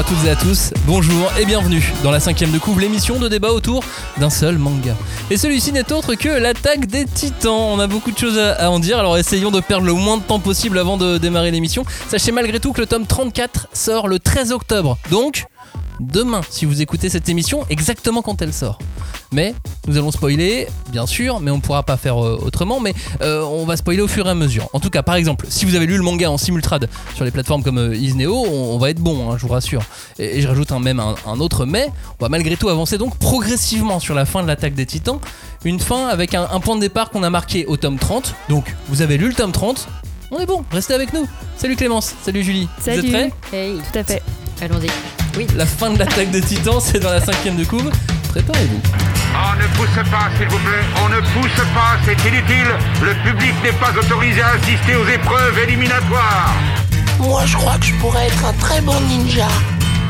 à 0.00 0.02
toutes 0.02 0.24
et 0.24 0.30
à 0.30 0.36
tous, 0.36 0.72
bonjour 0.86 1.30
et 1.38 1.44
bienvenue 1.44 1.92
dans 2.02 2.10
la 2.10 2.20
cinquième 2.20 2.50
de 2.52 2.58
couvre, 2.58 2.80
l'émission 2.80 3.18
de 3.18 3.28
débat 3.28 3.50
autour 3.50 3.84
d'un 4.16 4.30
seul 4.30 4.56
manga. 4.56 4.96
Et 5.30 5.36
celui-ci 5.36 5.72
n'est 5.72 5.92
autre 5.92 6.14
que 6.14 6.30
l'attaque 6.30 6.86
des 6.86 7.04
titans. 7.04 7.52
On 7.52 7.78
a 7.78 7.86
beaucoup 7.86 8.10
de 8.10 8.16
choses 8.16 8.38
à, 8.38 8.52
à 8.54 8.70
en 8.70 8.78
dire, 8.78 8.98
alors 8.98 9.18
essayons 9.18 9.50
de 9.50 9.60
perdre 9.60 9.84
le 9.84 9.92
moins 9.92 10.16
de 10.16 10.22
temps 10.22 10.40
possible 10.40 10.78
avant 10.78 10.96
de 10.96 11.18
démarrer 11.18 11.50
l'émission. 11.50 11.84
Sachez 12.08 12.32
malgré 12.32 12.60
tout 12.60 12.72
que 12.72 12.80
le 12.80 12.86
tome 12.86 13.04
34 13.04 13.68
sort 13.74 14.08
le 14.08 14.18
13 14.18 14.52
octobre, 14.52 14.96
donc 15.10 15.44
demain 16.00 16.40
si 16.50 16.64
vous 16.64 16.80
écoutez 16.82 17.08
cette 17.08 17.28
émission 17.28 17.64
exactement 17.70 18.22
quand 18.22 18.42
elle 18.42 18.52
sort. 18.52 18.78
Mais 19.32 19.54
nous 19.86 19.96
allons 19.96 20.10
spoiler, 20.10 20.66
bien 20.90 21.06
sûr, 21.06 21.38
mais 21.38 21.52
on 21.52 21.56
ne 21.58 21.60
pourra 21.60 21.84
pas 21.84 21.96
faire 21.96 22.22
euh, 22.24 22.36
autrement. 22.44 22.80
Mais 22.80 22.94
euh, 23.22 23.42
on 23.44 23.64
va 23.64 23.76
spoiler 23.76 24.00
au 24.00 24.08
fur 24.08 24.26
et 24.26 24.30
à 24.30 24.34
mesure. 24.34 24.68
En 24.72 24.80
tout 24.80 24.90
cas, 24.90 25.04
par 25.04 25.14
exemple, 25.14 25.46
si 25.48 25.64
vous 25.64 25.76
avez 25.76 25.86
lu 25.86 25.96
le 25.96 26.02
manga 26.02 26.28
en 26.28 26.36
simultrade 26.36 26.88
sur 27.14 27.24
les 27.24 27.30
plateformes 27.30 27.62
comme 27.62 27.78
euh, 27.78 27.94
Isneo, 27.94 28.34
on, 28.34 28.74
on 28.74 28.78
va 28.78 28.90
être 28.90 28.98
bon, 28.98 29.30
hein, 29.30 29.36
je 29.38 29.46
vous 29.46 29.52
rassure. 29.52 29.82
Et, 30.18 30.38
et 30.38 30.40
je 30.40 30.48
rajoute 30.48 30.72
un, 30.72 30.80
même 30.80 30.98
un, 30.98 31.14
un 31.26 31.38
autre 31.38 31.64
mais. 31.64 31.92
On 32.18 32.24
va 32.24 32.28
malgré 32.28 32.56
tout 32.56 32.68
avancer 32.70 32.98
donc 32.98 33.16
progressivement 33.18 34.00
sur 34.00 34.16
la 34.16 34.24
fin 34.24 34.42
de 34.42 34.48
l'attaque 34.48 34.74
des 34.74 34.86
titans. 34.86 35.20
Une 35.64 35.78
fin 35.78 36.08
avec 36.08 36.34
un, 36.34 36.48
un 36.50 36.58
point 36.58 36.74
de 36.74 36.80
départ 36.80 37.10
qu'on 37.10 37.22
a 37.22 37.30
marqué 37.30 37.66
au 37.66 37.76
tome 37.76 37.98
30. 37.98 38.34
Donc, 38.48 38.74
vous 38.88 39.00
avez 39.02 39.16
lu 39.16 39.28
le 39.28 39.34
tome 39.34 39.52
30. 39.52 39.86
On 40.32 40.38
est 40.40 40.46
bon, 40.46 40.64
restez 40.72 40.94
avec 40.94 41.12
nous. 41.12 41.28
Salut 41.56 41.76
Clémence, 41.76 42.14
salut 42.24 42.42
Julie. 42.42 42.68
Vous 42.80 42.88
êtes 42.88 42.96
Salut. 42.96 43.10
prêts? 43.12 43.32
Hey, 43.52 43.76
tout 43.92 43.98
à 43.98 44.02
fait. 44.04 44.22
Allons-y. 44.60 45.19
Oui. 45.36 45.46
La 45.56 45.66
fin 45.66 45.90
de 45.90 45.98
l'attaque 45.98 46.30
des 46.30 46.40
titans, 46.40 46.80
c'est 46.80 47.00
dans 47.00 47.10
la 47.10 47.20
cinquième 47.20 47.56
de 47.56 47.64
couve. 47.64 47.90
Préparez-vous. 48.30 48.80
On 49.32 49.56
ne 49.56 49.66
pousse 49.76 50.10
pas, 50.10 50.28
s'il 50.36 50.48
vous 50.48 50.58
plaît. 50.58 50.84
On 51.04 51.08
ne 51.08 51.20
pousse 51.20 51.64
pas, 51.74 51.96
c'est 52.04 52.28
inutile. 52.28 52.70
Le 53.02 53.14
public 53.30 53.54
n'est 53.62 53.72
pas 53.72 53.92
autorisé 53.98 54.42
à 54.42 54.50
assister 54.50 54.96
aux 54.96 55.06
épreuves 55.06 55.58
éliminatoires. 55.58 56.54
Moi, 57.18 57.44
je 57.46 57.56
crois 57.56 57.78
que 57.78 57.86
je 57.86 57.94
pourrais 57.96 58.26
être 58.26 58.44
un 58.44 58.52
très 58.54 58.80
bon 58.80 58.98
ninja. 59.08 59.48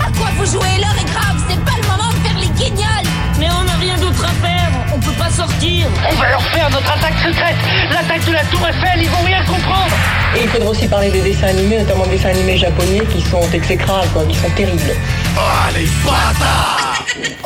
À 0.01 0.11
quoi 0.19 0.29
vous 0.39 0.47
jouez 0.47 0.79
L'heure 0.81 0.97
est 0.99 1.11
grave, 1.11 1.37
c'est 1.49 1.61
pas 1.65 1.77
le 1.81 1.89
moment 1.89 2.11
de 2.11 2.27
faire 2.27 2.39
les 2.39 2.49
guignols 2.49 3.11
Mais 3.41 3.49
on 3.59 3.65
n'a 3.65 3.77
rien 3.77 3.97
d'autre 3.97 4.23
à 4.23 4.47
faire, 4.47 4.71
on 4.95 4.99
peut 5.01 5.17
pas 5.19 5.31
sortir. 5.31 5.87
On 6.11 6.15
va 6.17 6.29
leur 6.29 6.43
faire 6.43 6.69
notre 6.71 6.93
attaque 6.93 7.15
secrète 7.25 7.57
L'attaque 7.91 8.25
de 8.27 8.33
la 8.33 8.45
Tour 8.45 8.61
Eiffel, 8.69 9.03
ils 9.03 9.09
vont 9.09 9.25
rien 9.25 9.43
comprendre 9.45 9.97
Et 10.37 10.43
il 10.43 10.49
faudra 10.49 10.71
aussi 10.71 10.87
parler 10.87 11.11
des 11.11 11.23
dessins 11.23 11.49
animés, 11.49 11.79
notamment 11.79 12.05
des 12.05 12.17
dessins 12.17 12.29
animés 12.29 12.59
japonais 12.59 13.01
qui 13.11 13.23
sont 13.23 13.43
exécrables, 13.53 14.09
quoi, 14.13 14.25
qui 14.27 14.37
sont 14.37 14.51
terribles. 14.51 14.95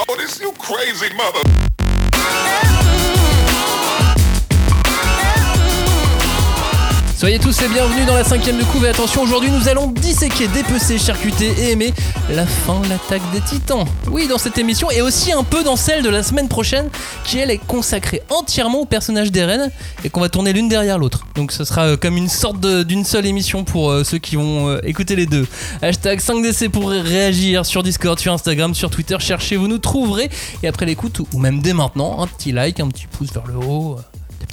Oh, 0.09 0.17
this 0.19 0.41
you 0.41 0.53
crazy 0.59 1.15
mother. 1.15 1.43
Soyez 7.25 7.39
tous 7.39 7.59
les 7.63 7.69
bienvenus 7.69 8.05
dans 8.07 8.17
la 8.17 8.23
cinquième 8.23 8.59
de 8.59 8.65
couve 8.65 8.85
et 8.85 8.91
attention 8.91 9.23
aujourd'hui 9.23 9.51
nous 9.51 9.67
allons 9.67 9.87
disséquer, 9.87 10.47
dépecer, 10.47 10.99
charcuter 10.99 11.55
et 11.59 11.71
aimer 11.71 11.95
la 12.29 12.45
fin 12.45 12.83
l'attaque 12.87 13.23
des 13.33 13.41
titans. 13.41 13.87
Oui 14.11 14.29
dans 14.29 14.37
cette 14.37 14.59
émission 14.59 14.91
et 14.91 15.01
aussi 15.01 15.33
un 15.33 15.43
peu 15.43 15.65
dans 15.65 15.77
celle 15.77 16.03
de 16.03 16.11
la 16.11 16.23
semaine 16.23 16.49
prochaine 16.49 16.91
qui 17.25 17.39
elle 17.39 17.51
est 17.51 17.57
consacrée 17.67 18.21
entièrement 18.29 18.83
au 18.83 18.85
personnage 18.85 19.33
d'Eren 19.33 19.71
et 20.05 20.11
qu'on 20.11 20.21
va 20.21 20.29
tourner 20.29 20.53
l'une 20.53 20.69
derrière 20.69 20.99
l'autre. 20.99 21.27
Donc 21.35 21.51
ce 21.53 21.65
sera 21.65 21.87
euh, 21.87 21.97
comme 21.97 22.19
une 22.19 22.29
sorte 22.29 22.61
d'une 22.61 23.07
seule 23.07 23.25
émission 23.25 23.65
pour 23.65 23.91
euh, 23.91 24.05
ceux 24.05 24.19
qui 24.19 24.37
vont 24.37 24.69
euh, 24.69 24.81
écouter 24.85 25.17
les 25.17 25.25
deux. 25.25 25.47
Hashtag 25.81 26.21
5DC 26.21 26.69
pour 26.69 26.91
réagir 26.91 27.65
sur 27.65 27.83
Discord, 27.83 28.19
sur 28.19 28.35
Instagram, 28.35 28.75
sur 28.75 28.91
Twitter, 28.91 29.17
cherchez, 29.19 29.57
vous 29.57 29.69
nous 29.69 29.79
trouverez 29.79 30.29
et 30.63 30.69
après 30.69 30.85
l'écoute 30.85 31.21
ou 31.21 31.27
ou 31.33 31.39
même 31.39 31.63
dès 31.63 31.73
maintenant 31.73 32.23
un 32.23 32.27
petit 32.27 32.53
like, 32.53 32.81
un 32.81 32.89
petit 32.89 33.07
pouce 33.07 33.33
vers 33.33 33.47
le 33.47 33.57
haut. 33.57 33.97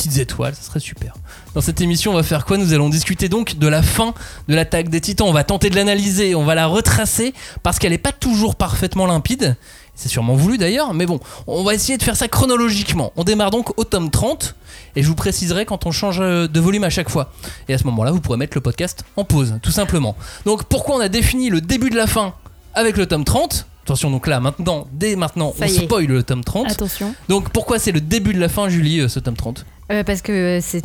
Petites 0.02 0.18
étoiles, 0.18 0.56
ça 0.56 0.64
serait 0.64 0.80
super. 0.80 1.14
Dans 1.54 1.62
cette 1.62 1.80
émission, 1.82 2.12
on 2.12 2.16
va 2.16 2.24
faire 2.24 2.46
quoi 2.46 2.58
Nous 2.58 2.74
allons 2.74 2.90
discuter 2.90 3.30
donc 3.30 3.58
de 3.58 3.68
la 3.68 3.84
fin 3.84 4.14
de 4.48 4.56
l'attaque 4.56 4.90
des 4.90 5.00
titans. 5.02 5.28
On 5.28 5.34
va 5.34 5.44
tenter 5.44 5.70
de 5.70 5.76
l'analyser, 5.76 6.34
on 6.34 6.44
va 6.44 6.56
la 6.56 6.66
retracer 6.66 7.34
parce 7.62 7.78
qu'elle 7.78 7.92
n'est 7.92 7.98
pas 7.98 8.12
toujours 8.12 8.56
parfaitement 8.56 9.06
limpide. 9.06 9.56
C'est 9.94 10.10
sûrement 10.10 10.34
voulu 10.36 10.58
d'ailleurs, 10.58 10.94
mais 10.96 11.06
bon, 11.06 11.20
on 11.46 11.64
va 11.64 11.76
essayer 11.76 11.98
de 11.98 12.04
faire 12.04 12.16
ça 12.16 12.28
chronologiquement. 12.28 13.12
On 13.16 13.24
démarre 13.24 13.52
donc 13.52 13.78
au 13.78 13.84
tome 13.84 14.10
30 14.10 14.56
et 14.96 15.04
je 15.04 15.08
vous 15.08 15.16
préciserai 15.16 15.66
quand 15.66 15.86
on 15.86 15.92
change 15.92 16.20
euh, 16.22 16.48
de 16.48 16.60
volume 16.60 16.84
à 16.84 16.90
chaque 16.90 17.10
fois. 17.10 17.32
Et 17.70 17.74
à 17.74 17.78
ce 17.78 17.84
moment-là, 17.84 18.12
vous 18.12 18.22
pourrez 18.22 18.38
mettre 18.38 18.58
le 18.58 18.62
podcast 18.62 19.04
en 19.18 19.24
pause, 19.24 19.60
tout 19.62 19.72
simplement. 19.72 20.16
Donc 20.46 20.64
pourquoi 20.64 20.96
on 20.96 21.00
a 21.00 21.10
défini 21.10 21.50
le 21.50 21.62
début 21.62 21.92
de 21.92 21.96
la 21.98 22.08
fin 22.08 22.34
avec 22.74 22.98
le 22.98 23.06
tome 23.06 23.24
30 23.26 23.68
Attention, 23.84 24.12
donc 24.12 24.28
là, 24.28 24.40
maintenant, 24.40 24.88
dès 24.94 25.16
maintenant, 25.16 25.54
Ça 25.58 25.66
on 25.66 25.68
est. 25.68 25.86
spoil 25.86 26.06
le 26.06 26.22
tome 26.24 26.44
30. 26.44 26.70
Attention. 26.72 27.14
Donc 27.30 27.50
pourquoi 27.50 27.80
c'est 27.80 27.92
le 27.92 28.00
début 28.00 28.32
de 28.34 28.40
la 28.40 28.48
fin, 28.48 28.70
Julie, 28.70 29.00
euh, 29.02 29.08
ce 29.08 29.20
tome 29.20 29.36
30 29.36 29.66
Euh, 29.92 30.04
parce 30.04 30.22
que 30.22 30.60
c'est 30.62 30.84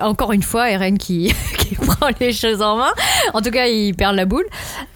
encore 0.00 0.32
une 0.32 0.42
fois 0.42 0.68
Eren 0.70 0.98
qui, 0.98 1.32
qui 1.58 1.76
prend 1.76 2.08
les 2.18 2.32
choses 2.32 2.60
en 2.62 2.76
main. 2.76 2.90
En 3.32 3.40
tout 3.40 3.52
cas, 3.52 3.66
il 3.66 3.94
perd 3.94 4.16
la 4.16 4.24
boule. 4.24 4.44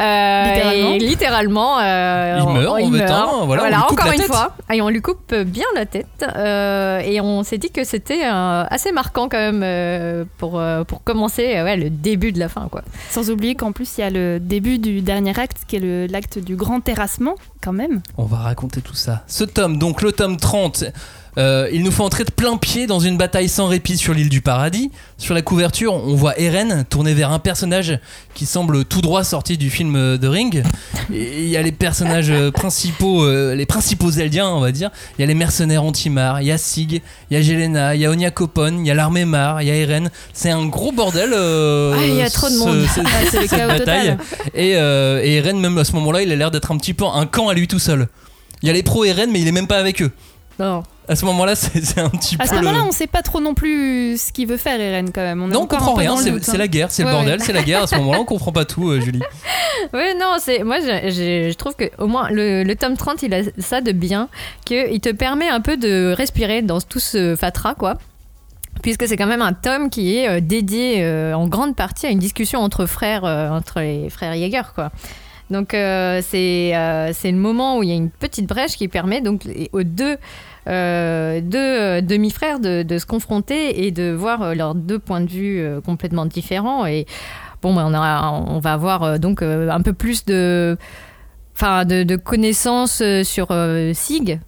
Euh, 0.00 0.44
Littéralement. 0.44 0.91
et 0.94 0.99
littéralement. 0.99 1.78
euh, 1.78 2.37
Il 2.38 2.43
on- 2.43 2.53
meurt, 2.53 2.81
il 2.81 2.87
en 2.87 2.91
mettant, 2.91 3.47
voilà, 3.47 3.78
on 3.84 3.88
coupe 3.88 4.00
encore 4.00 4.12
une 4.12 4.19
tête. 4.19 4.27
fois. 4.27 4.56
Et 4.72 4.82
on 4.82 4.88
lui 4.88 5.00
coupe 5.00 5.32
bien 5.34 5.66
la 5.77 5.87
tête. 5.87 6.06
Euh, 6.37 6.98
et 6.98 7.21
on 7.21 7.44
s'est 7.44 7.59
dit 7.59 7.71
que 7.71 7.84
c'était 7.84 8.25
euh, 8.25 8.65
assez 8.69 8.91
marquant 8.91 9.28
quand 9.28 9.38
même 9.38 9.62
euh, 9.62 10.25
pour, 10.38 10.59
euh, 10.59 10.82
pour 10.82 11.04
commencer 11.04 11.56
euh, 11.56 11.65
ouais, 11.65 11.77
le 11.77 11.91
début 11.91 12.32
de 12.32 12.41
la 12.41 12.48
fin. 12.48 12.66
Quoi. 12.69 12.82
Sans 13.10 13.31
oublier 13.31 13.54
qu'en 13.54 13.71
plus, 13.71 13.98
il 13.98 14.00
y 14.00 14.04
a 14.04 14.10
le 14.10 14.41
début 14.41 14.78
du 14.78 15.00
dernier 15.00 15.38
acte, 15.38 15.59
qui 15.69 15.77
est 15.77 16.10
l'acte 16.10 16.38
du 16.41 16.56
grand 16.56 16.81
terrassement, 16.81 17.37
quand 17.68 17.74
même. 17.74 18.00
On 18.16 18.24
va 18.24 18.38
raconter 18.38 18.80
tout 18.80 18.94
ça. 18.94 19.24
Ce 19.26 19.44
tome, 19.44 19.76
donc 19.78 20.00
le 20.00 20.12
tome 20.12 20.38
30, 20.38 20.84
euh, 21.36 21.68
il 21.70 21.82
nous 21.84 21.90
fait 21.92 22.02
entrer 22.02 22.24
de 22.24 22.30
plein 22.32 22.56
pied 22.56 22.86
dans 22.86 22.98
une 22.98 23.16
bataille 23.18 23.48
sans 23.50 23.66
répit 23.68 23.98
sur 23.98 24.14
l'île 24.14 24.30
du 24.30 24.40
paradis. 24.40 24.90
Sur 25.18 25.34
la 25.34 25.42
couverture, 25.42 25.92
on 25.94 26.14
voit 26.14 26.38
Eren 26.40 26.84
tourné 26.88 27.12
vers 27.12 27.30
un 27.30 27.38
personnage 27.38 27.98
qui 28.34 28.46
semble 28.46 28.84
tout 28.84 29.00
droit 29.02 29.22
sorti 29.24 29.58
du 29.58 29.68
film 29.68 30.18
The 30.20 30.24
Ring. 30.26 30.62
Il 31.10 31.48
y 31.48 31.56
a 31.56 31.62
les 31.62 31.70
personnages 31.72 32.32
principaux, 32.54 33.24
euh, 33.24 33.54
les 33.54 33.66
principaux 33.66 34.10
Zeldiens, 34.10 34.48
on 34.48 34.60
va 34.60 34.72
dire. 34.72 34.90
Il 35.18 35.20
y 35.20 35.24
a 35.24 35.26
les 35.26 35.34
mercenaires 35.34 35.82
Antimar, 35.84 36.40
il 36.40 36.46
y 36.48 36.52
a 36.52 36.58
Sig, 36.58 37.02
il 37.30 37.34
y 37.34 37.36
a 37.36 37.42
Jelena, 37.42 37.94
il 37.94 38.00
y 38.00 38.06
a 38.06 38.10
Onya 38.10 38.30
Kopon, 38.30 38.78
il 38.80 38.86
y 38.86 38.90
a 38.90 38.94
l'armée 38.94 39.24
Mar, 39.24 39.60
il 39.62 39.68
y 39.68 39.70
a 39.70 39.74
Eren. 39.76 40.10
C'est 40.32 40.50
un 40.50 40.66
gros 40.66 40.92
bordel. 40.92 41.30
euh, 41.34 41.94
Ah, 41.98 42.04
il 42.06 42.14
y 42.14 42.22
a 42.22 42.30
trop 42.30 42.48
de 42.48 42.56
monde. 42.56 42.84
Ah, 43.04 43.10
c'est 43.30 43.40
le 43.42 43.46
chaos 43.48 43.68
bataille. 43.68 44.16
total. 44.16 44.18
Et, 44.54 44.70
et 44.70 45.34
Eren, 45.36 45.58
même 45.60 45.78
à 45.78 45.84
ce 45.84 45.92
moment-là, 45.92 46.22
il 46.22 46.32
a 46.32 46.36
l'air 46.36 46.50
d'être 46.50 46.70
un 46.72 46.76
petit 46.78 46.94
peu 46.94 47.04
un 47.06 47.26
camp 47.26 47.48
à 47.48 47.54
lui 47.58 47.69
tout 47.69 47.78
seul. 47.78 48.08
Il 48.62 48.66
y 48.66 48.70
a 48.70 48.72
les 48.72 48.82
pros 48.82 49.04
Eren, 49.04 49.30
mais 49.30 49.41
il 49.41 49.48
est 49.48 49.52
même 49.52 49.66
pas 49.69 49.78
avec 49.78 50.02
eux. 50.02 50.10
Non. 50.58 50.82
À 51.06 51.14
ce 51.16 51.24
moment-là, 51.26 51.54
c'est 51.56 51.98
un 51.98 52.08
petit 52.10 52.36
À 52.38 52.44
ce 52.46 52.50
peu. 52.50 52.56
le- 52.56 52.62
moment-là, 52.64 52.84
on 52.86 52.91
sait 52.92 53.06
pas 53.06 53.22
trop 53.22 53.41
non 53.41 53.54
plus 53.54 54.19
ce 54.20 54.32
qu'il 54.32 54.48
veut 54.48 54.56
faire, 54.56 54.80
Eren, 54.80 55.10
quand 55.12 55.20
même. 55.22 55.41
On 55.42 55.46
Non, 55.46 55.60
on 55.62 55.66
comprend 55.66 55.94
peu 55.94 56.00
rien, 56.00 56.16
c'est 56.16 56.32
c'est 56.44 56.52
hein. 56.52 56.58
la 56.58 56.68
guerre, 56.68 56.91
c'est 56.91 57.04
le 57.04 57.10
bordel, 57.10 57.38
ouais. 57.38 57.44
c'est 57.44 57.52
la 57.52 57.62
guerre. 57.62 57.82
À 57.84 57.86
ce 57.86 57.94
moment-là, 57.98 58.18
on 58.20 58.24
comprend 58.24 58.50
pas 58.52 58.64
tout, 58.64 58.91
euh, 58.91 59.00
Julie. 59.00 59.20
Ouais, 59.92 60.14
non, 60.14 60.36
c'est 60.41 60.64
moi 60.64 60.80
je, 60.80 61.08
je- 61.08 61.48
je 61.50 61.54
trouve 61.54 61.76
que 61.76 61.84
au 61.98 62.08
moins 62.08 62.28
le, 62.30 62.64
le 62.64 62.76
tome 62.76 62.97
30, 62.97 63.22
il 63.22 63.32
a 63.32 63.42
ça 63.58 63.80
de 63.80 63.92
bien 63.92 64.28
que 64.66 64.92
il 64.92 65.00
te 65.00 65.10
permet 65.10 65.48
un 65.48 65.60
peu 65.60 65.76
de 65.76 66.12
respirer 66.16 66.62
dans 66.62 66.80
tout 66.80 66.98
ce 67.00 67.36
fatras 67.36 67.74
quoi. 67.74 67.97
Puisque 68.82 69.06
c'est 69.08 69.16
quand 69.16 69.26
même 69.26 69.42
un 69.42 69.52
tome 69.54 69.91
qui 69.91 70.16
est 70.16 70.28
euh, 70.28 70.41
dédié 70.41 70.97
euh, 71.04 71.32
en 71.34 71.47
grande 71.48 71.74
partie 71.76 72.06
à 72.06 72.10
une 72.10 72.18
discussion 72.18 72.60
entre 72.60 72.86
frères, 72.86 73.24
euh, 73.24 73.50
entre 73.50 73.80
les 73.80 74.10
frères 74.10 74.34
Jaeger, 74.34 74.72
quoi. 74.74 74.91
Donc 75.50 75.72
euh, 75.72 76.20
c'est 76.22 76.76
euh, 76.76 77.12
c'est 77.12 77.31
le 77.31 77.38
moment 77.38 77.78
où 77.78 77.82
il 77.82 77.88
y 77.88 77.92
a 77.92 77.97
une 77.97 78.10
petite 78.10 78.47
brèche 78.47 78.76
qui 78.76 78.88
permet 78.88 79.20
donc 79.20 79.48
aux 79.72 79.82
deux 79.82 80.16
euh, 80.69 81.41
deux 81.41 81.59
euh, 81.59 82.00
demi-frères 82.03 82.60
de, 82.60 82.98
se 82.98 83.06
confronter 83.06 83.86
et 83.86 83.91
de 83.91 84.12
voir 84.12 84.54
leurs 84.54 84.75
deux 84.75 84.98
points 84.98 85.22
de 85.22 85.31
vue 85.31 85.66
complètement 85.84 86.26
différents. 86.26 86.84
Et 86.86 87.06
bon 87.62 87.75
ben, 87.75 87.86
on, 87.86 87.94
a, 87.94 88.31
on 88.31 88.59
va 88.59 88.75
avoir 88.75 89.19
donc 89.19 89.42
un 89.42 89.81
peu 89.81 89.92
plus 89.92 90.25
de 90.25 90.76
de, 91.60 92.03
de 92.04 92.16
connaissances 92.16 93.03
sur 93.25 93.48
Sig 93.94 94.41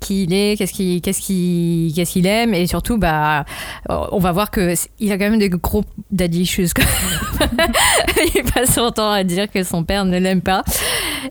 qui 0.00 0.24
il 0.24 0.32
est, 0.32 0.56
qu'est-ce 0.56 0.72
qu'il 0.72 1.00
qu'est-ce 1.00 1.20
qu'il 1.20 1.92
qu'est-ce 1.94 2.12
qu'il 2.12 2.26
aime 2.26 2.54
et 2.54 2.66
surtout 2.66 2.98
bah 2.98 3.44
on 3.88 4.18
va 4.18 4.32
voir 4.32 4.50
que 4.50 4.74
il 4.98 5.12
a 5.12 5.18
quand 5.18 5.28
même 5.30 5.38
des 5.38 5.48
gros 5.50 5.84
daddy 6.10 6.42
issues 6.42 6.68
il 8.34 8.42
passe 8.52 8.74
son 8.74 8.90
temps 8.90 9.10
à 9.10 9.24
dire 9.24 9.50
que 9.50 9.62
son 9.62 9.84
père 9.84 10.04
ne 10.04 10.18
l'aime 10.18 10.40
pas 10.40 10.62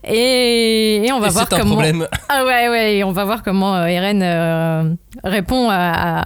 et, 0.03 1.05
et 1.05 1.11
on 1.11 1.19
va 1.19 1.27
Et 1.27 1.31
voir 1.31 1.47
c'est 1.49 1.55
un 1.55 1.59
comment 1.59 1.71
problème. 1.75 2.07
ah 2.29 2.45
ouais 2.45 2.69
ouais 2.69 2.95
et 2.97 3.03
on 3.03 3.11
va 3.11 3.25
voir 3.25 3.43
comment 3.43 3.83
Eren 3.85 4.21
euh, 4.23 4.93
répond 5.23 5.69
à, 5.69 6.23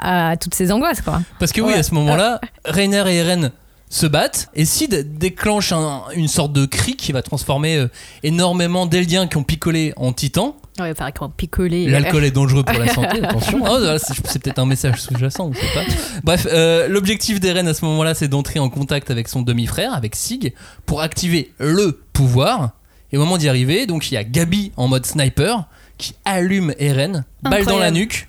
à- 0.00 0.30
à 0.30 0.36
toutes 0.36 0.54
ces 0.54 0.70
angoisses 0.70 1.00
quoi 1.00 1.22
Parce 1.38 1.52
que 1.52 1.60
oui, 1.62 1.72
Ouais. 1.72 1.78
à 1.78 1.82
ce 1.82 1.94
moment-là, 1.94 2.38
Reiner 2.66 3.04
et 3.08 3.16
Eren 3.16 3.52
se 3.88 4.06
battent 4.06 4.48
et 4.54 4.64
Sid 4.66 5.16
déclenche 5.18 5.72
un- 5.72 6.02
une 6.14 6.28
sorte 6.28 6.52
de 6.52 6.66
cri 6.66 6.94
qui 6.96 7.12
va 7.12 7.22
transformer 7.22 7.76
euh, 7.78 7.88
énormément 8.22 8.84
d'Eldiens 8.86 9.26
qui 9.28 9.38
ont 9.38 9.42
picolé 9.44 9.94
en 9.96 10.12
titans. 10.12 10.52
Ouais 10.80 10.92
picoler 11.36 11.86
L'alcool 11.86 12.24
est 12.24 12.30
dangereux 12.30 12.64
pour 12.64 12.78
la 12.78 12.88
santé, 12.92 13.24
attention. 13.24 13.64
Ah, 13.64 13.96
c'est 13.98 14.42
peut-être 14.42 14.58
un 14.58 14.66
message 14.66 15.00
sous-jacent, 15.00 15.46
on 15.48 15.52
sait 15.52 15.60
pas. 15.74 15.84
Bref, 16.22 16.46
euh, 16.50 16.88
l'objectif 16.88 17.40
d'Eren 17.40 17.68
à 17.68 17.74
ce 17.74 17.84
moment-là, 17.84 18.14
c'est 18.14 18.28
d'entrer 18.28 18.58
en 18.58 18.68
contact 18.68 19.10
avec 19.10 19.28
son 19.28 19.42
demi-frère, 19.42 19.94
avec 19.94 20.16
Sig, 20.16 20.54
pour 20.86 21.00
activer 21.00 21.52
le 21.58 22.00
pouvoir. 22.12 22.72
Et 23.12 23.16
au 23.16 23.20
moment 23.20 23.38
d'y 23.38 23.48
arriver, 23.48 23.86
donc 23.86 24.10
il 24.10 24.14
y 24.14 24.16
a 24.16 24.24
Gabi 24.24 24.72
en 24.76 24.88
mode 24.88 25.06
sniper 25.06 25.68
qui 25.98 26.14
allume 26.24 26.74
Eren, 26.78 27.24
balle 27.42 27.64
dans 27.64 27.78
la 27.78 27.90
nuque. 27.90 28.28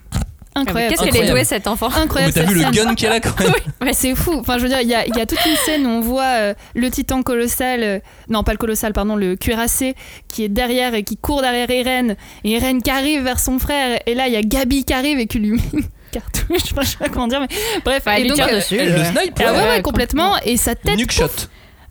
Incroyable. 0.56 0.96
Qu'est-ce 0.96 1.10
qu'elle 1.12 1.24
est 1.24 1.30
douée 1.32 1.44
cette 1.44 1.68
enfant 1.68 1.90
Mais 1.96 2.02
Incroyable. 2.02 2.34
t'as 2.34 2.42
cette 2.42 2.50
vu 2.50 2.56
le 2.56 2.62
scène. 2.62 2.72
gun 2.72 2.96
qu'elle 2.96 3.12
a 3.12 3.20
quand 3.20 3.40
même 3.40 3.52
Mais 3.82 3.94
c'est 3.94 4.16
fou. 4.16 4.34
Enfin, 4.40 4.58
je 4.58 4.64
veux 4.64 4.70
dire, 4.70 4.82
il 4.82 4.88
y 4.90 4.96
a, 4.96 5.06
il 5.06 5.16
y 5.16 5.20
a 5.22 5.26
toute 5.26 5.46
une 5.46 5.56
scène 5.66 5.86
où 5.86 5.90
on 5.90 6.02
voit 6.02 6.24
euh, 6.24 6.54
le 6.76 6.90
titan 6.90 7.22
colossal, 7.24 7.84
euh, 7.84 8.00
non 8.30 8.44
pas 8.44 8.52
le 8.54 8.58
colossal, 8.58 8.94
pardon, 8.94 9.16
le 9.16 9.36
cuirassé 9.36 9.96
qui 10.28 10.44
est 10.44 10.50
derrière 10.50 10.94
et 10.96 11.04
qui 11.04 11.18
court 11.18 11.42
derrière 11.42 11.70
Eren. 11.70 12.16
Et 12.44 12.54
Eren 12.54 12.82
qui 12.82 12.90
arrive 12.90 13.24
vers 13.24 13.40
son 13.40 13.60
frère. 13.60 14.00
Et 14.06 14.16
là, 14.16 14.28
il 14.28 14.34
y 14.34 14.38
a 14.38 14.42
Gabi 14.42 14.84
qui 14.86 14.94
arrive 14.94 15.20
et 15.20 15.28
qui 15.28 15.40
lui 15.40 15.52
met 15.52 15.60
une 15.74 15.84
cartouche. 16.12 16.62
Enfin, 16.72 16.82
je 16.84 16.88
sais 16.88 16.98
pas 16.98 17.10
comment 17.10 17.28
dire, 17.28 17.42
mais 17.42 17.48
bref. 17.84 18.04
Elle 18.08 18.24
lui 18.24 18.32
tire 18.32 18.48
euh, 18.50 18.56
dessus. 18.56 18.78
Elle 18.78 18.94
le 18.94 19.00
ouais. 19.00 19.06
snipe 19.06 19.34
ah 19.46 19.52
ouais, 19.52 19.58
là. 19.58 19.70
ouais, 19.70 19.82
complètement. 19.82 20.34
Et 20.46 20.56
sa 20.58 20.76
tête. 20.76 20.98
Nuke 20.98 21.12
shot. 21.12 21.28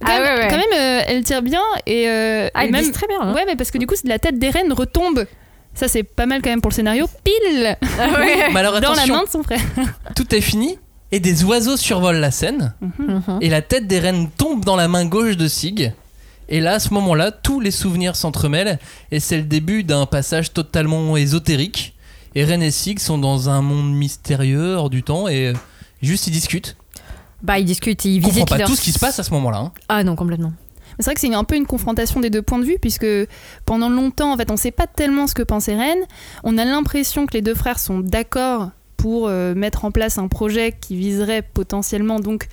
Quand 0.01 0.11
Ah 0.11 0.21
ouais, 0.21 0.39
ouais. 0.43 0.49
quand 0.49 0.57
même, 0.57 0.79
euh, 0.79 1.01
elle 1.07 1.23
tire 1.25 1.41
bien. 1.43 1.63
Et, 1.87 2.09
euh, 2.09 2.49
Ah, 2.55 2.65
et 2.65 2.69
il 2.69 2.73
même. 2.73 2.81
vise 2.83 2.93
très 2.93 3.07
bien. 3.07 3.21
hein. 3.21 3.33
Ouais, 3.35 3.45
mais 3.47 3.57
parce 3.57 3.71
que 3.71 3.79
du 3.79 3.87
coup, 3.87 3.95
la 4.05 4.19
tête 4.19 4.39
d'Eren 4.39 4.73
retombe. 4.73 5.25
Ça, 5.75 5.89
c'est 5.89 6.03
pas 6.05 6.27
mal 6.27 6.41
quand 6.43 6.51
même 6.51 6.61
pour 6.61 6.71
le 6.71 6.75
scénario. 6.75 7.07
Pile 7.25 7.77
Ah 7.99 8.09
ouais. 8.21 8.51
Mais 8.53 8.61
alors 8.61 8.75
dans 8.81 8.93
la 8.93 9.03
attention, 9.03 9.15
main 9.17 9.25
de 9.25 9.29
son 9.29 9.43
frère. 9.43 9.61
tout 10.15 10.35
est 10.35 10.41
fini 10.41 10.79
et 11.13 11.21
des 11.21 11.45
oiseaux 11.45 11.77
survolent 11.77 12.21
la 12.21 12.31
scène 12.31 12.75
Mhm. 12.81 13.39
et 13.41 13.49
la 13.49 13.63
tête 13.63 13.87
d'Eren 13.87 14.29
tombe 14.37 14.65
dans 14.65 14.77
la 14.77 14.89
main 14.89 15.05
gauche 15.05 15.37
de 15.37 15.49
Sig. 15.49 15.93
Et 16.49 16.61
là, 16.61 16.75
à 16.75 16.79
ce 16.79 16.93
moment-là, 16.95 17.31
tous 17.33 17.59
les 17.61 17.71
souvenirs 17.71 18.17
s'entremêlent 18.17 18.79
et 19.11 19.19
c'est 19.21 19.37
le 19.37 19.43
début 19.45 19.83
d'un 19.83 20.07
passage 20.07 20.53
totalement 20.53 21.17
ésotérique. 21.17 21.95
Eren 22.35 22.63
et 22.63 22.71
Sig 22.71 22.99
sont 22.99 23.17
dans 23.19 23.49
un 23.49 23.63
monde 23.63 23.93
mystérieux 23.95 24.75
hors 24.75 24.91
du 24.91 25.03
temps 25.03 25.27
et 25.29 25.53
juste 26.03 26.27
ils 26.27 26.33
discutent. 26.33 26.77
Bah, 27.43 27.59
ils 27.59 27.65
discutent, 27.65 28.05
ils 28.05 28.15
Ils 28.17 28.21
comprennent 28.23 28.35
visitent 28.35 28.49
pas 28.49 28.59
leur- 28.59 28.69
tout 28.69 28.75
ce 28.77 28.81
qui 28.83 28.93
se 28.93 28.99
passe 28.99 29.19
à 29.19 29.23
ce 29.23 29.31
moment-là. 29.33 29.59
hein. 29.59 29.73
Ah 29.89 30.03
non, 30.05 30.17
complètement. 30.17 30.53
C'est 30.99 31.05
vrai 31.07 31.15
que 31.15 31.21
c'est 31.21 31.33
un 31.35 31.45
peu 31.45 31.57
une 31.57 31.67
confrontation 31.67 32.21
des 32.21 32.31
deux 32.31 32.43
points 32.43 32.59
de 32.59 32.65
vue, 32.65 32.79
puisque 32.81 33.07
pendant 33.67 33.89
longtemps, 33.89 34.33
en 34.33 34.37
fait, 34.37 34.51
on 34.51 34.57
sait 34.57 34.71
pas 34.71 34.87
tellement 34.87 35.27
ce 35.27 35.35
que 35.35 35.43
pense 35.43 35.69
Eren. 35.69 35.99
On 36.45 36.57
a 36.59 36.65
l'impression 36.65 37.27
que 37.27 37.33
les 37.35 37.43
deux 37.43 37.55
frères 37.55 37.79
sont 37.79 38.01
d'accord 38.01 38.71
pour 38.97 39.29
euh, 39.29 39.55
mettre 39.55 39.85
en 39.85 39.91
place 39.91 40.17
un 40.19 40.29
projet 40.29 40.73
qui 40.81 40.97
viserait 40.97 41.43
potentiellement 41.43 42.21
donc 42.21 42.47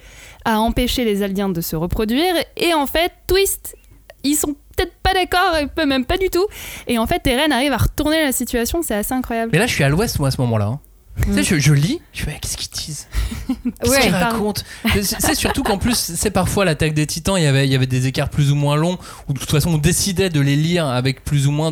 à 0.44 0.60
empêcher 0.60 1.06
les 1.06 1.24
Aldiens 1.24 1.50
de 1.50 1.62
se 1.62 1.76
reproduire. 1.76 2.34
Et 2.58 2.74
en 2.74 2.88
fait, 2.88 3.12
twist, 3.28 3.76
ils 4.24 4.36
sont 4.36 4.56
peut-être 4.76 4.94
pas 5.04 5.14
d'accord, 5.14 5.56
même 5.86 6.06
pas 6.06 6.18
du 6.18 6.30
tout. 6.30 6.46
Et 6.88 6.98
en 6.98 7.08
fait, 7.08 7.26
Eren 7.28 7.52
arrive 7.52 7.72
à 7.74 7.78
retourner 7.78 8.22
la 8.22 8.32
situation, 8.32 8.82
c'est 8.82 8.96
assez 8.96 9.14
incroyable. 9.14 9.52
Mais 9.54 9.60
là, 9.60 9.68
je 9.68 9.74
suis 9.74 9.84
à 9.84 9.90
l'ouest, 9.90 10.20
moi, 10.20 10.28
à 10.28 10.32
ce 10.32 10.42
moment-là. 10.42 10.66
hein. 10.66 10.80
Tu 11.26 11.34
sais, 11.34 11.44
je, 11.44 11.60
je 11.60 11.74
lis, 11.74 12.02
je 12.14 12.24
fais, 12.24 12.38
qu'est-ce 12.42 12.58
qu'ils 12.58 12.70
disent 12.72 13.08
Qu'est-ce 13.80 13.92
Ouais, 13.92 14.02
qu'ils 14.02 14.12
racontent 14.16 14.62
C'est 15.02 15.36
surtout 15.36 15.64
qu'en 15.64 15.78
plus, 15.78 15.96
c'est 15.96 16.32
parfois 16.32 16.66
l'attaque 16.66 16.94
des 16.94 17.06
titans, 17.06 17.36
il 17.38 17.44
y, 17.44 17.48
avait, 17.48 17.66
il 17.68 17.72
y 17.72 17.76
avait 17.76 17.86
des 17.88 18.08
écarts 18.08 18.30
plus 18.30 18.52
ou 18.52 18.56
moins 18.56 18.76
longs, 18.76 18.98
ou 19.30 19.34
de 19.34 19.40
toute 19.40 19.50
façon, 19.52 19.72
on 19.72 19.78
décidait 19.78 20.30
de 20.30 20.40
les 20.42 20.56
lire 20.56 20.88
avec 20.88 21.24
plus 21.24 21.48
ou 21.48 21.52
moins 21.52 21.72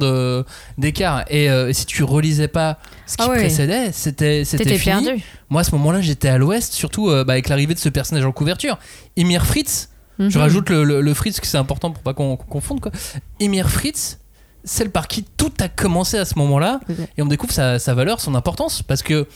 d'écarts. 0.78 1.26
Et 1.30 1.50
euh, 1.50 1.74
si 1.74 1.86
tu 1.86 2.04
relisais 2.04 2.48
pas 2.48 2.80
ce 3.06 3.18
qui 3.18 3.24
Ah 3.26 3.30
ouais. 3.30 3.38
précédait, 3.38 3.92
c'était 3.92 4.44
fini. 4.46 4.78
perdu. 5.06 5.24
Moi, 5.50 5.62
à 5.62 5.64
ce 5.64 5.72
moment-là, 5.72 6.02
j'étais 6.02 6.30
à 6.30 6.38
l'ouest, 6.38 6.74
surtout 6.74 7.10
euh, 7.10 7.24
bah, 7.24 7.34
avec 7.34 7.50
l'arrivée 7.50 7.74
de 7.74 7.80
ce 7.80 7.90
personnage 7.90 8.26
en 8.26 8.32
couverture. 8.32 8.78
Emir 9.18 9.46
Fritz, 9.46 9.90
je 10.20 10.26
Mhm. 10.26 10.38
rajoute 10.38 10.70
le, 10.70 10.84
le- 10.84 11.02
le 11.02 11.14
Fritz, 11.14 11.36
parce 11.36 11.42
que 11.42 11.48
c'est 11.48 11.58
important 11.58 11.92
pour 11.92 12.04
pas 12.04 12.14
qu'on 12.14 12.36
qu'on 12.36 12.46
confonde. 12.46 12.82
Quoi. 12.82 12.92
Emir 13.40 13.70
Fritz, 13.70 14.20
celle 14.64 14.90
par 14.92 15.08
qui 15.08 15.24
tout 15.38 15.52
a 15.60 15.68
commencé 15.68 16.18
à 16.18 16.26
ce 16.26 16.38
moment-là, 16.40 16.80
et 17.18 17.22
on 17.22 17.26
découvre 17.28 17.54
sa, 17.54 17.80
sa 17.80 17.94
valeur, 17.94 18.20
son 18.22 18.36
importance, 18.36 18.82
parce 18.84 19.02
que 19.04 19.28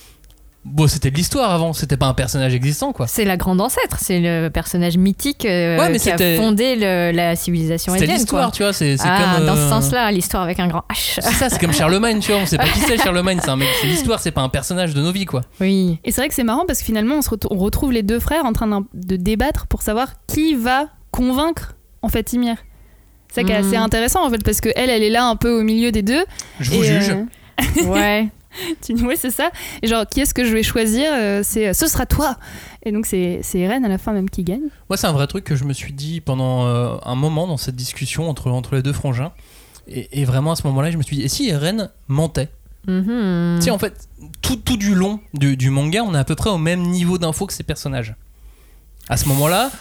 bon, 0.66 0.88
c'était 0.88 1.12
de 1.12 1.16
l'histoire 1.18 1.52
avant, 1.52 1.74
c'était 1.74 1.98
pas 1.98 2.06
un 2.06 2.14
personnage 2.14 2.54
existant, 2.54 2.94
quoi. 2.94 3.06
C'est 3.08 3.25
la 3.25 3.36
grande 3.36 3.60
ancêtre, 3.60 3.98
c'est 4.00 4.20
le 4.22 4.50
personnage 4.50 4.96
mythique 4.98 5.44
euh, 5.46 5.78
Ouais, 5.78 5.90
mais 5.90 6.00
qui 6.00 6.10
a 6.10 6.18
fondé 6.38 6.75
le- 6.78 7.12
la 7.12 7.36
civilisation 7.36 7.92
indienne. 7.94 8.12
l'histoire, 8.12 8.44
quoi. 8.46 8.52
tu 8.52 8.64
vois, 8.64 8.72
c'est 8.72 8.96
c'est 8.96 9.04
Ah, 9.08 9.36
comme. 9.38 9.46
dans 9.46 9.56
ce 9.56 9.62
euh, 9.62 9.70
sens-là, 9.70 10.10
l'histoire 10.12 10.44
avec 10.44 10.60
un 10.60 10.68
grand 10.68 10.84
H. 10.90 11.20
C'est 11.22 11.34
ça, 11.34 11.50
c'est 11.50 11.60
comme 11.60 11.74
Charlemagne, 11.74 12.19
tu 12.19 12.31
vois, 12.31 12.42
on 12.42 12.46
sait 12.46 12.58
pas 12.58 12.68
qui 12.69 12.80
c'est 12.80 12.98
Charlemagne, 13.04 13.40
c'est 13.44 13.50
un 13.50 13.58
mec, 13.58 13.68
c'est 13.81 13.88
l'histoire, 13.88 14.19
c'est 14.22 14.31
pas 14.31 14.42
un 14.42 14.50
personnage 14.50 14.94
de 14.94 15.02
nos 15.02 15.12
vies, 15.12 15.26
quoi. 15.26 15.42
Oui. 15.60 16.00
Et 16.06 16.12
c'est 16.12 16.22
vrai 16.22 16.30
que 16.30 16.36
c'est 16.36 16.44
marrant 16.46 16.64
parce 16.66 16.80
que 16.80 16.86
finalement, 16.86 17.16
on, 17.16 17.22
se 17.22 17.30
on 17.50 17.58
retrouve 17.58 17.92
les 17.92 18.04
deux 18.04 18.19
frères 18.22 18.46
en 18.46 18.54
train 18.54 18.68
de 18.94 19.16
débattre 19.18 19.68
pour 19.68 19.81
savoir 19.81 20.14
qui 20.28 20.56
va 20.56 20.86
convaincre 21.12 21.76
en 22.02 22.08
fait 22.10 22.31
Ymir. 22.34 22.56
C'est 23.33 23.41
ça 23.41 23.47
qui 23.47 23.51
est 23.51 23.56
assez 23.56 23.75
intéressant 23.75 24.24
en 24.25 24.30
fait 24.30 24.44
parce 24.44 24.62
que 24.62 24.69
elle, 24.75 24.89
elle 24.91 25.01
est 25.01 25.09
là 25.09 25.25
un 25.27 25.35
peu 25.35 25.59
au 25.59 25.63
milieu 25.63 25.91
des 25.91 26.03
deux. 26.03 26.24
Je 26.59 26.69
vous 26.71 26.83
Et, 26.83 27.01
juge. 27.01 27.09
euh, 27.09 27.83
Ouais. 27.88 28.30
tu 28.85 28.94
dis 28.94 29.03
ouais 29.03 29.15
c'est 29.15 29.31
ça. 29.31 29.50
Et 29.81 29.88
genre 29.88 30.06
qui 30.06 30.21
est-ce 30.21 30.35
que 30.35 30.45
je 30.45 30.53
vais 30.53 30.62
choisir 30.62 31.09
Euh, 31.12 31.41
C'est 31.44 31.69
euh, 31.69 31.74
ce 31.74 31.88
sera 31.88 32.06
toi. 32.06 32.38
Et 32.83 32.91
donc 32.91 33.07
c'est 33.07 33.39
c'est 33.41 33.57
Eren 33.59 33.83
à 33.85 33.88
la 33.88 33.97
fin 33.97 34.13
même 34.13 34.30
qui 34.30 34.44
gagne. 34.44 34.62
Moi, 34.89 34.97
c'est 34.97 35.07
un 35.07 35.13
vrai 35.13 35.25
truc 35.25 35.45
que 35.45 35.56
je 35.56 35.63
me 35.63 35.74
suis 35.74 35.94
dit 35.94 36.21
pendant 36.21 36.68
euh, 36.68 36.95
un 37.06 37.15
moment 37.15 37.47
dans 37.47 37.57
cette 37.57 37.75
discussion 37.75 38.30
entre, 38.30 38.51
entre 38.51 38.75
les 38.75 38.83
deux 38.83 38.94
frangins. 38.94 39.31
Et, 39.88 40.21
et 40.21 40.25
vraiment, 40.25 40.51
à 40.51 40.56
ce 40.56 40.68
moment-là, 40.68 40.91
je 40.91 40.97
me 40.97 41.01
suis 41.03 41.18
dit, 41.18 41.24
et 41.24 41.27
si 41.27 41.50
Eren 41.50 41.89
mentait? 42.07 42.50
Mhm. 42.88 43.56
Tu 43.59 43.63
sais, 43.65 43.71
en 43.71 43.80
fait, 43.80 44.07
tout, 44.41 44.57
tout 44.57 44.77
du 44.77 44.94
long 44.94 45.19
du, 45.33 45.57
du 45.57 45.69
manga, 45.71 46.03
on 46.06 46.13
est 46.13 46.18
à 46.19 46.24
peu 46.24 46.35
près 46.35 46.50
au 46.51 46.57
même 46.59 46.81
niveau 46.83 47.18
d'infos 47.18 47.47
que 47.47 47.53
ces 47.53 47.63
personnages. 47.63 48.13
À 49.09 49.18
ce 49.18 49.27
moment-là, 49.30 49.71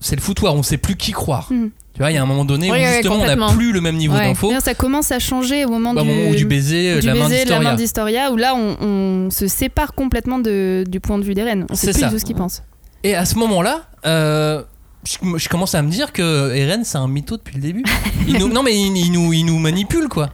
c'est 0.00 0.16
le 0.16 0.22
foutoir, 0.22 0.54
on 0.54 0.62
sait 0.62 0.78
plus 0.78 0.96
qui 0.96 1.12
croire. 1.12 1.52
Mm. 1.52 1.66
Tu 2.00 2.04
vois, 2.04 2.12
il 2.12 2.14
y 2.14 2.16
a 2.16 2.22
un 2.22 2.26
moment 2.26 2.46
donné 2.46 2.70
où 2.72 2.74
justement 2.74 3.16
on 3.16 3.26
n'a 3.26 3.52
plus 3.52 3.72
le 3.72 3.82
même 3.82 3.96
niveau 3.96 4.14
Ouais. 4.14 4.24
d'infos. 4.28 4.46
D'ailleurs, 4.48 4.62
ça 4.62 4.72
commence 4.72 5.12
à 5.12 5.18
changer 5.18 5.66
au 5.66 5.68
moment 5.68 5.92
Bah, 5.92 6.00
Au 6.00 6.04
du, 6.04 6.10
moment 6.10 6.30
où 6.30 6.34
du 6.34 6.46
baiser, 6.46 6.92
euh, 6.92 6.94
du 6.94 7.02
de 7.02 7.06
la 7.08 7.14
main 7.14 7.28
baiser 7.28 7.44
de 7.44 7.50
la 7.50 7.60
main 7.60 7.74
d'Historia. 7.74 8.32
où 8.32 8.38
là 8.38 8.54
on, 8.56 8.76
on 8.80 9.30
se 9.30 9.46
sépare 9.46 9.92
complètement 9.92 10.38
de- 10.38 10.84
du 10.88 10.98
point 10.98 11.18
de 11.18 11.24
vue 11.24 11.34
d'Eren. 11.34 11.66
On 11.70 11.74
sait 11.74 11.90
plus 11.92 12.00
ça. 12.00 12.06
du 12.06 12.14
tout 12.14 12.18
ce 12.18 12.24
qu'il 12.24 12.36
pense. 12.36 12.62
Et 13.04 13.14
à 13.14 13.26
ce 13.26 13.34
moment-là, 13.34 13.82
euh, 14.06 14.62
je, 15.04 15.18
je 15.36 15.48
commence 15.50 15.74
à 15.74 15.82
me 15.82 15.90
dire 15.90 16.12
que 16.14 16.54
Eren, 16.54 16.84
c'est 16.84 16.96
un 16.96 17.06
mytho 17.06 17.36
depuis 17.36 17.56
le 17.56 17.60
début. 17.60 17.84
Il 18.26 18.38
nous- 18.38 18.48
non, 18.48 18.62
mais 18.62 18.74
il, 18.80 18.96
il 18.96 19.12
nous, 19.12 19.34
il 19.34 19.44
nous 19.44 19.58
manipule, 19.58 20.08
quoi. 20.08 20.30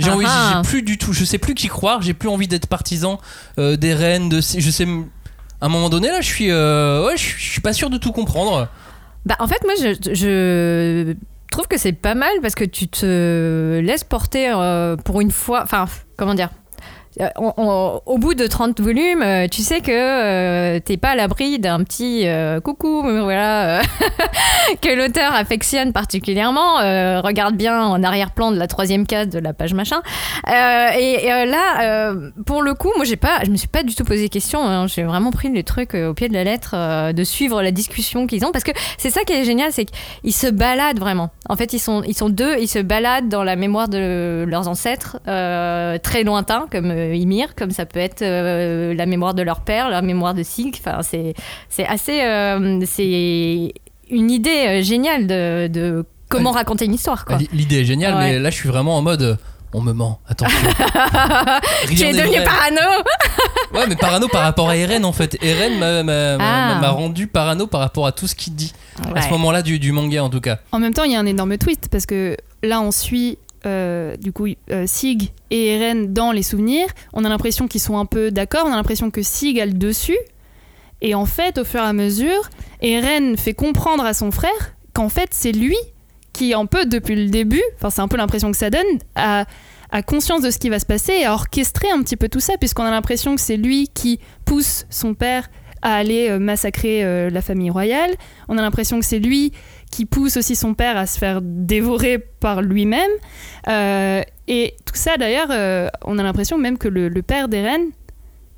J'ai 0.00 0.10
Ah 0.10 0.14
envie, 0.16 0.26
ah. 0.28 0.62
j'ai 0.64 0.68
plus 0.68 0.82
du 0.82 0.98
tout, 0.98 1.12
je 1.12 1.24
sais 1.24 1.38
plus 1.38 1.54
qui 1.54 1.68
croire, 1.68 2.02
j'ai 2.02 2.14
plus 2.14 2.28
envie 2.28 2.48
d'être 2.48 2.66
partisan 2.66 3.20
euh, 3.60 3.76
d'Eren, 3.76 4.28
de, 4.28 4.38
je 4.38 4.70
sais, 4.70 4.84
à 5.60 5.66
un 5.66 5.68
moment 5.68 5.88
donné 5.90 6.08
là, 6.08 6.20
je 6.20 6.26
suis, 6.26 6.50
euh, 6.50 7.06
ouais, 7.06 7.16
je, 7.16 7.22
je 7.38 7.50
suis 7.52 7.60
pas 7.60 7.72
sûr 7.72 7.88
de 7.88 7.98
tout 7.98 8.10
comprendre. 8.10 8.66
Bah, 9.26 9.36
en 9.38 9.46
fait, 9.46 9.62
moi, 9.64 9.74
je, 9.80 10.14
je 10.14 11.14
trouve 11.50 11.68
que 11.68 11.78
c'est 11.78 11.92
pas 11.92 12.14
mal 12.14 12.32
parce 12.42 12.54
que 12.54 12.64
tu 12.64 12.88
te 12.88 13.80
laisses 13.80 14.04
porter 14.04 14.50
euh, 14.50 14.96
pour 14.96 15.20
une 15.20 15.30
fois. 15.30 15.62
Enfin, 15.62 15.86
comment 16.16 16.34
dire 16.34 16.50
on- 17.36 18.00
au 18.06 18.18
bout 18.18 18.34
de 18.34 18.46
30 18.46 18.80
volumes, 18.80 19.22
euh, 19.22 19.46
tu 19.48 19.62
sais 19.62 19.80
que 19.80 19.90
euh, 19.92 20.80
t'es 20.80 20.96
pas 20.96 21.10
à 21.10 21.14
l'abri 21.14 21.58
d'un 21.58 21.82
petit 21.84 22.22
euh, 22.26 22.60
coucou, 22.60 23.02
euh, 23.06 23.22
voilà, 23.22 23.78
euh, 23.78 23.82
que 24.82 24.88
l'auteur 24.94 25.34
affectionne 25.34 25.92
particulièrement. 25.92 26.80
euh, 26.80 27.20
regarde 27.20 27.56
bien 27.56 27.82
en 27.84 28.02
arrière-plan 28.02 28.50
de 28.52 28.58
la 28.58 28.66
troisième 28.66 29.06
case 29.06 29.28
de 29.28 29.38
la 29.38 29.52
page 29.52 29.74
machin. 29.74 30.00
Euh, 30.48 30.88
et 30.98 31.32
euh, 31.32 31.44
là, 31.46 31.82
euh, 32.10 32.30
pour 32.46 32.62
le 32.62 32.74
coup, 32.74 32.90
moi, 32.96 33.04
j'ai 33.04 33.16
pas, 33.16 33.38
je 33.44 33.50
me 33.50 33.56
suis 33.56 33.68
pas 33.68 33.82
du 33.82 33.94
tout 33.94 34.04
posé 34.04 34.28
question. 34.28 34.64
hein. 34.66 34.86
j'ai 34.86 35.02
vraiment 35.04 35.30
pris 35.30 35.50
les 35.50 35.62
trucs 35.64 35.94
euh, 35.94 36.08
au 36.10 36.14
pied 36.14 36.28
de 36.28 36.34
la 36.34 36.44
lettre, 36.44 36.72
euh, 36.74 37.12
de 37.12 37.24
suivre 37.24 37.62
la 37.62 37.70
discussion 37.70 38.26
qu'ils 38.26 38.44
ont, 38.44 38.52
parce 38.52 38.64
que 38.64 38.72
c'est 38.98 39.10
ça 39.10 39.22
qui 39.24 39.32
est 39.32 39.44
génial, 39.44 39.70
c'est 39.72 39.84
qu'ils 39.86 40.34
se 40.34 40.46
baladent 40.48 40.98
vraiment. 40.98 41.30
En 41.48 41.56
fait, 41.56 41.72
ils 41.72 41.78
sont, 41.78 42.02
ils 42.06 42.14
sont 42.14 42.28
deux, 42.28 42.56
ils 42.58 42.68
se 42.68 42.78
baladent 42.80 43.28
dans 43.28 43.44
la 43.44 43.56
mémoire 43.56 43.88
de 43.88 44.44
leurs 44.48 44.68
ancêtres, 44.68 45.18
euh, 45.28 45.98
très 45.98 46.24
lointains, 46.24 46.66
comme 46.70 46.90
euh, 46.90 47.03
Ymir, 47.12 47.54
comme 47.56 47.70
ça 47.72 47.84
peut 47.84 47.98
être 48.00 48.22
euh, 48.22 48.94
la 48.94 49.04
mémoire 49.06 49.34
de 49.34 49.42
leur 49.42 49.60
père, 49.60 49.90
la 49.90 50.00
mémoire 50.02 50.32
de 50.34 50.42
Sig. 50.42 50.74
Enfin, 50.78 51.02
c'est, 51.02 51.34
c'est 51.68 51.86
assez, 51.86 52.22
euh, 52.22 52.80
c'est 52.86 53.72
une 54.10 54.30
idée 54.30 54.66
euh, 54.66 54.82
géniale 54.82 55.26
de, 55.26 55.66
de 55.68 56.04
comment 56.28 56.50
Ouais. 56.52 56.56
raconter 56.58 56.84
une 56.86 56.94
histoire, 56.94 57.24
quoi. 57.24 57.38
L'idée 57.52 57.80
est 57.80 57.84
géniale, 57.84 58.14
Ouais. 58.14 58.20
mais 58.32 58.38
là 58.38 58.50
je 58.50 58.54
suis 58.56 58.68
vraiment 58.68 58.96
en 58.96 59.02
mode, 59.02 59.22
euh, 59.22 59.36
on 59.72 59.80
me 59.80 59.92
ment, 59.92 60.20
attention. 60.28 60.56
tu 61.88 61.94
Rien 61.94 62.08
es 62.08 62.12
n'est 62.12 62.18
devenu 62.20 62.36
vrai. 62.36 62.44
parano 62.44 63.02
Ouais, 63.74 63.86
mais 63.88 63.96
parano 63.96 64.28
par 64.28 64.42
rapport 64.42 64.68
à 64.68 64.76
Eren 64.76 65.04
en 65.04 65.12
fait. 65.12 65.36
Eren 65.42 65.78
m'a- 65.78 66.02
m'a 66.04 66.36
m'a- 66.36 66.76
Ah. 66.76 66.78
m'a 66.80 66.90
rendu 66.90 67.26
parano 67.26 67.66
par 67.66 67.80
rapport 67.80 68.06
à 68.06 68.12
tout 68.12 68.26
ce 68.28 68.34
qu'il 68.36 68.54
dit. 68.54 68.72
À 69.16 69.22
ce 69.22 69.30
moment-là 69.30 69.62
du, 69.62 69.78
du 69.80 69.90
manga 69.90 70.22
en 70.22 70.30
tout 70.30 70.40
cas. 70.40 70.58
En 70.70 70.78
même 70.78 70.94
temps, 70.94 71.02
il 71.02 71.10
y 71.12 71.16
a 71.16 71.18
un 71.18 71.26
énorme 71.26 71.58
twist 71.58 71.88
parce 71.90 72.06
que 72.06 72.36
là, 72.62 72.80
on 72.80 72.92
suit 72.92 73.38
euh, 73.66 74.16
du 74.16 74.32
coup 74.32 74.46
euh, 74.70 74.84
Sig 74.86 75.32
et 75.50 75.74
Eren 75.74 76.12
dans 76.12 76.32
les 76.32 76.42
souvenirs. 76.42 76.86
On 77.12 77.24
a 77.24 77.28
l'impression 77.28 77.68
qu'ils 77.68 77.80
sont 77.80 77.98
un 77.98 78.06
peu 78.06 78.30
d'accord. 78.30 78.64
On 78.66 78.72
a 78.72 78.76
l'impression 78.76 79.10
que 79.10 79.22
Sig 79.22 79.60
a 79.60 79.66
le 79.66 79.72
dessus. 79.72 80.18
Et 81.00 81.14
en 81.14 81.26
fait, 81.26 81.58
au 81.58 81.64
fur 81.64 81.80
et 81.80 81.84
à 81.84 81.92
mesure, 81.92 82.48
Eren 82.80 83.36
fait 83.36 83.54
comprendre 83.54 84.04
à 84.04 84.14
son 84.14 84.30
frère 84.30 84.74
qu'en 84.94 85.08
fait, 85.08 85.28
c'est 85.32 85.52
lui 85.52 85.76
qui, 86.32 86.52
un 86.52 86.66
peu 86.66 86.84
depuis 86.84 87.14
le 87.14 87.30
début, 87.30 87.62
enfin, 87.76 87.90
c'est 87.90 88.00
un 88.00 88.08
peu 88.08 88.16
l'impression 88.16 88.50
que 88.50 88.56
ça 88.56 88.70
donne, 88.70 88.84
a, 89.14 89.44
conscience 90.06 90.42
de 90.42 90.50
ce 90.50 90.58
qui 90.58 90.68
va 90.68 90.80
se 90.80 90.86
passer 90.86 91.12
et 91.12 91.24
a 91.24 91.32
orchestré 91.34 91.88
un 91.90 92.02
petit 92.02 92.16
peu 92.16 92.28
tout 92.28 92.40
ça, 92.40 92.54
puisqu'on 92.58 92.84
a 92.84 92.90
l'impression 92.90 93.34
que 93.36 93.40
c'est 93.40 93.56
lui 93.56 93.88
qui 93.94 94.18
pousse 94.44 94.86
son 94.90 95.14
père 95.14 95.48
à 95.82 95.94
aller 95.94 96.30
euh, 96.30 96.38
massacrer 96.38 97.04
euh, 97.04 97.30
la 97.30 97.42
famille 97.42 97.70
royale. 97.70 98.10
On 98.48 98.58
a 98.58 98.62
l'impression 98.62 98.98
que 98.98 99.04
c'est 99.04 99.18
lui 99.18 99.52
qui 99.94 100.06
pousse 100.06 100.36
aussi 100.36 100.56
son 100.56 100.74
père 100.74 100.96
à 100.96 101.06
se 101.06 101.18
faire 101.18 101.40
dévorer 101.42 102.18
par 102.18 102.62
lui-même. 102.62 103.10
Euh, 103.68 104.22
et 104.48 104.74
tout 104.84 104.96
ça, 104.96 105.16
d'ailleurs, 105.16 105.48
euh, 105.50 105.88
on 106.04 106.18
a 106.18 106.22
l'impression 106.24 106.58
même 106.58 106.78
que 106.78 106.88
le, 106.88 107.08
le 107.08 107.22
père 107.22 107.48
d'Eren 107.48 107.80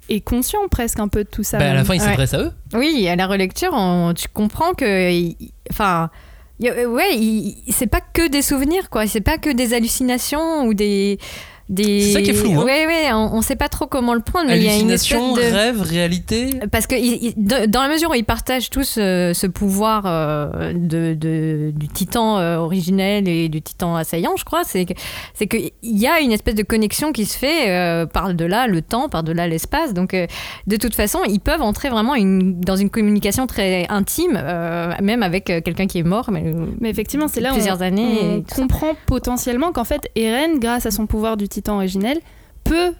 est 0.08 0.20
conscient 0.20 0.60
presque 0.70 0.98
un 0.98 1.08
peu 1.08 1.24
de 1.24 1.28
tout 1.28 1.42
ça. 1.42 1.58
Bah, 1.58 1.70
à 1.70 1.74
la 1.74 1.84
fin 1.84 1.94
il 1.94 2.00
Ouais. 2.00 2.06
s'adresse 2.06 2.32
à 2.32 2.40
eux. 2.40 2.52
Oui, 2.74 3.06
à 3.08 3.16
la 3.16 3.26
relecture, 3.26 3.70
on- 3.72 4.14
tu 4.14 4.28
comprends 4.28 4.72
que. 4.72 5.30
Enfin. 5.70 6.10
Ouais, 6.58 7.14
il- 7.16 7.62
c'est 7.68 7.86
pas 7.86 8.00
que 8.00 8.28
des 8.28 8.40
souvenirs, 8.40 8.88
quoi. 8.88 9.06
C'est 9.06 9.20
pas 9.20 9.36
que 9.36 9.50
des 9.50 9.74
hallucinations 9.74 10.64
ou 10.64 10.72
des. 10.72 11.18
Des. 11.68 12.00
C'est 12.02 12.12
ça 12.12 12.22
qui 12.22 12.30
est 12.30 12.34
flou, 12.34 12.52
hein. 12.60 12.64
Ouais, 12.64 12.86
ouais, 12.86 13.12
on, 13.12 13.34
on 13.34 13.42
sait 13.42 13.56
pas 13.56 13.68
trop 13.68 13.86
comment 13.86 14.14
le 14.14 14.20
prendre, 14.20 14.46
mais 14.48 14.56
il 14.58 14.62
y 14.64 14.68
a 14.68 14.76
une 14.76 14.90
espèce 14.90 15.18
de. 15.18 15.40
rêve, 15.54 15.82
réalité. 15.82 16.50
Parce 16.70 16.86
que 16.86 16.94
il- 16.94 17.18
il- 17.22 17.34
de- 17.36 17.66
dans 17.66 17.82
la 17.82 17.88
mesure 17.88 18.10
où 18.10 18.14
ils 18.14 18.24
partagent 18.24 18.70
tous 18.70 18.96
euh, 18.98 19.34
ce 19.34 19.46
pouvoir 19.46 20.04
euh, 20.06 20.72
de, 20.72 21.14
de- 21.14 21.72
du 21.74 21.88
titan 21.88 22.38
euh, 22.38 22.56
originel 22.58 23.28
et 23.28 23.48
du 23.48 23.60
titan 23.62 23.96
assaillant, 23.96 24.34
je 24.38 24.44
crois, 24.44 24.62
c'est 24.64 24.86
qu'il 24.86 25.70
y 25.82 26.06
a 26.06 26.20
une 26.20 26.32
espèce 26.32 26.54
de 26.54 26.62
connexion 26.62 27.12
qui 27.12 27.24
se 27.24 27.36
fait 27.36 27.68
euh, 27.70 28.06
par-delà 28.06 28.66
le 28.68 28.80
temps, 28.82 29.08
par-delà 29.08 29.48
l'espace. 29.48 29.92
Donc, 29.92 30.14
euh, 30.14 30.26
de 30.66 30.76
toute 30.76 30.94
façon, 30.94 31.18
ils 31.28 31.40
peuvent 31.40 31.62
entrer 31.62 31.88
vraiment 31.88 32.14
une- 32.14 32.60
dans 32.60 32.76
une 32.76 32.90
communication 32.90 33.46
très 33.46 33.86
intime, 33.88 34.38
euh, 34.40 34.92
même 35.02 35.22
avec 35.22 35.44
quelqu'un 35.46 35.86
qui 35.86 35.98
est 35.98 36.02
mort. 36.04 36.30
Mais, 36.30 36.44
Mais 36.80 36.90
effectivement, 36.90 37.26
c'est 37.28 37.40
là 37.40 37.50
où 37.50 37.54
Plusieurs 37.54 37.78
on, 37.78 37.82
années 37.82 38.18
on 38.22 38.42
comprend 38.42 38.92
potentiellement 39.06 39.72
qu'en 39.72 39.84
fait, 39.84 40.02
Eren, 40.14 40.58
grâce 40.60 40.86
à 40.86 40.90
son 40.90 41.06
pouvoir 41.06 41.36
du 41.36 41.48
titan 41.48 41.55
originel, 41.68 42.18
peut 42.64 42.92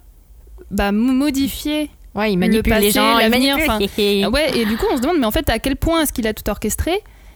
bah, 0.71 0.93
mo- 0.93 1.13
modifier. 1.13 1.91
ouais, 2.15 2.33
ils 2.33 2.39
Le 2.39 2.63
passé, 2.63 2.81
les 2.81 2.91
gens, 2.91 3.19
l'avenir. 3.19 3.57
Ah 3.69 3.79
ouais, 4.31 4.59
et 4.59 4.65
du 4.65 4.77
coup, 4.77 4.87
on 4.93 4.97
se 4.97 5.03
demande, 5.03 5.19
mais 5.19 5.27
en 5.27 5.31
fait, 5.31 5.49
à 5.51 5.59
quel 5.59 5.77
point 5.77 6.03
est-ce 6.03 6.13
qu'il 6.13 6.27
a 6.27 6.35
tout 6.35 6.49
orchestré, 6.51 6.93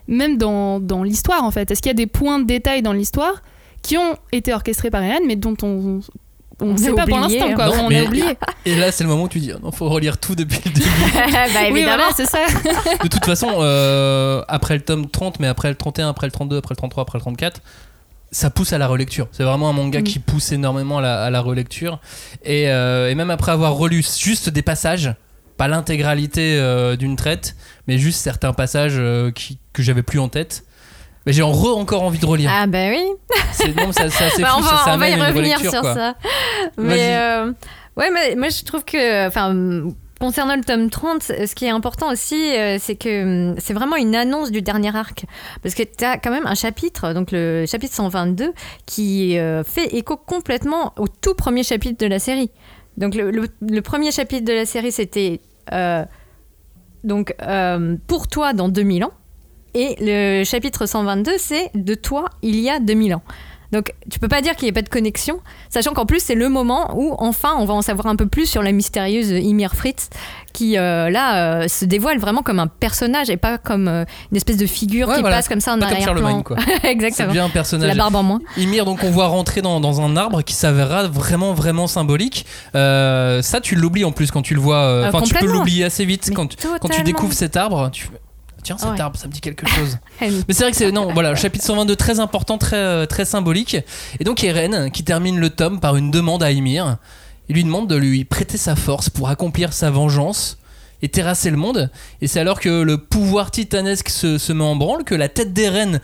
même 0.09 0.37
dans, 0.39 0.81
dans 0.81 1.03
l'histoire, 1.03 1.45
en 1.45 1.50
fait? 1.50 1.71
Est-ce 1.71 1.81
qu'il 1.83 1.91
y 1.91 1.93
a 1.93 1.95
des 1.95 2.07
points 2.07 2.39
de 2.39 2.45
détail 2.45 2.83
dans 2.83 2.93
l'histoire 2.93 3.43
qui 3.83 3.97
ont 3.97 4.17
été 4.33 4.53
orchestrés 4.53 4.91
par 4.91 5.03
Eren, 5.03 5.23
mais 5.27 5.37
dont 5.37 5.57
on 5.62 6.00
ne 6.62 6.77
sait 6.77 6.93
pas 6.93 7.07
pour 7.07 7.17
oublié, 7.19 7.39
l'instant, 7.39 7.55
quoi. 7.55 7.67
Non, 7.77 7.85
on 7.85 7.89
mais- 7.89 8.00
a 8.00 8.05
oublié. 8.05 8.25
Et 8.67 8.75
là, 8.77 8.93
c'est 8.93 9.05
le 9.05 9.09
moment 9.11 9.23
où 9.25 9.29
tu 9.29 9.39
dis, 9.39 9.50
il 9.65 9.73
faut 9.73 9.89
relire 9.89 10.19
tout 10.19 10.35
depuis 10.35 10.61
le 10.67 10.71
début. 10.73 10.87
bah, 11.15 11.21
Oui, 11.55 11.69
évidemment. 11.71 11.97
voilà, 11.97 12.05
c'est 12.15 12.27
ça. 12.27 12.39
De 13.03 13.09
toute 13.09 13.25
façon, 13.25 13.49
euh, 13.61 14.43
après 14.49 14.75
le 14.75 14.81
tome 14.83 15.09
30, 15.09 15.41
mais 15.41 15.47
après 15.47 15.69
le 15.71 15.75
31, 15.77 16.11
après 16.11 16.27
le 16.27 16.33
32, 16.33 16.59
après 16.59 16.73
le 16.75 16.77
33, 16.77 17.03
après 17.05 17.19
le 17.19 17.23
34, 17.23 17.62
ça 18.32 18.50
pousse 18.50 18.72
à 18.72 18.78
la 18.78 18.87
relecture. 18.87 19.28
C'est 19.32 19.42
vraiment 19.44 19.68
un 19.68 19.72
manga 19.72 20.00
Mm. 20.00 20.04
qui 20.04 20.18
pousse 20.18 20.52
énormément 20.52 20.99
à 20.99 21.02
la, 21.02 21.22
à 21.25 21.30
la 21.30 21.40
relecture. 21.40 22.00
Et, 22.44 22.70
euh, 22.70 23.10
et 23.10 23.14
même 23.14 23.30
après 23.30 23.52
avoir 23.52 23.75
relu 23.75 24.04
juste 24.18 24.49
des 24.50 24.62
passages, 24.62 25.12
pas 25.56 25.68
l'intégralité 25.68 26.56
euh, 26.58 26.96
d'une 26.96 27.16
traite, 27.16 27.56
mais 27.87 27.99
juste 27.99 28.20
certains 28.20 28.52
passages 28.52 28.96
euh, 28.96 29.30
qui, 29.30 29.58
que 29.72 29.82
j'avais 29.82 30.02
plus 30.02 30.18
en 30.20 30.28
tête, 30.28 30.64
mais 31.26 31.32
j'ai 31.34 31.42
en 31.42 31.52
re 31.52 31.76
encore 31.76 32.02
envie 32.02 32.18
de 32.18 32.25
relire. 32.26 32.50
Ah, 32.52 32.66
bah 32.66 32.88
oui. 32.88 33.02
C'est 33.52 33.75
ça, 33.92 34.04
assez 34.25 34.40
Bah, 34.42 34.54
on 34.56 34.62
ça, 34.62 34.70
va, 34.76 34.84
ça 34.84 34.94
on 34.94 34.96
va 34.99 35.08
y 35.10 35.20
revenir 35.20 35.58
sur 35.60 35.80
quoi. 35.82 35.94
ça. 35.94 36.14
Mais 36.78 37.16
euh, 37.18 37.52
ouais, 37.96 38.10
mais 38.10 38.37
moi 38.37 38.49
je 38.49 38.64
trouve 38.64 38.84
que, 38.84 39.26
enfin, 39.26 39.54
concernant 40.21 40.55
le 40.55 40.62
tome 40.62 40.91
30, 40.91 41.23
ce 41.23 41.55
qui 41.55 41.65
est 41.65 41.71
important 41.71 42.12
aussi, 42.12 42.55
euh, 42.55 42.77
c'est 42.79 42.95
que 42.95 43.50
hum, 43.50 43.55
c'est 43.59 43.73
vraiment 43.73 43.97
une 43.97 44.15
annonce 44.15 44.50
du 44.50 44.62
dernier 44.62 44.95
arc. 44.95 45.25
Parce 45.62 45.75
que 45.75 45.83
tu 45.83 46.05
as 46.05 46.19
quand 46.19 46.31
même 46.31 46.47
un 46.47 46.55
chapitre, 46.55 47.15
donc 47.15 47.33
le 47.33 47.65
chapitre 47.67 47.95
122, 47.95 48.53
qui 48.87 49.39
euh, 49.39 49.65
fait 49.65 49.95
écho 49.97 50.17
complètement 50.17 50.93
au 50.99 51.09
tout 51.09 51.35
premier 51.35 51.62
chapitre 51.62 51.99
de 51.99 52.07
la 52.07 52.19
série. 52.19 52.50
Donc 52.99 53.15
le, 53.15 53.81
premier 53.81 54.12
chapitre 54.12 54.45
de 54.45 54.53
la 54.53 54.67
série, 54.67 54.93
c'était 54.93 55.41
euh, 55.73 56.05
donc 57.03 57.35
pour 58.07 58.29
toi 58.29 58.53
dans 58.53 58.69
2000 58.69 59.05
ans. 59.05 59.12
Et 59.73 59.97
le 60.00 60.45
chapitre 60.45 60.85
122, 60.85 61.33
c'est 61.39 61.71
de 61.75 61.95
toi 61.95 62.27
il 62.43 62.61
y 62.61 62.69
a 62.69 62.79
2000 62.79 63.15
ans. 63.15 63.23
Donc 63.73 63.93
tu 64.11 64.19
peux 64.19 64.29
pas 64.29 64.41
dire 64.43 64.57
qu'il 64.57 64.65
n'y 64.67 64.71
ait 64.71 64.73
pas 64.73 64.83
de 64.83 64.89
connexion, 64.89 65.41
sachant 65.69 65.93
qu'en 65.93 66.07
plus 66.07 66.21
c'est 66.23 66.35
le 66.35 66.49
moment 66.49 66.93
où 66.97 67.15
enfin 67.19 67.55
on 67.59 67.65
va 67.65 67.75
en 67.75 67.83
savoir 67.83 68.07
un 68.09 68.17
peu 68.17 68.27
plus 68.27 68.47
sur 68.47 68.62
la 68.62 68.73
mystérieuse 68.73 69.31
Ymir 69.31 69.75
Fritz, 69.77 70.11
qui 70.53 70.77
euh, 70.77 71.09
là 71.09 71.62
euh, 71.62 71.69
se 71.69 71.85
dévoile 71.85 72.19
vraiment 72.19 72.43
comme 72.43 72.59
un 72.59 72.67
personnage 72.67 73.31
et 73.31 73.37
pas 73.37 73.59
comme 73.59 73.87
euh, 73.87 74.05
une 74.33 74.37
espèce 74.37 74.57
de 74.57 74.67
figure 74.67 75.09
Ouais, 75.09 75.15
qui 75.17 75.21
voilà. 75.21 75.37
passe 75.37 75.49
comme 75.49 75.61
ça 75.61 75.75
en 75.75 75.81
arrière-plan. 75.81 76.43
Exactement. 76.83 77.29
devient 77.29 77.39
un 77.41 77.47
La 77.47 77.53
personnage. 77.53 77.97
barbe 77.97 78.17
en 78.17 78.23
moins. 78.25 78.41
Ymir, 78.57 78.85
donc 78.85 79.05
on 79.05 79.11
voit 79.11 79.29
rentrer 79.29 79.62
dans, 79.62 79.79
dans 79.81 80.00
un 80.00 80.17
arbre 80.17 80.43
qui 80.43 80.55
s'avérera 80.55 81.07
vraiment 81.09 81.55
vraiment 81.55 81.87
symbolique. 81.87 82.47
Ça, 82.75 83.61
tu 83.62 83.77
l'oublies 83.77 84.05
en 84.05 84.12
plus 84.12 84.31
quand 84.31 84.43
tu 84.43 84.55
le 84.55 84.61
vois. 84.61 85.05
Enfin, 85.09 85.23
tu 85.23 85.35
peux 85.35 85.47
l'oublier 85.47 85.85
assez 85.85 86.05
vite 86.05 86.27
Mais 86.29 86.35
quand, 86.35 86.47
tu- 86.49 86.57
quand 86.81 86.89
tu 86.89 87.03
découvres 87.03 87.33
cet 87.35 87.57
arbre. 87.57 87.91
Tu 87.93 88.09
Tiens, 88.62 88.76
cet 88.79 88.90
Ouais. 88.90 89.00
arbre, 89.00 89.17
ça 89.19 89.26
me 89.26 89.33
dit 89.33 89.40
quelque 89.40 89.67
chose. 89.69 89.99
Mais 90.21 90.31
c'est 90.50 90.62
vrai 90.62 90.71
que 90.71 90.76
c'est 90.76 90.93
non, 90.93 91.12
voilà, 91.12 91.35
chapitre 91.35 91.64
122 91.64 91.97
très 91.97 92.21
important, 92.21 92.59
très 92.59 92.76
euh, 92.76 93.07
très 93.07 93.25
symbolique. 93.25 93.76
Et 94.19 94.25
donc 94.25 94.43
Eren 94.45 94.90
qui 94.90 95.02
termine 95.05 95.38
le 95.38 95.50
tome 95.50 95.81
par 95.81 95.97
une 95.97 96.11
demande 96.11 96.43
à 96.43 96.50
Ymir. 96.50 96.97
Il 97.49 97.57
lui 97.57 97.64
demande 97.64 97.88
de 97.88 97.97
lui 97.97 98.25
prêter 98.25 98.57
sa 98.59 98.76
force 98.76 99.11
pour 99.11 99.29
accomplir 99.29 99.73
sa 99.73 99.90
vengeance 99.90 100.59
et 101.02 101.09
terrasser 101.09 101.50
le 101.50 101.57
monde. 101.57 101.90
Et 102.21 102.26
c'est 102.29 102.38
alors 102.40 102.61
que 102.61 102.83
le 102.83 102.99
pouvoir 102.99 103.50
titanesque 103.50 104.09
se, 104.11 104.38
se 104.38 104.52
met 104.52 104.62
en 104.64 104.76
branle 104.76 105.02
que 105.05 105.14
la 105.14 105.29
tête 105.29 105.52
d'Eren 105.52 106.00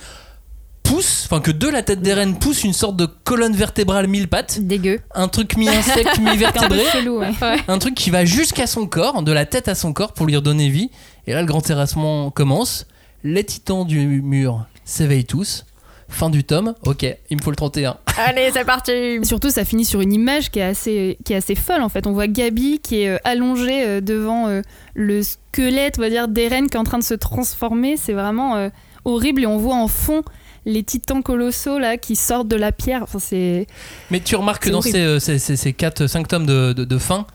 pousse, 0.83 1.25
enfin 1.27 1.41
que 1.41 1.51
de 1.51 1.69
la 1.69 1.83
tête 1.83 2.01
d'Eren 2.01 2.37
pousse 2.39 2.63
une 2.65 2.73
sorte 2.73 2.97
de 2.97 3.07
colonne 3.07 3.55
vertébrale 3.55 4.07
mille 4.07 4.29
pattes, 4.29 4.61
Dégueu. 4.61 5.01
un 5.15 5.27
truc 5.29 5.57
mi-insecte, 5.57 6.19
un 6.19 6.21
mi-vertébré, 6.33 6.81
ouais. 7.09 7.33
un 7.67 7.79
truc 7.79 7.95
qui 7.97 8.11
va 8.11 8.25
jusqu'à 8.25 8.67
son 8.69 8.87
corps, 8.87 9.23
de 9.23 9.33
la 9.33 9.47
tête 9.47 9.67
à 9.69 9.75
son 9.75 9.93
corps 9.93 10.13
pour 10.13 10.27
lui 10.27 10.37
redonner 10.37 10.69
vie. 10.69 10.91
Et 11.27 11.33
là, 11.33 11.41
le 11.41 11.47
grand 11.47 11.61
terrassement 11.61 12.31
commence. 12.31 12.87
Les 13.25 13.45
titans 13.45 13.85
du 13.85 14.23
mur 14.23 14.67
s'éveillent 14.85 15.25
tous. 15.25 15.65
Fin 16.09 16.31
du 16.31 16.45
tome. 16.45 16.75
Ok, 16.85 17.05
il 17.31 17.37
me 17.37 17.43
faut 17.43 17.51
le 17.51 17.57
31. 17.57 17.97
Allez, 18.17 18.51
c'est 18.53 18.65
parti. 18.65 18.93
Surtout, 19.25 19.51
ça 19.51 19.65
finit 19.65 19.85
sur 19.85 20.01
une 20.01 20.13
image 20.13 20.51
qui 20.51 20.61
est 20.61 20.63
assez, 20.63 21.19
qui 21.25 21.33
est 21.33 21.37
assez 21.37 21.57
folle 21.57 21.83
en 21.83 21.89
fait. 21.89 22.07
On 22.07 22.13
voit 22.13 22.29
Gabi 22.29 22.79
qui 22.79 23.03
est 23.03 23.09
euh, 23.09 23.19
allongée 23.25 23.85
euh, 23.85 24.01
devant 24.01 24.47
euh, 24.47 24.63
le 24.95 25.25
squelette, 25.25 25.97
on 25.99 26.03
va 26.03 26.11
dire, 26.11 26.29
d'Eren 26.29 26.69
qui 26.71 26.77
est 26.77 26.81
en 26.81 26.85
train 26.85 26.99
de 26.99 27.05
se 27.05 27.15
transformer. 27.15 27.97
C'est 27.97 28.13
vraiment 28.13 28.55
euh, 28.55 28.69
horrible 29.05 29.43
et 29.43 29.47
on 29.47 29.59
voit 29.59 29.75
en 29.75 29.89
fond 29.89 30.23
les 30.65 30.85
titans 30.85 31.23
colossaux 31.25 31.79
là 31.81 31.97
qui 31.97 32.15
sortent 32.15 32.49
de 32.49 32.57
la 32.57 32.71
pierre. 32.71 33.03
Enfin, 33.03 33.19
c'est 33.19 33.67
Mais 34.13 34.21
tu 34.21 34.37
remarques 34.37 34.63
que 34.65 34.71
dans 34.71 34.83
ces, 34.83 35.19
ces, 35.19 35.41
ces, 35.41 35.57
ces 35.57 35.73
4, 35.73 36.07
5 36.07 36.29
tomes 36.29 36.47
de, 36.47 36.73
de, 36.73 36.85
de 36.85 36.99
fin, 36.99 37.27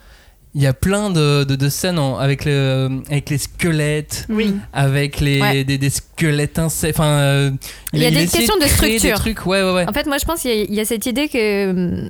il 0.53 0.61
y 0.61 0.67
a 0.67 0.73
plein 0.73 1.09
de, 1.09 1.43
de, 1.45 1.55
de 1.55 1.69
scènes 1.69 1.97
en- 1.97 2.17
avec, 2.17 2.43
le, 2.45 3.01
avec 3.09 3.29
les 3.29 3.37
squelettes, 3.37 4.25
Oui. 4.29 4.53
avec 4.73 5.19
les, 5.21 5.39
Ouais. 5.41 5.63
des, 5.63 5.77
des 5.77 5.89
squelettes 5.89 6.59
insectes. 6.59 6.99
Enfin, 6.99 7.09
euh, 7.19 7.51
Il 7.93 7.99
y 8.01 8.05
a 8.05 8.11
des 8.11 8.27
questions 8.27 8.57
de 8.61 8.65
structure. 8.65 9.01
Des 9.01 9.11
trucs, 9.13 9.45
ouais, 9.45 9.63
ouais, 9.63 9.73
ouais. 9.73 9.85
En 9.89 9.93
fait, 9.93 10.05
moi, 10.07 10.17
je 10.17 10.25
pense 10.25 10.41
qu'il 10.41 10.51
y, 10.51 10.61
a- 10.61 10.63
il 10.65 10.73
y 10.73 10.79
a 10.81 10.85
cette 10.85 11.05
idée 11.05 11.29
que 11.29 11.69
hum, 11.69 12.09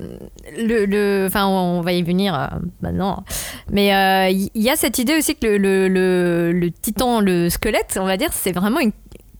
le, 0.57 0.85
le- 0.85 1.25
enfin, 1.27 1.45
on 1.45 1.81
va 1.81 1.93
y 1.93 2.01
venir 2.01 2.33
euh, 2.33 2.47
maintenant, 2.81 3.23
mais 3.71 3.93
euh, 3.93 4.29
il 4.31 4.61
y 4.61 4.69
a 4.69 4.75
cette 4.75 4.97
idée 4.97 5.15
aussi 5.17 5.35
que 5.35 5.45
le, 5.45 5.57
le, 5.57 5.87
le- 5.87 6.51
le 6.51 6.71
titan, 6.71 7.19
le 7.21 7.49
squelette, 7.49 7.97
on 8.01 8.05
va 8.05 8.17
dire, 8.17 8.29
c'est 8.33 8.51
vraiment 8.53 8.79
une- 8.79 8.91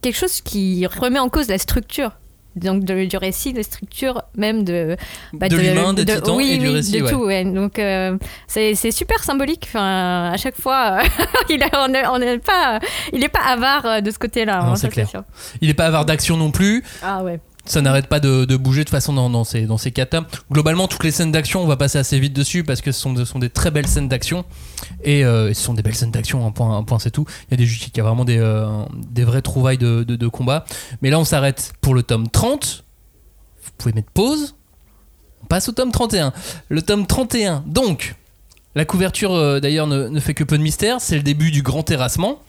quelque 0.01 0.17
chose 0.17 0.41
qui 0.41 0.85
remet 0.85 1.19
en 1.19 1.29
cause 1.29 1.47
la 1.47 1.57
structure. 1.57 2.11
Donc 2.55 2.83
de- 2.83 3.05
du 3.05 3.15
récit, 3.17 3.53
la 3.53 3.63
structure 3.63 4.23
même 4.35 4.63
de 4.63 4.97
bah, 5.33 5.47
De 5.47 5.55
l'humain, 5.57 5.93
des 5.93 6.05
titans 6.05 6.35
oui, 6.35 6.51
et 6.51 6.57
du 6.57 6.67
oui, 6.67 6.73
récit, 6.73 6.97
de 6.99 7.03
ouais. 7.03 7.11
tout. 7.11 7.23
ouais. 7.25 7.45
Donc 7.45 7.79
euh, 7.79 8.17
c'est 8.47 8.75
super 8.91 9.23
symbolique. 9.23 9.65
Enfin, 9.69 10.31
à 10.33 10.37
chaque 10.37 10.59
fois, 10.59 10.99
il 11.49 11.63
a- 11.63 12.11
on 12.13 12.19
n'est 12.19 12.37
pas, 12.39 12.79
il 13.13 13.23
est 13.23 13.29
pas 13.29 13.39
avare 13.47 13.85
euh, 13.85 14.01
de 14.01 14.11
ce 14.11 14.19
côté-là. 14.19 14.61
Hein, 14.63 14.75
c'est 14.75 14.89
clair. 14.89 15.07
sûr. 15.09 15.23
Il 15.61 15.69
n'est 15.69 15.73
pas 15.73 15.85
avare 15.85 16.05
d'action 16.05 16.35
non 16.35 16.51
plus. 16.51 16.83
Ah 17.03 17.23
ouais. 17.23 17.39
Ça 17.65 17.81
n'arrête 17.81 18.07
pas 18.07 18.19
de, 18.19 18.55
bouger 18.55 18.83
de 18.83 18.89
façon 18.89 19.13
dans, 19.13 19.43
ces, 19.43 19.65
dans 19.65 19.77
ces 19.77 19.91
tomes. 19.91 20.25
Globalement, 20.51 20.87
toutes 20.87 21.03
les 21.03 21.11
scènes 21.11 21.31
d'action, 21.31 21.61
on 21.61 21.67
va 21.67 21.77
passer 21.77 21.97
assez 21.97 22.19
vite 22.19 22.33
dessus 22.33 22.63
parce 22.63 22.81
que 22.81 22.91
ce 22.91 23.25
sont, 23.25 23.39
des 23.39 23.49
très 23.49 23.71
belles 23.71 23.87
scènes 23.87 24.07
d'action. 24.07 24.45
Et 25.03 25.23
euh, 25.23 25.53
ce 25.53 25.61
sont 25.61 25.73
des 25.73 25.83
belles 25.83 25.95
scènes 25.95 26.11
d'action, 26.11 26.45
un 26.45 26.51
point, 26.51 26.75
un 26.75 26.83
point 26.83 26.99
c'est 26.99 27.11
tout. 27.11 27.25
Il 27.47 27.51
y 27.51 27.53
a, 27.53 27.57
des, 27.57 27.71
il 27.71 27.97
y 27.97 27.99
a 27.99 28.03
vraiment 28.03 28.25
des, 28.25 28.39
euh, 28.39 28.83
vraies 29.17 29.41
trouvailles 29.41 29.77
de, 29.77 30.27
combat. 30.27 30.65
Mais 31.01 31.09
là, 31.09 31.19
on 31.19 31.25
s'arrête 31.25 31.73
pour 31.81 31.93
le 31.93 32.03
tome 32.03 32.29
30. 32.29 32.83
Vous 33.63 33.71
pouvez 33.77 33.93
mettre 33.93 34.11
pause. 34.11 34.55
On 35.43 35.45
passe 35.45 35.69
au 35.69 35.71
tome 35.71 35.91
31. 35.91 36.33
Le 36.69 36.81
tome 36.81 37.05
31, 37.05 37.63
donc, 37.67 38.15
la 38.75 38.85
couverture 38.85 39.33
euh, 39.33 39.59
d'ailleurs 39.59 39.87
ne 39.87 40.19
fait 40.19 40.33
que 40.33 40.43
peu 40.43 40.57
de 40.57 40.63
mystère. 40.63 40.99
C'est 40.99 41.15
le 41.15 41.23
début 41.23 41.51
du 41.51 41.61
grand 41.61 41.83
terrassement. 41.83 42.39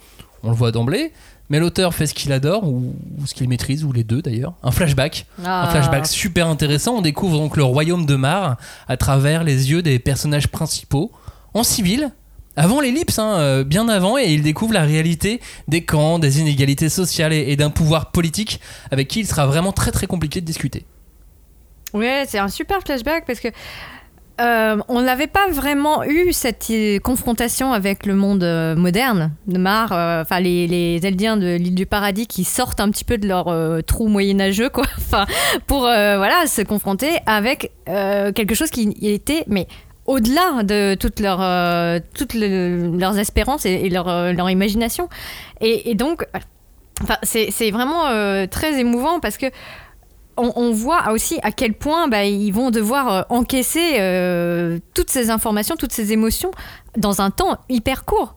On 0.43 0.51
le 0.51 0.57
voit 0.57 0.73
d'emblée. 0.73 1.13
Mais 1.51 1.59
l'auteur 1.59 1.93
fait 1.93 2.07
ce 2.07 2.15
qu'il 2.15 2.33
adore, 2.33 2.65
ou, 2.67 2.95
ou 3.19 3.27
ce 3.27 3.35
qu'il 3.35 3.49
maîtrise, 3.49 3.85
ou 3.85 3.93
les 3.93 4.05
deux 4.05 4.23
d'ailleurs. 4.23 4.55
Un 4.63 4.71
flashback. 4.71 5.27
Ah. 5.45 5.65
Un 5.65 5.71
flashback 5.71 6.07
super 6.07 6.47
intéressant. 6.47 6.97
On 6.97 7.03
découvre 7.03 7.37
donc 7.39 7.57
le 7.57 7.65
royaume 7.65 8.07
de 8.07 8.17
Mar 8.17 8.57
à 8.89 8.97
travers 8.97 9.45
les 9.45 9.71
yeux 9.71 9.83
des 9.83 9.99
personnages 9.99 10.49
principaux, 10.49 11.13
en 11.53 11.63
civil, 11.63 12.11
avant 12.57 12.81
l'ellipse, 12.81 13.19
hein, 13.19 13.37
euh, 13.39 13.65
bien 13.65 13.89
avant, 13.89 14.19
et 14.19 14.33
il 14.33 14.43
découvre 14.43 14.73
la 14.73 14.83
réalité 14.83 15.41
des 15.69 15.85
camps, 15.85 16.19
des 16.19 16.41
inégalités 16.41 16.89
sociales 16.89 17.33
et, 17.33 17.51
et 17.51 17.57
d'un 17.57 17.71
pouvoir 17.71 18.11
politique 18.13 18.61
avec 18.91 19.09
qui 19.09 19.21
il 19.21 19.27
sera 19.27 19.47
vraiment 19.47 19.73
très 19.73 19.91
très 19.91 20.07
compliqué 20.07 20.41
de 20.41 20.47
discuter. 20.47 20.85
Ouais, 21.95 22.25
c'est 22.27 22.39
un 22.39 22.49
super 22.49 22.81
flashback 22.81 23.27
parce 23.27 23.41
que 23.41 23.49
euh, 24.43 24.77
on 24.89 25.03
n'avait 25.03 25.29
pas 25.29 25.49
vraiment 25.51 26.03
eu 26.05 26.33
cette 26.33 26.73
confrontation 27.03 27.73
avec 27.73 28.07
le 28.07 28.15
monde 28.15 28.43
euh, 28.43 28.75
moderne 28.75 29.31
de 29.47 29.57
Mar, 29.57 29.93
euh, 29.93 30.23
enfin 30.23 30.41
les, 30.41 30.67
les 30.67 31.07
Eldiens 31.07 31.37
de 31.37 31.55
l'île 31.55 31.77
du 31.77 31.87
paradis 31.87 32.27
qui 32.27 32.43
sortent 32.43 32.81
un 32.81 32.91
petit 32.91 33.05
peu 33.05 33.19
de 33.19 33.29
leur 33.29 33.47
trou 33.85 34.09
moyenâgeux, 34.09 34.69
quoi, 34.69 34.85
pour 35.67 35.83
voilà 35.83 36.47
se 36.47 36.63
confronter 36.63 37.11
avec 37.27 37.71
quelque 37.87 38.55
chose 38.55 38.71
qui 38.71 38.97
était 39.03 39.45
mais 39.47 39.67
au-delà 40.07 40.63
de 40.65 40.95
toutes 40.95 41.21
leurs 41.21 42.01
toutes 42.15 42.35
le- 42.35 42.97
leurs 42.99 43.19
espérances 43.19 43.65
et, 43.65 43.89
leur, 43.89 44.51
imagination. 44.51 45.09
Et, 45.61 45.91
et 45.91 45.95
donc 45.95 46.27
c'est 47.23 47.71
vraiment 47.71 48.05
très 48.49 48.81
émouvant 48.81 49.21
parce 49.21 49.37
que 49.37 49.47
on, 50.37 50.73
voit 50.73 51.11
aussi 51.13 51.39
à 51.43 51.53
quel 51.53 51.75
point 51.75 52.09
bah, 52.09 52.25
ils 52.25 52.53
vont 52.53 52.71
devoir 52.71 53.13
euh, 53.13 53.23
encaisser 53.29 53.97
euh, 53.99 54.79
toutes 54.95 55.11
ces 55.11 55.31
informations, 55.31 55.77
toutes 55.77 55.93
ces 55.93 56.13
émotions 56.13 56.51
dans 56.97 57.21
un 57.21 57.31
temps 57.31 57.59
hyper 57.69 58.05
court. 58.05 58.37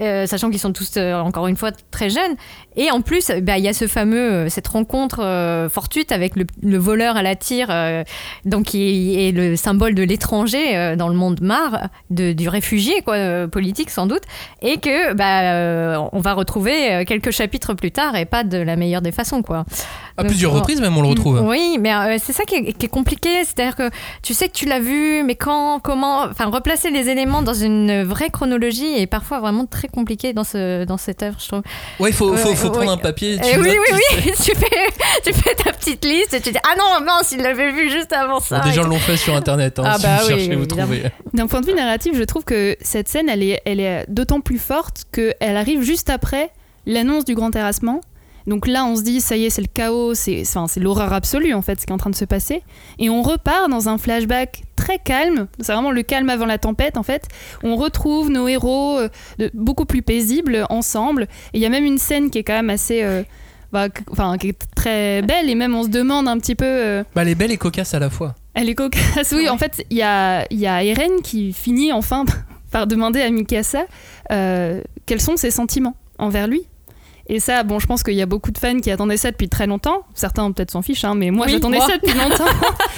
Euh, 0.00 0.26
sachant 0.26 0.50
qu'ils 0.50 0.58
sont 0.58 0.72
tous 0.72 0.94
euh, 0.96 1.14
encore 1.20 1.46
une 1.46 1.56
fois 1.56 1.70
très 1.92 2.10
jeunes 2.10 2.34
et 2.74 2.90
en 2.90 3.00
plus 3.00 3.30
bah, 3.42 3.58
il 3.58 3.64
y 3.64 3.68
a 3.68 3.72
ce 3.72 3.86
fameux 3.86 4.18
euh, 4.32 4.48
cette 4.48 4.66
rencontre 4.66 5.20
euh, 5.22 5.68
fortuite 5.68 6.10
avec 6.10 6.34
le, 6.34 6.46
le 6.62 6.78
voleur 6.78 7.16
à 7.16 7.22
la 7.22 7.36
tire 7.36 7.68
euh, 7.70 8.02
donc 8.44 8.64
qui 8.64 9.14
est 9.24 9.30
le 9.30 9.54
symbole 9.54 9.94
de 9.94 10.02
l'étranger 10.02 10.76
euh, 10.76 10.96
dans 10.96 11.06
le 11.06 11.14
monde 11.14 11.40
mar 11.42 11.90
de, 12.10 12.32
du 12.32 12.48
réfugié 12.48 13.02
quoi 13.02 13.14
euh, 13.14 13.46
politique 13.46 13.88
sans 13.90 14.06
doute 14.08 14.22
et 14.62 14.78
que 14.78 15.12
bah, 15.12 15.42
euh, 15.52 15.96
on 16.12 16.18
va 16.18 16.32
retrouver 16.32 16.92
euh, 16.92 17.04
quelques 17.04 17.30
chapitres 17.30 17.74
plus 17.74 17.92
tard 17.92 18.16
et 18.16 18.24
pas 18.24 18.42
de 18.42 18.58
la 18.58 18.74
meilleure 18.74 19.00
des 19.02 19.12
façons 19.12 19.42
quoi 19.42 19.64
À 20.16 20.22
Donc, 20.22 20.32
plusieurs 20.32 20.50
bon. 20.54 20.58
reprises 20.58 20.80
même 20.80 20.96
on 20.96 21.02
le 21.02 21.08
retrouve. 21.08 21.40
oui, 21.40 21.76
mais 21.78 21.94
euh, 21.94 22.16
c'est 22.20 22.32
ça 22.32 22.42
qui 22.42 22.56
est, 22.56 22.72
qui 22.72 22.86
est 22.86 22.88
compliqué. 22.88 23.28
C'est-à-dire 23.44 23.76
que 23.76 23.90
tu 24.22 24.34
sais 24.34 24.48
que 24.48 24.54
tu 24.54 24.66
l'as 24.66 24.80
vu, 24.80 25.22
mais 25.22 25.36
quand, 25.36 25.78
comment, 25.80 26.22
enfin, 26.24 26.46
replacer 26.46 26.90
les 26.90 27.08
éléments 27.08 27.42
dans 27.42 27.54
une 27.54 28.02
vraie 28.02 28.30
chronologie 28.30 28.92
est 28.98 29.06
parfois 29.06 29.38
vraiment 29.38 29.66
très 29.66 29.83
compliqué 29.88 30.32
dans 30.32 30.44
ce, 30.44 30.84
dans 30.84 30.96
cette 30.96 31.22
œuvre, 31.22 31.36
je 31.40 31.48
trouve. 31.48 31.62
Ouais, 32.00 32.10
il 32.10 32.12
faut, 32.14 32.30
Ouais, 32.30 32.36
faut, 32.38 32.54
faut 32.54 32.68
ouais. 32.68 32.72
prendre 32.72 32.92
un 32.92 32.96
papier. 32.96 33.38
tu 33.42 33.48
Et 33.48 33.56
oui, 33.58 33.68
notes, 33.68 33.76
oui, 33.92 33.98
tu 34.10 34.16
oui. 34.28 34.32
tu 34.44 34.54
fais, 34.54 34.88
tu 35.24 35.32
fais 35.32 35.54
ta 35.54 35.72
petite 35.72 36.04
liste 36.04 36.34
et 36.34 36.40
tu 36.40 36.50
dis 36.52 36.58
ah 36.64 36.74
non 36.78 37.04
mince, 37.04 37.32
il 37.32 37.42
l'avait 37.42 37.72
vu 37.72 37.90
juste 37.90 38.12
avant 38.12 38.40
ça. 38.40 38.60
Des 38.60 38.72
gens 38.72 38.84
l'ont 38.84 38.98
fait 38.98 39.16
sur 39.16 39.34
internet, 39.34 39.78
hein, 39.78 39.84
Ah 39.86 39.96
si 39.96 40.02
bah 40.02 40.18
vous 40.22 40.26
oui, 40.28 40.38
cherchez, 40.40 40.56
vous 40.56 40.66
trouvez. 40.66 41.02
D'un 41.32 41.46
point 41.46 41.60
de 41.60 41.66
vue 41.66 41.74
narratif, 41.74 42.12
je 42.16 42.22
trouve 42.24 42.44
que 42.44 42.76
cette 42.80 43.08
scène, 43.08 43.28
elle 43.28 43.42
est, 43.42 43.60
elle 43.64 43.80
est 43.80 44.04
d'autant 44.08 44.40
plus 44.40 44.58
forte 44.58 45.04
qu'elle 45.12 45.56
arrive 45.56 45.82
juste 45.82 46.10
après 46.10 46.50
l'annonce 46.86 47.24
du 47.24 47.34
grand 47.34 47.50
terrassement. 47.50 48.00
Donc 48.46 48.66
là, 48.66 48.84
on 48.84 48.94
se 48.96 49.02
dit, 49.02 49.20
ça 49.20 49.36
y 49.36 49.44
est, 49.46 49.50
c'est 49.50 49.62
le 49.62 49.68
chaos, 49.72 50.14
c'est 50.14 50.42
enfin, 50.54 50.66
l'horreur 50.80 51.12
absolue, 51.12 51.54
en 51.54 51.62
fait, 51.62 51.80
ce 51.80 51.86
qui 51.86 51.90
est 51.92 51.94
en 51.94 51.98
train 51.98 52.10
de 52.10 52.14
se 52.14 52.24
passer. 52.26 52.62
Et 52.98 53.08
on 53.08 53.22
repart 53.22 53.70
dans 53.70 53.88
un 53.88 53.96
flashback 53.98 54.62
très 54.76 54.98
calme, 54.98 55.46
c'est 55.60 55.72
vraiment 55.72 55.90
le 55.92 56.02
calme 56.02 56.28
avant 56.28 56.44
la 56.46 56.58
tempête, 56.58 56.96
en 56.98 57.02
fait. 57.02 57.26
On 57.62 57.76
retrouve 57.76 58.30
nos 58.30 58.46
héros 58.48 58.98
euh, 58.98 59.08
de- 59.38 59.50
beaucoup 59.54 59.86
plus 59.86 60.02
paisibles 60.02 60.66
ensemble. 60.68 61.22
Et 61.54 61.58
il 61.58 61.60
y 61.60 61.66
a 61.66 61.70
même 61.70 61.84
une 61.84 61.98
scène 61.98 62.30
qui 62.30 62.38
est 62.38 62.42
quand 62.44 62.52
même 62.54 62.70
assez... 62.70 63.02
euh, 63.02 63.22
bah, 63.72 63.88
Enfin, 64.10 64.36
qui 64.38 64.48
est 64.50 64.58
très 64.76 65.22
belle, 65.22 65.48
et 65.48 65.54
même 65.54 65.74
on 65.74 65.82
se 65.84 65.88
demande 65.88 66.28
un 66.28 66.38
petit 66.38 66.54
peu... 66.54 66.66
euh, 66.66 67.02
Bah, 67.14 67.22
elle 67.22 67.28
est 67.30 67.34
belle 67.34 67.50
et 67.52 67.56
cocasse 67.56 67.94
à 67.94 67.98
la 67.98 68.10
fois. 68.10 68.34
elle 68.52 68.68
est 68.68 68.74
cocasse, 68.74 69.32
oui. 69.32 69.48
En 69.48 69.56
fait, 69.56 69.84
il 69.90 69.96
y 69.96 70.02
a, 70.02 70.44
il 70.50 70.58
y 70.58 70.66
a 70.66 70.84
Eren 70.84 71.22
qui 71.22 71.52
finit 71.54 71.92
enfin 71.92 72.24
par 72.70 72.86
demander 72.86 73.22
à 73.22 73.30
Mikasa 73.30 73.84
euh, 74.32 74.82
quels 75.06 75.20
sont 75.22 75.36
ses 75.36 75.50
sentiments 75.50 75.96
envers 76.18 76.46
lui. 76.46 76.66
Et 77.28 77.40
ça, 77.40 77.62
bon, 77.62 77.78
je 77.78 77.86
pense 77.86 78.02
qu'il 78.02 78.14
y 78.14 78.22
a 78.22 78.26
beaucoup 78.26 78.50
de 78.50 78.58
fans 78.58 78.78
qui 78.80 78.90
attendaient 78.90 79.16
ça 79.16 79.30
depuis 79.30 79.48
très 79.48 79.66
longtemps. 79.66 80.02
Certains 80.14 80.50
peut-être 80.52 80.70
s'en 80.70 80.82
fichent, 80.82 81.04
hein, 81.04 81.14
mais 81.14 81.30
moi 81.30 81.46
Oui, 81.46 81.52
j'attendais 81.52 81.80
ça 81.80 81.96
depuis 81.96 82.18
longtemps. 82.18 82.44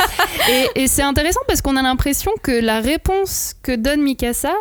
et 0.50 0.82
et 0.82 0.88
c'est 0.88 1.02
intéressant 1.02 1.40
parce 1.46 1.62
qu'on 1.62 1.76
a 1.76 1.82
l'impression 1.82 2.32
que 2.42 2.50
la 2.52 2.80
réponse 2.80 3.54
que 3.62 3.74
donne 3.76 4.02
Mikasa 4.02 4.52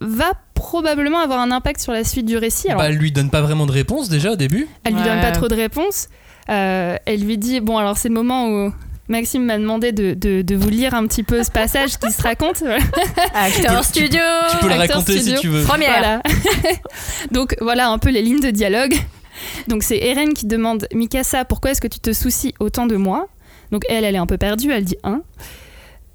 va 0.00 0.32
probablement 0.54 1.18
avoir 1.20 1.38
un 1.40 1.52
impact 1.52 1.80
sur 1.80 1.92
la 1.92 2.02
suite 2.04 2.26
du 2.26 2.36
récit. 2.36 2.68
Alors, 2.68 2.80
Bah, 2.82 2.88
elle 2.88 2.96
lui 2.96 3.12
donne 3.12 3.30
pas 3.30 3.40
vraiment 3.42 3.66
de 3.66 3.72
réponse 3.72 4.08
déjà 4.08 4.32
au 4.32 4.36
début. 4.36 4.66
elle 4.84 4.94
lui 4.94 5.02
donne 5.02 5.20
pas 5.20 5.30
trop 5.32 5.48
de 5.48 5.54
réponses. 5.54 6.08
Euh, 6.48 6.96
elle 7.06 7.20
lui 7.24 7.38
dit 7.38 7.60
bon 7.60 7.78
alors 7.78 7.96
c'est 7.96 8.08
le 8.08 8.14
moment 8.14 8.48
où 8.48 8.72
Maxime 9.08 9.44
m'a 9.44 9.58
demandé 9.58 9.92
de, 9.92 10.14
de- 10.14 10.42
de 10.42 10.54
vous 10.56 10.68
lire 10.70 10.94
un 10.94 11.06
petit 11.06 11.22
peu 11.22 11.42
ce 11.42 11.50
passage 11.50 11.98
qui 11.98 12.10
se 12.12 12.22
raconte. 12.22 12.62
Acteur 13.34 13.84
studio. 13.84 14.20
Tu 14.50 14.56
peux 14.58 14.68
le 14.68 14.74
raconter 14.74 15.18
studio. 15.18 15.36
si 15.36 15.42
tu 15.42 15.48
veux. 15.48 15.64
Première. 15.64 15.90
Voilà. 15.98 16.22
Donc 17.30 17.56
voilà 17.60 17.88
un 17.88 17.98
peu 17.98 18.10
les 18.10 18.22
lignes 18.22 18.40
de 18.40 18.50
dialogue. 18.50 18.94
Donc 19.68 19.82
c'est 19.82 19.98
Eren 19.98 20.32
qui 20.34 20.46
demande 20.46 20.86
Mikasa 20.94 21.44
pourquoi 21.44 21.72
est-ce 21.72 21.80
que 21.80 21.88
tu 21.88 21.98
te 21.98 22.12
soucies 22.12 22.54
autant 22.60 22.86
de 22.86 22.96
moi? 22.96 23.28
Donc 23.70 23.82
elle 23.88 24.04
elle 24.04 24.14
est 24.14 24.18
un 24.18 24.26
peu 24.26 24.38
perdue, 24.38 24.70
elle 24.70 24.84
dit 24.84 24.96
un. 25.02 25.22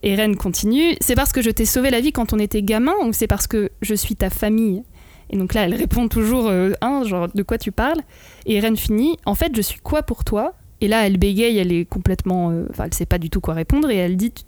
Eren 0.04 0.36
continue 0.36 0.96
c'est 1.02 1.16
parce 1.16 1.34
que 1.34 1.42
je 1.42 1.50
t'ai 1.50 1.66
sauvé 1.66 1.90
la 1.90 2.00
vie 2.00 2.12
quand 2.12 2.32
on 2.32 2.40
était 2.40 2.62
gamin 2.62 2.94
ou 3.04 3.14
c'est 3.14 3.28
parce 3.28 3.48
que 3.48 3.70
je 3.82 3.96
suis 3.96 4.16
ta 4.16 4.30
famille? 4.30 4.84
Et 5.30 5.38
donc 5.38 5.54
là 5.54 5.64
elle 5.64 5.76
répond 5.76 6.08
toujours 6.08 6.48
euh, 6.48 6.72
un 6.82 7.04
genre 7.04 7.28
de 7.34 7.44
quoi 7.44 7.58
tu 7.58 7.72
parles? 7.72 8.00
Et 8.46 8.56
Eren 8.56 8.78
finit 8.78 9.18
en 9.26 9.36
fait 9.36 9.52
je 9.56 9.62
suis 9.62 9.80
quoi 9.80 10.04
pour 10.04 10.24
toi? 10.24 10.54
Et 10.82 10.88
là 10.88 11.06
elle 11.06 11.18
bégaye, 11.18 11.58
elle 11.58 11.72
est 11.72 11.86
complètement 11.86 12.52
euh, 12.52 12.66
enfin 12.70 12.86
elle 12.86 12.94
sait 12.94 13.06
pas 13.06 13.18
du 13.18 13.30
tout 13.30 13.42
quoi 13.42 13.54
répondre 13.54 13.90
et 13.90 13.96
elle 13.96 14.18
dit 14.18 14.32
tu, 14.32 14.44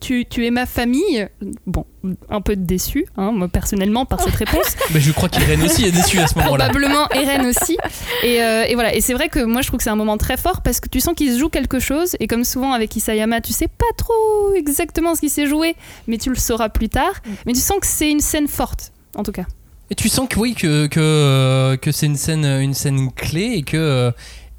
tu, 0.00 0.26
tu 0.26 0.46
es 0.46 0.50
ma 0.50 0.66
famille? 0.66 1.26
Bon, 1.66 1.84
un 2.30 2.40
peu 2.40 2.54
déçue, 2.54 3.06
hein, 3.16 3.32
moi 3.32 3.48
personnellement, 3.48 4.04
par 4.04 4.20
cette 4.20 4.34
réponse. 4.34 4.76
Mais 4.94 5.00
je 5.00 5.10
crois 5.12 5.28
qu'Irène 5.28 5.62
aussi 5.62 5.84
est 5.84 5.90
déçue 5.90 6.18
à 6.18 6.26
ce 6.26 6.38
moment-là. 6.38 6.68
Probablement 6.68 7.08
Eren 7.10 7.46
aussi. 7.46 7.76
Et, 8.22 8.42
euh, 8.42 8.64
et 8.68 8.74
voilà. 8.74 8.94
Et 8.94 9.00
c'est 9.00 9.14
vrai 9.14 9.28
que 9.28 9.42
moi 9.42 9.62
je 9.62 9.68
trouve 9.68 9.78
que 9.78 9.84
c'est 9.84 9.90
un 9.90 9.96
moment 9.96 10.16
très 10.18 10.36
fort 10.36 10.62
parce 10.62 10.80
que 10.80 10.88
tu 10.88 11.00
sens 11.00 11.14
qu'il 11.14 11.32
se 11.32 11.38
joue 11.38 11.48
quelque 11.48 11.80
chose. 11.80 12.16
Et 12.20 12.26
comme 12.26 12.44
souvent 12.44 12.72
avec 12.72 12.94
Isayama, 12.94 13.40
tu 13.40 13.52
sais 13.52 13.68
pas 13.68 13.84
trop 13.96 14.54
exactement 14.54 15.14
ce 15.14 15.20
qui 15.20 15.28
s'est 15.30 15.46
joué, 15.46 15.74
mais 16.06 16.18
tu 16.18 16.30
le 16.30 16.36
sauras 16.36 16.68
plus 16.68 16.88
tard. 16.88 17.14
Mais 17.46 17.52
tu 17.52 17.60
sens 17.60 17.78
que 17.80 17.86
c'est 17.86 18.10
une 18.10 18.20
scène 18.20 18.48
forte, 18.48 18.92
en 19.16 19.22
tout 19.22 19.32
cas. 19.32 19.46
Et 19.90 19.94
tu 19.94 20.08
sens 20.08 20.28
que 20.28 20.38
oui, 20.38 20.54
que, 20.54 20.86
que, 20.88 21.00
euh, 21.00 21.76
que 21.76 21.92
c'est 21.92 22.06
une 22.06 22.16
scène, 22.16 22.44
une 22.44 22.74
scène 22.74 23.10
clé 23.12 23.52
et 23.54 23.62
que 23.62 24.12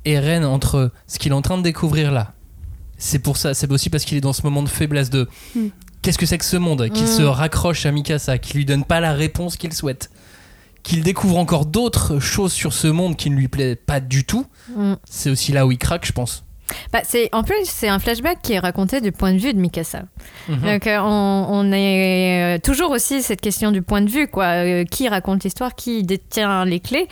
euh, 0.08 0.22
Eren, 0.22 0.46
entre 0.46 0.92
ce 1.08 1.20
qu'il 1.20 1.32
est 1.32 1.36
en 1.36 1.42
train 1.42 1.58
de 1.58 1.64
découvrir 1.64 2.12
là, 2.12 2.34
c'est 2.98 3.20
pour 3.20 3.38
ça, 3.38 3.54
c'est 3.54 3.72
aussi 3.72 3.90
parce 3.90 4.06
qu'il 4.06 4.18
est 4.18 4.22
dans 4.22 4.34
ce 4.34 4.42
moment 4.42 4.64
de 4.64 4.70
faiblesse 4.70 5.10
de 5.10 5.28
Mm. 5.56 5.68
qu'est-ce 6.02 6.18
que 6.18 6.26
c'est 6.26 6.38
que 6.38 6.46
ce 6.46 6.58
monde, 6.58 6.90
qu'il 6.90 7.04
Mm. 7.04 7.08
se 7.08 7.22
raccroche 7.24 7.86
à 7.86 7.92
Mikasa, 7.92 8.38
qu'il 8.38 8.58
lui 8.58 8.66
donne 8.66 8.84
pas 8.84 9.00
la 9.00 9.14
réponse 9.14 9.56
qu'il 9.58 9.74
souhaite, 9.74 10.10
qu'il 10.84 11.04
découvre 11.04 11.38
encore 11.38 11.66
d'autres 11.66 12.20
choses 12.20 12.54
sur 12.54 12.74
ce 12.74 12.88
monde 12.88 13.16
qui 13.18 13.30
ne 13.30 13.36
lui 13.36 13.48
plaît 13.50 13.76
pas 13.76 14.00
du 14.00 14.24
tout. 14.26 14.46
Mm. 14.76 14.94
C'est 15.10 15.30
aussi 15.30 15.52
là 15.52 15.66
où 15.68 15.72
il 15.72 15.78
craque, 15.78 16.06
je 16.06 16.12
pense. 16.14 16.44
Bah, 16.92 17.00
c'est 17.04 17.30
en 17.34 17.44
plus 17.44 17.56
c'est 17.64 17.88
un 17.88 18.00
flashback 18.00 18.42
qui 18.42 18.54
est 18.54 18.60
raconté 18.60 19.02
du 19.02 19.12
point 19.12 19.34
de 19.34 19.40
vue 19.40 19.54
de 19.54 19.60
Mikasa. 19.60 20.04
Mhm. 20.50 20.58
Donc 20.62 20.88
euh, 20.88 20.98
on, 21.02 21.48
on 21.50 21.72
est 21.72 22.58
euh, 22.58 22.60
toujours 22.62 22.92
aussi 22.92 23.22
cette 23.22 23.42
question 23.42 23.72
du 23.72 23.82
point 23.82 24.02
de 24.02 24.10
vue 24.10 24.28
quoi, 24.28 24.46
Euh, 24.66 24.84
qui 24.86 25.08
raconte 25.08 25.44
l'histoire, 25.44 25.76
qui 25.76 26.04
détient 26.04 26.66
les 26.66 26.80
clés. 26.80 27.08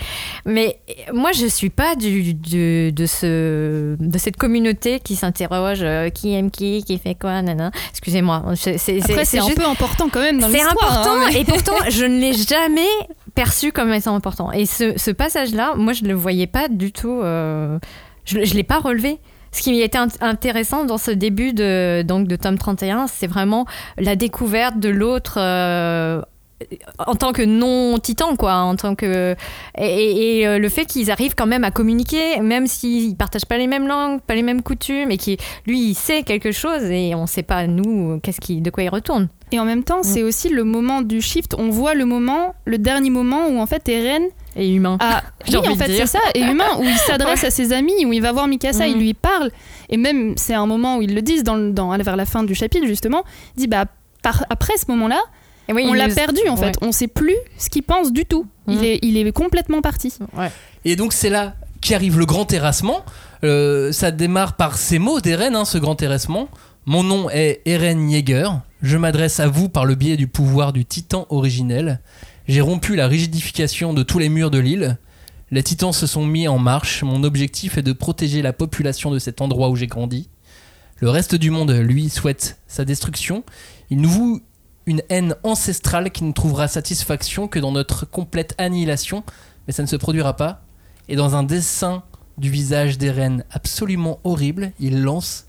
Mais 0.46 0.80
moi 1.14 1.32
je 1.32 1.46
suis 1.48 1.70
pas 1.70 1.96
du, 1.96 2.34
du- 2.34 2.92
de 2.92 3.06
ce 3.06 3.96
de 4.00 4.18
cette 4.18 4.38
communauté 4.38 5.00
qui 5.00 5.16
s'interroge 5.16 5.80
euh, 5.84 6.10
qui 6.10 6.34
aime 6.34 6.52
qui, 6.52 6.84
qui 6.84 6.98
fait 6.98 7.16
quoi, 7.16 7.42
nana. 7.42 7.72
Excusez-moi, 7.92 8.44
c'est 8.56 8.78
c'est- 8.78 9.02
Après, 9.04 9.26
c'est 9.26 9.40
un 9.40 9.46
juste- 9.48 9.58
peu 9.58 9.66
important 9.68 10.10
quand 10.12 10.22
même 10.22 10.40
dans 10.40 10.48
c'est 10.50 10.58
l'histoire. 10.58 10.92
important 11.00 11.16
hein, 11.22 11.30
mais- 11.34 11.42
et 11.42 11.46
pourtant 11.46 11.76
je 11.90 12.06
ne 12.06 12.20
l'ai 12.20 12.34
jamais 12.34 12.88
perçu 13.36 13.72
comme 13.72 13.92
étant 13.94 14.16
important. 14.16 14.52
Et 14.52 14.66
ce, 14.66 14.98
ce 14.98 15.12
passage-là, 15.12 15.74
moi 15.76 15.94
je 15.94 16.04
ne 16.04 16.10
le 16.10 16.16
voyais 16.16 16.48
pas 16.48 16.68
du 16.70 16.92
tout, 16.92 17.20
euh, 17.22 17.80
je 18.26 18.38
ne 18.40 18.44
l'ai 18.46 18.64
pas 18.64 18.80
relevé. 18.80 19.20
Ce 19.56 19.62
qui 19.62 19.80
était 19.82 19.98
int- 19.98 20.18
intéressant 20.20 20.84
dans 20.84 20.98
ce 20.98 21.12
début 21.12 21.54
de, 21.54 22.02
donc, 22.02 22.28
de 22.28 22.36
tome 22.36 22.58
31, 22.58 23.08
c'est 23.08 23.26
vraiment 23.28 23.66
la 23.98 24.18
découverte 24.18 24.80
de 24.80 24.90
l'autre 24.90 25.36
euh, 25.38 26.22
en 27.00 27.16
tant 27.16 27.32
que 27.32 27.42
non-titan, 27.42 28.36
quoi. 28.36 28.56
En 28.56 28.76
tant 28.76 28.96
que... 28.96 29.34
Et, 29.78 30.40
et, 30.40 30.48
euh, 30.48 30.60
le 30.60 30.68
fait 30.68 30.84
qu'ils 30.84 31.10
arrivent 31.10 31.36
quand 31.36 31.46
même 31.48 31.64
à 31.64 31.72
communiquer, 31.72 32.42
même 32.42 32.68
s'ils 32.68 33.16
partagent 33.16 33.46
pas 33.46 33.58
les 33.58 33.68
mêmes 33.68 33.88
langues, 33.88 34.20
pas 34.20 34.36
les 34.36 34.42
mêmes 34.44 34.62
coutumes, 34.62 35.10
et 35.10 35.18
qui 35.18 35.38
lui, 35.66 35.80
il 35.92 35.96
sait 35.96 36.24
quelque 36.24 36.52
chose 36.52 36.84
et 36.84 37.16
on 37.16 37.26
sait 37.26 37.44
pas, 37.44 37.66
nous, 37.66 38.20
qu'est-ce 38.22 38.42
qui, 38.42 38.60
de 38.60 38.70
quoi 38.70 38.84
il 38.84 38.90
retourne. 38.90 39.30
Et 39.54 39.60
en 39.60 39.66
même 39.66 39.86
temps, 39.86 40.04
c'est 40.04 40.24
aussi 40.24 40.50
le 40.50 40.66
moment 40.66 41.02
du 41.02 41.22
shift. 41.22 41.56
On 41.58 41.70
voit 41.70 41.94
le 41.94 42.04
moment, 42.04 42.56
le 42.66 42.78
dernier 42.78 43.10
moment 43.10 43.48
où 43.48 43.60
en 43.60 43.68
fait 43.68 43.88
Eren 43.88 44.24
Et 44.56 44.74
humain. 44.74 44.98
a. 45.00 45.22
J'ai 45.46 45.58
oui, 45.58 45.68
envie 45.68 45.74
en 45.74 45.76
fait, 45.76 45.98
c'est 45.98 46.06
ça. 46.06 46.20
Et 46.34 46.42
humain, 46.42 46.78
où 46.80 46.84
il 46.84 46.96
s'adresse 46.98 47.44
à 47.44 47.52
ses 47.52 47.74
amis, 47.74 48.06
où 48.06 48.14
il 48.14 48.22
va 48.22 48.32
voir 48.32 48.48
Mikasa, 48.48 48.88
il 48.88 48.98
lui 48.98 49.14
parle. 49.14 49.52
Et 49.90 49.98
même, 49.98 50.34
c'est 50.38 50.54
un 50.54 50.66
moment 50.66 50.98
où 50.98 51.02
ils 51.02 51.14
le 51.14 51.22
disent 51.22 51.44
dans, 51.44 51.98
vers 51.98 52.16
la 52.16 52.26
fin 52.26 52.44
du 52.44 52.56
chapitre, 52.56 52.88
justement. 52.88 53.24
Il 53.58 53.62
dit 53.62 53.68
bah, 53.68 53.86
par- 54.24 54.46
après 54.50 54.78
ce 54.78 54.86
moment-là, 54.92 55.20
Et 55.68 55.74
oui, 55.74 55.86
on 55.88 55.94
l'a 55.94 56.08
nous- 56.08 56.16
perdu 56.16 56.40
en 56.50 56.56
fait. 56.58 56.68
Ouais. 56.82 56.88
On 56.88 56.92
sait 56.92 57.08
plus 57.08 57.36
ce 57.58 57.70
qu'il 57.70 57.84
pense 57.84 58.12
du 58.14 58.26
tout. 58.26 58.46
Il, 58.68 58.78
Mhm. 58.78 58.84
est, 58.84 59.00
il 59.04 59.18
est 59.18 59.32
complètement 59.32 59.82
parti. 59.82 60.14
Ouais. 60.38 60.52
Et 60.86 60.96
donc 60.96 61.14
c'est 61.14 61.30
là 61.30 61.56
qu'arrive 61.82 62.18
le 62.18 62.26
grand 62.26 62.46
terrassement. 62.46 63.04
Euh, 63.44 63.92
ça 63.92 64.10
démarre 64.12 64.54
par 64.56 64.78
ces 64.78 64.98
mots 65.00 65.20
d'Eren, 65.22 65.56
hein, 65.56 65.66
ce 65.66 65.78
grand 65.78 65.96
terrassement. 65.96 66.48
Mon 66.88 67.04
nom 67.04 67.30
est 67.30 67.62
Eren 67.66 68.10
Yeager. 68.10 68.48
Je 68.82 68.98
m'adresse 68.98 69.40
à 69.40 69.48
vous 69.48 69.70
par 69.70 69.86
le 69.86 69.96
biais 69.96 70.18
du 70.18 70.28
pouvoir 70.28 70.72
du 70.74 70.86
titan 70.86 71.26
originel. 71.30 72.00
J'ai 72.48 72.62
rompu 72.62 72.96
la 72.96 73.08
rigidification 73.08 73.94
de 73.94 74.04
tous 74.04 74.20
les 74.20 74.30
murs 74.30 74.52
de 74.52 74.60
l'île. 74.60 74.98
Les 75.52 75.64
titans 75.64 75.94
se 75.94 76.08
sont 76.08 76.26
mis 76.26 76.48
en 76.48 76.58
marche. 76.60 77.04
Mon 77.04 77.24
objectif 77.24 77.78
est 77.78 77.82
de 77.84 77.94
protéger 77.94 78.42
la 78.42 78.54
population 78.54 79.12
de 79.12 79.20
cet 79.20 79.42
endroit 79.42 79.70
où 79.70 79.76
j'ai 79.76 79.88
grandi. 79.88 80.30
Le 81.00 81.10
reste 81.10 81.36
du 81.36 81.50
monde, 81.50 81.72
lui, 81.72 82.10
souhaite 82.10 82.60
sa 82.68 82.86
destruction. 82.86 83.44
Il 83.90 84.00
nous 84.02 84.10
voue 84.10 84.42
une 84.86 85.02
haine 85.10 85.36
ancestrale 85.44 86.12
qui 86.12 86.24
ne 86.24 86.32
trouvera 86.32 86.68
satisfaction 86.68 87.48
que 87.48 87.60
dans 87.60 87.72
notre 87.72 88.06
complète 88.06 88.54
annihilation, 88.58 89.24
mais 89.68 89.74
ça 89.74 89.82
ne 89.82 89.88
se 89.88 89.96
produira 89.96 90.36
pas. 90.36 90.64
Et 91.10 91.16
dans 91.16 91.36
un 91.36 91.44
dessin 91.44 92.04
du 92.38 92.50
visage 92.50 92.98
d'Eren 92.98 93.44
absolument 93.52 94.20
horrible, 94.24 94.72
il 94.80 95.02
lance 95.02 95.48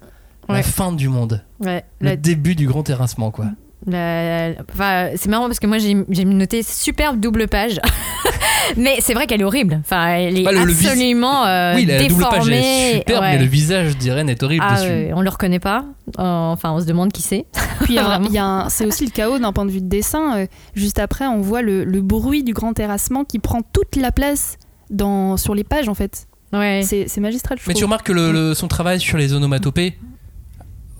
la 0.48 0.62
fin 0.62 0.92
du 0.92 1.08
monde, 1.08 1.42
Ouais, 1.60 1.84
le 2.00 2.10
la- 2.10 2.16
début 2.16 2.54
du 2.54 2.66
grand 2.68 2.82
terrassement, 2.84 3.30
quoi. 3.30 3.46
Enfin, 3.88 5.10
c'est 5.16 5.28
marrant 5.28 5.46
parce 5.46 5.60
que 5.60 5.66
moi 5.66 5.78
j'ai 5.78 5.94
noté 6.24 6.62
superbe 6.62 7.20
double 7.20 7.48
page 7.48 7.80
Mais 8.76 8.96
c'est 9.00 9.14
vrai 9.14 9.26
qu'elle 9.28 9.40
est 9.40 9.44
horrible. 9.44 9.78
Enfin, 9.80 10.08
elle 10.08 10.38
est 10.38 10.42
Bah, 10.42 10.50
le- 10.50 10.64
le 10.64 10.72
vis- 10.72 10.88
absolument 10.88 11.46
euh, 11.46 11.74
oui, 11.76 11.84
la 11.86 12.02
double 12.04 12.20
page 12.20 12.30
déformée. 12.32 12.56
est 12.56 12.96
superbe, 12.98 13.22
Ouais. 13.22 13.32
mais 13.32 13.38
le 13.38 13.44
visage 13.48 13.96
d'Irène 13.96 14.28
est 14.28 14.42
horrible 14.42 14.64
Ah, 14.68 14.74
dessus. 14.74 15.12
on 15.14 15.20
le 15.20 15.30
reconnaît 15.30 15.60
pas. 15.60 15.84
Euh, 16.18 16.22
enfin, 16.22 16.72
on 16.72 16.80
se 16.80 16.84
demande 16.86 17.12
qui 17.12 17.22
c'est. 17.22 17.46
Puis 17.82 17.96
c'est 18.68 18.86
aussi 18.86 19.04
le 19.04 19.10
chaos 19.12 19.38
d'un 19.38 19.52
point 19.52 19.66
de 19.66 19.70
vue 19.70 19.80
de 19.80 19.88
dessin. 19.88 20.36
Euh, 20.38 20.46
juste 20.74 20.98
après, 20.98 21.26
on 21.26 21.40
voit 21.40 21.62
le, 21.62 21.84
le 21.84 22.00
bruit 22.02 22.42
du 22.42 22.54
grand 22.54 22.72
terrassement 22.72 23.24
qui 23.24 23.38
prend 23.38 23.60
toute 23.62 23.94
la 23.96 24.10
place 24.10 24.58
dans, 24.90 25.36
sur 25.36 25.54
les 25.54 25.64
pages 25.64 25.88
en 25.88 25.94
fait. 25.94 26.26
Ouais. 26.52 26.80
C'est 26.84 27.20
magistral, 27.20 27.58
je 27.62 27.64
Mais 27.68 27.74
tu 27.74 27.84
remarques 27.84 28.06
que 28.06 28.12
le- 28.12 28.32
le- 28.32 28.54
son 28.54 28.66
travail 28.66 28.98
sur 28.98 29.16
les 29.16 29.32
onomatopées, 29.32 29.96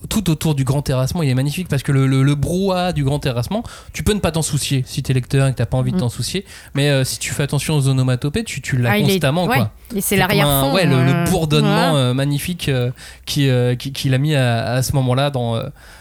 tout 0.08 0.30
autour 0.30 0.54
du 0.54 0.62
grand 0.64 0.82
terrassement, 0.82 1.22
il 1.22 1.28
est 1.30 1.34
magnifique 1.34 1.68
parce 1.68 1.82
que 1.82 1.90
le, 1.90 2.06
le, 2.06 2.22
le 2.22 2.34
brouhaha 2.34 2.92
du 2.92 3.02
grand 3.02 3.18
terrassement, 3.18 3.62
tu 3.92 4.02
peux 4.04 4.12
ne 4.12 4.20
pas 4.20 4.30
t'en 4.30 4.42
soucier 4.42 4.84
si 4.86 5.02
t'es 5.02 5.12
lecteur 5.12 5.46
et 5.48 5.52
que 5.52 5.56
t'as 5.56 5.66
pas 5.66 5.78
envie 5.78 5.90
de 5.90 5.96
Mm. 5.96 6.00
t'en 6.00 6.08
soucier. 6.08 6.44
Mais 6.74 6.90
euh, 6.90 7.02
si 7.02 7.18
tu 7.18 7.32
fais 7.32 7.42
attention 7.42 7.74
aux 7.74 7.88
onomatopées, 7.88 8.44
tu, 8.44 8.60
tu 8.60 8.76
l'as 8.76 8.90
Ah, 8.92 8.98
est- 8.98 9.02
constamment. 9.02 9.46
ouais. 9.46 9.56
quoi. 9.56 9.70
Et 9.94 10.00
c'est 10.00 10.16
l'arrière-fond. 10.16 10.74
Ouais, 10.74 10.84
le, 10.84 11.02
le 11.04 11.10
euh, 11.12 11.24
bourdonnement 11.24 11.94
ouais. 11.94 11.98
euh, 12.00 12.14
magnifique 12.14 12.68
euh, 12.68 12.90
qui, 13.24 13.48
qui- 13.78 13.92
qu'il 13.92 14.14
a 14.14 14.18
mis 14.18 14.34
à, 14.34 14.72
à 14.74 14.82
ce 14.82 14.92
moment-là 14.94 15.30
dans, 15.30 15.56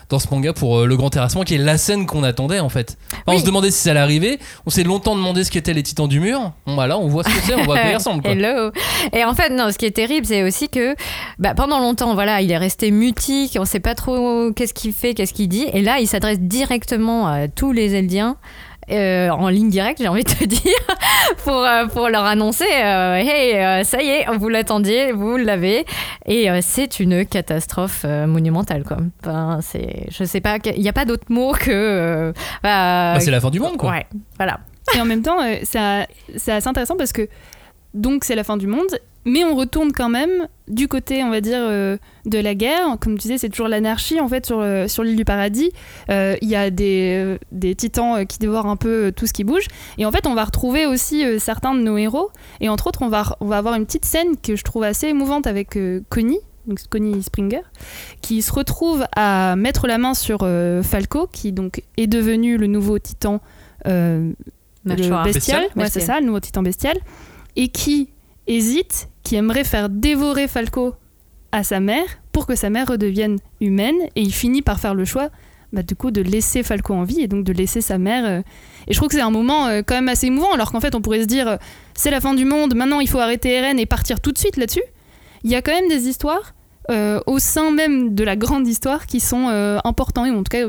dans 0.09 0.19
ce 0.19 0.27
manga 0.31 0.53
pour 0.53 0.79
euh, 0.79 0.85
le 0.85 0.97
grand 0.97 1.09
terrassement, 1.09 1.43
qui 1.43 1.55
est 1.55 1.59
la 1.59 1.77
scène 1.77 2.05
qu'on 2.05 2.23
attendait 2.23 2.59
en 2.59 2.69
fait. 2.69 2.97
Enfin, 3.11 3.37
On 3.37 3.39
se 3.39 3.45
demandait 3.45 3.71
si 3.71 3.79
ça 3.81 3.91
allait 3.91 3.99
arriver. 3.99 4.39
On 4.65 4.69
s'est 4.69 4.83
longtemps 4.83 5.15
demandé 5.15 5.43
ce 5.43 5.51
qu'étaient 5.51 5.73
les 5.73 5.83
titans 5.83 6.07
du 6.07 6.19
mur. 6.19 6.53
Bon, 6.65 6.75
bah 6.75 6.87
là, 6.87 6.97
on 6.97 7.07
voit 7.07 7.23
ce 7.23 7.29
que 7.29 7.41
c'est, 7.45 7.55
on 7.55 7.63
voit 7.63 7.77
à 7.77 7.81
quoi 7.81 7.91
ils 7.91 7.95
ressemblent. 7.95 8.21
Quoi. 8.21 8.31
Hello. 8.33 8.71
Et 9.13 9.23
en 9.23 9.33
fait, 9.33 9.49
non, 9.49 9.71
ce 9.71 9.77
qui 9.77 9.85
est 9.85 9.91
terrible, 9.91 10.25
c'est 10.25 10.43
aussi 10.43 10.69
que 10.69 10.95
bah, 11.39 11.53
pendant 11.55 11.79
longtemps, 11.79 12.13
voilà, 12.13 12.41
il 12.41 12.51
est 12.51 12.57
resté 12.57 12.91
mutique, 12.91 13.57
on 13.59 13.65
sait 13.65 13.79
pas 13.79 13.95
trop 13.95 14.51
qu'est-ce 14.53 14.73
qu'il 14.73 14.93
fait, 14.93 15.13
qu'est-ce 15.13 15.33
qu'il 15.33 15.49
dit. 15.49 15.65
Et 15.73 15.81
là, 15.81 15.99
il 15.99 16.07
s'adresse 16.07 16.39
directement 16.39 17.27
à 17.27 17.47
tous 17.47 17.71
les 17.71 17.95
Eldiens. 17.95 18.37
Euh, 18.91 19.29
en 19.29 19.49
ligne 19.49 19.69
directe, 19.69 19.99
j'ai 20.01 20.07
envie 20.07 20.23
de 20.23 20.29
te 20.29 20.43
dire, 20.45 20.61
pour, 21.43 21.63
euh, 21.65 21.85
pour 21.87 22.09
leur 22.09 22.23
annoncer 22.25 22.65
euh, 22.71 23.15
Hey, 23.15 23.55
euh, 23.55 23.83
ça 23.83 24.01
y 24.01 24.09
est, 24.09 24.25
vous 24.37 24.49
l'attendiez, 24.49 25.11
vous 25.11 25.37
l'avez. 25.37 25.85
Et 26.25 26.49
euh, 26.49 26.59
c'est 26.61 26.99
une 26.99 27.25
catastrophe 27.25 28.03
euh, 28.05 28.27
monumentale, 28.27 28.83
quoi. 28.83 28.97
Enfin, 29.21 29.59
c'est, 29.61 30.07
je 30.09 30.23
sais 30.23 30.41
pas, 30.41 30.57
il 30.75 30.81
n'y 30.81 30.89
a 30.89 30.93
pas 30.93 31.05
d'autre 31.05 31.25
mot 31.29 31.53
que. 31.53 31.71
euh, 31.71 32.31
bah, 32.63 33.13
Bah, 33.15 33.19
c'est 33.19 33.31
la 33.31 33.39
fin 33.41 33.49
du 33.49 33.59
monde, 33.59 33.77
quoi. 33.77 33.91
Ouais, 33.91 34.05
voilà. 34.37 34.59
Et 34.95 35.01
en 35.01 35.05
même 35.05 35.21
temps, 35.23 35.41
euh, 35.41 35.55
ça- 35.63 36.05
c'est 36.35 36.51
assez 36.51 36.67
intéressant 36.67 36.95
parce 36.95 37.11
que 37.11 37.27
donc 37.93 38.23
c'est 38.23 38.35
la 38.35 38.43
fin 38.43 38.57
du 38.57 38.67
monde, 38.67 38.87
mais 39.25 39.43
on 39.43 39.55
retourne 39.55 39.91
quand 39.91 40.09
même 40.09 40.47
du 40.67 40.87
côté, 40.87 41.23
on 41.23 41.29
va 41.29 41.41
dire, 41.41 41.59
euh, 41.59 41.97
de 42.25 42.37
la 42.39 42.55
guerre. 42.55 42.97
Comme 43.01 43.13
tu 43.17 43.23
disais, 43.23 43.37
c'est 43.37 43.49
toujours 43.49 43.67
l'anarchie 43.67 44.19
en 44.19 44.27
fait 44.27 44.45
sur, 44.45 44.61
le- 44.61 44.87
sur 44.87 45.03
l'île 45.03 45.15
du 45.15 45.25
paradis. 45.25 45.71
Euh, 46.09 46.35
Il 46.41 46.49
y 46.49 46.55
a 46.55 46.69
des, 46.69 47.15
euh, 47.23 47.37
des 47.51 47.75
titans 47.75 48.15
euh, 48.17 48.25
qui 48.25 48.37
dévorent 48.39 48.67
un 48.67 48.75
peu 48.75 49.07
euh, 49.07 49.11
tout 49.11 49.27
ce 49.27 49.33
qui 49.33 49.43
bouge. 49.43 49.65
Et 49.97 50.05
en 50.05 50.11
fait, 50.11 50.25
on 50.27 50.33
va 50.35 50.43
retrouver 50.45 50.85
aussi 50.85 51.25
euh, 51.25 51.39
certains 51.39 51.73
de 51.75 51.79
nos 51.81 51.97
héros. 51.97 52.29
Et 52.61 52.69
entre 52.69 52.87
autres, 52.87 53.01
on 53.01 53.09
va, 53.09 53.35
on 53.41 53.45
va 53.47 53.57
avoir 53.57 53.75
une 53.75 53.85
petite 53.85 54.05
scène 54.05 54.37
que 54.41 54.55
je 54.55 54.63
trouve 54.63 54.83
assez 54.83 55.07
émouvante 55.07 55.47
avec 55.47 55.75
euh, 55.77 56.01
Connie. 56.09 56.39
Donc 56.67 56.79
Connie 56.89 57.21
Springer, 57.21 57.61
qui 58.21 58.41
se 58.41 58.51
retrouve 58.51 59.05
à 59.15 59.55
mettre 59.55 59.85
la 59.85 59.99
main 59.99 60.15
sur 60.15 60.39
euh, 60.41 60.81
Falco, 60.81 61.27
qui 61.31 61.51
donc 61.51 61.83
est 61.97 62.07
devenu 62.07 62.57
le 62.57 62.65
nouveau 62.65 62.97
titan 62.97 63.39
euh, 63.85 64.31
le 64.83 64.95
bestial, 64.95 65.23
Bestial. 65.23 65.63
ouais, 65.75 65.89
c'est 65.91 65.99
ça, 65.99 66.19
le 66.19 66.25
nouveau 66.25 66.39
titan 66.39 66.63
bestial, 66.63 66.97
et 67.55 67.67
qui 67.67 68.09
hésite, 68.47 69.09
qui 69.25 69.35
aimerait 69.35 69.65
faire 69.65 69.89
dévorer 69.89 70.47
Falco 70.47 70.93
à 71.51 71.63
sa 71.63 71.81
mère 71.81 72.05
pour 72.31 72.45
que 72.47 72.55
sa 72.55 72.69
mère 72.69 72.87
redevienne 72.87 73.37
humaine, 73.59 73.95
et 74.15 74.21
il 74.21 74.33
finit 74.33 74.61
par 74.61 74.79
faire 74.79 74.93
le 74.93 75.03
choix, 75.03 75.29
bah, 75.73 75.83
du 75.83 75.95
coup, 75.95 76.11
de 76.11 76.21
laisser 76.21 76.63
Falco 76.63 76.93
en 76.93 77.03
vie 77.03 77.21
et 77.21 77.27
donc 77.27 77.43
de 77.43 77.51
laisser 77.51 77.81
sa 77.81 77.97
mère. 77.97 78.23
euh, 78.25 78.41
Et 78.87 78.93
je 78.93 78.97
trouve 78.97 79.09
que 79.09 79.15
c'est 79.15 79.21
un 79.21 79.31
moment 79.31 79.67
euh, 79.67 79.81
quand 79.85 79.95
même 79.95 80.07
assez 80.07 80.27
émouvant, 80.27 80.53
alors 80.53 80.71
qu'en 80.71 80.79
fait, 80.79 80.95
on 80.95 81.01
pourrait 81.01 81.23
se 81.23 81.27
dire, 81.27 81.47
euh, 81.47 81.57
c'est 81.95 82.11
la 82.11 82.21
fin 82.21 82.33
du 82.33 82.45
monde, 82.45 82.75
maintenant 82.75 82.99
il 82.99 83.09
faut 83.09 83.19
arrêter 83.19 83.49
Eren 83.49 83.79
et 83.79 83.85
partir 83.85 84.21
tout 84.21 84.31
de 84.31 84.37
suite 84.37 84.57
là-dessus. 84.57 84.83
Il 85.43 85.51
y 85.51 85.55
a 85.55 85.61
quand 85.61 85.73
même 85.73 85.89
des 85.89 86.07
histoires. 86.07 86.53
au 87.25 87.39
sein 87.39 87.71
même 87.71 88.13
de 88.13 88.23
la 88.23 88.35
grande 88.35 88.67
histoire 88.67 89.07
qui 89.07 89.19
sont 89.19 89.47
importants 89.83 90.25
et 90.25 90.29
en 90.29 90.43
tout 90.43 90.51
cas 90.51 90.67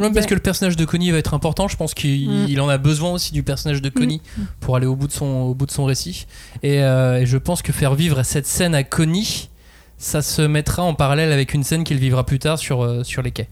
Ouais, 0.00 0.10
parce 0.12 0.26
que 0.26 0.34
le 0.34 0.40
personnage 0.40 0.76
de 0.76 0.84
Connie 0.84 1.10
va 1.10 1.18
être 1.18 1.34
important. 1.34 1.68
Je 1.68 1.76
pense 1.76 1.94
qu'il 1.94 2.28
Mm. 2.56 2.60
en 2.60 2.68
a 2.68 2.78
besoin 2.78 3.10
aussi 3.12 3.32
du 3.32 3.42
personnage 3.42 3.82
de 3.82 3.88
Connie 3.88 4.20
pour 4.60 4.76
aller 4.76 4.86
au 4.86 4.96
bout 4.96 5.06
de 5.06 5.12
son, 5.12 5.26
au 5.26 5.54
bout 5.54 5.66
de 5.66 5.70
son 5.72 5.84
récit. 5.84 6.26
Et, 6.62 6.82
euh, 6.82 7.20
et 7.20 7.26
je 7.26 7.36
pense 7.36 7.62
que 7.62 7.72
faire 7.72 7.94
vivre 7.94 8.22
cette 8.22 8.46
scène 8.46 8.74
à 8.74 8.82
Connie, 8.84 9.50
ça 9.98 10.22
se 10.22 10.42
mettra 10.42 10.82
en 10.82 10.94
parallèle 10.94 11.30
avec 11.32 11.52
une 11.54 11.62
scène 11.64 11.84
qu'il 11.84 11.98
vivra 11.98 12.24
plus 12.24 12.38
tard 12.38 12.58
sur, 12.58 12.82
euh, 12.82 13.04
sur 13.04 13.20
les 13.22 13.30
quais. 13.32 13.48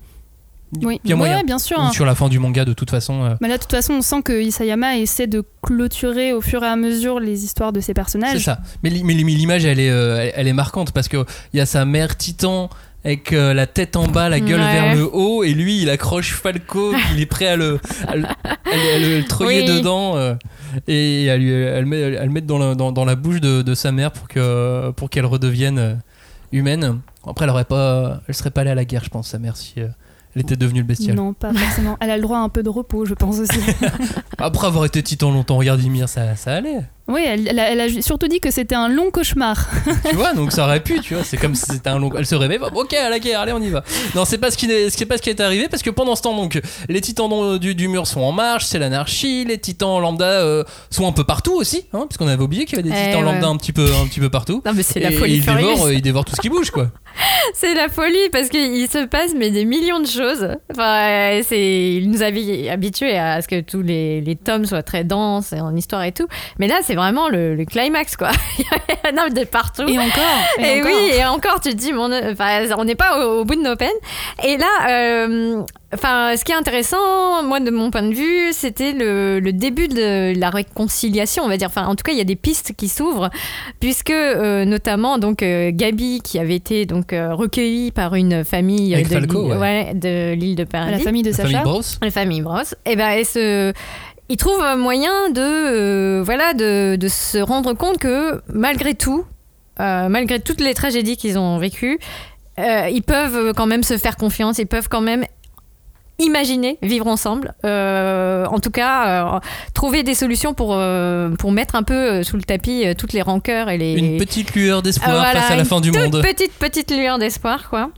oui, 0.83 1.01
Il 1.05 1.11
y 1.11 1.13
a 1.15 1.17
moyen. 1.17 1.39
Ouais, 1.39 1.45
bien 1.45 1.59
sûr. 1.59 1.79
Ou 1.79 1.83
hein. 1.83 1.91
sur 1.93 2.05
la 2.05 2.15
fin 2.15 2.29
du 2.29 2.39
manga, 2.39 2.65
de 2.67 2.73
toute 2.75 2.91
façon. 2.91 3.25
euh, 3.25 3.35
Mais 3.41 3.49
là, 3.49 3.57
de 3.57 3.63
toute 3.63 3.71
façon, 3.71 3.95
on 3.95 4.03
sent 4.03 4.21
que 4.23 4.39
Isayama 4.43 4.99
essaie 4.99 5.27
de 5.27 5.43
clôturer 5.63 6.33
au 6.35 6.41
fur 6.43 6.63
et 6.63 6.67
à 6.67 6.77
mesure 6.77 7.21
les 7.21 7.45
histoires 7.45 7.73
de 7.73 7.81
ses 7.81 7.87
C'est 7.87 7.95
personnages. 7.95 8.45
ça. 8.45 8.61
Mais, 8.83 8.91
li- 8.91 9.03
mais 9.05 9.15
li- 9.15 9.25
mais 9.25 9.33
l'image, 9.33 9.65
elle 9.65 9.81
est, 9.81 9.91
euh, 9.91 10.19
elle, 10.21 10.33
elle 10.37 10.49
est 10.49 10.53
marquante 10.53 10.93
parce 10.93 11.09
qu'il 11.09 11.25
y 11.55 11.61
a 11.61 11.65
sa 11.67 11.85
mère 11.87 12.17
titan 12.19 12.69
avec 13.05 13.33
euh, 13.33 13.55
la 13.55 13.67
tête 13.67 13.97
en 13.97 14.07
bas, 14.09 14.29
la 14.29 14.41
gueule 14.41 14.61
Ouais. 14.61 14.73
vers 14.73 14.95
le 14.97 15.09
haut, 15.13 15.45
et 15.45 15.55
lui, 15.55 15.81
il 15.83 15.91
accroche 15.91 16.35
Falco, 16.35 16.93
il 17.15 17.21
est 17.21 17.27
prêt 17.27 17.47
à 17.47 17.57
le, 17.57 17.79
à 18.07 18.17
le, 18.17 18.25
à 18.25 18.29
le- 18.75 18.95
à 18.95 18.99
le 19.19 19.25
treuiller 19.25 19.63
Oui. 19.71 19.79
dedans 19.79 20.17
euh, 20.17 20.35
et 20.89 21.31
à, 21.31 21.37
lui, 21.37 21.55
à 21.55 21.81
le 21.81 21.87
mettre, 22.31 22.47
dans, 22.47 22.59
la, 22.59 22.75
dans, 22.75 22.93
dans 22.93 23.05
la 23.05 23.15
bouche 23.15 23.41
de, 23.41 23.63
de 23.63 23.75
sa 23.75 23.93
mère 23.93 24.11
pour 24.13 24.29
que 24.29 24.91
pour 24.91 25.09
qu'elle 25.11 25.27
redevienne 25.27 25.79
euh, 25.79 25.95
humaine. 26.53 27.01
Après, 27.27 27.45
elle 27.45 27.51
aurait 27.51 27.65
pas, 27.65 28.21
elle 28.29 28.35
serait 28.35 28.51
pas 28.51 28.63
allée 28.63 28.71
à 28.71 28.75
la 28.75 28.85
guerre, 28.85 29.05
je 29.05 29.11
pense, 29.11 29.29
sa 29.29 29.39
mère, 29.39 29.57
si 29.57 29.75
euh, 29.79 29.87
elle 30.35 30.43
était 30.43 30.57
devenue 30.57 30.81
le 30.81 30.87
bestial. 30.87 31.15
Non, 31.17 31.33
pas 31.35 31.53
forcément. 31.55 31.97
Elle 32.01 32.11
a 32.11 32.17
le 32.17 32.23
droit 32.23 32.39
à 32.39 32.41
un 32.41 32.49
peu 32.49 32.63
de 32.63 32.69
repos, 32.69 33.05
je 33.07 33.15
pense 33.15 33.39
aussi. 33.39 33.61
Après 34.39 34.67
avoir 34.67 34.85
été 34.85 35.03
titan 35.03 35.31
longtemps, 35.31 35.57
regarde 35.57 35.83
Ymir, 35.83 36.09
ça, 36.09 36.37
ça 36.37 36.55
allait. 36.55 36.81
Oui, 37.09 37.23
elle, 37.27 37.49
elle 37.49 37.59
a, 37.59 37.71
elle 37.71 37.81
a 37.81 37.89
ju- 37.89 38.03
surtout 38.03 38.29
dit 38.29 38.41
que 38.41 38.51
c'était 38.51 38.75
un 38.75 38.89
long 38.89 39.11
cauchemar. 39.11 39.69
tu 40.11 40.15
vois 40.17 40.35
donc 40.35 40.53
ça 40.53 40.65
aurait 40.65 40.81
pu 40.83 41.01
tu 41.01 41.15
vois 41.15 41.25
c'est 41.25 41.37
comme 41.37 41.55
si 41.55 41.65
c'était 41.67 41.89
un 41.91 41.99
long 41.99 42.11
elle 42.17 42.27
se 42.27 42.35
réveille 42.35 42.59
bah, 42.59 42.69
ok 42.75 42.93
à 42.95 43.09
la 43.11 43.19
guerre 43.19 43.41
allez 43.41 43.53
on 43.53 43.61
y 43.63 43.71
va 43.71 43.83
non 44.15 44.25
c'est 44.25 44.39
pas 44.39 44.51
ce 44.51 44.57
qui 44.57 44.67
est 44.71 45.07
pas 45.07 45.17
ce 45.17 45.23
qui 45.23 45.31
est 45.31 45.41
arrivé 45.41 45.69
parce 45.69 45.83
que 45.83 45.91
pendant 45.91 46.15
ce 46.17 46.23
temps 46.23 46.37
donc 46.37 46.61
les 46.89 47.01
titans 47.01 47.29
dans- 47.29 47.57
du, 47.57 47.75
du 47.75 47.89
mur 47.89 48.07
sont 48.07 48.21
en 48.21 48.33
marche 48.33 48.67
c'est 48.67 48.79
l'anarchie 48.79 49.45
les 49.45 49.59
titans 49.59 50.01
lambda 50.01 50.25
euh, 50.27 50.65
sont 50.91 51.07
un 51.07 51.13
peu 51.13 51.25
partout 51.25 51.55
aussi 51.55 51.85
hein, 51.93 52.07
parce 52.09 52.17
qu'on 52.19 52.29
avait 52.29 52.43
oublié 52.43 52.65
qu'il 52.67 52.77
y 52.77 52.81
avait 52.81 52.89
des 52.89 52.95
Eh 52.95 53.07
titans 53.09 53.25
ouais. 53.25 53.33
lambda 53.33 53.49
un 53.49 53.57
petit 53.57 53.73
peu 53.73 53.87
un 54.03 54.07
petit 54.07 54.21
peu 54.21 54.29
partout 54.31 54.63
Non, 54.67 54.73
mais 54.75 54.83
c'est 54.83 55.01
la 55.01 55.11
folie 55.11 55.35
et 55.35 55.37
ils 55.37 55.45
dévorent 55.47 55.87
euh, 55.87 55.95
ils 55.95 56.03
dévorent 56.03 56.25
tout 56.25 56.37
ce 56.37 56.41
qui 56.41 56.49
bouge 56.51 56.71
quoi 56.71 56.89
C'est 57.55 57.75
la 57.75 57.89
folie 57.89 58.29
parce 58.33 58.49
qu'il 58.49 58.87
se 58.89 59.07
passe 59.07 59.33
mais 59.37 59.51
des 59.51 59.65
millions 59.65 60.01
de 60.01 60.07
choses. 60.07 60.49
Enfin, 60.71 61.09
euh, 61.39 61.43
c'est, 61.45 61.95
il 61.95 62.11
nous 62.11 62.23
avait 62.23 62.69
habitués 62.69 63.17
à 63.19 63.41
ce 63.43 63.49
que 63.49 63.61
tous 63.61 63.83
les, 63.83 64.21
les 64.21 64.37
tomes 64.37 64.67
soient 64.67 64.83
très 64.83 65.05
denses 65.05 65.53
en 65.53 65.75
histoire 65.75 66.05
et 66.05 66.13
tout. 66.13 66.27
Mais 66.59 66.69
là, 66.69 66.77
c'est 66.85 66.95
vraiment 66.99 67.29
le, 67.29 67.55
le 67.55 67.65
climax, 67.65 68.17
quoi. 68.17 68.31
Il 68.59 68.65
y 68.65 69.19
homme 69.19 69.33
de 69.33 69.45
partout. 69.45 69.89
Et 69.89 69.99
encore. 69.99 70.23
Et, 70.59 70.63
Et 70.63 70.81
encore. 70.81 70.93
oui, 70.93 71.11
et 71.17 71.25
encore, 71.25 71.61
tu 71.61 71.71
te 71.71 71.77
dis, 71.77 71.93
mon, 71.93 72.11
on 72.11 72.85
n'est 72.85 72.95
pas 72.95 73.25
au, 73.27 73.41
au 73.41 73.45
bout 73.45 73.55
de 73.55 73.63
nos 73.63 73.77
peines. 73.77 73.89
Et 74.45 74.57
là, 74.57 74.67
euh, 74.91 75.63
enfin, 75.95 76.37
ce 76.37 76.45
qui 76.45 76.53
est 76.53 76.57
intéressant, 76.57 77.43
moi, 77.43 77.61
de 77.61 77.71
mon 77.71 77.91
point 77.91 78.03
de 78.03 78.15
vue, 78.15 78.53
c'était 78.53 78.93
le, 78.93 79.41
le 79.41 79.53
début 79.53 79.89
de 79.89 80.39
la 80.39 80.51
réconciliation, 80.51 81.45
on 81.45 81.49
va 81.49 81.57
dire. 81.57 81.69
Enfin, 81.69 81.87
en 81.87 81.95
tout 81.95 82.03
cas, 82.05 82.13
il 82.13 82.19
y 82.19 82.21
a 82.21 82.25
des 82.25 82.37
pistes 82.37 82.73
qui 82.77 82.89
s'ouvrent, 82.89 83.31
puisque 83.81 84.11
euh, 84.11 84.65
notamment, 84.65 85.19
donc, 85.19 85.43
euh, 85.43 85.71
Gabi, 85.73 86.21
qui 86.23 86.39
avait 86.39 86.57
été 86.57 86.85
donc 86.87 87.13
euh, 87.13 87.35
recueillie 87.35 87.91
par 87.91 88.15
une 88.15 88.45
famille 88.45 88.95
Avec 88.95 89.09
de 89.09 89.17
l'île 89.19 89.37
ouais. 89.37 89.57
ouais, 89.57 89.91
de 89.95 90.65
Paradis 90.65 90.93
la 90.93 90.99
famille 90.99 91.23
de 91.23 91.31
la 91.31 91.37
Sacha. 91.37 91.49
famille 91.49 91.63
Bros 91.63 91.83
la 92.03 92.11
famille 92.11 92.41
Bros, 92.43 92.63
et 92.87 92.97
ben 92.97 93.09
elle 93.11 93.25
se 93.25 93.73
ils 94.29 94.37
trouvent 94.37 94.63
un 94.63 94.77
moyen 94.77 95.31
de 95.31 95.41
euh, 95.41 96.23
voilà 96.23 96.55
de 96.55 97.09
se 97.09 97.39
rendre 97.39 97.75
compte 97.75 97.99
que 97.99 98.43
malgré 98.53 98.95
tout 98.95 99.25
euh, 99.81 100.09
malgré 100.09 100.41
toutes 100.41 100.61
les 100.61 100.75
tragédies 100.75 101.17
qu'ils 101.17 101.39
ont 101.39 101.59
vécues 101.59 101.99
euh, 102.59 102.89
ils 102.91 103.03
peuvent 103.03 103.53
quand 103.55 103.67
même 103.67 103.83
se 103.83 103.97
faire 103.97 104.17
confiance 104.17 104.59
ils 104.59 104.67
peuvent 104.67 104.89
quand 104.89 105.01
même 105.01 105.25
imaginer 106.19 106.79
vivre 106.83 107.07
ensemble 107.07 107.55
Euh, 107.65 108.45
en 108.47 108.59
tout 108.59 108.71
cas 108.71 109.37
euh, 109.37 109.39
trouver 109.75 110.03
des 110.03 110.15
solutions 110.15 110.53
pour 110.55 110.71
euh, 110.75 111.31
pour 111.39 111.53
mettre 111.53 111.75
un 111.77 111.83
peu 111.83 112.23
sous 112.23 112.37
le 112.37 112.43
tapis 112.43 112.87
euh, 112.87 112.95
toutes 112.97 113.13
les 113.13 113.23
rancœurs 113.23 113.69
et 113.71 113.79
les 113.79 113.93
une 113.95 114.19
petite 114.19 114.55
lueur 114.55 114.83
d'espoir 114.83 115.11
Ah, 115.11 115.15
voilà, 115.17 115.41
face 115.41 115.51
à 115.53 115.55
la 115.55 115.61
une 115.63 115.69
fin 115.69 115.81
du 115.81 115.93
monde 115.93 116.21
petite 116.23 116.53
petite 116.55 116.91
lueur 116.91 117.19
d'espoir 117.19 117.69
quoi 117.71 117.91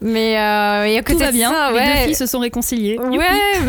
mais 0.00 0.32
et 0.32 0.36
à 0.98 1.02
Tout 1.02 1.12
côté 1.14 1.24
va 1.24 1.30
de 1.30 1.36
bien. 1.36 1.52
Les 1.72 1.78
deux 1.78 1.98
filles 2.06 2.14
se 2.14 2.26
sont 2.26 2.40
réconciliées. 2.40 2.98
ouais 2.98 3.18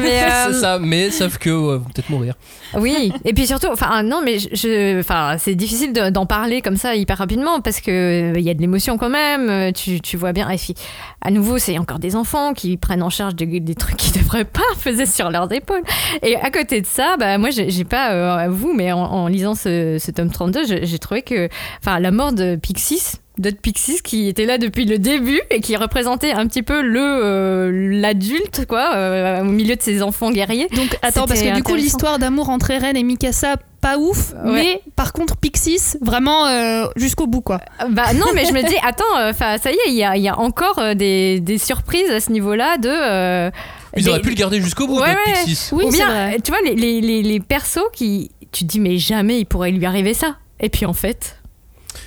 mais 0.01 0.23
euh, 0.23 0.47
c'est 0.47 0.60
ça 0.60 0.79
mais 0.79 1.10
sauf 1.10 1.38
que 1.38 1.49
vont 1.49 1.79
peut-être 1.79 2.10
mourir 2.10 2.34
Oui, 2.75 3.13
et 3.23 3.34
puis 3.34 3.47
surtout, 3.47 3.67
enfin 3.71 4.03
non, 4.03 4.21
mais 4.21 4.39
je- 4.39 4.49
je, 4.51 4.99
enfin 4.99 5.38
c'est 5.39 5.55
difficile 5.55 5.93
de- 5.93 6.10
d'en 6.10 6.25
parler 6.25 6.62
comme 6.62 6.75
ça 6.75 6.93
hyper 6.95 7.17
rapidement 7.19 7.62
parce 7.62 7.79
que 7.79 8.34
euh, 8.34 8.34
il 8.38 8.43
y 8.43 8.49
a 8.49 8.53
de 8.53 8.60
l'émotion 8.60 8.97
quand 8.97 9.08
même. 9.10 9.71
Tu, 9.73 10.01
tu 10.01 10.17
vois 10.17 10.34
bien. 10.34 10.49
Et 10.49 10.58
puis, 10.58 10.73
à 11.21 11.31
nouveau, 11.31 11.58
c'est 11.58 11.77
encore 11.77 11.99
des 11.99 12.15
enfants 12.17 12.53
qui 12.53 12.75
prennent 12.75 13.03
en 13.03 13.10
charge 13.10 13.36
des, 13.36 13.45
des 13.62 13.75
trucs 13.75 13.84
qu'ils 13.97 14.13
devraient 14.21 14.45
pas 14.45 14.61
peser 14.83 15.05
sur 15.05 15.29
leurs 15.29 15.51
épaules. 15.51 15.83
Et 16.23 16.35
à 16.35 16.49
côté 16.51 16.81
de 16.81 16.85
ça, 16.87 17.15
bah 17.17 17.37
moi, 17.37 17.49
j'ai 17.51 17.83
pas 17.83 18.11
euh, 18.11 18.47
vous, 18.49 18.73
mais 18.73 18.91
en, 18.91 18.99
en 18.99 19.27
lisant 19.27 19.55
ce, 19.55 19.97
ce 19.99 20.11
tome 20.11 20.31
32, 20.31 20.65
je- 20.65 20.85
j'ai 20.85 20.99
trouvé 20.99 21.21
que, 21.21 21.49
enfin, 21.81 21.99
la 21.99 22.11
mort 22.11 22.33
de 22.33 22.55
Pixis. 22.55 23.19
D'autres 23.37 23.59
Pixies 23.59 23.99
qui 24.01 24.29
était 24.29 24.45
là 24.45 24.57
depuis 24.57 24.85
le 24.85 24.97
début 24.97 25.41
et 25.49 25.59
qui 25.59 25.75
représentait 25.75 26.31
un 26.31 26.47
petit 26.47 26.63
peu 26.63 26.81
le 26.81 27.01
euh, 27.01 27.69
l'adulte 27.99 28.65
quoi 28.65 28.95
euh, 28.95 29.41
au 29.41 29.43
milieu 29.43 29.75
de 29.75 29.81
ses 29.81 30.01
enfants 30.01 30.31
guerriers. 30.31 30.69
Donc 30.73 30.97
attends, 31.01 31.25
parce 31.27 31.41
que 31.41 31.53
du 31.53 31.61
coup, 31.61 31.75
l'histoire 31.75 32.17
d'amour 32.17 32.47
entre 32.49 32.71
Eren 32.71 32.95
et 32.95 33.03
Mikasa 33.03 33.57
pas 33.81 33.97
ouf, 33.97 34.31
Ouais. 34.45 34.51
mais 34.53 34.81
par 34.95 35.11
contre 35.11 35.35
Pixis, 35.35 35.97
vraiment 36.01 36.47
euh, 36.47 36.85
jusqu'au 36.95 37.27
bout 37.27 37.41
quoi. 37.41 37.59
Bah 37.89 38.13
non, 38.15 38.27
mais 38.33 38.45
je 38.45 38.53
me 38.53 38.61
dis, 38.65 38.75
attends, 38.87 39.03
enfin 39.29 39.57
ça 39.57 39.69
y 39.69 39.73
est, 39.75 39.89
il 39.89 39.95
y 39.95 40.03
a, 40.05 40.15
y 40.15 40.29
a 40.29 40.39
encore 40.39 40.95
des, 40.95 41.41
des 41.41 41.57
surprises 41.57 42.09
à 42.11 42.21
ce 42.21 42.31
niveau-là 42.31 42.77
de. 42.77 43.51
Ils 43.95 44.10
auraient 44.10 44.21
pu 44.21 44.29
le 44.29 44.36
garder 44.36 44.62
jusqu'au 44.62 44.88
bout, 44.88 44.99
Ouais, 44.99 45.08
notre 45.10 45.27
ouais. 45.27 45.43
Pixis. 45.45 45.69
Oui, 45.73 45.86
Ou 45.86 45.91
bien, 45.91 46.10
vrai. 46.10 46.39
tu 46.41 46.51
vois, 46.51 46.62
les, 46.65 46.75
les, 46.75 47.01
les, 47.01 47.21
les 47.23 47.39
persos 47.39 47.79
qui. 47.93 48.31
Tu 48.51 48.63
te 48.65 48.69
dis, 48.69 48.79
mais 48.79 48.97
jamais 48.97 49.39
il 49.39 49.45
pourrait 49.45 49.71
lui 49.71 49.86
arriver 49.86 50.13
ça. 50.13 50.38
Et 50.60 50.69
puis 50.69 50.86
en 50.86 50.93
fait, 50.93 51.41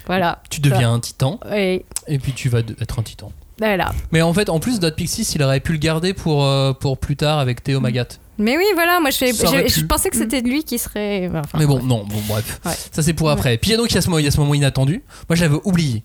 voilà. 0.07 0.43
Tu 0.51 0.61
deviens 0.61 0.93
un 0.95 1.01
titan, 1.01 1.39
Et 1.55 1.85
et 2.07 2.19
puis 2.19 2.33
tu 2.33 2.49
vas 2.49 2.61
être 2.61 2.99
un 2.99 3.03
titan. 3.03 3.33
voilà. 3.59 3.93
Mais 4.13 4.23
en 4.23 4.33
fait, 4.33 4.49
en 4.49 4.59
plus, 4.61 4.81
Dot 4.81 4.95
Pixis, 4.97 5.31
il 5.35 5.43
aurait 5.43 5.61
pu 5.61 5.73
le 5.73 5.79
garder 5.79 6.15
pour, 6.15 6.45
euh, 6.45 6.73
pour 6.73 6.97
plus 6.99 7.17
tard 7.17 7.39
avec 7.39 7.63
Théo 7.63 7.81
Magat. 7.81 8.07
Mais 8.39 8.57
oui, 8.57 8.65
voilà, 8.75 9.01
moi 9.01 9.11
je, 9.11 9.17
fais- 9.19 9.33
pensais 9.89 10.11
que 10.11 10.17
c'était 10.17 10.41
lui 10.41 10.63
qui 10.65 10.79
serait. 10.79 11.29
enfin, 11.35 11.59
Mais 11.59 11.67
bon, 11.67 11.83
non, 11.83 12.05
bon, 12.05 12.21
bref. 12.29 12.61
Ouais. 12.65 12.73
Ça, 12.93 13.03
c'est 13.03 13.13
pour 13.15 13.31
après. 13.31 13.59
Puis 13.59 13.71
il 13.71 13.73
y 13.73 13.75
a 13.75 13.77
donc 13.77 13.91
il 13.91 13.95
y 13.97 13.99
a 13.99 14.01
ce 14.01 14.09
moment, 14.09 14.19
il 14.21 14.25
y 14.25 14.29
a 14.29 14.31
ce 14.31 14.39
moment 14.41 14.55
inattendu. 14.55 15.03
Moi, 15.29 15.37
je 15.37 15.43
l'avais 15.43 15.59
oublié. 15.65 16.05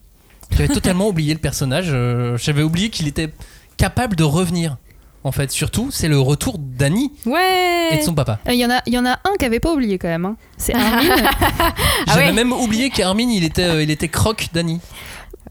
J'avais 0.52 0.68
totalement 0.74 1.08
oublié 1.08 1.34
le 1.34 1.40
personnage. 1.40 1.88
euh, 1.92 2.36
J'avais 2.38 2.64
oublié 2.64 2.90
qu'il 2.90 3.08
était 3.08 3.32
capable 3.78 4.16
de 4.16 4.24
revenir. 4.24 4.78
En 5.26 5.32
fait, 5.32 5.52
surtout, 5.52 5.90
c'est 5.92 6.08
le 6.10 6.20
retour 6.20 6.58
d'Annie 6.60 7.14
Ouais. 7.26 7.90
et 7.92 7.98
de 7.98 8.02
son 8.02 8.14
papa. 8.14 8.40
Euh, 8.48 8.54
Il 8.54 8.60
y, 8.60 8.66
en 8.66 8.70
a- 8.70 8.82
il 8.86 8.94
y 8.94 8.98
en 8.98 9.06
a 9.06 9.14
un 9.14 9.36
qui 9.40 9.46
avait 9.46 9.62
pas 9.62 9.72
oublié 9.74 9.98
quand 9.98 10.10
même. 10.10 10.26
hein. 10.26 10.36
C'est 10.58 10.76
Armin. 10.76 11.16
J'avais 12.08 12.26
ouais. 12.26 12.32
même 12.34 12.52
oublié 12.52 12.90
qu'Armin, 12.90 13.30
il 13.30 13.44
était, 13.46 13.64
euh, 13.64 13.82
il 13.84 13.90
était 13.92 14.10
croque 14.10 14.48
d'Annie. 14.54 14.82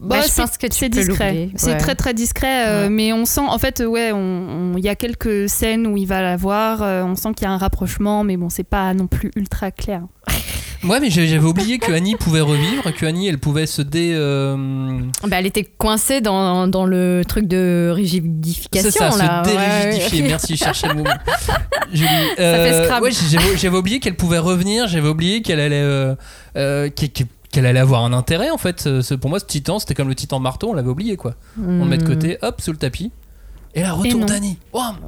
Bah, 0.01 0.17
je 0.27 0.33
pense 0.33 0.57
que 0.57 0.67
c'est 0.69 0.89
discret. 0.89 1.49
C'est 1.55 1.71
ouais. 1.71 1.77
très 1.77 1.95
très 1.95 2.13
discret, 2.13 2.67
euh, 2.67 2.83
Ouais. 2.83 2.89
mais 2.89 3.13
on 3.13 3.25
sent 3.25 3.41
en 3.47 3.57
fait, 3.57 3.79
euh, 3.79 3.85
ouais, 3.85 4.09
il 4.77 4.83
y 4.83 4.89
a 4.89 4.95
quelques 4.95 5.47
scènes 5.49 5.87
où 5.87 5.95
il 5.97 6.05
va 6.07 6.21
la 6.21 6.35
voir. 6.35 6.81
euh, 6.83 7.03
on 7.03 7.15
sent 7.15 7.29
qu'il 7.35 7.45
y 7.47 7.49
a 7.49 7.51
un 7.53 7.57
rapprochement, 7.57 8.23
mais 8.23 8.35
bon, 8.35 8.49
c'est 8.49 8.63
pas 8.65 8.93
non 8.93 9.07
plus 9.07 9.31
ultra 9.35 9.71
clair. 9.71 10.01
Ouais, 10.83 10.99
mais 10.99 11.09
j'avais 11.09 11.37
oublié 11.39 11.77
que 11.79 11.91
Annie 11.91 12.15
pouvait 12.15 12.41
revivre, 12.41 12.93
que 12.93 13.05
Annie, 13.05 13.27
elle 13.27 13.37
pouvait 13.37 13.65
se 13.65 13.81
dé. 13.81 14.11
euh, 14.13 14.99
Bah, 15.27 15.37
elle 15.39 15.45
était 15.45 15.63
coincée 15.63 16.19
dans, 16.21 16.67
dans 16.67 16.85
le 16.85 17.23
truc 17.27 17.47
de 17.47 17.91
rigidification. 17.95 18.91
C'est 18.91 18.97
ça, 18.97 19.09
là. 19.17 19.43
se 19.43 19.49
Ouais, 19.49 19.55
ouais. 19.55 19.61
dérigidifier. 19.85 20.21
Merci, 20.23 20.57
cherchez 20.57 20.87
le 20.87 20.95
mot. 20.95 21.03
Euh, 22.39 22.99
ouais, 23.01 23.11
j'avais 23.57 23.77
oublié 23.77 23.99
qu'elle 23.99 24.15
pouvait 24.15 24.39
revenir, 24.39 24.87
j'avais 24.87 25.07
oublié 25.09 25.43
qu'elle 25.43 25.59
allait, 25.59 25.75
euh, 25.83 26.15
euh, 26.57 26.89
qu'elle- 26.89 27.65
allait 27.67 27.79
avoir 27.79 28.03
un 28.03 28.13
intérêt 28.13 28.49
en 28.49 28.57
fait. 28.57 28.89
Pour 29.21 29.29
moi, 29.29 29.37
ce 29.39 29.45
titan, 29.45 29.77
c'était 29.77 29.93
comme 29.93 30.07
le 30.09 30.15
titan 30.15 30.39
marteau, 30.39 30.71
on 30.71 30.73
l'avait 30.73 30.89
oublié 30.89 31.17
quoi. 31.17 31.35
On 31.59 31.83
le 31.83 31.85
met 31.85 31.97
de 31.97 32.05
côté, 32.07 32.37
hop, 32.41 32.61
sous 32.61 32.71
le 32.71 32.77
tapis. 32.77 33.11
Et 33.75 33.81
là, 33.81 33.89
Et 33.89 33.91
retour 33.91 34.25
d'Annie. 34.25 34.57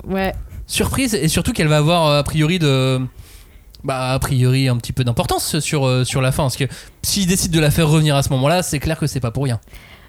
Ouais. 0.08 0.34
Surprise, 0.68 1.16
et 1.16 1.28
surtout 1.28 1.54
qu'elle 1.54 1.68
va 1.70 1.78
avoir 1.78 2.08
a 2.12 2.24
priori 2.24 2.60
de. 2.60 3.00
Bah, 3.86 4.14
a 4.14 4.20
priori, 4.20 4.68
un 4.68 4.78
petit 4.78 4.94
peu 4.94 5.04
d'importance 5.04 5.60
sur, 5.60 5.86
euh, 5.86 6.04
sur 6.04 6.22
la 6.22 6.32
fin. 6.32 6.44
Parce 6.44 6.58
que 6.58 6.66
s'il 7.04 7.28
décide 7.28 7.52
de 7.52 7.60
la 7.60 7.72
faire 7.72 7.88
revenir 7.88 8.16
à 8.16 8.24
ce 8.24 8.30
moment-là, 8.30 8.64
c'est 8.64 8.80
clair 8.80 8.98
que 8.98 9.08
c'est 9.08 9.20
pas 9.20 9.32
pour 9.32 9.44
rien. 9.44 9.60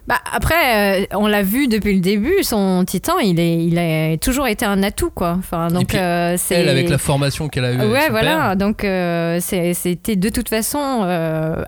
Bah, 0.06 0.18
après, 0.32 1.02
euh, 1.02 1.06
on 1.14 1.26
l'a 1.26 1.42
vu 1.42 1.66
depuis 1.66 1.92
le 1.92 2.00
début, 2.00 2.42
son 2.42 2.84
titan, 2.86 3.18
il, 3.18 3.40
est, 3.40 3.64
il 3.64 3.76
a 3.76 4.16
toujours 4.18 4.46
été 4.46 4.64
un 4.64 4.82
atout, 4.84 5.10
quoi. 5.10 5.34
Enfin, 5.36 5.66
donc, 5.68 5.88
puis, 5.88 5.98
euh, 5.98 6.36
c'est. 6.36 6.54
Elle, 6.54 6.68
avec 6.68 6.88
la 6.88 6.98
formation 6.98 7.48
qu'elle 7.48 7.64
a 7.64 7.72
eue. 7.72 7.78
Ouais, 7.78 8.08
voilà. 8.10 8.36
père. 8.36 8.56
Donc, 8.56 8.84
euh, 8.84 9.40
c'était 9.40 10.14
de 10.14 10.28
toute 10.28 10.48
façon 10.48 11.02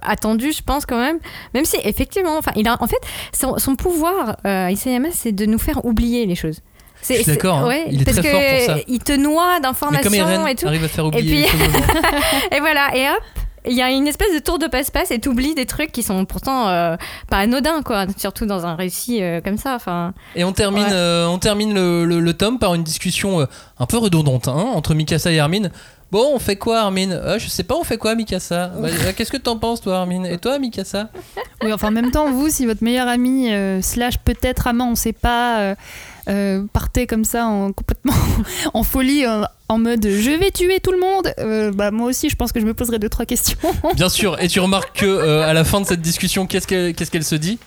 attendu, 0.03 0.53
je 0.53 0.63
pense, 0.63 0.87
quand 0.87 1.01
même. 1.01 1.19
Même 1.53 1.65
si, 1.65 1.77
effectivement, 1.83 2.39
enfin, 2.39 2.53
il 2.55 2.69
a, 2.69 2.77
en 2.81 2.87
fait, 2.87 3.01
son, 3.33 3.59
son 3.59 3.75
pouvoir, 3.75 4.37
Isayama, 4.45 5.09
c'est 5.13 5.33
de 5.33 5.45
nous 5.45 5.59
faire 5.59 5.85
oublier 5.85 6.25
les 6.25 6.37
choses. 6.37 6.61
C'est- 7.03 7.17
Je 7.19 7.23
suis 7.23 7.33
d'accord, 7.33 7.59
hein. 7.59 7.67
ouais, 7.69 7.85
Il 7.91 8.03
est 8.03 8.05
parce 8.05 8.19
très 8.19 8.27
que 8.29 8.33
fort 8.33 8.41
pour 8.41 8.67
ça. 8.77 8.83
Il 8.89 8.99
te 8.99 9.13
noie 9.13 9.61
d'informations 9.61 10.47
et 10.47 10.55
tout. 10.55 10.67
arrive 10.67 10.85
à 10.85 10.89
faire 10.89 11.07
oublier 11.07 11.45
puis- 11.47 11.55
aux 11.67 11.71
gens. 11.71 11.79
Et 12.57 12.61
voilà, 12.61 12.95
et 12.97 13.09
hop, 13.09 13.23
il 13.67 13.77
y 13.77 13.83
a 13.83 13.91
une 13.91 14.07
espèce 14.07 14.33
de 14.35 14.39
tour 14.39 14.59
de 14.59 14.67
passe-passe 14.67 15.11
et 15.11 15.19
t'oublies 15.19 15.55
des 15.55 15.67
trucs 15.67 15.93
qui 15.93 16.03
sont 16.03 16.25
pourtant 16.25 16.69
euh, 16.69 16.97
pas 17.29 17.39
anodins, 17.39 17.83
quoi. 17.83 18.07
Surtout 18.17 18.47
dans 18.47 18.67
un 18.67 18.75
récit 18.77 19.23
euh, 19.23 19.41
comme 19.43 19.59
ça. 19.59 19.75
Enfin, 19.75 20.15
Et 20.37 20.45
on 20.45 20.53
termine, 20.53 20.85
Ouais. 20.85 20.93
euh, 20.93 21.27
on 21.27 21.39
termine 21.39 21.75
le, 21.75 22.05
le- 22.05 22.21
le 22.21 22.33
tome 22.35 22.59
par 22.59 22.75
une 22.75 22.83
discussion 22.83 23.41
euh, 23.41 23.47
un 23.79 23.87
peu 23.87 23.99
redondante 23.99 24.49
hein, 24.49 24.53
entre 24.75 24.95
Mikasa 24.95 25.31
et 25.33 25.39
Armin. 25.39 25.69
Bon, 26.11 26.31
on 26.35 26.39
fait 26.39 26.57
quoi, 26.57 26.81
Armin? 26.81 27.11
Euh, 27.11 27.39
Je 27.39 27.49
sais 27.49 27.65
pas, 27.65 27.75
on 27.75 27.85
fait 27.85 27.99
quoi, 27.99 28.15
Mikasa? 28.15 28.69
Bah, 28.81 28.89
Qu'est-ce 29.15 29.31
que 29.31 29.37
t'en 29.37 29.59
penses, 29.59 29.83
toi, 29.83 29.99
Armin? 29.99 30.25
Et 30.25 30.39
toi, 30.39 30.59
Mikasa? 30.59 31.11
Oui, 31.63 31.71
enfin, 31.71 31.89
en 31.89 31.91
même 31.91 32.11
temps, 32.11 32.31
vous, 32.31 32.49
si 32.49 32.65
votre 32.65 32.83
meilleur 32.83 33.09
ami, 33.09 33.53
euh, 33.53 33.83
slash 33.83 34.17
peut-être 34.19 34.67
amant, 34.69 34.93
on 34.93 34.95
sait 34.95 35.13
pas, 35.13 35.59
euh, 35.61 35.75
euh, 36.29 36.65
partez 36.73 37.07
comme 37.07 37.25
ça 37.25 37.47
en, 37.47 37.73
complètement 37.73 38.13
en 38.75 38.83
folie, 38.83 39.25
euh, 39.25 39.43
en 39.69 39.79
mode 39.79 40.07
je 40.07 40.31
vais 40.31 40.51
tuer 40.51 40.81
tout 40.81 40.93
le 40.93 41.01
monde, 41.01 41.33
euh, 41.39 41.73
bah, 41.73 41.91
moi 41.91 42.09
aussi, 42.09 42.29
je 42.29 42.37
pense 42.37 42.53
que 42.53 42.61
je 42.61 42.67
me 42.67 42.75
poserai 42.75 42.99
deux, 42.99 43.09
trois 43.09 43.27
questions. 43.27 43.59
Bien 43.95 44.09
sûr. 44.09 44.41
Et 44.43 44.49
tu 44.49 44.61
remarques 44.61 44.99
que 44.99 45.07
euh, 45.07 45.49
à 45.49 45.53
la 45.53 45.65
fin 45.65 45.81
de 45.81 45.87
cette 45.87 46.01
discussion, 46.03 46.47
qu'est-ce 46.47 46.67
qu'elle 46.67 46.95
qu'est-ce 46.95 47.11
qu'elle 47.11 47.25
se 47.25 47.35
dit? 47.35 47.59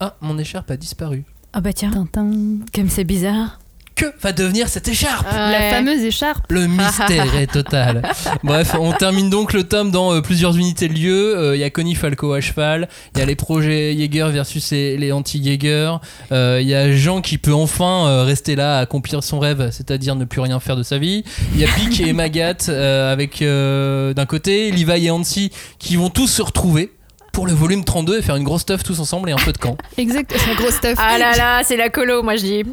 Ah, 0.00 0.16
mon 0.20 0.38
écharpe 0.38 0.70
a 0.70 0.76
disparu. 0.76 1.24
ah 1.52 1.60
bah 1.60 1.72
tiens, 1.72 1.90
Tintin. 1.90 2.30
comme 2.74 2.88
c'est 2.88 3.04
bizarre. 3.04 3.58
Que 3.98 4.06
va 4.22 4.32
devenir 4.32 4.68
cette 4.68 4.86
écharpe 4.86 5.26
La 5.32 5.70
fameuse 5.70 6.02
écharpe. 6.04 6.44
Le 6.50 6.66
mystère 6.68 7.34
est 7.34 7.48
total. 7.48 8.02
Bref, 8.44 8.76
on 8.78 8.92
termine 8.92 9.28
donc 9.28 9.52
le 9.52 9.64
tome 9.64 9.90
dans 9.90 10.12
euh, 10.14 10.20
plusieurs 10.20 10.56
unités 10.56 10.86
de 10.86 10.94
lieu. 10.94 11.36
Euh, 11.36 11.56
Il 11.56 11.60
y 11.60 11.64
a 11.64 11.70
Connie 11.70 11.96
Falco 11.96 12.32
à 12.32 12.40
cheval, 12.40 12.88
il 13.14 13.18
y 13.18 13.22
a 13.22 13.26
les 13.26 13.34
projets 13.34 13.96
Jaeger 13.98 14.28
versus 14.30 14.70
les, 14.70 14.96
les 14.96 15.10
anti-Jaeger. 15.10 16.00
Euh, 16.30 16.60
Il 16.62 16.68
y 16.68 16.74
a 16.76 16.94
Jean 16.94 17.20
qui 17.20 17.38
peut 17.38 17.52
enfin 17.52 18.06
euh, 18.06 18.22
rester 18.22 18.54
là 18.54 18.78
à 18.78 18.80
accomplir 18.82 19.24
son 19.24 19.40
rêve, 19.40 19.70
c'est-à-dire 19.72 20.14
ne 20.14 20.24
plus 20.24 20.40
rien 20.40 20.60
faire 20.60 20.76
de 20.76 20.84
sa 20.84 20.98
vie. 20.98 21.24
Il 21.54 21.60
y 21.60 21.64
a 21.64 21.68
Pic 21.68 22.00
et 22.00 22.12
Magat 22.12 22.68
euh, 22.68 23.12
avec 23.12 23.42
euh, 23.42 24.14
d'un 24.14 24.26
côté, 24.26 24.70
Levi 24.70 25.06
et 25.06 25.10
Hansi 25.10 25.50
qui 25.80 25.96
vont 25.96 26.10
tous 26.10 26.28
se 26.28 26.42
retrouver 26.42 26.92
pour 27.38 27.46
le 27.46 27.52
volume 27.52 27.84
32 27.84 28.18
et 28.18 28.22
faire 28.22 28.34
une 28.34 28.42
grosse 28.42 28.62
stuff 28.62 28.82
tous 28.82 28.98
ensemble 28.98 29.28
et 29.30 29.32
un 29.32 29.36
peu 29.36 29.52
de 29.52 29.58
camp. 29.58 29.76
Exact, 29.96 30.34
c'est 30.36 30.50
un 30.50 30.54
gros 30.56 30.72
stuff. 30.72 30.94
Ah 30.98 31.18
là 31.18 31.36
là, 31.36 31.60
c'est 31.62 31.76
la 31.76 31.88
colo, 31.88 32.24
moi 32.24 32.34
je 32.34 32.42
dis. 32.42 32.64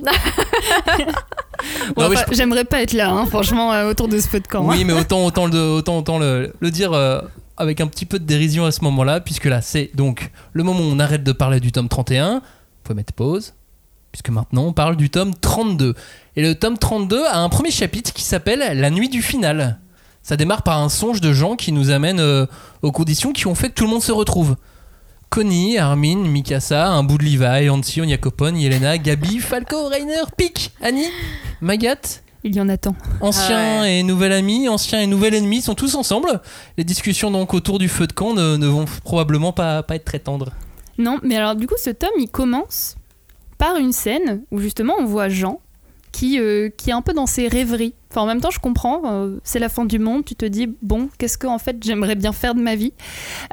Bon, 1.95 2.01
Non, 2.03 2.09
mais 2.09 2.15
enfin, 2.17 2.25
je- 2.31 2.35
J'aimerais 2.35 2.65
pas 2.65 2.81
être 2.81 2.93
là, 2.93 3.11
hein, 3.11 3.27
franchement, 3.27 3.71
euh, 3.73 3.89
autour 3.91 4.07
de 4.07 4.19
ce 4.19 4.27
feu 4.27 4.39
de 4.39 4.47
camp. 4.47 4.63
hein. 4.63 4.73
Oui, 4.75 4.83
mais 4.83 4.93
autant, 4.93 5.23
autant, 5.23 5.45
le, 5.45 5.59
autant, 5.71 5.99
autant 5.99 6.17
le, 6.17 6.51
le 6.59 6.71
dire 6.71 6.93
euh, 6.93 7.21
avec 7.57 7.79
un 7.79 7.85
petit 7.85 8.05
peu 8.07 8.17
de 8.17 8.25
dérision 8.25 8.65
à 8.65 8.71
ce 8.71 8.83
moment-là, 8.85 9.19
puisque 9.19 9.45
là, 9.45 9.61
c'est 9.61 9.91
donc 9.93 10.31
le 10.53 10.63
moment 10.63 10.79
où 10.79 10.83
on 10.91 10.97
arrête 10.99 11.23
de 11.23 11.31
parler 11.31 11.59
du 11.59 11.71
tome 11.71 11.87
31. 11.87 12.33
Vous 12.35 12.41
pouvez 12.83 12.95
mettre 12.95 13.13
pause, 13.13 13.53
puisque 14.11 14.29
maintenant 14.29 14.63
on 14.65 14.73
parle 14.73 14.95
du 14.97 15.11
tome 15.11 15.33
32. 15.39 15.93
Et 16.35 16.41
le 16.41 16.55
tome 16.55 16.77
32 16.79 17.23
a 17.25 17.37
un 17.37 17.49
premier 17.49 17.71
chapitre 17.71 18.13
qui 18.13 18.23
s'appelle 18.23 18.79
La 18.79 18.89
nuit 18.89 19.09
du 19.09 19.21
final. 19.21 19.77
Ça 20.25 20.37
démarre 20.37 20.63
par 20.63 20.81
un 20.81 20.89
songe 20.89 21.21
de 21.21 21.31
gens 21.33 21.55
qui 21.55 21.71
nous 21.71 21.91
amène 21.91 22.19
euh, 22.19 22.47
aux 22.81 22.91
conditions 22.91 23.31
qui 23.31 23.45
ont 23.45 23.53
fait 23.53 23.69
que 23.69 23.75
tout 23.75 23.83
le 23.83 23.91
monde 23.91 24.01
se 24.01 24.11
retrouve. 24.11 24.55
Connie, 25.29 25.77
Armin, 25.77 26.15
Mikasa, 26.15 26.87
un 26.87 27.03
bout 27.03 27.19
de 27.19 27.23
Levi, 27.25 27.69
Hansi, 27.69 28.01
Onyakopon, 28.01 28.55
Yelena, 28.55 28.97
Gabi, 28.97 29.37
Falco, 29.37 29.85
Rainer, 29.87 30.23
Pic, 30.35 30.71
Annie, 30.81 31.11
Magat, 31.61 32.21
Il 32.43 32.55
y 32.55 32.59
en 32.59 32.69
a 32.69 32.77
tant. 32.77 32.95
Ancien 33.21 33.81
Ah 33.83 33.87
et 33.87 34.01
nouvel 34.01 34.31
ami, 34.31 34.67
ancien 34.67 34.99
et 34.99 35.05
nouvel 35.05 35.35
ennemi 35.35 35.61
sont 35.61 35.75
tous 35.75 35.93
ensemble. 35.93 36.41
Les 36.79 36.83
discussions 36.83 37.29
donc 37.29 37.53
autour 37.53 37.77
du 37.77 37.87
feu 37.87 38.07
de 38.07 38.13
camp 38.13 38.33
ne, 38.33 38.57
ne 38.57 38.65
vont 38.65 38.85
probablement 39.03 39.53
pas, 39.53 39.83
pas 39.83 39.95
être 39.95 40.05
très 40.05 40.17
tendres. 40.17 40.53
Non, 40.97 41.19
mais 41.21 41.37
alors 41.37 41.55
du 41.55 41.67
coup, 41.67 41.75
ce 41.77 41.91
tome, 41.91 42.09
il 42.17 42.29
commence 42.29 42.95
par 43.59 43.77
une 43.77 43.91
scène 43.93 44.41
où 44.49 44.59
justement 44.59 44.95
on 44.97 45.05
voit 45.05 45.29
Jean 45.29 45.61
qui, 46.15 46.39
euh, 46.39 46.69
qui 46.69 46.91
est 46.91 46.93
un 46.93 47.01
peu 47.01 47.11
dans 47.11 47.25
ses 47.25 47.49
rêveries. 47.49 47.93
Enfin, 48.09 48.21
en 48.21 48.25
même 48.25 48.39
temps, 48.39 48.49
je 48.49 48.59
comprends, 48.59 49.01
euh, 49.03 49.37
c'est 49.43 49.59
la 49.59 49.67
fin 49.67 49.83
du 49.83 49.99
monde, 49.99 50.23
tu 50.23 50.33
te 50.33 50.45
dis, 50.45 50.73
bon, 50.81 51.09
qu'est-ce 51.17 51.37
que 51.37 51.45
en 51.45 51.59
fait 51.59 51.75
j'aimerais 51.83 52.15
bien 52.15 52.31
faire 52.31 52.55
de 52.55 52.61
ma 52.61 52.75
vie? 52.75 52.93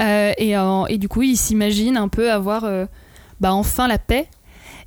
Euh, 0.00 0.32
et, 0.38 0.54
et 0.88 0.98
du 0.98 1.08
coup, 1.08 1.22
il 1.22 1.36
s'imagine 1.36 1.96
un 1.96 2.06
peu 2.06 2.30
avoir 2.30 2.64
bah, 3.40 3.52
enfin 3.52 3.88
la 3.88 3.98
paix. 3.98 4.28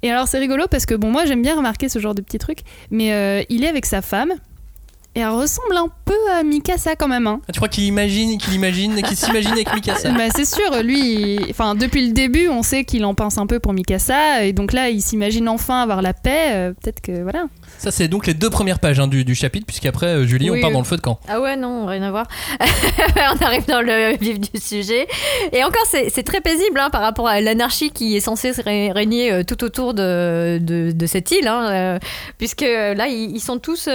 Et 0.04 0.10
alors, 0.10 0.30
c'est 0.30 0.40
rigolo 0.40 0.68
parce 0.72 0.86
que, 0.86 0.96
bon, 0.96 1.12
moi 1.12 1.26
j'aime 1.26 1.42
bien 1.42 1.58
remarquer 1.58 1.90
ce 1.90 2.00
genre 2.00 2.16
de 2.16 2.22
petits 2.22 2.38
trucs, 2.38 2.62
mais 2.92 3.46
il 3.50 3.66
est 3.66 3.68
avec 3.68 3.86
sa 3.86 4.02
femme. 4.02 4.34
Et 5.16 5.22
elle 5.22 5.30
ressemble 5.30 5.78
un 5.78 5.88
peu 6.04 6.14
à 6.34 6.44
Mikasa 6.44 6.96
quand 6.98 7.08
même. 7.08 7.26
Hein. 7.26 7.40
Ah, 7.48 7.54
tu 7.54 7.60
crois 7.60 7.70
qu'il 7.70 7.86
imagine, 7.86 8.38
qu'il 8.38 8.54
imagine, 8.54 9.02
qu'il 9.02 9.16
s'imagine 9.16 9.54
avec 9.54 9.74
Mikasa 9.74 10.12
Bah, 10.12 10.26
c'est 10.36 10.44
sûr, 10.46 10.84
lui, 10.84 11.00
il- 11.36 11.48
enfin 11.52 11.74
depuis 11.74 12.06
le 12.06 12.12
début, 12.14 12.50
on 12.50 12.64
sait 12.64 12.84
qu'il 12.84 13.06
en 13.06 13.14
pense 13.16 13.38
un 13.38 13.48
peu 13.48 13.60
pour 13.60 13.72
Mikasa, 13.74 14.44
et 14.44 14.52
donc 14.52 14.74
là, 14.74 14.90
il 14.90 15.02
s'imagine 15.02 15.48
enfin 15.48 15.82
avoir 15.82 16.02
la 16.02 16.14
paix. 16.14 16.50
euh, 16.54 16.74
Peut-être 16.74 17.00
que 17.02 17.22
voilà. 17.24 17.46
Ça, 17.78 17.92
c'est 17.92 18.08
donc 18.10 18.28
les 18.28 18.34
deux 18.34 18.50
premières 18.50 18.80
pages 18.80 19.00
hein, 19.00 19.08
du, 19.08 19.24
du 19.24 19.36
chapitre, 19.36 19.66
puisqu'après, 19.66 20.08
euh, 20.08 20.26
Julie, 20.26 20.50
Oui, 20.50 20.60
on 20.60 20.62
part 20.62 20.72
dans 20.72 20.80
le 20.80 20.86
feu 20.86 20.98
de 20.98 21.02
camp. 21.02 21.20
Ah 21.30 21.40
ouais, 21.40 21.56
non, 21.56 21.86
rien 21.86 22.04
à 22.04 22.12
voir. 22.12 22.28
on 22.60 23.44
arrive 23.46 23.66
dans 23.68 23.82
le 23.82 24.18
vif 24.18 24.40
du 24.40 24.60
sujet. 24.60 25.08
Et 25.54 25.64
encore, 25.64 25.86
c'est 25.90 26.10
c'est 26.10 26.24
très 26.24 26.42
paisible 26.42 26.80
hein, 26.80 26.90
par 26.90 27.02
rapport 27.02 27.28
à 27.28 27.40
l'anarchie 27.42 27.92
qui 27.92 28.16
est 28.16 28.20
censée 28.22 28.52
régner 28.66 29.32
euh, 29.32 29.44
tout 29.44 29.64
autour 29.64 29.94
de, 29.94 30.60
de, 30.62 30.92
de 30.92 31.06
cette 31.06 31.32
île. 31.32 31.48
hein, 31.48 31.68
euh, 31.72 32.00
puisque 32.38 32.64
euh, 32.64 32.94
là, 32.94 33.08
ils, 33.08 33.32
ils 33.36 33.40
sont 33.42 33.60
tous 33.60 33.88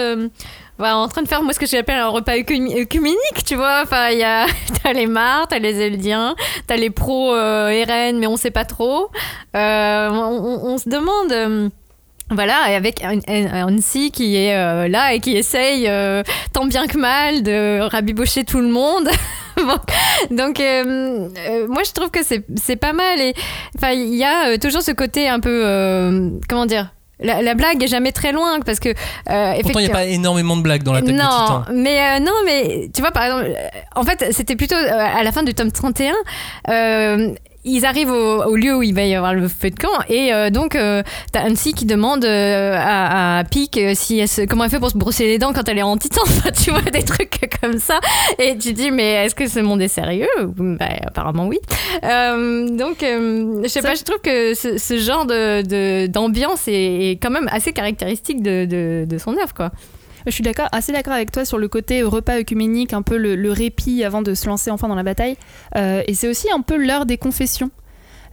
en 0.88 1.09
train 1.09 1.23
de 1.23 1.29
faire 1.29 1.43
moi 1.43 1.53
ce 1.53 1.59
que 1.59 1.66
j'appelle 1.66 1.99
un 1.99 2.09
repas 2.09 2.37
œcu- 2.37 2.81
œcuménique, 2.81 3.45
tu 3.47 3.57
vois. 3.57 3.81
Enfin, 3.83 4.09
il 4.11 4.19
y 4.19 4.25
a 4.25 4.47
t'as 4.83 4.93
les 4.93 5.07
Mars, 5.07 5.47
t'as 5.51 5.59
les 5.59 5.81
Eldiens, 5.81 6.35
t'as 6.66 6.77
les 6.77 6.90
pros 6.90 7.35
euh, 7.35 7.85
RN, 7.87 8.19
mais 8.19 8.27
on 8.27 8.37
sait 8.37 8.51
pas 8.51 8.64
trop. 8.64 9.09
Euh, 9.57 10.09
on, 10.11 10.79
se 10.79 10.88
demande. 10.88 11.33
euh, 11.33 11.69
voilà, 12.33 12.71
et 12.71 12.77
avec 12.77 13.03
Hansi 13.05 14.12
qui 14.12 14.37
est 14.37 14.55
euh, 14.57 14.87
là 14.87 15.14
et 15.14 15.19
qui 15.21 15.37
essaye 15.37 15.90
tant 16.53 16.64
bien 16.66 16.87
que 16.87 16.97
mal 16.97 17.43
de 17.43 17.81
rabibocher 17.81 18.45
tout 18.45 18.61
le 18.61 18.69
monde. 18.69 19.09
Donc, 20.31 20.59
moi, 20.59 21.83
je 21.85 21.93
trouve 21.93 22.11
que 22.11 22.21
c'est 22.23 22.77
pas 22.77 22.93
mal. 22.93 23.21
Et 23.21 23.35
il 23.93 24.14
y 24.14 24.25
a 24.25 24.57
toujours 24.59 24.83
ce 24.83 24.93
côté 24.93 25.29
un 25.29 25.40
peu. 25.40 26.31
comment 26.49 26.66
dire 26.66 26.90
la, 27.22 27.42
la 27.42 27.54
blague 27.54 27.83
est 27.83 27.88
jamais 27.88 28.12
très 28.12 28.33
loin 28.33 28.61
parce 28.61 28.80
que. 28.80 28.88
euh, 28.90 29.54
Pourtant, 29.62 29.78
il 29.80 29.85
n'y 29.85 29.90
a 29.90 29.94
pas 29.94 30.04
énormément 30.04 30.56
de 30.56 30.62
blagues 30.62 30.83
dans 30.83 30.92
l'attaque 30.92 31.09
des 31.09 31.12
non, 31.14 31.64
mais 31.72 32.00
euh, 32.00 32.18
non, 32.20 32.33
mais 32.44 32.88
tu 32.94 33.00
vois, 33.00 33.11
par 33.12 33.24
exemple, 33.24 33.50
en 33.96 34.02
fait, 34.04 34.33
c'était 34.33 34.56
plutôt 34.56 34.74
euh, 34.74 34.90
à 35.18 35.22
la 35.22 35.33
fin 35.33 35.42
du 35.42 35.54
tome 35.54 35.70
31. 35.72 36.12
Ils 37.64 37.85
arrivent 37.85 38.11
au, 38.11 38.42
au 38.44 38.57
lieu 38.57 38.75
où 38.77 38.83
il 38.83 38.94
va 38.94 39.05
y 39.05 39.14
avoir 39.14 39.35
le 39.35 39.46
feu 39.49 39.70
de 39.70 39.77
camp 39.79 39.88
et 40.09 40.33
euh, 40.33 40.49
donc 40.51 40.75
euh, 40.75 41.03
t'as 41.33 41.42
Hansi 41.49 41.75
qui 41.75 41.85
demande 41.85 42.25
euh, 42.25 42.75
à, 42.79 43.38
à 43.40 43.44
Pic 43.44 43.77
euh, 43.77 43.92
si 43.94 44.18
elle 44.18 44.29
se- 44.29 44.46
comment 44.46 44.64
elle 44.64 44.70
fait 44.70 44.79
pour 44.81 44.90
se 44.90 44.96
brosser 44.96 45.27
les 45.27 45.38
dents 45.38 45.53
quand 45.53 45.68
elle 45.68 45.79
est 45.79 45.83
en 45.83 45.96
titan 45.96 46.23
Enfin, 46.27 46.51
tu 46.53 46.70
vois 46.70 46.81
des 46.81 47.03
trucs 47.05 47.38
comme 47.61 47.79
ça. 47.79 48.01
Et 48.38 48.57
tu 48.57 48.73
dis 48.73 48.90
mais 48.90 49.27
est-ce 49.27 49.35
que 49.35 49.46
ce 49.46 49.61
monde 49.61 49.83
est 49.83 49.88
sérieux 49.88 50.29
bah, 50.57 50.87
apparemment 51.07 51.46
oui. 51.46 51.59
Euh, 52.05 52.68
donc 52.77 52.99
je 53.03 53.68
sais 53.68 53.83
pas 53.83 53.94
je 53.94 54.05
trouve 54.05 54.20
que 54.23 54.55
ce, 54.55 54.79
ce 54.79 54.96
genre 54.96 55.27
de 55.27 55.62
de- 55.62 56.07
d'ambiance 56.07 56.66
est, 56.68 57.11
est 57.11 57.18
quand 57.23 57.31
même 57.31 57.49
assez 57.53 57.73
caractéristique 57.73 58.42
de, 58.42 58.64
de, 58.64 59.05
de 59.07 59.18
son 59.18 59.33
œuvre 59.33 59.53
quoi 59.55 59.70
Je 60.26 60.30
suis 60.33 60.42
d'accord, 60.42 60.68
assez 60.72 60.92
d'accord 60.92 61.12
avec 61.14 61.30
toi 61.33 61.44
sur 61.44 61.59
le 61.59 61.68
côté 61.68 62.02
repas 62.02 62.38
œcuménique, 62.38 62.92
un 62.92 63.02
peu 63.02 63.16
le, 63.16 63.37
le 63.37 63.52
répit 63.52 64.04
avant 64.04 64.22
de 64.22 64.35
se 64.35 64.46
lancer 64.46 64.70
enfin 64.70 64.88
dans 64.88 64.94
la 64.94 65.02
bataille. 65.02 65.37
Euh, 65.76 66.02
et 66.06 66.14
c'est 66.14 66.28
aussi 66.28 66.48
un 66.54 66.61
peu 66.61 66.76
l'heure 66.76 67.06
des 67.06 67.16
confessions. 67.18 67.70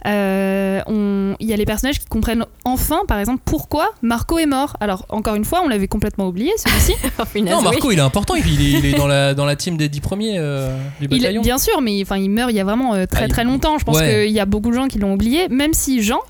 Euh, 0.06 1.34
Il 1.40 1.46
y 1.48 1.52
a 1.52 1.56
les 1.56 1.64
personnages 1.64 1.98
qui 1.98 2.06
comprennent 2.06 2.44
enfin, 2.64 3.00
par 3.08 3.18
exemple, 3.18 3.42
pourquoi 3.44 3.90
Marco 4.02 4.38
est 4.38 4.46
mort. 4.46 4.76
Alors, 4.80 5.04
encore 5.08 5.34
une 5.34 5.44
fois, 5.44 5.60
on 5.64 5.68
l'avait 5.68 5.88
complètement 5.88 6.28
oublié, 6.28 6.52
celui-ci. 6.56 6.94
Non, 7.42 7.62
Marco, 7.62 7.90
il 7.90 7.98
est 7.98 8.02
important. 8.02 8.34
Il 8.34 8.46
est, 8.46 8.78
il 8.78 8.86
est 8.86 8.96
dans, 8.96 9.06
la, 9.08 9.34
dans 9.34 9.44
la 9.44 9.56
team 9.56 9.76
des 9.76 9.88
10 9.88 10.00
premiers 10.00 10.36
euh, 10.38 10.76
du 11.00 11.06
Il- 11.10 11.18
bataillon. 11.20 11.42
bien 11.42 11.58
sûr, 11.58 11.80
mais 11.80 12.00
enfin, 12.02 12.16
il 12.16 12.30
meurt 12.30 12.50
il 12.50 12.56
y 12.56 12.60
a 12.60 12.64
vraiment 12.64 12.94
euh, 12.94 13.06
très 13.06 13.22
Ah, 13.24 13.26
il- 13.26 13.30
très 13.32 13.44
longtemps. 13.44 13.78
Je 13.78 13.84
pense 13.84 13.98
Ouais. 13.98 14.24
qu'il 14.26 14.32
y 14.34 14.40
a 14.40 14.46
beaucoup 14.46 14.70
de 14.70 14.74
gens 14.76 14.86
qui 14.88 14.98
l'ont 14.98 15.12
oublié, 15.14 15.48
même 15.48 15.74
si 15.74 16.02
Jean, 16.02 16.20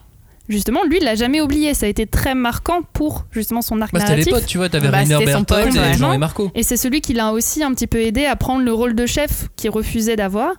justement, 0.48 0.80
lui, 0.84 0.98
il 1.00 1.04
l'a 1.04 1.14
jamais 1.14 1.40
oublié. 1.40 1.74
Ça 1.74 1.86
a 1.86 1.88
été 1.88 2.06
très 2.06 2.34
marquant 2.34 2.80
pour 2.92 3.26
justement 3.30 3.62
son 3.62 3.80
arc 3.80 3.92
Bah, 3.92 4.00
c'était 4.00 4.12
narratif. 4.12 4.32
l'époque, 4.32 4.46
tu 4.46 4.58
vois, 4.58 4.68
t'avais 4.68 4.88
Bah, 4.88 4.98
Rainer 4.98 5.16
c'était 5.18 5.32
Bertolt 5.32 5.76
et. 5.76 5.94
Jean 5.94 6.12
et 6.12 6.18
Marco. 6.18 6.50
Et 6.54 6.62
c'est 6.62 6.76
celui 6.76 7.00
qui 7.00 7.14
l'a 7.14 7.32
aussi 7.32 7.62
un 7.62 7.72
petit 7.72 7.86
peu 7.86 8.00
aidé 8.00 8.24
à 8.24 8.36
prendre 8.36 8.64
le 8.64 8.72
rôle 8.72 8.94
de 8.94 9.06
chef 9.06 9.48
qu'il 9.56 9.70
refusait 9.70 10.16
d'avoir. 10.16 10.52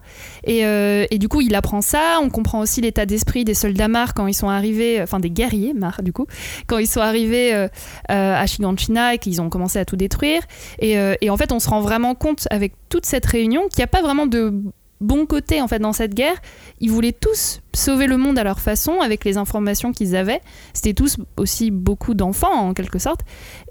Et, 0.43 0.65
euh, 0.65 1.05
et 1.11 1.17
du 1.17 1.27
coup, 1.27 1.41
il 1.41 1.55
apprend 1.55 1.81
ça. 1.81 2.19
On 2.21 2.29
comprend 2.29 2.59
aussi 2.59 2.81
l'état 2.81 3.05
d'esprit 3.05 3.45
des 3.45 3.53
soldats 3.53 3.87
Mar 3.87 4.13
quand 4.13 4.27
ils 4.27 4.33
sont 4.33 4.49
arrivés, 4.49 5.01
enfin 5.01 5.19
des 5.19 5.29
guerriers 5.29 5.73
Mar 5.73 6.01
du 6.03 6.13
coup, 6.13 6.25
quand 6.67 6.77
ils 6.77 6.87
sont 6.87 7.01
arrivés 7.01 7.53
euh, 7.53 7.67
euh, 8.11 8.35
à 8.35 8.45
Shiganshina 8.45 9.15
et 9.15 9.17
qu'ils 9.17 9.41
ont 9.41 9.49
commencé 9.49 9.79
à 9.79 9.85
tout 9.85 9.95
détruire. 9.95 10.41
Et, 10.79 10.97
euh, 10.97 11.15
et 11.21 11.29
en 11.29 11.37
fait, 11.37 11.51
on 11.51 11.59
se 11.59 11.69
rend 11.69 11.81
vraiment 11.81 12.15
compte 12.15 12.47
avec 12.51 12.73
toute 12.89 13.05
cette 13.05 13.25
réunion 13.25 13.61
qu'il 13.69 13.79
n'y 13.79 13.83
a 13.83 13.87
pas 13.87 14.01
vraiment 14.01 14.25
de 14.27 14.53
bon 15.01 15.25
côté 15.25 15.61
en 15.61 15.67
fait 15.67 15.79
dans 15.79 15.93
cette 15.93 16.13
guerre. 16.13 16.35
Ils 16.79 16.91
voulaient 16.91 17.13
tous 17.13 17.61
sauver 17.73 18.07
le 18.07 18.17
monde 18.17 18.37
à 18.37 18.43
leur 18.43 18.59
façon 18.59 18.99
avec 19.01 19.25
les 19.25 19.37
informations 19.37 19.91
qu'ils 19.91 20.15
avaient. 20.15 20.41
C'était 20.73 20.93
tous 20.93 21.17
aussi 21.37 21.71
beaucoup 21.71 22.13
d'enfants 22.13 22.53
en 22.53 22.73
quelque 22.73 22.99
sorte. 22.99 23.21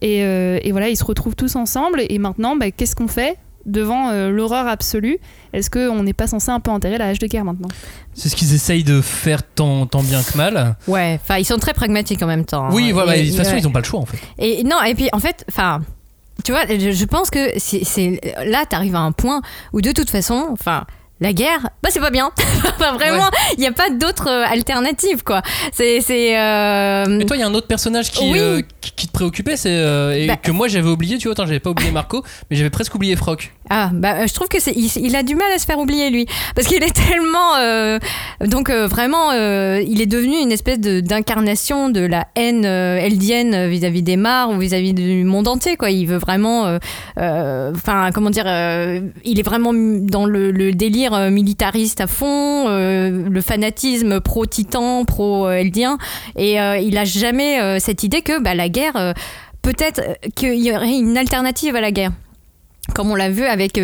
Et, 0.01 0.25
euh, 0.25 0.59
et 0.63 0.73
voilà, 0.73 0.89
ils 0.89 0.97
se 0.97 1.05
retrouvent 1.05 1.37
tous 1.37 1.57
ensemble. 1.57 2.03
Et 2.09 2.19
maintenant, 2.19 2.57
bah, 2.57 2.71
qu'est-ce 2.71 2.97
qu'on 2.97 3.09
fait 3.09 3.37
devant 3.67 4.09
euh, 4.11 4.31
l'horreur 4.31 4.67
absolue? 4.67 5.19
Est-ce 5.53 5.69
qu'on 5.71 6.03
n'est 6.03 6.15
pas 6.15 6.27
censé 6.27 6.51
un 6.51 6.61
peu 6.61 6.71
enterrer 6.71 6.99
la 6.99 7.09
hache 7.09 7.19
de 7.19 7.27
guerre 7.27 7.45
maintenant? 7.45 7.69
C'est 8.15 8.29
ce 8.29 8.37
qu'ils 8.37 8.55
essayent 8.55 8.85
de 8.85 9.01
faire 9.01 9.43
tant, 9.43 9.87
tant 9.87 10.03
bien 10.03 10.23
que 10.23 10.37
mal. 10.37 10.77
Ouais, 10.87 11.19
enfin, 11.23 11.37
ils 11.39 11.45
sont 11.45 11.59
très 11.59 11.75
pragmatiques 11.75 12.23
en 12.23 12.27
même 12.27 12.45
temps. 12.45 12.69
Oui, 12.73 12.89
hein. 12.91 12.93
voilà, 12.95 13.17
Et- 13.17 13.25
de 13.25 13.29
toute 13.29 13.37
façon, 13.37 13.53
ouais. 13.53 13.61
ils 13.61 13.65
n'ont 13.65 13.73
pas 13.73 13.81
le 13.81 13.85
choix 13.85 14.01
en 14.01 14.07
fait. 14.07 14.19
Et 14.39 14.65
non, 14.65 14.83
et 14.83 14.95
puis 14.95 15.09
en 15.13 15.19
fait, 15.19 15.45
enfin, 15.51 15.83
tu 16.45 16.53
vois, 16.53 16.63
je, 16.67 17.05
pense 17.05 17.31
que 17.31 17.51
c'est 17.59 18.21
là, 18.47 18.65
t'arrives 18.65 18.95
à 18.95 19.01
un 19.01 19.13
point 19.13 19.43
où 19.73 19.81
de 19.81 19.93
toute 19.93 20.09
façon, 20.11 20.49
enfin. 20.51 20.85
La 21.21 21.33
guerre, 21.33 21.71
bah 21.83 21.89
c'est 21.91 21.99
pas 21.99 22.11
bien. 22.11 22.31
enfin, 22.65 22.93
vraiment, 22.95 23.29
il 23.57 23.61
n'y 23.61 23.67
a 23.67 23.73
pas 23.73 23.91
d'autre 23.91 24.29
euh, 24.29 24.45
alternative, 24.49 25.25
quoi. 25.25 25.43
C'est. 25.73 26.01
c'est, 26.01 26.39
euh, 26.39 27.19
Et 27.19 27.27
toi, 27.27 27.37
il 27.37 27.41
y 27.41 27.43
a 27.43 27.47
un 27.49 27.55
autre 27.55 27.67
personnage 27.67 28.13
qui, 28.13 28.31
Oui. 28.31 28.39
euh, 28.39 28.61
qui, 28.81 28.93
qui 28.93 29.07
te 29.09 29.13
préoccupait, 29.13 29.57
c'est 29.57 29.73
euh, 29.75 30.13
et 30.15 30.29
Bah. 30.29 30.37
que 30.37 30.53
moi 30.53 30.69
j'avais 30.69 30.89
oublié. 30.89 31.19
Tu 31.19 31.25
vois, 31.25 31.33
attends, 31.33 31.47
j'avais 31.47 31.59
pas 31.59 31.71
oublié 31.71 31.91
Marco, 31.91 32.23
mais 32.51 32.57
j'avais 32.57 32.71
presque 32.71 32.95
oublié 32.95 33.17
Frock. 33.17 33.53
Ah, 33.69 33.91
bah 33.93 34.27
je 34.27 34.33
trouve 34.33 34.47
que 34.47 34.61
c'est. 34.61 34.71
Il, 34.77 34.89
il 34.97 35.17
a 35.17 35.25
du 35.25 35.35
mal 35.35 35.51
à 35.53 35.59
se 35.59 35.67
faire 35.67 35.79
oublier, 35.81 36.11
lui. 36.11 36.25
Parce 36.55 36.69
qu'il 36.69 36.83
est 36.85 36.95
tellement. 37.09 37.99
donc, 38.47 38.71
vraiment, 38.71 39.33
il 39.33 40.01
est 40.01 40.07
devenu 40.07 40.37
une 40.41 40.53
espèce 40.53 40.79
de- 40.79 41.01
d'incarnation 41.01 41.89
de, 41.89 42.01
la 42.01 42.29
haine 42.37 42.65
eldienne 42.65 43.67
vis-à-vis 43.69 44.03
des 44.03 44.17
Mars 44.17 44.53
ou 44.55 44.59
vis-à-vis 44.59 44.95
du 44.95 45.25
monde 45.25 45.49
entier, 45.49 45.77
quoi. 45.77 45.91
Il 45.91 46.07
veut 46.07 46.19
vraiment. 46.19 46.79
Enfin, 47.17 48.11
comment 48.15 48.31
dire. 48.31 48.47
il 49.25 49.39
est 49.41 49.43
vraiment 49.43 49.73
dans 49.75 50.25
le, 50.25 50.53
le 50.53 50.71
délire 50.73 51.08
euh, 51.15 51.31
militariste 51.31 52.01
à 52.01 52.07
fond, 52.07 52.69
euh, 52.69 53.29
le 53.29 53.41
fanatisme 53.41 54.21
pro-titan, 54.21 55.05
pro-eldien. 55.05 55.99
Et 56.37 56.61
euh, 56.61 56.79
il 56.79 56.97
a 56.99 57.05
jamais 57.05 57.79
cette 57.81 58.03
idée 58.03 58.23
que 58.23 58.41
bah, 58.41 58.55
la 58.55 58.69
guerre. 58.69 59.15
Peut-être 59.63 60.01
qu'il 60.35 60.65
y 60.65 60.75
aurait 60.75 60.97
une 60.97 61.19
alternative 61.19 61.77
à 61.77 61.81
la 61.81 61.91
guerre 61.91 62.13
comme 62.95 63.11
on 63.11 63.17
l'a 63.17 63.29
vu 63.29 63.45
avec, 63.45 63.79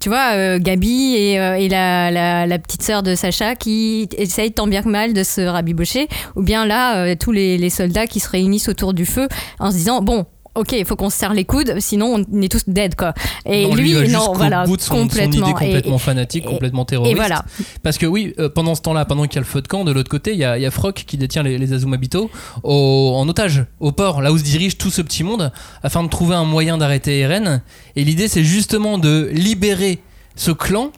tu 0.00 0.08
vois, 0.08 0.58
Gabi 0.58 1.14
et, 1.14 1.68
la, 1.68 2.10
la, 2.10 2.58
petite 2.58 2.82
sœur 2.82 3.04
de 3.04 3.14
Sacha 3.14 3.54
qui 3.54 4.08
essayent 4.18 4.50
tant 4.50 4.66
bien 4.66 4.82
que 4.82 4.88
mal 4.88 5.12
de 5.12 5.22
se 5.22 5.40
rabibocher, 5.42 6.08
ou 6.34 6.42
bien 6.42 6.66
là, 6.66 7.14
tous 7.14 7.30
les, 7.30 7.58
les 7.58 7.70
soldats 7.70 8.08
qui 8.08 8.18
se 8.18 8.28
réunissent 8.28 8.68
autour 8.68 8.92
du 8.92 9.06
feu 9.06 9.28
en 9.60 9.70
se 9.70 9.76
disant, 9.76 10.02
bon, 10.02 10.26
ok, 10.54 10.72
il 10.72 10.84
faut 10.84 10.96
qu'on 10.96 11.10
se 11.10 11.16
serre 11.18 11.32
les 11.34 11.44
coudes, 11.44 11.74
sinon 11.78 12.24
on 12.32 12.42
est 12.42 12.48
tous 12.50 12.64
dead, 12.66 12.94
quoi. 12.94 13.14
Et 13.46 13.66
Non, 13.66 13.74
lui, 13.74 13.92
va 13.94 14.06
non, 14.08 14.32
voilà, 14.34 14.64
bout 14.64 14.76
de 14.76 14.82
son, 14.82 14.94
son 14.94 15.00
complètement. 15.02 15.46
idée 15.46 15.52
complètement 15.52 15.96
Et- 15.96 15.98
fanatique, 16.00 16.44
et- 16.44 16.48
complètement 16.48 16.84
terroriste. 16.84 17.12
et 17.12 17.16
voilà. 17.16 17.44
Parce 17.82 17.98
que 17.98 18.06
oui, 18.06 18.34
euh, 18.38 18.48
pendant 18.48 18.74
ce 18.74 18.82
temps-là, 18.82 19.04
pendant 19.04 19.24
qu'il 19.24 19.34
y 19.36 19.38
a 19.38 19.40
le 19.42 19.46
feu 19.46 19.62
de 19.62 19.68
camp, 19.68 19.84
de 19.84 19.92
l'autre 19.92 20.10
côté, 20.10 20.32
il 20.32 20.38
y 20.38 20.44
a, 20.44 20.58
y 20.58 20.66
a 20.66 20.70
Frock 20.70 21.04
qui 21.06 21.16
détient 21.16 21.42
les, 21.42 21.56
les 21.58 21.72
Azumabito 21.72 22.30
au- 22.62 23.14
en 23.16 23.28
otage 23.28 23.64
au 23.80 23.92
port, 23.92 24.22
là 24.22 24.32
où 24.32 24.38
se 24.38 24.42
dirige 24.44 24.76
tout 24.78 24.90
ce 24.90 25.02
petit 25.02 25.22
monde, 25.24 25.52
afin 25.82 26.02
de 26.02 26.08
trouver 26.08 26.34
un 26.34 26.44
moyen 26.44 26.78
d'arrêter 26.78 27.18
Eren. 27.20 27.62
Et 27.96 28.04
l'idée, 28.04 28.28
c'est 28.28 28.44
justement 28.44 28.98
de 28.98 29.30
libérer 29.32 30.00
ce 30.36 30.50
clan. 30.50 30.90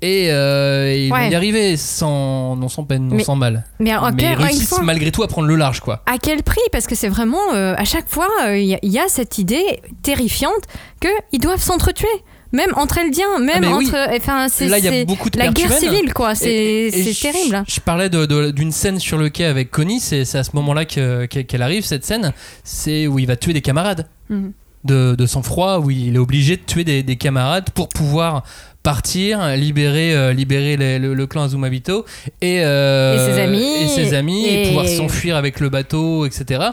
Et, 0.00 0.28
euh, 0.30 0.92
et 0.92 1.06
ils 1.06 1.12
Ouais. 1.12 1.24
vont 1.26 1.30
y 1.30 1.34
arriver 1.34 1.76
sans, 1.76 2.54
non 2.56 2.68
sans 2.68 2.84
peine, 2.84 3.08
non 3.08 3.16
Mais- 3.16 3.24
sans 3.24 3.34
mal. 3.34 3.64
Mais, 3.80 3.90
alors, 3.90 4.10
Mais 4.12 4.22
ils 4.22 4.34
réussissent 4.34 4.68
fois- 4.68 4.82
malgré 4.82 5.10
tout 5.10 5.24
à 5.24 5.28
prendre 5.28 5.48
le 5.48 5.56
large, 5.56 5.80
quoi. 5.80 6.02
à 6.06 6.18
quel 6.18 6.42
prix? 6.44 6.60
Parce 6.70 6.86
que 6.86 6.94
c'est 6.94 7.08
vraiment, 7.08 7.52
euh, 7.54 7.74
à 7.76 7.84
chaque 7.84 8.08
fois, 8.08 8.28
euh, 8.44 8.56
il 8.56 8.66
y, 8.68 8.74
a- 8.74 8.78
il 8.82 8.92
y 8.92 8.98
a 9.00 9.08
cette 9.08 9.38
idée 9.38 9.80
terrifiante 10.02 10.62
qu'ils 11.00 11.40
doivent 11.40 11.62
s'entretuer. 11.62 12.06
Même 12.52 12.70
entre 12.76 12.96
Eldiens, 12.98 13.38
même 13.40 13.62
Ah, 13.64 13.76
oui. 13.76 13.86
entre. 13.88 14.16
Enfin, 14.16 14.46
c'est 14.48 14.68
Là, 14.68 14.78
il 14.78 14.84
y 14.84 14.88
a 14.88 15.04
beaucoup 15.04 15.28
de 15.28 15.38
la 15.38 15.48
guerre 15.48 15.66
humaines. 15.66 15.78
civile, 15.80 16.14
quoi. 16.14 16.34
C'est 16.34 16.90
je- 16.90 17.20
terrible. 17.20 17.62
Je 17.68 17.80
parlais 17.80 18.08
d'une 18.08 18.72
scène 18.72 18.98
sur 19.00 19.18
le 19.18 19.28
quai 19.28 19.44
avec 19.44 19.70
Connie, 19.70 20.00
c'est 20.00 20.22
à 20.34 20.44
ce 20.44 20.50
moment-là 20.54 20.86
que- 20.86 21.26
que- 21.26 21.40
qu'elle 21.40 21.60
arrive, 21.60 21.84
cette 21.84 22.06
scène, 22.06 22.32
c'est 22.64 23.06
où 23.06 23.18
il 23.18 23.26
va 23.26 23.36
tuer 23.36 23.52
des 23.52 23.60
camarades. 23.60 24.06
Mhm. 24.30 24.52
De, 24.84 25.16
de 25.18 25.26
sang-froid, 25.26 25.80
où 25.80 25.90
il 25.90 26.14
est 26.14 26.18
obligé 26.18 26.56
de 26.56 26.62
tuer 26.62 26.84
des, 26.84 27.02
des 27.02 27.16
camarades 27.16 27.68
pour 27.74 27.88
pouvoir 27.88 28.44
partir, 28.82 29.56
libérer, 29.56 30.14
euh, 30.14 30.32
libérer 30.32 30.76
les- 30.76 30.98
le, 30.98 31.14
le 31.14 31.26
clan 31.26 31.42
Azumabito 31.44 32.04
et, 32.40 32.60
euh, 32.64 33.14
Et 33.14 33.32
ses 33.32 33.40
amis, 33.40 33.74
et, 33.82 33.88
ses 33.88 34.14
amis, 34.14 34.44
et 34.46 34.62
et- 34.62 34.66
pouvoir 34.68 34.86
s'enfuir 34.86 35.36
avec 35.36 35.60
le 35.60 35.68
bateau, 35.68 36.24
etc. 36.26 36.70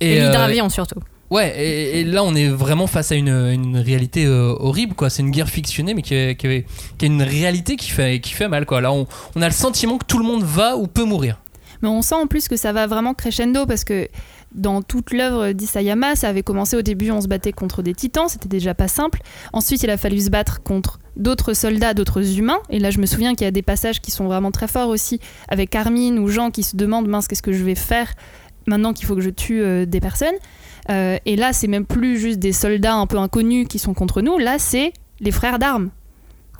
Et, 0.00 0.20
euh, 0.20 0.26
l'hydravion, 0.26 0.68
surtout. 0.68 1.00
Ouais, 1.30 1.54
et, 1.58 2.00
et 2.00 2.04
là 2.04 2.24
on 2.24 2.34
est 2.34 2.48
vraiment 2.48 2.86
face 2.86 3.12
à 3.12 3.14
une, 3.14 3.28
une 3.28 3.76
réalité 3.76 4.24
euh, 4.24 4.54
horrible, 4.58 4.94
quoi. 4.94 5.10
C'est 5.10 5.22
une 5.22 5.30
guerre 5.30 5.50
fictionnée, 5.50 5.92
mais 5.92 6.00
qui 6.02 6.14
est, 6.14 6.36
qui 6.36 6.46
est- 6.46 6.66
qui 6.96 7.04
est 7.04 7.08
une 7.08 7.22
réalité 7.22 7.76
qui 7.76 7.90
fait, 7.90 8.18
qui 8.20 8.32
fait 8.32 8.48
mal, 8.48 8.64
quoi. 8.64 8.80
Là 8.80 8.90
on, 8.92 9.06
on 9.36 9.42
a 9.42 9.46
le 9.46 9.52
sentiment 9.54 9.98
que 9.98 10.06
tout 10.06 10.18
le 10.18 10.24
monde 10.24 10.42
va 10.42 10.76
ou 10.76 10.86
peut 10.86 11.04
mourir. 11.04 11.38
Mais 11.82 11.88
on 11.88 12.00
sent 12.02 12.14
en 12.16 12.26
plus 12.26 12.48
que 12.48 12.56
ça 12.56 12.72
va 12.72 12.86
vraiment 12.86 13.12
crescendo 13.14 13.66
parce 13.66 13.84
que 13.84 14.08
dans 14.54 14.80
toute 14.80 15.12
l'œuvre 15.12 15.52
d'Isayama, 15.52 16.16
ça 16.16 16.28
avait 16.28 16.42
commencé 16.42 16.74
au 16.76 16.82
début, 16.82 17.10
on 17.10 17.20
se 17.20 17.28
battait 17.28 17.52
contre 17.52 17.82
des 17.82 17.92
titans, 17.94 18.28
c'était 18.28 18.48
déjà 18.48 18.74
pas 18.74 18.88
simple. 18.88 19.20
Ensuite, 19.52 19.82
il 19.82 19.90
a 19.90 19.98
fallu 19.98 20.18
se 20.20 20.30
battre 20.30 20.62
contre 20.62 20.98
d'autres 21.18 21.52
soldats, 21.52 21.92
d'autres 21.92 22.38
humains. 22.38 22.60
Et 22.70 22.78
là, 22.78 22.90
je 22.90 22.98
me 22.98 23.06
souviens 23.06 23.34
qu'il 23.34 23.44
y 23.44 23.48
a 23.48 23.52
des 23.52 23.62
passages 23.62 24.00
qui 24.00 24.10
sont 24.10 24.24
vraiment 24.24 24.50
très 24.50 24.68
forts 24.68 24.88
aussi, 24.88 25.20
avec 25.48 25.74
Armin 25.74 26.16
ou 26.16 26.28
Jean 26.28 26.50
qui 26.50 26.62
se 26.62 26.76
demandent 26.76 27.08
mince, 27.08 27.28
qu'est-ce 27.28 27.42
que 27.42 27.52
je 27.52 27.64
vais 27.64 27.74
faire 27.74 28.14
maintenant 28.68 28.92
qu'il 28.92 29.06
faut 29.06 29.16
que 29.16 29.20
je 29.20 29.30
tue 29.30 29.62
euh, 29.62 29.86
des 29.86 30.00
personnes. 30.00 30.34
Euh, 30.90 31.18
et 31.26 31.36
là, 31.36 31.52
c'est 31.52 31.66
même 31.66 31.86
plus 31.86 32.18
juste 32.18 32.38
des 32.38 32.52
soldats 32.52 32.94
un 32.94 33.06
peu 33.06 33.18
inconnus 33.18 33.66
qui 33.68 33.78
sont 33.78 33.94
contre 33.94 34.22
nous. 34.22 34.38
Là, 34.38 34.58
c'est 34.58 34.92
les 35.20 35.32
frères 35.32 35.58
d'armes 35.58 35.90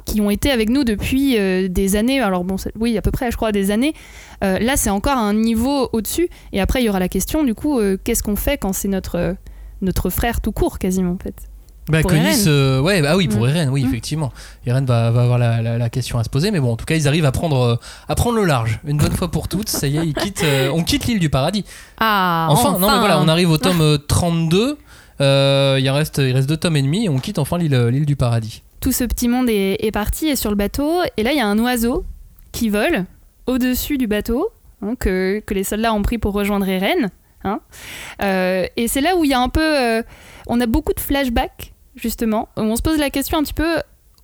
qui 0.04 0.20
ont 0.20 0.30
été 0.30 0.50
avec 0.50 0.70
nous 0.70 0.84
depuis 0.84 1.38
euh, 1.38 1.68
des 1.68 1.96
années. 1.96 2.20
Alors 2.20 2.44
bon, 2.44 2.56
oui, 2.78 2.96
à 2.98 3.02
peu 3.02 3.10
près, 3.10 3.30
je 3.30 3.36
crois, 3.36 3.52
des 3.52 3.70
années. 3.70 3.94
Là, 4.40 4.76
c'est 4.76 4.90
encore 4.90 5.18
un 5.18 5.34
niveau 5.34 5.88
au-dessus. 5.92 6.28
Et 6.52 6.60
après, 6.60 6.80
il 6.80 6.86
y 6.86 6.88
aura 6.88 7.00
la 7.00 7.08
question, 7.08 7.42
du 7.42 7.54
coup, 7.54 7.80
qu'est-ce 8.04 8.22
qu'on 8.22 8.36
fait 8.36 8.56
quand 8.56 8.72
c'est 8.72 8.86
notre, 8.86 9.34
notre 9.82 10.10
frère 10.10 10.40
tout 10.40 10.52
court, 10.52 10.78
quasiment, 10.78 11.12
en 11.12 11.18
fait? 11.18 11.34
Bah, 11.88 12.02
Pour 12.02 12.10
euh, 12.12 12.80
ouais, 12.80 13.00
bah 13.02 13.16
oui, 13.16 13.28
pour 13.28 13.40
Mm. 13.46 13.48
Eren, 13.48 13.68
oui, 13.70 13.82
Mm. 13.84 13.88
effectivement. 13.88 14.32
Eren 14.66 14.84
va, 14.84 15.10
va 15.10 15.22
avoir 15.22 15.38
la, 15.38 15.62
la- 15.62 15.78
la 15.78 15.90
question 15.90 16.18
à 16.18 16.24
se 16.24 16.28
poser, 16.28 16.50
mais 16.50 16.60
bon, 16.60 16.72
en 16.72 16.76
tout 16.76 16.84
cas, 16.84 16.94
ils 16.96 17.08
arrivent 17.08 17.24
à 17.24 17.32
prendre, 17.32 17.60
euh, 17.60 17.76
à 18.08 18.14
prendre 18.14 18.36
le 18.36 18.44
large, 18.44 18.78
une 18.86 18.98
bonne 18.98 19.12
fois 19.12 19.30
pour 19.30 19.48
toutes. 19.48 19.68
Ça 19.70 19.86
y 19.86 19.96
est, 19.96 20.06
ils 20.06 20.14
quittent, 20.14 20.44
euh, 20.44 20.70
on 20.74 20.82
quitte 20.84 21.06
l'île 21.06 21.18
du 21.18 21.30
paradis. 21.30 21.64
Ah, 21.98 22.48
Enfin, 22.50 22.72
non, 22.78 22.90
mais 22.90 22.98
voilà, 22.98 23.18
on 23.20 23.28
arrive 23.28 23.50
au 23.50 23.56
tome 23.58 23.80
euh, 23.80 23.96
32. 23.98 24.76
euh, 25.20 25.78
il, 25.80 25.88
reste, 25.90 26.18
il 26.18 26.32
reste 26.32 26.48
deux 26.48 26.56
tomes 26.56 26.76
et 26.76 26.82
demi 26.82 27.06
et 27.06 27.08
on 27.08 27.18
quitte 27.18 27.38
enfin 27.38 27.58
l'île 27.58 28.04
du 28.06 28.16
paradis. 28.16 28.62
tout 28.80 28.92
ce 28.92 29.02
petit 29.04 29.26
monde 29.28 29.48
est, 29.50 29.84
est 29.84 29.90
parti 29.90 30.28
et 30.28 30.36
sur 30.36 30.50
le 30.50 30.56
bateau. 30.56 31.00
Et 31.16 31.22
là, 31.22 31.32
il 31.32 31.38
y 31.38 31.40
a 31.40 31.46
un 31.46 31.58
oiseau 31.58 32.04
qui 32.52 32.68
vole 32.68 33.04
au-dessus 33.46 33.98
du 33.98 34.06
bateau 34.06 34.48
hein, 34.82 34.94
que, 34.98 35.40
que 35.44 35.54
les 35.54 35.64
soldats 35.64 35.92
ont 35.94 36.02
pris 36.02 36.18
pour 36.18 36.34
rejoindre 36.34 36.68
Eren. 36.68 37.08
hein. 37.44 37.60
Et 38.76 38.88
c'est 38.88 39.00
là 39.00 39.16
où 39.16 39.24
il 39.24 39.30
y 39.30 39.34
a 39.34 39.40
un 39.40 39.48
peu, 39.48 40.02
on 40.46 40.60
a 40.60 40.66
beaucoup 40.66 40.92
de 40.92 41.00
flashbacks 41.00 41.72
justement. 42.00 42.48
On 42.56 42.76
se 42.76 42.82
pose 42.82 42.98
la 42.98 43.10
question 43.10 43.38
un 43.38 43.42
petit 43.42 43.54
peu. 43.54 43.76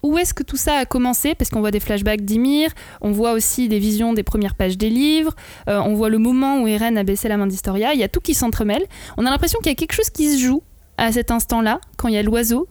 Où 0.03 0.19
est-ce 0.19 0.35
que 0.35 0.43
tout 0.43 0.59
ça 0.59 0.75
a 0.75 0.85
commencé? 0.85 1.35
Parce 1.35 1.49
qu'on 1.49 1.61
voit 1.61 1.71
des 1.71 1.81
flashbacks 1.81 2.23
d'Ymir, 2.23 2.71
on 3.01 3.11
voit 3.11 3.33
aussi 3.33 3.69
des 3.69 3.79
visions 3.79 4.13
des 4.13 4.23
premières 4.23 4.55
pages 4.55 4.77
des 4.77 4.91
livres, 4.91 5.35
euh, 5.69 5.81
on 5.81 5.95
voit 5.95 6.11
le 6.11 6.19
moment 6.19 6.61
où 6.61 6.67
Eren 6.67 6.99
a 6.99 7.05
baissé 7.05 7.27
la 7.29 7.39
main 7.39 7.47
d'Historia, 7.47 7.95
il 7.95 8.01
y 8.01 8.03
a 8.03 8.09
tout 8.09 8.21
qui 8.21 8.35
s'entremêle. 8.35 8.85
On 9.17 9.25
a 9.25 9.31
l'impression 9.31 9.61
qu'il 9.61 9.69
y 9.69 9.73
a 9.73 9.77
quelque 9.77 9.95
chose 9.95 10.11
qui 10.11 10.31
se 10.31 10.39
joue 10.39 10.63
à 10.99 11.11
cet 11.11 11.31
instant-là, 11.31 11.81
quand 11.97 12.09
il 12.09 12.15
y 12.15 12.19
a 12.19 12.23
l'oiseau 12.23 12.69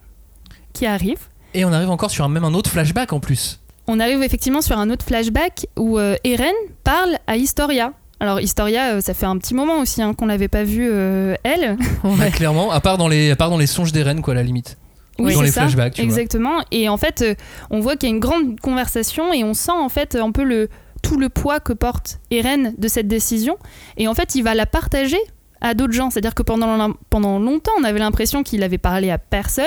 qui 0.74 0.86
arrive. 0.86 1.18
Et 1.56 1.66
on 1.66 1.74
arrive 1.74 1.90
encore 1.90 2.12
sur 2.12 2.24
un, 2.24 2.30
même 2.30 2.44
un 2.44 2.54
autre 2.54 2.70
flashback 2.70 3.14
en 3.14 3.20
plus. 3.20 3.60
On 3.88 4.00
arrive 4.00 4.24
effectivement 4.24 4.62
sur 4.62 4.78
un 4.78 4.90
autre 4.90 5.06
flashback 5.06 5.68
où 5.78 6.00
euh, 6.00 6.16
Eren 6.24 6.54
parle 6.84 7.18
à 7.28 7.36
Historia. 7.36 7.94
Alors 8.20 8.40
Historia, 8.40 8.94
euh, 8.94 9.02
ça 9.02 9.14
fait 9.14 9.26
un 9.26 9.38
petit 9.38 9.54
moment 9.54 9.80
aussi 9.80 10.02
hein, 10.02 10.14
qu'on 10.14 10.26
l'avait 10.26 10.48
pas 10.48 10.64
vue 10.64 10.90
euh, 10.90 11.36
elle. 11.44 11.78
Clairement, 12.34 12.72
à 12.72 12.80
part 12.80 12.98
dans 12.98 13.10
les, 13.10 13.32
à 13.32 13.36
part 13.36 13.50
dans 13.50 13.58
les 13.58 13.68
songes 13.68 13.92
des 13.92 14.02
reines, 14.02 14.22
quoi, 14.22 14.34
à 14.34 14.36
la 14.36 14.44
limite. 14.44 14.78
Oui, 15.20 15.34
dans 15.36 15.42
les 15.42 15.52
ça, 15.52 15.62
flashbacks, 15.62 15.94
tu 15.94 16.02
vois. 16.02 16.10
exactement. 16.12 16.64
Et 16.72 16.90
en 16.90 16.98
fait, 16.98 17.22
euh, 17.22 17.36
on 17.70 17.80
voit 17.80 17.96
qu'il 17.96 18.10
y 18.10 18.12
a 18.12 18.16
une 18.16 18.20
grande 18.20 18.60
conversation 18.60 19.32
et 19.32 19.44
on 19.44 19.54
sent 19.54 19.72
en 19.72 19.90
fait 19.90 20.16
un 20.16 20.32
peu 20.32 20.44
le 20.44 20.70
tout 21.04 21.18
le 21.18 21.30
poids 21.30 21.60
que 21.60 21.74
porte 21.74 22.20
Eren 22.32 22.74
de 22.78 22.88
cette 22.88 23.08
décision. 23.08 23.58
Et 23.98 24.08
en 24.08 24.14
fait, 24.16 24.36
il 24.36 24.42
va 24.42 24.56
la 24.56 24.66
partager 24.66 25.20
à 25.62 25.74
d'autres 25.74 25.94
gens. 25.94 26.10
C'est-à-dire 26.10 26.34
que 26.34 26.44
pendant, 26.44 26.94
pendant 27.10 27.40
longtemps, 27.40 27.74
on 27.80 27.84
avait 27.84 28.00
l'impression 28.00 28.42
qu'il 28.42 28.64
avait 28.64 28.78
parlé 28.78 29.12
à 29.12 29.18
personne. 29.18 29.66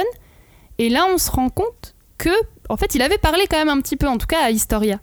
Et 0.78 0.88
là, 0.88 1.06
on 1.12 1.18
se 1.18 1.30
rend 1.30 1.48
compte 1.50 1.94
que, 2.18 2.30
en 2.68 2.76
fait, 2.76 2.94
il 2.94 3.02
avait 3.02 3.18
parlé 3.18 3.46
quand 3.50 3.58
même 3.58 3.68
un 3.68 3.80
petit 3.80 3.96
peu, 3.96 4.08
en 4.08 4.16
tout 4.16 4.26
cas 4.26 4.42
à 4.44 4.50
Historia. 4.50 4.98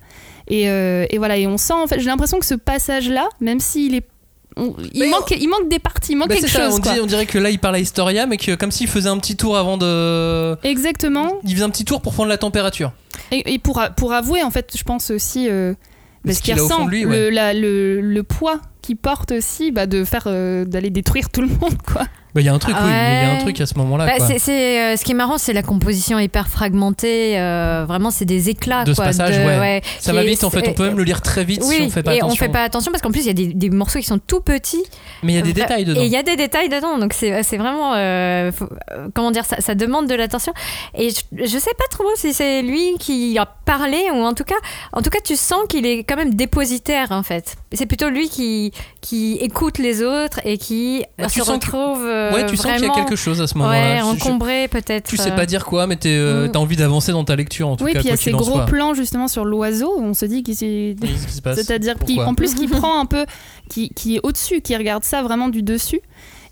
Et, 0.48 0.70
euh, 0.70 1.06
et 1.10 1.18
voilà, 1.20 1.38
et 1.38 1.48
on 1.48 1.58
sent, 1.58 1.74
en 1.74 1.88
fait, 1.88 2.00
j'ai 2.00 2.08
l'impression 2.08 2.40
que 2.40 2.46
ce 2.46 2.56
passage-là, 2.56 3.30
même 3.40 3.60
s'il 3.60 3.96
est. 3.96 4.08
on- 4.58 4.76
il, 4.94 5.10
manque, 5.10 5.32
il 5.40 5.48
manque 5.50 5.70
des 5.70 5.80
parties, 5.80 6.14
il 6.14 6.16
manque 6.18 6.30
Bah, 6.30 6.36
quelque 6.36 6.50
ça, 6.50 6.66
chose. 6.66 6.76
on, 6.78 6.82
quoi. 6.82 6.94
dit- 6.94 7.00
on 7.02 7.06
dirait 7.06 7.26
que 7.26 7.38
là 7.38 7.50
il 7.50 7.60
parle 7.60 7.76
à 7.76 7.80
Historia, 7.80 8.26
mais 8.26 8.38
que 8.38 8.56
comme 8.56 8.72
s'il 8.72 8.88
faisait 8.88 9.10
un 9.10 9.18
petit 9.18 9.36
tour 9.36 9.58
avant 9.58 9.78
de. 9.78 10.56
Exactement. 10.66 11.40
Il 11.44 11.54
faisait 11.54 11.64
un 11.66 11.70
petit 11.70 11.86
tour 11.86 12.02
pour 12.02 12.14
prendre 12.14 12.30
la 12.30 12.38
température. 12.38 12.92
Et, 13.32 13.54
et 13.54 13.60
pour, 13.60 13.82
pour 13.98 14.14
avouer, 14.14 14.44
en 14.44 14.52
fait, 14.52 14.74
je 14.78 14.84
pense 14.84 15.12
aussi 15.12 15.48
euh, 15.50 15.74
bah, 16.26 16.34
Ce 16.34 16.40
ce 16.40 16.44
qu'il 16.44 16.60
au 16.60 16.64
ressent, 16.64 16.88
la- 16.88 17.54
le, 17.54 18.02
le 18.02 18.24
poids 18.24 18.60
qu'il 18.82 18.98
porte 18.98 19.32
aussi 19.32 19.72
bah, 19.72 19.86
de 19.86 20.04
faire 20.04 20.24
euh, 20.28 20.66
d'aller 20.66 20.90
détruire 20.90 21.30
tout 21.30 21.42
le 21.42 21.48
monde, 21.48 21.78
quoi. 21.86 22.04
Bah, 22.34 22.42
il 22.42 22.46
y 22.46 22.50
a 22.50 22.54
un 22.54 22.58
truc, 22.60 22.76
oui, 22.76 22.88
il 22.88 22.92
y 22.92 22.94
a 22.94 23.30
un 23.30 23.34
Ouais. 23.36 23.42
truc 23.42 23.62
à 23.62 23.66
ce 23.68 23.76
moment-là. 23.78 24.06
Bah, 24.08 24.26
c'est, 24.40 24.82
euh, 24.82 24.98
ce 24.98 25.04
qui 25.04 25.12
est 25.12 25.16
marrant, 25.16 25.38
c'est 25.38 25.54
la 25.54 25.62
composition 25.62 26.18
hyper 26.18 26.48
fragmentée. 26.48 27.40
euh, 27.40 27.86
vraiment, 27.88 28.10
c'est 28.12 28.26
des 28.26 28.50
éclats. 28.50 28.84
De 28.86 28.92
ce 28.94 28.96
quoi, 28.98 29.06
passage, 29.06 29.38
de- 29.38 29.44
ouais. 29.44 29.82
Ça 30.00 30.14
va 30.14 30.24
vite 30.24 30.44
en 30.44 30.50
fait, 30.50 30.68
on 30.68 30.74
peut 30.74 30.86
même 30.88 30.98
le 30.98 31.04
lire 31.04 31.22
très 31.22 31.44
vite 31.44 31.62
oui, 31.68 31.76
si 31.76 31.82
on 31.84 31.90
fait 31.90 32.02
pas 32.04 32.14
et 32.16 32.18
attention. 32.18 32.34
on 32.34 32.36
fait 32.48 32.52
pas 32.52 32.64
attention 32.64 32.92
parce 32.92 33.02
qu'en 33.02 33.12
plus 33.12 33.22
il 33.22 33.28
y 33.28 33.30
a 33.30 33.34
des, 33.34 33.48
des 33.54 33.70
morceaux 33.70 34.00
qui 34.00 34.06
sont 34.06 34.20
tout 34.20 34.42
petits. 34.42 34.84
Mais 35.22 35.34
il 35.34 35.36
y 35.36 35.40
a 35.40 35.42
des 35.42 35.54
détails 35.54 35.86
dedans. 35.86 36.02
Et 36.02 36.06
il 36.06 36.12
y 36.12 36.18
a 36.18 36.24
des 36.24 36.36
détails 36.36 36.70
dedans, 36.70 36.98
donc 36.98 37.14
c'est, 37.14 37.42
vraiment 37.58 37.94
euh, 37.96 38.52
faut- 38.52 38.70
comment 39.14 39.32
dire 39.32 39.46
ça, 39.46 39.58
ça 39.60 39.76
demande 39.76 40.08
de 40.08 40.16
l'attention. 40.16 40.54
Et 40.98 41.10
je, 41.12 41.46
je 41.46 41.58
sais 41.58 41.74
pas 41.78 41.86
trop 41.92 42.06
si 42.16 42.34
c'est 42.34 42.62
lui 42.64 42.96
qui 43.00 43.38
a 43.38 43.46
parlé 43.46 44.10
ou 44.12 44.18
en 44.24 44.34
tout 44.34 44.44
cas, 44.44 44.56
en 44.92 45.02
tout 45.02 45.10
cas 45.12 45.20
tu 45.24 45.36
sens 45.36 45.62
qu'il 45.70 45.86
est 45.86 46.00
quand 46.04 46.16
même 46.16 46.34
dépositaire 46.34 47.12
en 47.12 47.24
fait. 47.24 47.56
C'est 47.72 47.86
plutôt 47.86 48.10
lui 48.10 48.28
qui 48.30 48.72
qui 49.02 49.38
écoute 49.42 49.78
les 49.78 50.02
autres 50.02 50.40
et 50.46 50.58
qui 50.58 51.04
Bah, 51.20 51.30
se 51.30 51.40
que- 51.40 51.46
retrouve 51.52 52.04
Ouais, 52.32 52.46
tu 52.46 52.56
sens 52.56 52.72
qu'il 52.74 52.86
y 52.86 52.90
a 52.90 52.94
quelque 52.94 53.16
chose 53.16 53.42
à 53.42 53.48
ce 53.48 53.54
Ouais, 53.56 53.60
moment-là. 53.62 54.00
Je- 54.00 54.04
encombré 54.06 54.68
peut-être. 54.68 55.08
Tu 55.10 55.18
sais 55.18 55.32
euh, 55.32 55.36
pas 55.36 55.46
dire 55.46 55.66
quoi, 55.66 55.88
mais 55.88 55.98
euh, 56.06 56.48
Mm. 56.48 56.52
t'as 56.52 56.60
envie 56.60 56.76
d'avancer 56.76 57.12
dans 57.12 57.24
ta 57.24 57.36
lecture 57.36 57.68
en 57.68 57.76
tout 57.76 57.84
oui, 57.84 57.94
cas. 57.94 58.00
puis 58.00 58.08
il 58.08 58.12
y 58.12 58.14
a 58.14 58.18
ces 58.18 58.32
gros 58.32 58.44
soit. 58.44 58.66
plans 58.66 58.94
justement 58.94 59.28
sur 59.28 59.44
l'oiseau, 59.46 59.94
où 59.98 60.04
on 60.04 60.14
se 60.14 60.26
dit 60.26 60.44
qu'il 60.44 60.56
s'est. 60.56 60.96
Qu'est-ce 61.02 61.28
qui 61.28 61.34
se 61.34 61.42
passe 61.42 61.56
C'est-à-dire 61.58 61.96
qu'en 62.00 62.34
plus, 62.36 62.54
qui 62.56 62.68
prend 62.68 63.00
un 63.00 63.06
peu. 63.06 63.26
Qui, 63.70 63.90
qui 63.90 64.16
est 64.16 64.20
au-dessus, 64.24 64.62
qui 64.62 64.76
regarde 64.78 65.04
ça 65.04 65.22
vraiment 65.24 65.50
du 65.50 65.64
dessus. 65.64 66.02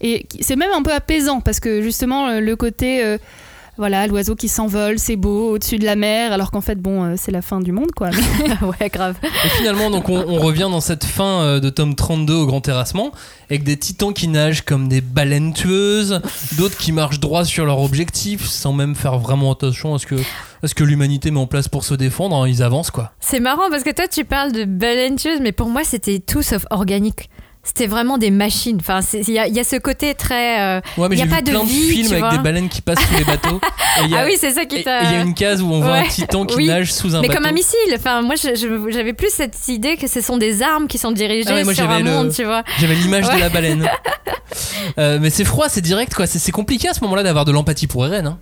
Et 0.02 0.26
c'est 0.40 0.56
même 0.56 0.72
un 0.76 0.82
peu 0.82 0.92
apaisant, 0.94 1.42
parce 1.42 1.60
que 1.60 1.82
justement, 1.82 2.28
euh, 2.28 2.40
le 2.40 2.56
côté. 2.56 3.04
Voilà, 3.78 4.06
l'oiseau 4.08 4.36
qui 4.36 4.48
s'envole, 4.48 5.00
c'est 5.00 5.16
beau, 5.16 5.52
au-dessus 5.52 5.78
de 5.78 5.86
la 5.86 5.96
mer, 5.96 6.34
alors 6.34 6.52
qu'en 6.52 6.62
fait, 6.62 6.76
bon, 6.76 7.04
euh, 7.04 7.14
c'est 7.18 7.32
la 7.32 7.42
fin 7.42 7.60
du 7.62 7.72
monde, 7.72 7.92
quoi. 7.96 8.10
ouais, 8.80 8.90
grave. 8.90 9.16
Et 9.24 9.50
finalement, 9.50 9.90
donc, 9.90 10.10
on, 10.10 10.18
on 10.28 10.38
revient 10.40 10.68
dans 10.72 10.82
cette 10.82 11.06
fin 11.06 11.42
euh, 11.42 11.60
de 11.60 11.70
tome 11.70 11.96
32 11.96 12.34
au 12.34 12.46
grand 12.46 12.62
terrassement, 12.62 13.12
avec 13.50 13.64
des 13.64 13.78
titans 13.78 14.14
qui 14.14 14.28
nagent 14.28 14.62
comme 14.64 14.88
des 14.88 15.02
baleines 15.02 15.54
tueuses, 15.54 16.22
d'autres 16.58 16.78
qui 16.78 16.92
marchent 16.92 17.20
droit 17.20 17.46
sur 17.46 17.66
leur 17.66 17.80
objectif, 17.82 18.46
sans 18.46 18.74
même 18.74 18.96
faire 18.96 19.18
vraiment 19.18 19.52
attention 19.52 19.96
à 19.96 20.00
ce 20.00 20.06
que, 20.06 20.16
à 20.64 20.68
ce 20.68 20.76
que 20.76 20.84
l'humanité 20.84 21.32
met 21.32 21.40
en 21.40 21.48
place 21.48 21.68
pour 21.68 21.84
se 21.84 21.94
défendre. 21.94 22.36
hein, 22.36 22.48
ils 22.48 22.62
avancent, 22.64 22.92
quoi. 22.92 23.12
C'est 23.20 23.40
marrant 23.40 23.70
parce 23.70 23.84
que 23.84 23.92
toi 23.92 24.08
tu 24.08 24.26
parles 24.26 24.52
de 24.52 24.66
baleines 24.66 25.16
tueuses, 25.16 25.40
mais 25.42 25.52
pour 25.52 25.70
moi 25.70 25.84
c'était 25.84 26.20
tout 26.20 26.42
sauf 26.42 26.66
organique. 26.70 27.30
C'était 27.64 27.86
vraiment 27.86 28.18
des 28.18 28.32
machines. 28.32 28.78
Enfin, 28.80 29.01
il 29.14 29.30
y, 29.30 29.38
a- 29.38 29.47
il 29.47 29.53
y 29.55 29.59
a 29.59 29.64
ce 29.64 29.76
côté 29.76 30.16
très. 30.16 30.59
euh, 30.62 30.82
Ouais, 30.97 31.09
mais 31.09 31.16
Il 31.16 31.20
y 31.20 31.22
a 31.22 31.28
pas 31.28 31.38
vu 31.38 31.43
de 31.43 31.49
plein 31.51 31.64
de 31.64 31.70
films 31.70 32.07
avec 32.07 32.20
vois. 32.20 32.32
des 32.32 32.38
baleines 32.39 32.70
qui 32.70 32.82
passent 32.82 32.99
sous 33.05 33.18
les 33.20 33.24
bateaux. 33.24 33.62
Et 34.01 34.05
il 34.05 34.09
y 34.09 34.16
a- 34.16 34.22
Ah 34.22 34.26
oui, 34.26 34.36
c'est 34.39 34.51
ça 34.51 34.66
qui 34.66 34.84
t'a. 34.84 35.03
il 35.03 35.12
y 35.12 35.16
a 35.16 35.22
une 35.22 35.36
case 35.36 35.62
où 35.62 35.68
on 35.68 35.80
voit 35.80 35.97
un 35.97 36.03
titan 36.07 36.45
qui 36.45 36.55
Oui. 36.55 36.66
nage 36.68 36.91
sous 36.91 37.16
un 37.16 37.22
mais 37.22 37.28
bateau. 37.28 37.39
comme 37.39 37.47
un 37.47 37.51
missile. 37.53 37.78
Enfin, 37.95 38.24
moi, 38.24 38.34
j'avais 38.36 39.14
plus 39.14 39.30
cette 39.30 39.68
idée 39.68 39.95
que 39.95 40.07
ce 40.07 40.22
sont 40.22 40.38
des 40.38 40.64
armes 40.64 40.88
qui 40.88 40.97
sont 40.97 41.12
dirigées 41.12 41.45
Ah 41.49 41.53
ouais, 41.53 41.64
moi, 41.64 41.76
sur 41.76 41.88
un 41.88 41.99
le- 41.99 42.05
monde, 42.05 42.32
tu 42.34 42.43
vois. 42.45 42.64
J'avais 42.80 42.95
l'image 42.95 43.30
de 43.30 43.39
la 43.39 43.49
baleine. 43.49 43.88
Euh, 44.97 45.20
mais 45.22 45.30
c'est 45.30 45.45
froid, 45.45 45.70
c'est 45.70 45.80
direct, 45.82 46.14
quoi. 46.14 46.28
C'est 46.28 46.39
c'est 46.39 46.51
compliqué 46.51 46.89
à 46.89 46.93
ce 46.93 47.01
moment-là 47.01 47.24
d'avoir 47.24 47.45
de 47.45 47.51
l'empathie 47.51 47.88
pour 47.88 48.05
Eren. 48.05 48.26
hein. 48.28 48.39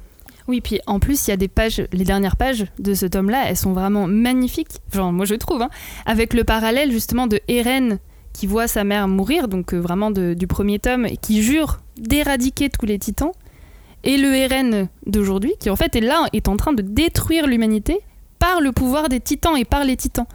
Oui, 0.47 0.61
puis 0.61 0.79
en 0.87 0.99
plus, 0.99 1.27
il 1.27 1.29
y 1.29 1.33
a 1.33 1.37
des 1.37 1.47
pages, 1.47 1.83
les 1.93 2.03
dernières 2.03 2.35
pages 2.35 2.65
de 2.79 2.95
ce 2.95 3.05
tome-là, 3.05 3.43
elles 3.47 3.57
sont 3.57 3.73
vraiment 3.73 4.07
magnifiques. 4.07 4.69
Genre, 4.93 5.11
moi 5.11 5.25
je 5.25 5.35
trouve, 5.35 5.61
hein, 5.61 5.69
avec 6.07 6.33
le 6.33 6.43
parallèle 6.43 6.91
justement 6.91 7.27
de 7.27 7.39
Eren 7.47 7.99
qui 8.33 8.47
voit 8.47 8.67
sa 8.67 8.83
mère 8.83 9.07
mourir, 9.07 9.47
donc 9.47 9.73
euh, 9.73 9.77
vraiment 9.79 10.11
de- 10.11 10.33
du 10.33 10.47
premier 10.47 10.79
tome, 10.79 11.05
et 11.05 11.17
qui 11.17 11.41
jure 11.43 11.79
d'éradiquer 11.97 12.69
tous 12.69 12.85
les 12.85 12.99
titans, 12.99 13.31
et 14.03 14.17
le 14.17 14.33
Eren 14.33 14.87
d'aujourd'hui, 15.05 15.53
qui 15.59 15.69
en 15.69 15.75
fait 15.75 15.95
est 15.95 16.01
là, 16.01 16.25
est 16.33 16.47
en 16.47 16.55
train 16.57 16.73
de 16.73 16.81
détruire 16.81 17.47
l'humanité 17.47 17.99
par 18.39 18.61
le 18.61 18.71
pouvoir 18.71 19.09
des 19.09 19.19
titans 19.19 19.57
et 19.57 19.65
par 19.65 19.83
les 19.83 19.97
titans. 19.97 20.25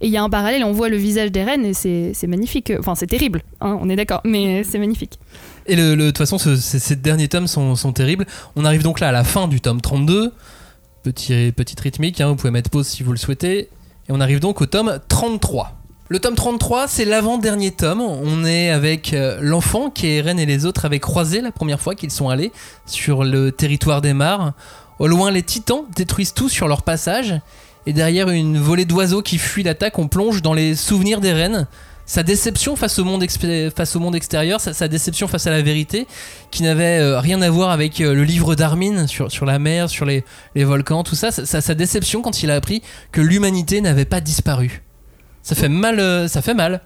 Et 0.00 0.06
il 0.06 0.12
y 0.12 0.16
a 0.16 0.22
un 0.24 0.28
parallèle, 0.30 0.64
on 0.64 0.72
voit 0.72 0.88
le 0.88 0.96
visage 0.96 1.30
d'Eren 1.30 1.64
et 1.64 1.74
c'est 1.74 2.26
magnifique. 2.26 2.72
Enfin, 2.80 2.96
c'est 2.96 3.06
terrible, 3.06 3.42
hein, 3.60 3.78
on 3.80 3.88
est 3.88 3.94
d'accord, 3.94 4.20
mais 4.24 4.64
c'est 4.64 4.80
magnifique. 4.80 5.20
Et 5.66 5.76
le- 5.76 5.94
le- 5.94 6.06
de 6.06 6.08
toute 6.08 6.18
façon, 6.18 6.38
ce- 6.38 6.56
ces, 6.56 6.80
ces 6.80 6.96
derniers 6.96 7.28
tomes 7.28 7.46
sont, 7.46 7.76
sont 7.76 7.92
terribles. 7.92 8.26
On 8.56 8.64
arrive 8.64 8.82
donc 8.82 8.98
là 8.98 9.10
à 9.10 9.12
la 9.12 9.22
fin 9.22 9.46
du 9.46 9.60
tome 9.60 9.80
32. 9.80 10.32
Petit, 11.04 11.52
petite 11.52 11.78
rythmique, 11.80 12.20
hein, 12.20 12.28
vous 12.28 12.36
pouvez 12.36 12.50
mettre 12.50 12.70
pause 12.70 12.86
si 12.88 13.04
vous 13.04 13.12
le 13.12 13.18
souhaitez. 13.18 13.58
Et 13.60 13.68
on 14.10 14.20
arrive 14.20 14.40
donc 14.40 14.60
au 14.60 14.66
tome 14.66 14.98
33. 15.08 15.78
Le 16.08 16.18
tome 16.18 16.34
33, 16.34 16.88
c'est 16.88 17.04
l'avant-dernier 17.04 17.70
tome. 17.70 18.00
On 18.00 18.44
est 18.44 18.70
avec 18.70 19.14
euh, 19.14 19.38
l'enfant 19.40 19.88
qui 19.88 20.08
est 20.08 20.18
et 20.18 20.46
les 20.46 20.66
autres 20.66 20.84
avaient 20.84 21.00
croisé 21.00 21.40
la 21.40 21.52
première 21.52 21.80
fois 21.80 21.94
qu'ils 21.94 22.10
sont 22.10 22.28
allés 22.28 22.52
sur 22.86 23.24
le 23.24 23.50
territoire 23.50 24.02
des 24.02 24.12
mares. 24.12 24.52
Au 24.98 25.06
loin, 25.06 25.30
les 25.30 25.42
titans 25.42 25.84
détruisent 25.96 26.34
tout 26.34 26.48
sur 26.48 26.68
leur 26.68 26.82
passage. 26.82 27.40
Et 27.86 27.92
derrière 27.92 28.28
une 28.28 28.58
volée 28.58 28.84
d'oiseaux 28.84 29.22
qui 29.22 29.38
fuit 29.38 29.62
l'attaque, 29.62 29.98
on 29.98 30.06
plonge 30.06 30.42
dans 30.42 30.52
les 30.52 30.76
souvenirs 30.76 31.20
d'Eren. 31.20 31.66
Sa 32.04 32.22
déception 32.22 32.76
face 32.76 32.98
au 32.98 33.04
monde, 33.04 33.22
extérieur, 33.22 34.60
sa, 34.60 34.88
déception 34.88 35.28
face 35.28 35.46
à 35.46 35.50
la 35.50 35.62
vérité, 35.62 36.06
qui 36.50 36.62
n'avait 36.62 36.98
euh, 37.00 37.20
rien 37.20 37.40
à 37.40 37.48
voir 37.48 37.70
avec 37.70 38.00
euh, 38.00 38.12
le 38.12 38.24
livre 38.24 38.54
d'Armin 38.54 39.06
sur, 39.06 39.46
la 39.46 39.58
mer, 39.58 39.88
sur 39.88 40.04
les, 40.04 40.24
volcans, 40.56 41.04
tout 41.04 41.14
ça. 41.14 41.30
Sa- 41.30 41.60
sa 41.60 41.74
déception 41.74 42.20
quand 42.20 42.42
il 42.42 42.50
a 42.50 42.54
appris 42.56 42.82
que 43.12 43.20
l'humanité 43.20 43.80
n'avait 43.80 44.04
pas 44.04 44.20
disparu. 44.20 44.82
Ça 45.42 45.54
fait 45.54 45.68
mal. 45.68 46.00
euh, 46.00 46.28
ça 46.28 46.42
fait 46.42 46.54
mal. 46.54 46.80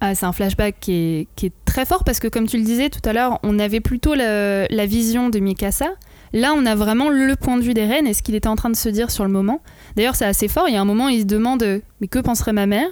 Ah, 0.00 0.16
c'est 0.16 0.26
un 0.26 0.32
flashback 0.32 0.76
qui 0.80 1.28
est, 1.42 1.52
très 1.64 1.86
fort 1.86 2.02
parce 2.02 2.18
que, 2.18 2.26
comme 2.26 2.48
tu 2.48 2.58
le 2.58 2.64
disais 2.64 2.90
tout 2.90 3.00
à 3.08 3.12
l'heure, 3.12 3.38
on 3.44 3.60
avait 3.60 3.78
plutôt 3.80 4.14
la 4.14 4.86
vision 4.86 5.30
de 5.30 5.38
Mikasa. 5.38 5.90
Là, 6.32 6.54
on 6.56 6.64
a 6.64 6.74
vraiment 6.74 7.08
le 7.08 7.36
point 7.36 7.56
de 7.56 7.62
vue 7.62 7.74
des 7.74 7.84
reines 7.84 8.06
et 8.06 8.14
ce 8.14 8.22
qu'il 8.22 8.34
était 8.34 8.48
en 8.48 8.56
train 8.56 8.70
de 8.70 8.76
se 8.76 8.88
dire 8.88 9.10
sur 9.10 9.24
le 9.24 9.30
moment. 9.30 9.60
D'ailleurs, 9.96 10.16
c'est 10.16 10.24
assez 10.24 10.48
fort. 10.48 10.68
Il 10.68 10.74
y 10.74 10.76
a 10.76 10.80
un 10.80 10.86
moment, 10.86 11.08
il 11.08 11.20
se 11.20 11.26
demande 11.26 11.62
euh, 11.62 11.80
Mais 12.00 12.08
que 12.08 12.18
penserait 12.18 12.52
ma 12.52 12.66
mère? 12.66 12.88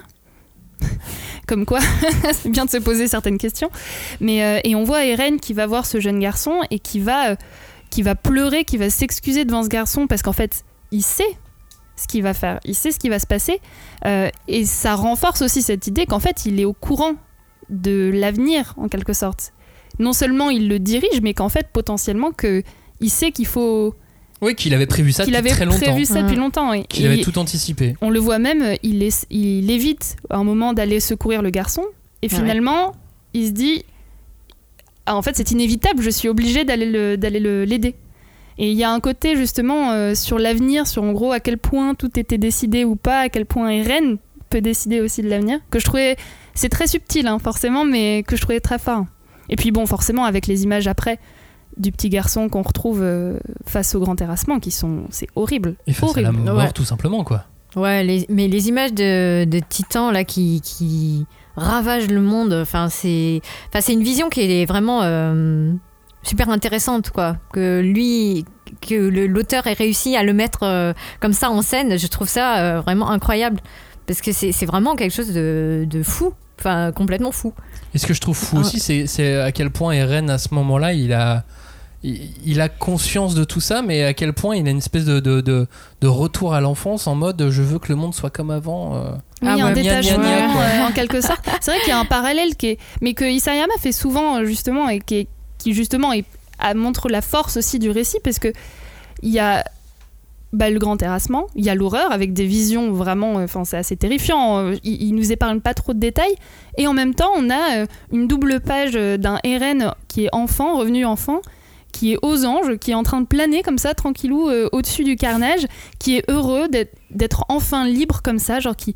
Comme 1.47 1.65
quoi, 1.65 1.79
c'est 2.33 2.49
bien 2.49 2.65
de 2.65 2.69
se 2.69 2.77
poser 2.77 3.07
certaines 3.07 3.37
questions. 3.37 3.71
Mais, 4.19 4.45
euh, 4.45 4.59
et 4.63 4.75
on 4.75 4.83
voit 4.83 5.05
Eren 5.05 5.39
qui 5.39 5.53
va 5.53 5.65
voir 5.65 5.85
ce 5.85 5.99
jeune 5.99 6.19
garçon 6.19 6.61
et 6.69 6.79
qui 6.79 6.99
va, 6.99 7.35
qui 7.89 8.03
va 8.03 8.15
pleurer, 8.15 8.63
qui 8.63 8.77
va 8.77 8.89
s'excuser 8.89 9.43
devant 9.43 9.63
ce 9.63 9.69
garçon 9.69 10.07
parce 10.07 10.21
qu'en 10.21 10.33
fait, 10.33 10.63
il 10.91 11.03
sait 11.03 11.37
ce 11.95 12.07
qu'il 12.07 12.23
va 12.23 12.33
faire, 12.33 12.59
il 12.65 12.75
sait 12.75 12.91
ce 12.91 12.99
qui 12.99 13.09
va 13.09 13.19
se 13.19 13.27
passer. 13.27 13.59
Euh, 14.05 14.29
et 14.47 14.65
ça 14.65 14.95
renforce 14.95 15.41
aussi 15.41 15.61
cette 15.61 15.85
idée 15.87 16.05
qu'en 16.05 16.19
fait, 16.19 16.45
il 16.45 16.59
est 16.59 16.65
au 16.65 16.73
courant 16.73 17.13
de 17.69 18.09
l'avenir, 18.13 18.73
en 18.77 18.87
quelque 18.87 19.13
sorte. 19.13 19.53
Non 19.99 20.13
seulement 20.13 20.49
il 20.49 20.67
le 20.67 20.79
dirige, 20.79 21.21
mais 21.21 21.33
qu'en 21.33 21.49
fait, 21.49 21.67
potentiellement, 21.71 22.31
que 22.31 22.63
il 22.99 23.09
sait 23.09 23.31
qu'il 23.31 23.45
faut. 23.45 23.93
Oui, 24.41 24.55
qu'il 24.55 24.73
avait 24.73 24.87
prévu 24.87 25.11
ça 25.11 25.23
qu'il 25.23 25.33
depuis 25.33 25.47
avait 25.51 25.55
très 25.55 25.65
longtemps. 25.65 25.77
prévu 25.91 26.05
ça 26.05 26.23
depuis 26.23 26.35
longtemps. 26.35 26.73
et- 26.73 26.83
Qu'il 26.85 27.05
et 27.05 27.07
avait 27.09 27.21
tout 27.21 27.37
anticipé. 27.37 27.95
On 28.01 28.09
le 28.09 28.19
voit 28.19 28.39
même, 28.39 28.75
il, 28.81 29.03
est- 29.03 29.27
il 29.29 29.69
évite 29.69 30.15
à 30.31 30.37
un 30.37 30.43
moment 30.43 30.73
d'aller 30.73 30.99
secourir 30.99 31.43
le 31.43 31.51
garçon. 31.51 31.83
Et 32.23 32.27
Ouais. 32.27 32.35
finalement, 32.35 32.93
il 33.33 33.47
se 33.47 33.51
dit 33.51 33.83
Ah, 35.05 35.15
En 35.15 35.21
fait, 35.23 35.35
c'est 35.35 35.51
inévitable, 35.51 36.01
je 36.01 36.09
suis 36.11 36.29
obligé 36.29 36.63
d'aller 36.63 36.85
le- 36.89 37.17
d'aller 37.17 37.39
le- 37.39 37.65
l'aider. 37.65 37.95
Et 38.57 38.71
il 38.71 38.77
y 38.77 38.83
a 38.83 38.91
un 38.91 38.99
côté 38.99 39.35
justement 39.35 39.91
euh, 39.91 40.13
sur 40.15 40.37
l'avenir, 40.39 40.85
sur 40.87 41.03
en 41.03 41.11
gros 41.13 41.31
à 41.31 41.39
quel 41.39 41.57
point 41.57 41.95
tout 41.95 42.19
était 42.19 42.37
décidé 42.37 42.83
ou 42.85 42.95
pas, 42.95 43.21
à 43.21 43.29
quel 43.29 43.45
point 43.45 43.69
Eren 43.69 44.17
peut 44.49 44.61
décider 44.61 44.99
aussi 45.01 45.21
de 45.21 45.29
l'avenir, 45.29 45.59
que 45.69 45.79
je 45.79 45.85
trouvais, 45.85 46.17
c'est 46.53 46.69
très 46.69 46.87
subtil 46.87 47.27
hein, 47.27 47.39
forcément, 47.39 47.85
mais 47.85 48.23
que 48.27 48.35
je 48.35 48.41
trouvais 48.41 48.59
très 48.59 48.77
fort. 48.79 49.05
Et 49.49 49.55
puis 49.55 49.71
bon, 49.71 49.85
forcément 49.85 50.25
avec 50.25 50.47
les 50.47 50.63
images 50.63 50.87
après 50.87 51.19
du 51.77 51.91
petit 51.93 52.09
garçon 52.09 52.49
qu'on 52.49 52.61
retrouve 52.61 53.01
euh, 53.01 53.39
face 53.65 53.95
au 53.95 54.01
grand 54.01 54.15
terrassement, 54.17 54.59
qui 54.59 54.71
sont, 54.71 55.03
c'est 55.09 55.27
horrible, 55.35 55.75
Et 55.87 55.93
face 55.93 56.17
à 56.17 56.21
la 56.21 56.29
horrible. 56.29 56.43
mort, 56.43 56.57
Ouais. 56.57 56.71
tout 56.73 56.83
simplement, 56.83 57.23
quoi. 57.23 57.45
Ouais, 57.77 58.03
les- 58.03 58.25
mais 58.27 58.49
les 58.49 58.67
images 58.67 58.91
de, 58.93 59.45
de 59.45 59.59
Titan 59.69 60.11
là 60.11 60.25
qui, 60.25 60.59
qui 60.61 61.25
ravagent 61.55 62.09
le 62.09 62.19
monde, 62.19 62.51
enfin 62.51 62.89
c'est, 62.89 63.39
enfin 63.69 63.79
c'est 63.79 63.93
une 63.93 64.03
vision 64.03 64.27
qui 64.27 64.41
est 64.41 64.65
vraiment 64.65 64.99
euh, 65.03 65.71
super 66.23 66.49
intéressante 66.49 67.09
quoi. 67.11 67.37
Que 67.53 67.79
lui, 67.81 68.45
que 68.81 68.95
le- 68.95 69.27
l'auteur 69.27 69.67
ait 69.67 69.73
réussi 69.73 70.15
à 70.15 70.23
le 70.23 70.33
mettre 70.33 70.63
euh, 70.63 70.93
comme 71.19 71.33
ça 71.33 71.49
en 71.49 71.61
scène, 71.61 71.97
je 71.97 72.07
trouve 72.07 72.27
ça 72.29 72.57
euh, 72.59 72.81
vraiment 72.81 73.09
incroyable 73.09 73.59
parce 74.07 74.21
que 74.21 74.31
c'est 74.31 74.51
c'est 74.51 74.65
vraiment 74.65 74.95
quelque 74.95 75.13
chose 75.13 75.33
de, 75.33 75.85
de 75.89 76.03
fou, 76.03 76.33
enfin 76.59 76.91
complètement 76.91 77.31
fou. 77.31 77.53
Et 77.93 77.97
ce 77.97 78.05
que 78.07 78.13
je 78.13 78.21
trouve 78.21 78.37
fou 78.37 78.57
Ah. 78.57 78.61
aussi, 78.61 78.79
c'est- 78.79 79.07
c'est 79.07 79.37
à 79.39 79.51
quel 79.51 79.69
point 79.69 79.93
Eren, 79.93 80.29
à 80.29 80.37
ce 80.37 80.53
moment-là, 80.53 80.93
il 80.93 81.11
a, 81.13 81.43
il, 82.03 82.19
il 82.45 82.61
a 82.61 82.69
conscience 82.69 83.35
de 83.35 83.43
tout 83.43 83.59
ça, 83.61 83.81
mais 83.81 84.03
à 84.03 84.13
quel 84.13 84.33
point 84.33 84.55
il 84.55 84.67
a 84.67 84.71
une 84.71 84.77
espèce 84.79 85.05
de, 85.05 85.19
de, 85.19 85.41
de, 85.41 85.67
de 86.01 86.07
retour 86.07 86.53
à 86.53 86.61
l'enfance 86.61 87.05
en 87.07 87.15
mode 87.15 87.49
je 87.51 87.61
veux 87.61 87.79
que 87.79 87.89
le 87.89 87.95
monde 87.95 88.13
soit 88.15 88.29
comme 88.29 88.49
avant. 88.51 88.95
euh. 88.95 89.11
Oui, 89.43 89.47
Ah 89.49 89.53
un 89.53 89.73
ouais, 89.73 89.73
détachement 89.73 90.85
en 90.87 90.91
quelque 90.91 91.19
sorte. 91.21 91.43
C'est 91.61 91.71
vrai 91.71 91.79
qu'il 91.81 91.89
y 91.89 91.93
a 91.93 91.99
un 91.99 92.05
parallèle 92.05 92.55
qui 92.55 92.67
est, 92.67 92.79
mais 93.01 93.13
que 93.15 93.25
Isayama 93.25 93.73
fait 93.79 93.91
souvent 93.91 94.43
justement 94.45 94.87
et 94.89 94.99
qui, 94.99 95.15
est- 95.15 95.27
qui 95.61 95.73
justement 95.73 96.11
montre 96.75 97.09
la 97.09 97.21
force 97.21 97.57
aussi 97.57 97.79
du 97.79 97.89
récit 97.89 98.19
parce 98.23 98.39
que 98.39 98.49
il 99.21 99.29
y 99.29 99.39
a 99.39 99.63
bah, 100.53 100.69
le 100.69 100.79
grand 100.79 100.97
terrassement, 100.97 101.47
il 101.55 101.63
y 101.63 101.69
a 101.69 101.75
l'horreur 101.75 102.11
avec 102.11 102.33
des 102.33 102.45
visions 102.45 102.91
vraiment, 102.91 103.39
euh, 103.39 103.45
enfin 103.45 103.63
c'est 103.63 103.77
assez 103.77 103.95
terrifiant. 103.95 104.57
euh, 104.59 104.75
Il, 104.83 105.01
il 105.01 105.15
nous 105.15 105.31
épargne 105.31 105.61
pas 105.61 105.73
trop 105.73 105.93
de 105.93 105.99
détails 105.99 106.35
et 106.77 106.87
en 106.87 106.93
même 106.93 107.13
temps 107.15 107.31
on 107.37 107.49
a 107.49 107.77
euh, 107.77 107.85
une 108.11 108.27
double 108.27 108.59
page 108.59 108.93
d'un 108.93 109.39
Eren 109.43 109.93
qui 110.09 110.25
est 110.25 110.29
enfant, 110.33 110.77
revenu 110.77 111.05
enfant, 111.05 111.41
qui 111.93 112.13
est 112.13 112.17
aux 112.21 112.45
anges, 112.45 112.77
qui 112.79 112.91
est 112.91 112.95
en 112.95 113.03
train 113.03 113.21
de 113.21 113.27
planer 113.27 113.63
comme 113.63 113.77
ça 113.77 113.93
tranquillou 113.93 114.49
au-dessus 114.71 115.03
du 115.03 115.15
carnage, 115.15 115.67
qui 115.99 116.17
est 116.17 116.29
heureux 116.29 116.67
d'être 117.11 117.45
enfin 117.49 117.85
libre 117.85 118.21
comme 118.23 118.39
ça, 118.39 118.59
genre 118.59 118.75
qui 118.75 118.95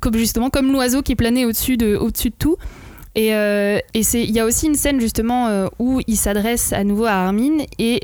comme 0.00 0.14
justement 0.14 0.50
comme 0.50 0.70
l'oiseau 0.72 1.02
qui 1.02 1.14
planait 1.16 1.44
au-dessus 1.46 1.76
de, 1.76 1.96
au-dessus 1.96 2.30
de 2.30 2.36
tout. 2.38 2.56
Et, 3.16 3.34
euh, 3.34 3.78
il 3.94 4.30
y 4.30 4.38
a 4.38 4.44
aussi 4.44 4.66
une 4.66 4.74
scène 4.74 5.00
justement 5.00 5.48
euh, 5.48 5.68
où 5.78 6.00
il 6.06 6.16
s'adresse 6.16 6.74
à 6.74 6.84
nouveau 6.84 7.06
à 7.06 7.12
Armin 7.12 7.64
et 7.78 8.02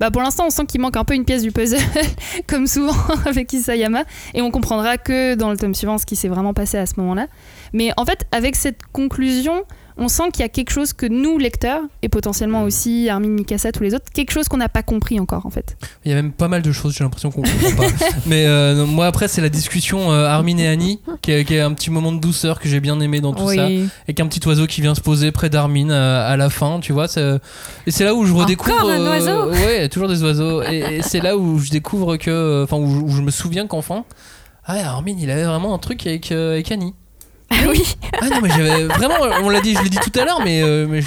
bah 0.00 0.10
pour 0.10 0.20
l'instant 0.20 0.46
on 0.46 0.50
sent 0.50 0.66
qu'il 0.66 0.80
manque 0.80 0.96
un 0.96 1.04
peu 1.04 1.14
une 1.14 1.24
pièce 1.24 1.42
du 1.42 1.52
puzzle 1.52 1.78
comme 2.48 2.66
souvent 2.66 2.96
avec 3.24 3.52
Isayama 3.52 4.02
et 4.34 4.42
on 4.42 4.50
comprendra 4.50 4.98
que 4.98 5.36
dans 5.36 5.50
le 5.50 5.56
tome 5.56 5.74
suivant 5.74 5.96
ce 5.96 6.06
qui 6.06 6.16
s'est 6.16 6.28
vraiment 6.28 6.54
passé 6.54 6.76
à 6.76 6.86
ce 6.86 6.94
moment-là. 6.98 7.28
Mais 7.72 7.92
en 7.96 8.04
fait 8.04 8.26
avec 8.32 8.56
cette 8.56 8.80
conclusion 8.92 9.62
on 9.98 10.08
sent 10.08 10.24
qu'il 10.32 10.42
y 10.42 10.44
a 10.44 10.48
quelque 10.48 10.70
chose 10.70 10.92
que 10.92 11.06
nous 11.06 11.38
lecteurs 11.38 11.82
et 12.02 12.08
potentiellement 12.08 12.62
aussi 12.62 13.08
Armin 13.08 13.28
Mikasa 13.28 13.72
tous 13.72 13.82
les 13.82 13.94
autres 13.94 14.06
quelque 14.14 14.30
chose 14.32 14.48
qu'on 14.48 14.56
n'a 14.58 14.68
pas 14.68 14.82
compris 14.82 15.18
encore 15.20 15.44
en 15.46 15.50
fait. 15.50 15.76
Il 16.04 16.10
y 16.10 16.12
a 16.12 16.16
même 16.16 16.32
pas 16.32 16.48
mal 16.48 16.62
de 16.62 16.72
choses, 16.72 16.94
j'ai 16.94 17.04
l'impression 17.04 17.30
qu'on 17.30 17.42
comprend 17.42 17.76
pas. 17.76 18.06
Mais 18.26 18.46
euh, 18.46 18.86
moi, 18.86 19.06
après, 19.06 19.28
c'est 19.28 19.40
la 19.40 19.48
discussion 19.48 20.12
euh, 20.12 20.26
Armin 20.26 20.56
et 20.58 20.68
Annie, 20.68 21.00
qui 21.22 21.32
est, 21.32 21.44
qui 21.44 21.54
est 21.54 21.60
un 21.60 21.72
petit 21.74 21.90
moment 21.90 22.12
de 22.12 22.20
douceur 22.20 22.60
que 22.60 22.68
j'ai 22.68 22.80
bien 22.80 22.98
aimé 23.00 23.20
dans 23.20 23.32
tout 23.34 23.46
ça. 23.56 23.68
Et 24.08 24.14
qu'un 24.14 24.26
petit 24.26 24.46
oiseau 24.46 24.66
qui 24.66 24.80
vient 24.80 24.94
se 24.94 25.00
poser 25.00 25.32
près 25.32 25.50
d'Armin 25.50 25.90
euh, 25.90 26.32
à 26.32 26.36
la 26.36 26.48
fin, 26.50 26.80
tu 26.80 26.92
vois. 26.92 27.06
Et 27.86 27.90
c'est 27.90 28.04
là 28.04 28.14
où 28.14 28.24
je 28.24 28.32
redécouvre. 28.32 28.74
Encore 28.76 28.90
un 28.90 29.06
oiseau 29.06 29.50
Ouais, 29.50 29.88
toujours 29.88 30.08
des 30.08 30.22
oiseaux. 30.22 30.62
Et, 30.62 30.78
et 30.98 31.02
c'est 31.02 31.20
là 31.20 31.36
où 31.36 31.58
je 31.58 31.70
découvre 31.70 32.16
que. 32.16 32.62
Enfin, 32.64 32.76
où, 32.76 32.88
je- 32.94 33.00
où 33.00 33.08
je 33.16 33.22
me 33.22 33.30
souviens 33.30 33.66
qu'enfin. 33.66 34.04
Ah, 34.64 34.74
Armin, 34.90 35.14
il 35.18 35.30
avait 35.30 35.44
vraiment 35.44 35.74
un 35.74 35.78
truc 35.78 36.06
avec, 36.06 36.30
euh, 36.30 36.52
avec 36.52 36.70
Annie. 36.70 36.94
Ah 37.50 37.54
oui. 37.68 37.82
Ah 38.20 38.28
non, 38.28 38.40
mais 38.42 38.50
j'avais 38.50 38.84
vraiment. 38.84 39.14
On 39.42 39.48
l'a 39.48 39.60
dit, 39.60 39.74
je 39.74 39.82
l'ai 39.82 39.88
dit 39.88 39.98
tout 39.98 40.12
à 40.20 40.24
l'heure, 40.24 40.40
mais, 40.44 40.62
euh, 40.62 40.86
mais 40.86 41.00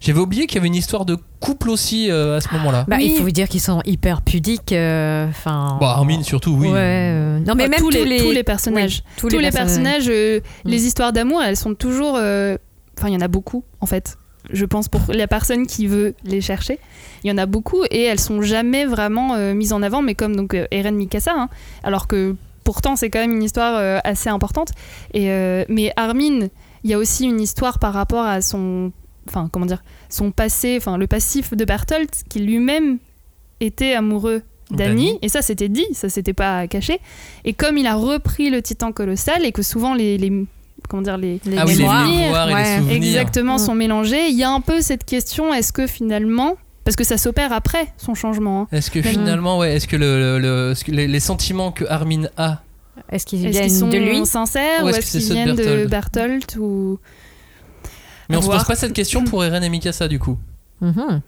j'avais 0.00 0.18
oublié 0.18 0.46
qu'il 0.46 0.56
y 0.56 0.58
avait 0.58 0.66
une 0.66 0.74
histoire 0.74 1.04
de 1.04 1.16
couple 1.40 1.70
aussi 1.70 2.10
euh, 2.10 2.36
à 2.36 2.40
ce 2.40 2.52
moment-là. 2.54 2.84
Bah, 2.88 2.96
Oui. 2.98 3.10
Il 3.12 3.16
faut 3.18 3.22
vous 3.22 3.30
dire 3.30 3.48
qu'ils 3.48 3.60
sont 3.60 3.80
hyper 3.84 4.22
pudiques. 4.22 4.72
euh, 4.72 5.28
Enfin. 5.28 5.76
Bon, 5.80 5.86
Armin 5.86 6.22
surtout, 6.22 6.50
oui. 6.58 6.68
Ouais. 6.68 6.74
euh, 7.14 7.38
Non 7.40 7.54
mais 7.54 7.64
Bah, 7.64 7.70
même 7.70 7.80
tous, 7.80 7.90
les, 7.90 8.04
les, 8.04 8.18
tous 8.18 8.30
les 8.32 8.42
personnages. 8.42 9.02
oui, 9.22 9.30
tous, 9.30 9.38
les 9.38 9.50
personnages, 9.50 10.08
euh, 10.08 10.40
Mm. 10.64 10.68
les 10.70 10.86
histoires 10.86 11.12
d'amour, 11.12 11.42
elles 11.42 11.56
sont 11.56 11.74
toujours. 11.74 12.16
euh, 12.16 12.56
Enfin, 12.98 13.08
il 13.08 13.14
y 13.14 13.16
en 13.16 13.20
a 13.20 13.28
beaucoup, 13.28 13.62
en 13.80 13.86
fait. 13.86 14.16
Je 14.50 14.64
pense 14.64 14.88
pour 14.88 15.00
la 15.08 15.28
personne 15.28 15.66
qui 15.66 15.86
veut 15.86 16.14
les 16.24 16.40
chercher, 16.40 16.78
il 17.22 17.28
y 17.28 17.32
en 17.32 17.38
a 17.38 17.46
beaucoup 17.46 17.84
et 17.90 18.02
elles 18.04 18.18
sont 18.18 18.40
jamais 18.42 18.86
vraiment 18.86 19.34
euh, 19.34 19.52
mises 19.54 19.72
en 19.72 19.82
avant, 19.82 20.00
mais 20.02 20.14
comme 20.16 20.34
donc 20.34 20.54
euh, 20.54 20.66
Eren 20.72 20.96
Mikasa, 20.96 21.32
hein, 21.36 21.48
alors 21.84 22.06
que 22.08 22.34
pourtant 22.68 22.96
c'est 22.96 23.08
quand 23.08 23.20
même 23.20 23.32
une 23.32 23.42
histoire 23.42 23.74
euh, 23.78 23.98
assez 24.04 24.28
importante. 24.28 24.70
Et 25.14 25.30
euh, 25.30 25.64
mais 25.70 25.90
Armin, 25.96 26.48
il 26.84 26.90
y 26.90 26.92
a 26.92 26.98
aussi 26.98 27.24
une 27.24 27.40
histoire 27.40 27.78
par 27.78 27.94
rapport 27.94 28.26
à 28.26 28.42
son, 28.42 28.92
enfin 29.26 29.48
comment 29.50 29.64
dire, 29.64 29.82
son 30.10 30.32
passé, 30.32 30.76
enfin 30.76 30.98
le 30.98 31.06
passif 31.06 31.54
de 31.54 31.64
Bertolt, 31.64 32.10
qui 32.28 32.40
lui-même 32.40 32.98
était 33.60 33.94
amoureux 33.94 34.42
D'Annie. 34.70 35.18
et 35.22 35.30
ça 35.30 35.40
c'était 35.40 35.70
dit, 35.70 35.86
ça 35.92 36.10
c'était 36.10 36.34
pas 36.34 36.66
caché. 36.66 37.00
Et 37.46 37.54
comme 37.54 37.78
il 37.78 37.86
a 37.86 37.94
repris 37.94 38.50
le 38.50 38.60
titan 38.60 38.92
colossal 38.92 39.46
et 39.46 39.52
que 39.52 39.62
souvent 39.62 39.94
les, 39.94 40.18
les 40.18 40.30
comment 40.90 41.02
dire 41.02 41.16
les, 41.16 41.40
Les 41.46 41.56
Ah 41.56 41.64
oui, 41.66 41.72
les 41.72 41.78
mémoires. 41.78 42.06
mémoires 42.06 42.50
et 42.50 42.54
les 42.54 42.76
souvenirs. 42.76 42.96
exactement 42.96 43.54
Mm. 43.54 43.58
sont 43.66 43.74
mélangés, 43.74 44.28
il 44.28 44.36
y 44.36 44.42
a 44.44 44.50
un 44.50 44.60
peu 44.60 44.82
cette 44.82 45.04
question 45.06 45.54
est-ce 45.54 45.72
que 45.72 45.86
finalement 45.86 46.56
parce 46.88 46.96
que 46.96 47.04
ça 47.04 47.18
s'opère 47.18 47.52
après 47.52 47.92
son 47.98 48.14
changement. 48.14 48.62
hein. 48.62 48.68
Est-ce 48.72 48.90
que 48.90 49.02
finalement, 49.02 49.58
ouais, 49.58 49.74
est-ce 49.76 49.86
que, 49.86 49.96
le, 49.96 50.18
le- 50.18 50.38
le- 50.38 50.70
est-ce 50.72 50.84
que 50.84 50.90
les, 50.90 51.06
les 51.06 51.20
sentiments 51.20 51.70
que 51.70 51.84
Armin 51.86 52.28
a, 52.38 52.62
Est-ce 53.12 53.26
qu'ils 53.26 53.46
viennent 53.46 53.68
sont 53.68 53.88
de 53.88 53.98
lui 53.98 54.24
sincères 54.24 54.84
Ou 54.84 54.88
est-ce 54.88 55.02
c'est 55.02 55.18
qu'ils 55.18 55.32
viennent 55.34 55.54
de 55.54 55.86
Bertolt 55.86 56.56
ou 56.58 56.98
mais 58.30 58.36
on 58.36 58.42
se 58.42 58.46
pose 58.48 58.64
pas 58.64 58.74
cette 58.74 58.92
question 58.94 59.24
pour 59.24 59.44
Eren 59.44 59.62
et 59.62 59.68
Mikasa 59.68 60.08
du 60.08 60.18
coup. 60.18 60.38
Mhm. 60.80 61.20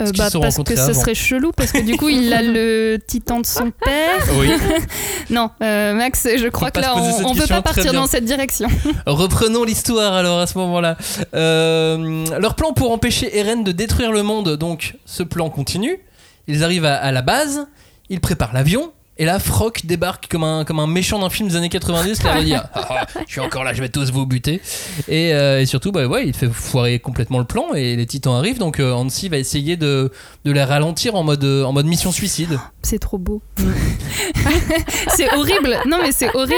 Euh, 0.00 0.06
sont 0.30 0.40
parce 0.40 0.62
que 0.62 0.76
ce 0.76 0.92
serait 0.92 1.14
chelou 1.14 1.50
parce 1.52 1.72
que 1.72 1.80
du 1.80 1.96
coup 1.96 2.08
il 2.08 2.32
a 2.32 2.40
le 2.42 2.98
titan 3.04 3.40
de 3.40 3.46
son 3.46 3.70
père. 3.70 4.26
Oui. 4.38 4.50
Non, 5.30 5.50
euh, 5.62 5.92
Max, 5.92 6.26
je 6.38 6.48
crois 6.48 6.70
que 6.70 6.80
là 6.80 6.94
on, 6.96 7.26
on 7.26 7.34
peut 7.34 7.46
pas 7.46 7.60
partir 7.60 7.92
dans 7.92 8.06
cette 8.06 8.24
direction. 8.24 8.68
Reprenons 9.06 9.64
l'histoire 9.64 10.14
alors 10.14 10.38
à 10.38 10.46
ce 10.46 10.56
moment-là. 10.58 10.96
Euh, 11.34 12.24
leur 12.38 12.54
plan 12.54 12.72
pour 12.72 12.92
empêcher 12.92 13.36
Eren 13.38 13.62
de 13.62 13.72
détruire 13.72 14.10
le 14.10 14.22
monde, 14.22 14.56
donc 14.56 14.94
ce 15.04 15.22
plan 15.22 15.50
continue. 15.50 15.98
Ils 16.46 16.64
arrivent 16.64 16.86
à, 16.86 16.96
à 16.96 17.12
la 17.12 17.20
base, 17.20 17.66
ils 18.08 18.20
préparent 18.20 18.54
l'avion. 18.54 18.92
Et 19.20 19.24
là, 19.24 19.38
Frock 19.40 19.84
débarque 19.84 20.28
comme 20.30 20.44
un, 20.44 20.64
comme 20.64 20.78
un 20.78 20.86
méchant 20.86 21.18
d'un 21.18 21.28
film 21.30 21.48
des 21.48 21.56
années 21.56 21.68
90, 21.68 22.22
là, 22.24 22.38
il 22.38 22.44
dit 22.44 22.54
Ah, 22.54 22.70
ah, 22.74 23.06
Je 23.26 23.32
suis 23.32 23.40
encore 23.40 23.64
là, 23.64 23.74
je 23.74 23.80
vais 23.80 23.88
tous 23.88 24.12
vous 24.12 24.26
buter. 24.26 24.60
Et, 25.08 25.34
euh, 25.34 25.60
et 25.60 25.66
surtout, 25.66 25.90
bah, 25.90 26.06
ouais, 26.06 26.26
il 26.26 26.34
fait 26.34 26.48
foirer 26.48 27.00
complètement 27.00 27.38
le 27.38 27.44
plan 27.44 27.74
et 27.74 27.96
les 27.96 28.06
titans 28.06 28.34
arrivent. 28.34 28.58
Donc, 28.58 28.78
euh, 28.78 28.92
Hansi 28.92 29.28
va 29.28 29.38
essayer 29.38 29.76
de, 29.76 30.12
de 30.44 30.52
les 30.52 30.62
ralentir 30.62 31.16
en 31.16 31.24
mode, 31.24 31.44
en 31.44 31.72
mode 31.72 31.86
mission 31.86 32.12
suicide. 32.12 32.58
C'est 32.82 33.00
trop 33.00 33.18
beau. 33.18 33.42
c'est 35.16 35.32
horrible. 35.34 35.78
Non, 35.86 35.98
mais 36.02 36.12
c'est 36.12 36.34
horrible. 36.34 36.54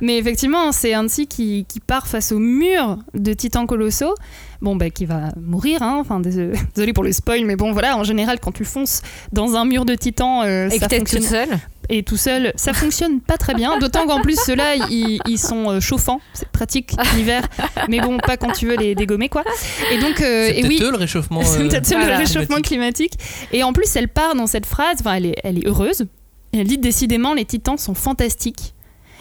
Mais 0.00 0.18
effectivement, 0.18 0.72
c'est 0.72 0.96
Hansi 0.96 1.26
qui, 1.26 1.66
qui 1.68 1.80
part 1.80 2.06
face 2.06 2.32
au 2.32 2.38
mur 2.38 2.98
de 3.14 3.32
titans 3.32 3.66
colossaux. 3.66 4.14
Bon, 4.62 4.76
bah, 4.76 4.88
qui 4.88 5.04
va 5.04 5.30
mourir. 5.36 5.82
Hein. 5.82 5.98
Enfin, 6.00 6.20
désolé, 6.20 6.52
désolé 6.74 6.92
pour 6.92 7.04
le 7.04 7.12
spoil, 7.12 7.44
mais 7.44 7.56
bon, 7.56 7.72
voilà. 7.72 7.98
En 7.98 8.04
général, 8.04 8.38
quand 8.40 8.52
tu 8.52 8.64
fonces 8.64 9.02
dans 9.32 9.56
un 9.56 9.64
mur 9.64 9.84
de 9.84 9.94
titans, 9.94 10.42
euh, 10.44 10.68
Et 10.70 10.76
que 10.76 10.80
ça 10.80 10.88
t'es 10.88 10.98
fonctionne. 10.98 11.20
toute 11.22 11.30
seule 11.30 11.58
Et 11.88 12.02
tout 12.02 12.16
seul, 12.16 12.52
ça 12.56 12.72
fonctionne 12.72 13.20
pas 13.20 13.36
très 13.36 13.54
bien. 13.54 13.78
D'autant 13.78 14.06
qu'en 14.06 14.20
plus, 14.20 14.38
ceux-là, 14.44 14.76
ils, 14.90 15.20
ils 15.26 15.38
sont 15.38 15.70
euh, 15.70 15.80
chauffants. 15.80 16.20
C'est 16.32 16.48
pratique 16.48 16.92
l'hiver. 17.16 17.42
Mais 17.88 18.00
bon, 18.00 18.18
pas 18.18 18.36
quand 18.36 18.52
tu 18.52 18.66
veux 18.66 18.76
les 18.76 18.94
dégommer, 18.94 19.28
quoi. 19.28 19.44
Et 19.92 19.98
donc, 19.98 20.20
euh, 20.20 20.48
C'est 20.48 20.60
et 20.60 20.66
oui. 20.66 20.78
eux 20.82 20.90
le 20.90 20.96
réchauffement. 20.96 21.42
C'est 21.44 21.60
euh, 21.60 21.68
peut-être 21.68 21.86
voilà, 21.88 22.12
le 22.12 22.16
réchauffement 22.24 22.60
climatique. 22.62 23.14
Et 23.52 23.62
en 23.62 23.72
plus, 23.72 23.94
elle 23.96 24.08
part 24.08 24.34
dans 24.34 24.46
cette 24.46 24.66
phrase, 24.66 24.96
enfin, 25.00 25.14
elle 25.14 25.26
est, 25.26 25.36
elle 25.44 25.58
est 25.58 25.66
heureuse. 25.66 26.06
Et 26.52 26.58
elle 26.60 26.66
dit 26.66 26.78
décidément, 26.78 27.34
les 27.34 27.44
titans 27.44 27.76
sont 27.78 27.94
fantastiques. 27.94 28.74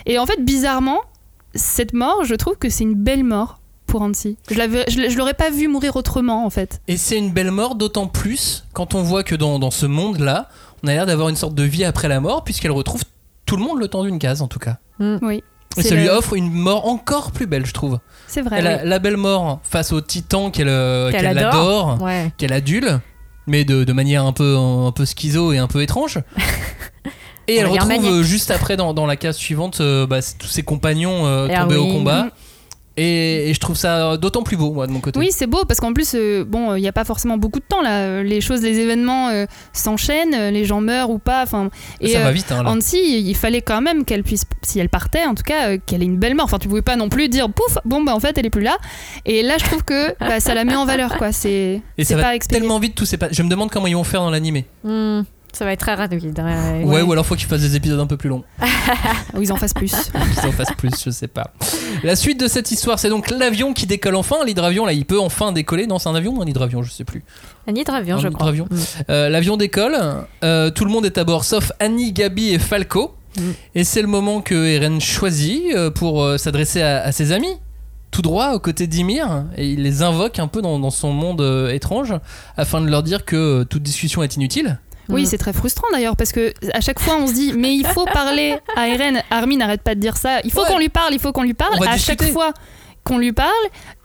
Et 0.06 0.18
en 0.20 0.26
fait, 0.26 0.44
bizarrement, 0.44 1.00
cette 1.56 1.94
mort, 1.94 2.24
je 2.24 2.36
trouve 2.36 2.56
que 2.58 2.70
c'est 2.70 2.84
une 2.84 2.96
belle 2.96 3.24
mort 3.24 3.60
pour 3.88 4.02
Hansi. 4.02 4.38
Je, 4.50 4.56
l'avais- 4.56 4.86
je, 4.88 5.10
je 5.10 5.18
l'aurais 5.18 5.34
pas 5.34 5.50
vu 5.50 5.68
mourir 5.68 5.96
autrement, 5.96 6.46
en 6.46 6.50
fait. 6.50 6.82
Et 6.88 6.98
c'est 6.98 7.18
une 7.18 7.32
belle 7.32 7.52
mort, 7.52 7.76
d'autant 7.76 8.08
plus 8.08 8.64
quand 8.74 8.96
on 8.96 9.04
voit 9.04 9.24
que 9.24 9.36
dans, 9.36 9.60
dans 9.60 9.72
ce 9.72 9.86
monde-là, 9.86 10.48
on 10.84 10.88
a 10.88 10.94
l'air 10.94 11.06
d'avoir 11.06 11.30
une 11.30 11.36
sorte 11.36 11.56
de 11.56 11.64
vie 11.64 11.84
après 11.86 12.08
la 12.08 12.20
mort, 12.20 12.44
puisqu'elle 12.44 12.72
retrouve 12.72 13.04
tout 13.46 13.56
le 13.58 13.64
monde 13.64 13.80
le 13.80 13.88
temps 13.88 14.04
d'une 14.04 14.20
case, 14.20 14.42
en 14.42 14.48
tout 14.48 14.60
cas. 14.60 14.78
Oui. 15.00 15.44
Et 15.78 15.82
ça 15.82 15.96
lui 15.96 16.04
le- 16.06 16.12
offre 16.12 16.34
une 16.36 16.52
mort 16.52 16.88
encore 16.88 17.32
plus 17.32 17.48
belle, 17.48 17.66
je 17.66 17.74
trouve. 17.74 18.00
C'est 18.28 18.42
vrai. 18.42 18.58
Elle 18.60 18.68
a 18.68 18.76
oui. 18.78 18.82
la 18.86 19.00
belle 19.00 19.18
mort 19.18 19.60
face 19.64 19.92
au 19.92 20.02
titan 20.02 20.52
qu'elle 20.52 20.68
euh, 20.70 21.12
adore. 21.12 21.92
adore, 21.92 22.02
Ouais. 22.02 22.32
qu'elle 22.38 22.54
adule, 22.54 23.00
mais 23.48 23.66
de, 23.66 23.84
de 23.84 23.94
manière 23.94 24.24
un 24.26 24.34
peu, 24.34 24.56
un 24.58 24.92
peu 24.92 25.06
schizo 25.06 25.52
et 25.52 25.58
un 25.58 25.68
peu 25.68 25.82
étrange. 25.82 26.20
Et 27.50 27.58
elle 27.58 27.68
On 27.68 27.72
retrouve 27.74 28.06
euh, 28.06 28.24
juste 28.24 28.52
après, 28.52 28.78
dans, 28.78 28.94
dans 28.94 29.06
la 29.06 29.18
case 29.18 29.36
suivante, 29.36 29.82
euh, 29.82 30.08
bah, 30.08 30.20
tous 30.40 30.48
ses 30.48 30.64
compagnons 30.64 31.26
euh, 31.26 31.50
ah 31.54 31.64
tombés 31.64 31.76
au 31.76 31.84
oui. 31.88 31.92
combat. 31.92 32.28
Et, 32.96 33.50
et 33.50 33.54
je 33.54 33.60
trouve 33.60 33.76
ça 33.76 34.18
d'autant 34.18 34.44
plus 34.44 34.56
beau, 34.56 34.72
moi, 34.72 34.86
de 34.86 34.92
mon 34.92 35.00
côté. 35.00 35.18
Oui, 35.20 35.30
c'est 35.32 35.48
beau 35.48 35.66
parce 35.66 35.80
qu'en 35.80 35.94
plus, 35.94 36.14
euh, 36.14 36.44
bon, 36.46 36.76
il 36.76 36.82
n'y 36.82 36.88
a 36.88 36.92
pas 36.94 37.06
forcément 37.06 37.38
beaucoup 37.38 37.60
de 37.60 37.66
temps 37.66 37.82
là. 37.82 38.22
Les 38.22 38.40
choses, 38.40 38.62
les 38.62 38.80
événements 38.80 39.30
euh, 39.30 39.46
s'enchaînent, 39.74 40.36
euh, 40.36 40.52
les 40.52 40.66
gens 40.66 40.80
meurent 40.80 41.10
ou 41.10 41.18
pas. 41.18 41.42
Enfin, 41.44 41.70
et 42.00 42.10
ça 42.10 42.20
va 42.20 42.32
vite, 42.32 42.52
hein, 42.52 42.62
là. 42.64 42.76
Il 42.94 43.36
fallait 43.36 43.62
quand 43.62 43.82
même 43.82 44.06
qu'elle 44.06 44.24
puisse, 44.24 44.46
si 44.62 44.80
elle 44.80 44.90
partait, 44.90 45.26
en 45.26 45.34
tout 45.34 45.44
cas, 45.44 45.70
euh, 45.70 45.78
qu'elle 45.84 46.04
ait 46.04 46.06
une 46.06 46.18
belle 46.18 46.36
mort. 46.36 46.46
Enfin, 46.46 46.60
tu 46.60 46.68
pouvais 46.68 46.82
pas 46.84 46.96
non 46.96 47.10
plus 47.10 47.30
dire 47.30 47.50
pouf, 47.50 47.80
bon 47.84 48.04
bah 48.04 48.14
en 48.14 48.20
fait, 48.20 48.38
elle 48.38 48.46
est 48.46 48.52
plus 48.52 48.62
là. 48.62 48.78
Et 49.26 49.42
là, 49.42 49.58
je 49.58 49.66
trouve 49.66 49.84
que 49.84 50.16
bah, 50.20 50.40
ça 50.40 50.54
la 50.54 50.64
met 50.64 50.76
en 50.76 50.86
valeur, 50.86 51.18
quoi. 51.18 51.32
C'est 51.32 51.82
Et 51.98 52.04
ça 52.04 52.16
pas 52.16 52.34
va 52.34 52.40
tellement 52.40 52.80
vite, 52.80 52.96
tout 52.96 53.06
c'est 53.06 53.18
pas. 53.18 53.30
Je 53.32 53.42
me 53.42 53.50
demande 53.50 53.72
comment 53.72 53.88
ils 53.88 53.96
vont 53.96 54.04
faire 54.04 54.22
dans 54.22 54.30
l'animé. 54.30 54.66
Hmm, 54.84 55.22
ça 55.54 55.66
va 55.66 55.72
être 55.74 55.80
très 55.80 55.94
rapide. 55.94 56.38
ouais. 56.40 56.84
Ouais, 56.84 57.02
ou 57.02 57.12
alors 57.12 57.26
faut 57.26 57.36
qu'ils 57.36 57.48
fassent 57.48 57.62
des 57.62 57.76
épisodes 57.76 58.00
un 58.00 58.08
peu 58.08 58.18
plus 58.18 58.30
longs. 58.30 58.44
Ou 59.36 59.42
ils 59.42 59.52
en 59.52 59.56
fassent 59.56 59.74
plus. 59.74 59.92
qu'ils 60.42 60.50
en 60.50 60.52
fassent 60.52 60.74
plus, 60.78 60.92
je 61.04 61.10
sais 61.10 61.28
pas. 61.28 61.54
La 62.04 62.16
suite 62.16 62.40
de 62.40 62.48
cette 62.48 62.72
histoire, 62.72 63.00
c'est 63.00 63.10
donc 63.10 63.30
l'avion 63.30 63.74
qui 63.74 63.86
décolle 63.86 64.16
enfin. 64.16 64.38
L'hydravion, 64.46 64.86
là, 64.86 64.94
il 64.94 65.06
peut 65.06 65.20
enfin 65.20 65.52
décoller. 65.52 65.88
Non, 65.88 66.00
c'est 66.00 66.10
un 66.10 66.16
avion 66.16 66.34
ou 66.38 66.42
un 66.42 66.46
hydravion 66.46 66.84
Je 66.84 66.92
sais 66.92 67.04
plus. 67.06 67.24
Un 67.68 67.76
hydravion, 67.76 68.18
Un 68.18 68.20
je 68.20 68.28
crois. 68.28 68.48
hydravion. 68.50 68.68
Mm. 68.70 68.78
Euh, 69.10 69.30
L'avion 69.30 69.58
décolle. 69.58 69.96
euh, 70.44 70.70
tout 70.70 70.86
le 70.86 70.92
monde 70.92 71.06
est 71.06 71.18
à 71.18 71.24
bord, 71.24 71.44
sauf 71.46 71.72
Annie, 71.80 72.12
Gabi 72.14 72.50
et 72.50 72.60
Falco. 72.60 73.16
Mm. 73.38 73.42
Et 73.76 73.84
c'est 73.84 74.02
le 74.02 74.08
moment 74.08 74.42
que 74.42 74.54
Eren 74.56 75.00
choisit 75.02 75.74
euh, 75.76 75.90
pour 75.92 76.24
euh, 76.24 76.38
s'adresser 76.38 76.82
à, 76.82 77.04
à 77.04 77.12
ses 77.12 77.32
amis. 77.32 77.56
Tout 78.12 78.22
droit 78.22 78.52
aux 78.54 78.60
côtés 78.60 78.86
d'Ymir, 78.86 79.46
et 79.58 79.68
il 79.72 79.82
les 79.82 80.04
invoque 80.04 80.38
un 80.38 80.48
peu 80.48 80.62
dans, 80.62 80.78
dans 80.78 80.92
son 80.92 81.12
monde 81.12 81.42
euh, 81.42 81.72
étrange 81.74 82.14
afin 82.58 82.80
de 82.80 82.88
leur 82.88 83.02
dire 83.02 83.26
que 83.26 83.36
euh, 83.36 83.64
toute 83.64 83.82
discussion 83.82 84.22
est 84.22 84.36
inutile. 84.36 84.78
Oui, 85.10 85.24
Mm. 85.24 85.26
c'est 85.26 85.38
très 85.38 85.54
frustrant 85.54 85.88
d'ailleurs 85.92 86.16
parce 86.16 86.32
que 86.32 86.54
à 86.74 86.80
chaque 86.82 87.00
fois 87.00 87.18
on 87.18 87.28
se 87.28 87.34
dit 87.34 87.54
mais 87.58 87.76
il 87.76 87.86
faut 87.86 88.06
parler 88.06 88.58
à 88.78 88.88
Eren. 88.88 89.22
Armin 89.30 89.58
n'arrête 89.58 89.82
pas 89.82 89.96
de 89.96 90.00
dire 90.00 90.16
ça. 90.18 90.40
Il 90.44 90.52
faut 90.52 90.62
Ouais. 90.62 90.68
qu'on 90.68 90.78
lui 90.80 90.90
parle, 90.90 91.14
il 91.14 91.20
faut 91.20 91.32
qu'on 91.34 91.44
lui 91.44 91.54
parle. 91.54 91.74
À 91.86 91.94
discuter. 91.96 92.26
chaque 92.26 92.32
fois 92.34 92.54
qu'on 93.04 93.18
lui 93.18 93.34
parle, 93.34 93.52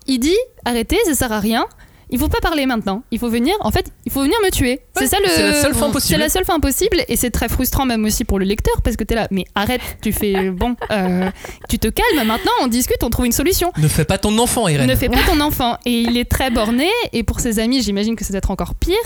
il 0.07 0.19
dit 0.19 0.37
arrêtez, 0.65 0.99
ça 1.07 1.15
sert 1.15 1.33
à 1.33 1.39
rien. 1.41 1.67
Il 2.11 2.19
faut 2.19 2.29
pas 2.29 2.41
parler 2.41 2.65
maintenant. 2.67 3.03
Il 3.11 3.19
faut 3.19 3.29
venir. 3.29 3.55
En 3.61 3.71
fait, 3.71 3.93
il 4.07 4.13
faut 4.13 4.23
venir 4.23 4.37
me 4.45 4.51
tuer. 4.51 4.81
c'est 4.97 5.07
ça 5.07 5.19
le. 5.23 5.29
c'est 5.29 5.43
la 5.43 5.63
seule 5.63 5.75
fin 5.75 5.91
possible. 5.91 6.15
C'est 6.15 6.19
la 6.19 6.29
seule 6.29 6.45
fin 6.45 6.59
possible 6.61 6.99
et 7.07 7.17
c'est 7.17 7.31
très 7.31 7.49
frustrant 7.49 7.85
même 7.85 8.05
aussi 8.05 8.25
pour 8.25 8.39
le 8.39 8.45
lecteur 8.47 8.81
parce 8.83 8.97
que 8.97 9.05
t'es 9.05 9.15
là. 9.15 9.29
Mais 9.31 9.45
arrête, 9.55 9.81
tu 10.03 10.13
fais 10.13 10.51
bon. 10.51 10.75
euh, 10.91 11.31
tu 11.69 11.79
te 11.79 11.89
calmes 11.89 12.27
maintenant. 12.27 12.53
On 12.63 12.67
discute, 12.69 13.03
on 13.03 13.11
trouve 13.11 13.27
une 13.27 13.33
solution. 13.33 13.73
Ne 13.77 13.89
fais 13.89 14.05
pas 14.07 14.17
ton 14.19 14.37
enfant, 14.39 14.69
Eren. 14.69 14.87
Ne 14.89 14.95
fais 14.97 15.09
pas 15.09 15.23
ton 15.27 15.41
enfant. 15.41 15.77
Et 15.85 16.01
il 16.01 16.17
est 16.17 16.25
très 16.31 16.51
borné. 16.51 16.89
Et 17.13 17.23
pour 17.23 17.41
ses 17.41 17.59
amis, 17.59 17.83
j'imagine 17.83 18.17
que 18.17 18.25
c'est 18.25 18.33
d'être 18.33 18.51
encore 18.51 18.75
pire. 18.75 18.97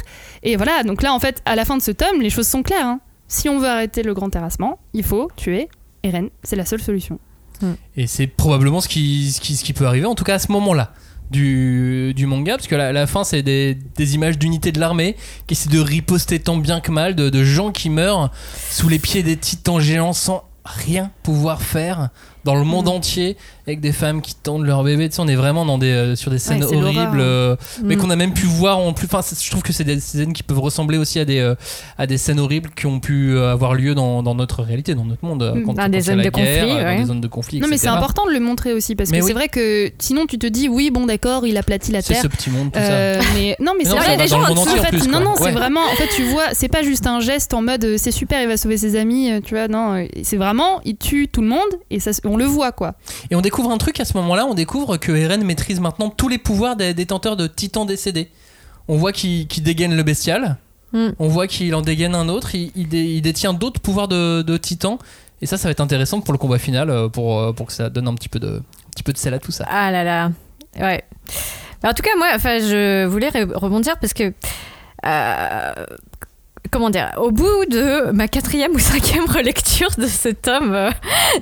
Et 0.42 0.57
voilà, 0.57 0.82
donc 0.84 1.03
là, 1.03 1.12
en 1.12 1.18
fait, 1.18 1.42
à 1.44 1.57
la 1.57 1.64
fin 1.64 1.76
de 1.76 1.82
ce 1.82 1.90
tome, 1.90 2.20
les 2.20 2.30
choses 2.30 2.46
sont 2.46 2.62
claires. 2.62 2.86
hein. 2.86 3.00
Si 3.28 3.48
on 3.48 3.59
veut 3.59 3.68
arrêter 3.68 4.03
le 4.03 4.14
grand 4.14 4.30
terrassement, 4.30 4.78
il 4.92 5.03
faut 5.03 5.28
tuer 5.36 5.68
Eren. 6.05 6.28
C'est 6.44 6.57
la 6.57 6.66
seule 6.66 6.82
solution. 6.82 7.18
Et 7.96 8.07
c'est 8.09 8.26
probablement 8.26 8.80
ce 8.80 8.88
qui, 8.88 9.30
ce, 9.32 9.40
qui, 9.40 9.55
ce 9.57 9.62
qui 9.64 9.72
peut 9.72 9.86
arriver, 9.86 10.07
en 10.07 10.14
tout 10.16 10.24
cas 10.24 10.34
à 10.34 10.38
ce 10.40 10.50
moment-là 10.53 10.92
du, 11.30 12.12
du 12.14 12.26
manga, 12.26 12.56
parce 12.56 12.66
que 12.66 12.74
la, 12.74 12.92
la 12.92 13.06
fin, 13.06 13.24
c'est 13.24 13.42
des, 13.42 13.78
des 13.96 14.14
images 14.14 14.38
d'unités 14.38 14.72
de 14.72 14.80
l'armée 14.80 15.16
qui 15.46 15.54
essaient 15.54 15.70
de 15.70 15.80
riposter 15.80 16.40
tant 16.40 16.56
bien 16.56 16.80
que 16.80 16.90
mal, 16.90 17.14
de, 17.14 17.30
de 17.30 17.44
gens 17.44 17.72
qui 17.72 17.88
meurent 17.88 18.30
sous 18.70 18.88
les 18.88 18.98
pieds 18.98 19.22
des 19.22 19.36
titans 19.36 19.80
géants 19.80 20.12
sans 20.12 20.44
rien 20.64 21.10
pouvoir 21.22 21.62
faire 21.62 22.10
dans 22.44 22.54
le 22.54 22.64
monde 22.64 22.88
entier, 22.88 23.36
avec 23.66 23.80
des 23.80 23.92
femmes 23.92 24.20
qui 24.22 24.34
tendent 24.34 24.64
leur 24.66 24.82
bébé. 24.84 25.08
Tu 25.08 25.16
sais, 25.16 25.22
on 25.22 25.28
est 25.28 25.36
vraiment 25.36 25.64
dans 25.64 25.78
des, 25.78 25.90
euh, 25.90 26.16
sur 26.16 26.30
des 26.30 26.38
scènes 26.38 26.64
c'est 26.68 26.74
horribles, 26.76 27.20
euh, 27.20 27.56
mais 27.84 27.94
Mm. 27.96 27.98
qu'on 27.98 28.10
a 28.10 28.16
même 28.16 28.32
pu 28.34 28.46
voir 28.46 28.78
en 28.78 28.92
plus. 28.92 29.06
Enfin, 29.06 29.22
c'est- 29.22 29.40
je 29.42 29.50
trouve 29.50 29.62
que 29.62 29.72
c'est 29.72 29.84
des 29.84 30.00
scènes 30.00 30.32
qui 30.32 30.42
peuvent 30.42 30.58
ressembler 30.58 30.98
aussi 30.98 31.18
à 31.20 31.24
des, 31.24 31.38
euh, 31.38 31.54
à 31.98 32.06
des 32.06 32.18
scènes 32.18 32.40
horribles 32.40 32.70
qui 32.74 32.86
ont 32.86 32.98
pu 33.00 33.38
avoir 33.38 33.74
lieu 33.74 33.94
dans, 33.94 34.22
dans 34.22 34.34
notre 34.34 34.62
réalité, 34.62 34.94
dans 34.94 35.04
notre 35.04 35.24
monde. 35.24 35.52
Mm. 35.54 35.62
quand- 35.64 35.88
des 35.88 36.00
zones 36.00 36.16
de 36.18 36.22
guerre, 36.22 36.32
conflit, 36.32 36.72
ouais. 36.74 36.94
Dans 36.94 37.00
des 37.00 37.06
zones 37.06 37.20
de 37.20 37.28
conflit, 37.28 37.60
Non, 37.60 37.68
mais 37.68 37.76
c'est 37.78 37.88
important 37.88 38.26
de 38.26 38.32
le 38.32 38.40
montrer 38.40 38.72
aussi 38.72 38.94
parce 38.96 39.10
Mais 39.10 39.18
que 39.18 39.24
oui. 39.24 39.28
c'est 39.28 39.34
vrai 39.34 39.48
que 39.48 39.90
sinon 39.98 40.26
tu 40.26 40.38
te 40.38 40.46
dis 40.46 40.68
oui, 40.68 40.90
bon, 40.90 41.06
d'accord, 41.06 41.46
il 41.46 41.56
aplatit 41.56 41.92
la 41.92 42.02
C'est 42.02 42.14
terre. 42.14 42.22
ce 42.22 42.28
petit 42.28 42.50
monde, 42.50 42.72
tout 42.72 42.78
ça. 42.80 42.88
Mais 43.34 43.56
non, 43.60 43.72
mais 43.78 43.84
Mais 43.84 43.84
c'est 43.84 43.90
vrai. 43.96 44.04
il 44.06 44.10
y 44.10 44.14
a 44.14 44.16
des 44.16 44.28
gens 44.28 44.42
en 44.42 44.46
fait, 44.64 45.08
non, 45.08 45.20
non, 45.20 45.34
c'est 45.36 45.50
vraiment. 45.52 45.80
En 45.84 45.94
fait, 45.96 46.08
tu 46.16 46.24
vois, 46.24 46.46
c'est 46.52 46.68
pas 46.68 46.82
juste 46.82 47.06
un 47.06 47.20
geste 47.20 47.54
en 47.54 47.62
mode 47.62 47.96
c'est 47.98 48.10
super, 48.10 48.40
il 48.42 48.48
va 48.48 48.56
sauver 48.56 48.76
ses 48.76 48.96
amis, 48.96 49.30
tu 49.44 49.54
vois. 49.54 49.68
Non, 49.68 50.04
c'est 50.22 50.36
vraiment, 50.36 50.80
il 50.84 50.96
tue 50.96 51.28
tout 51.28 51.42
le 51.42 51.48
monde 51.48 51.60
et 51.90 51.98
on 52.24 52.36
le 52.36 52.44
voit 52.44 52.72
quoi. 52.72 52.94
Et 53.30 53.34
on 53.36 53.40
découvre 53.53 53.70
un 53.70 53.76
truc 53.76 54.00
à 54.00 54.07
ce 54.07 54.16
moment-là, 54.16 54.46
on 54.46 54.55
découvre 54.55 54.96
que 54.96 55.12
Eren 55.12 55.44
maîtrise 55.44 55.78
maintenant 55.78 56.09
tous 56.09 56.28
les 56.28 56.38
pouvoirs 56.38 56.74
des 56.74 56.94
détenteurs 56.94 57.36
de 57.36 57.46
titans 57.46 57.84
décédés. 57.86 58.30
On 58.88 58.96
voit 58.96 59.12
qu'il 59.12 59.46
dégaine 59.62 59.94
le 59.94 60.03
bestial, 60.03 60.57
Mm. 60.94 61.09
on 61.18 61.28
voit 61.28 61.46
qu'il 61.46 61.74
en 61.74 61.80
dégaine 61.82 62.14
un 62.14 62.28
autre, 62.30 62.55
il, 62.55 62.70
il 62.76 62.86
dé- 62.88 63.05
il 63.16 63.20
détient 63.22 63.53
d'autres 63.55 63.80
pouvoirs 63.80 64.09
de, 64.09 64.40
de 64.42 64.57
titans. 64.59 64.96
Et 65.42 65.46
ça, 65.46 65.57
ça 65.59 65.68
va 65.68 65.72
être 65.72 65.80
intéressant 65.80 66.20
pour 66.22 66.32
le 66.32 66.38
combat 66.38 66.59
final, 66.59 66.88
euh, 66.90 67.09
pour, 67.09 67.40
euh, 67.40 67.53
pour 67.53 67.66
que 67.66 67.72
ça 67.74 67.88
donne 67.90 68.09
un 68.09 68.14
petit 68.14 68.28
peu 68.30 68.38
de, 68.38 68.57
un 68.59 68.90
petit 68.90 69.03
peu 69.03 69.12
de 69.12 69.18
sel 69.18 69.32
à 69.34 69.38
tout 69.38 69.53
ça. 69.53 69.64
Ah 69.68 69.90
là 69.90 70.03
là. 70.05 70.30
Ouais. 70.78 71.03
En 71.84 71.92
tout 71.94 72.03
cas, 72.03 72.11
moi, 72.18 72.28
enfin, 72.34 72.59
je 72.59 73.05
voulais 73.07 73.28
re- 73.30 73.53
rebondir 73.55 73.98
parce 73.98 74.12
que. 74.14 74.32
euh, 75.07 75.72
comment 76.70 76.90
dire 76.90 77.10
Au 77.18 77.30
bout 77.30 77.64
de 77.68 78.10
ma 78.12 78.28
quatrième 78.28 78.72
ou 78.72 78.78
cinquième 78.78 79.24
relecture 79.28 79.90
de 79.98 80.06
ce 80.06 80.28
tome 80.28 80.72
euh, 80.74 80.90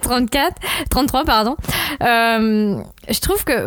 34, 0.02 0.54
33, 0.90 1.24
pardon, 1.24 1.56
euh, 2.02 2.76
je 3.08 3.20
trouve 3.20 3.44
que. 3.44 3.66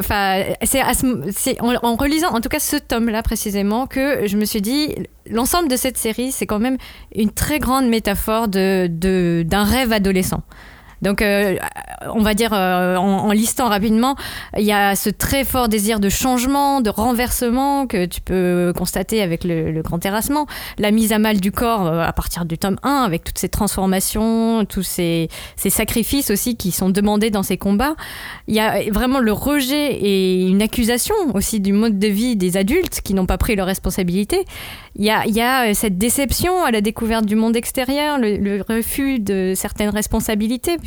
C'est 0.64 1.62
en, 1.62 1.74
en 1.84 1.96
relisant, 1.96 2.30
en 2.34 2.42
tout 2.42 2.50
cas, 2.50 2.60
ce 2.60 2.76
tome-là 2.78 3.22
précisément, 3.24 3.88
que 3.88 4.28
je 4.28 4.38
me 4.38 4.46
suis 4.46 4.62
dit. 4.62 4.96
L'ensemble 5.30 5.70
de 5.70 5.78
cette 5.78 5.98
série, 5.98 6.34
c'est 6.34 6.46
quand 6.46 6.60
même 6.60 6.78
une 7.16 7.32
très 7.32 7.60
grande 7.60 7.88
métaphore 7.88 8.50
de- 8.50 9.44
d'un 9.46 9.64
rêve 9.64 9.94
adolescent. 9.94 10.42
Donc, 11.04 11.22
euh, 11.22 11.58
on 12.14 12.22
va 12.22 12.34
dire, 12.34 12.54
euh, 12.54 12.96
en, 12.96 13.32
listant 13.34 13.68
rapidement, 13.68 14.16
il 14.58 14.64
y 14.64 14.72
a 14.72 14.96
ce 14.96 15.10
très 15.10 15.44
fort 15.44 15.68
désir 15.68 16.00
de 16.00 16.08
changement, 16.08 16.80
de 16.80 16.90
renversement 16.90 17.88
que 17.88 18.06
tu 18.06 18.22
peux 18.22 18.72
constater 18.78 19.22
avec 19.22 19.44
le, 19.44 19.82
grand 19.82 20.00
terrassement, 20.00 20.48
la 20.78 20.92
mise 20.92 21.12
à 21.12 21.20
mal 21.20 21.42
du 21.42 21.52
corps 21.52 21.88
euh, 21.88 22.02
à 22.02 22.14
partir 22.14 22.46
du 22.46 22.58
tome 22.58 22.78
1, 22.84 23.04
avec 23.04 23.26
toutes 23.26 23.38
ces 23.38 23.50
transformations, 23.50 24.64
tous 24.64 24.84
ces, 24.84 25.28
ces 25.58 25.70
sacrifices 25.70 26.32
aussi 26.32 26.56
qui 26.56 26.72
sont 26.72 26.90
demandés 26.90 27.32
dans 27.32 27.44
ces 27.44 27.58
combats. 27.58 27.96
Il 28.48 28.56
y 28.56 28.62
a 28.62 28.90
vraiment 28.90 29.20
le 29.20 29.34
rejet 29.34 29.96
et 29.96 30.48
une 30.48 30.62
accusation 30.62 31.16
aussi 31.34 31.60
du 31.60 31.74
mode 31.74 32.00
de 32.00 32.08
vie 32.08 32.38
des 32.38 32.56
adultes 32.56 33.02
qui 33.04 33.14
n'ont 33.14 33.26
pas 33.26 33.38
pris 33.38 33.58
leurs 33.58 33.68
responsabilités. 33.68 34.46
Il 34.96 35.04
y 35.04 35.10
a, 35.10 35.74
cette 35.74 35.98
déception 35.98 36.64
à 36.64 36.72
la 36.72 36.80
découverte 36.80 37.26
du 37.26 37.36
monde 37.36 37.58
extérieur, 37.58 38.20
le, 38.20 38.38
le 38.38 38.64
refus 38.68 39.20
de 39.20 39.54
certaines 39.56 39.90
responsabilités, 39.90 40.78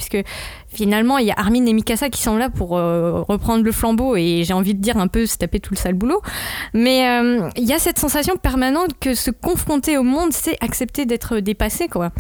finalement, 0.69 1.19
il 1.19 1.27
y 1.27 1.31
a 1.31 1.35
Armin 1.37 1.65
et 1.67 1.73
Mikasa 1.73 2.11
qui 2.11 2.21
sont 2.23 2.37
là 2.37 2.51
pour 2.51 2.77
euh, 2.77 3.23
reprendre 3.29 3.65
le 3.65 3.73
flambeau 3.73 4.17
et 4.17 4.43
j'ai 4.45 4.53
envie 4.53 4.75
de 4.75 4.81
dire 4.81 4.97
un 4.99 5.07
peu 5.09 5.27
se 5.27 5.37
taper 5.39 5.61
tout 5.61 5.73
le 5.75 5.79
sale 5.79 5.95
boulot. 5.95 6.21
Mais 6.75 7.09
euh, 7.09 7.49
il 7.57 7.65
y 7.65 7.73
a 7.73 7.79
cette 7.79 7.99
sensation 7.99 8.37
permanente 8.37 8.91
que 9.01 9.15
se 9.15 9.31
confronter 9.31 9.97
au 9.99 10.03
monde, 10.03 10.33
c'est 10.33 10.57
accepter 10.61 11.07
d'être 11.07 11.39
dépassé, 11.39 11.89
quoi. 11.89 12.11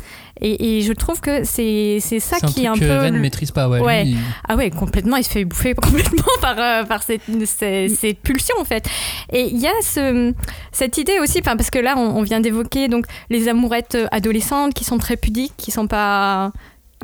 Et, 0.40 0.78
et 0.78 0.82
je 0.82 0.92
trouve 0.92 1.20
que 1.20 1.44
c'est 1.44 1.98
c'est 2.00 2.20
ça 2.20 2.38
qui 2.40 2.64
est 2.64 2.68
un 2.68 2.74
que 2.74 2.80
peu. 2.80 2.86
Eren 2.86 3.14
le- 3.14 3.20
maîtrise 3.20 3.50
pas. 3.50 3.68
Ouais, 3.68 3.80
Ouais. 3.80 4.04
lui, 4.04 4.12
il- 4.12 4.18
ah 4.48 4.56
ouais, 4.56 4.70
complètement, 4.70 5.16
il 5.16 5.24
se 5.24 5.30
fait 5.30 5.44
bouffer 5.44 5.74
complètement 5.82 6.24
par, 6.40 6.56
euh, 6.58 6.84
par 6.84 7.02
cette, 7.02 7.22
cette, 7.46 7.90
cette 7.90 8.20
pulsion 8.20 8.54
en 8.60 8.64
fait. 8.64 8.86
Et 9.32 9.48
il 9.48 9.58
y 9.58 9.66
a 9.66 9.72
ce, 9.82 10.32
cette 10.72 10.98
idée 10.98 11.18
aussi, 11.20 11.38
enfin, 11.40 11.56
parce 11.56 11.70
que 11.70 11.78
là 11.78 11.94
on, 11.96 12.16
on 12.18 12.22
vient 12.22 12.40
d'évoquer 12.40 12.88
donc 12.88 13.06
les 13.30 13.48
amourettes 13.48 13.96
adolescentes 14.10 14.74
qui 14.74 14.84
sont 14.84 14.98
très 14.98 15.16
pudiques, 15.16 15.54
qui 15.56 15.70
sont 15.70 15.86
pas 15.86 16.52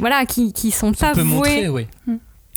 voilà, 0.03 0.27
qui, 0.27 0.53
qui 0.53 0.71
sont 0.71 0.93
pas 0.93 1.15
montrer, 1.15 1.69
oui. 1.71 1.87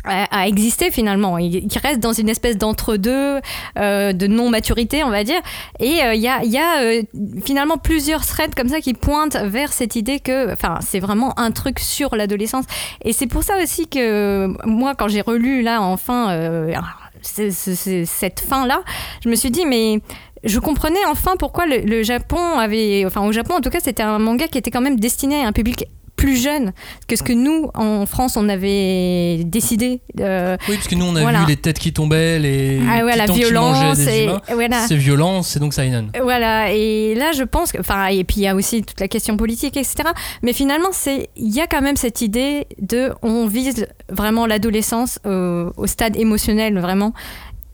à, 0.03 0.41
à 0.41 0.47
exister 0.47 0.91
finalement, 0.91 1.37
et 1.37 1.65
qui 1.65 1.79
restent 1.79 1.99
dans 1.99 2.13
une 2.13 2.29
espèce 2.29 2.57
d'entre-deux, 2.57 3.39
euh, 3.79 4.13
de 4.13 4.27
non-maturité, 4.27 5.03
on 5.03 5.09
va 5.09 5.23
dire. 5.23 5.39
Et 5.79 6.03
euh, 6.03 6.13
il 6.13 6.21
y 6.21 6.27
a, 6.27 6.43
il 6.43 6.51
y 6.51 6.57
a 6.57 6.81
euh, 6.81 7.01
finalement 7.43 7.77
plusieurs 7.77 8.25
threads 8.25 8.53
comme 8.55 8.69
ça 8.69 8.81
qui 8.81 8.93
pointent 8.93 9.37
vers 9.37 9.71
cette 9.73 9.95
idée 9.95 10.19
que, 10.19 10.51
enfin, 10.53 10.79
c'est 10.81 10.99
vraiment 10.99 11.39
un 11.39 11.51
truc 11.51 11.79
sur 11.79 12.15
l'adolescence. 12.15 12.65
Et 13.03 13.13
c'est 13.13 13.27
pour 13.27 13.43
ça 13.43 13.55
aussi 13.63 13.87
que 13.87 14.47
moi, 14.67 14.93
quand 14.95 15.07
j'ai 15.07 15.21
relu 15.21 15.61
là, 15.63 15.81
enfin, 15.81 16.29
euh, 16.31 16.73
c'est- 17.21 18.05
cette 18.05 18.39
fin-là, 18.41 18.83
je 19.23 19.29
me 19.29 19.35
suis 19.35 19.49
dit, 19.49 19.65
mais 19.65 20.01
je 20.43 20.59
comprenais 20.59 21.03
enfin 21.09 21.33
pourquoi 21.39 21.65
le, 21.65 21.77
le 21.79 22.03
Japon 22.03 22.59
avait, 22.59 23.03
enfin 23.07 23.21
au 23.25 23.31
Japon 23.31 23.55
en 23.57 23.61
tout 23.61 23.71
cas, 23.71 23.79
c'était 23.81 24.03
un 24.03 24.19
manga 24.19 24.47
qui 24.47 24.59
était 24.59 24.69
quand 24.69 24.81
même 24.81 24.99
destiné 24.99 25.43
à 25.43 25.47
un 25.47 25.51
public 25.51 25.85
plus 26.15 26.41
jeune 26.41 26.71
que 27.07 27.15
ce 27.15 27.23
que 27.23 27.33
nous 27.33 27.69
en 27.73 28.05
France 28.05 28.37
on 28.37 28.47
avait 28.49 29.43
décidé. 29.43 30.01
euh, 30.19 30.55
Oui, 30.69 30.75
parce 30.75 30.87
que 30.87 30.95
nous 30.95 31.05
on 31.05 31.15
a 31.15 31.21
Voilà. 31.21 31.39
vu 31.41 31.45
les 31.47 31.57
têtes 31.57 31.79
qui 31.79 31.91
tombaient, 31.93 32.39
les 32.39 32.79
ah 32.89 33.03
ouais, 33.05 33.15
la 33.15 33.25
qui 33.27 33.39
violence 33.39 33.99
et 33.99 34.29
voilà. 34.53 34.87
C'est 34.87 34.95
violent, 34.95 35.43
c'est 35.43 35.59
donc 35.59 35.73
Seinen. 35.73 36.09
Voilà, 36.21 36.71
et 36.71 37.15
là 37.15 37.31
je 37.33 37.43
pense 37.43 37.71
que, 37.71 37.79
enfin, 37.79 38.07
et 38.07 38.23
puis 38.23 38.37
il 38.37 38.43
y 38.43 38.47
a 38.47 38.55
aussi 38.55 38.83
toute 38.83 38.99
la 38.99 39.07
question 39.07 39.37
politique, 39.37 39.77
etc. 39.77 39.95
Mais 40.41 40.53
finalement, 40.53 40.89
c'est, 40.91 41.29
il 41.35 41.53
y 41.53 41.61
a 41.61 41.67
quand 41.67 41.81
même 41.81 41.95
cette 41.97 42.21
idée 42.21 42.65
de, 42.81 43.11
on 43.21 43.45
vise 43.47 43.87
vraiment 44.09 44.45
l'adolescence 44.45 45.19
au, 45.25 45.71
au 45.77 45.87
stade 45.87 46.15
émotionnel 46.15 46.79
vraiment. 46.79 47.13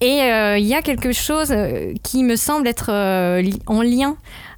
Et 0.01 0.23
euh, 0.23 0.57
il 0.57 0.65
y 0.65 0.73
a 0.73 0.81
quelque 0.81 1.11
chose 1.11 1.49
euh, 1.51 1.93
qui 2.01 2.23
me 2.23 2.35
semble 2.35 2.67
être 2.67 2.89
euh, 2.91 3.43
en 3.67 3.83
lien 3.83 4.15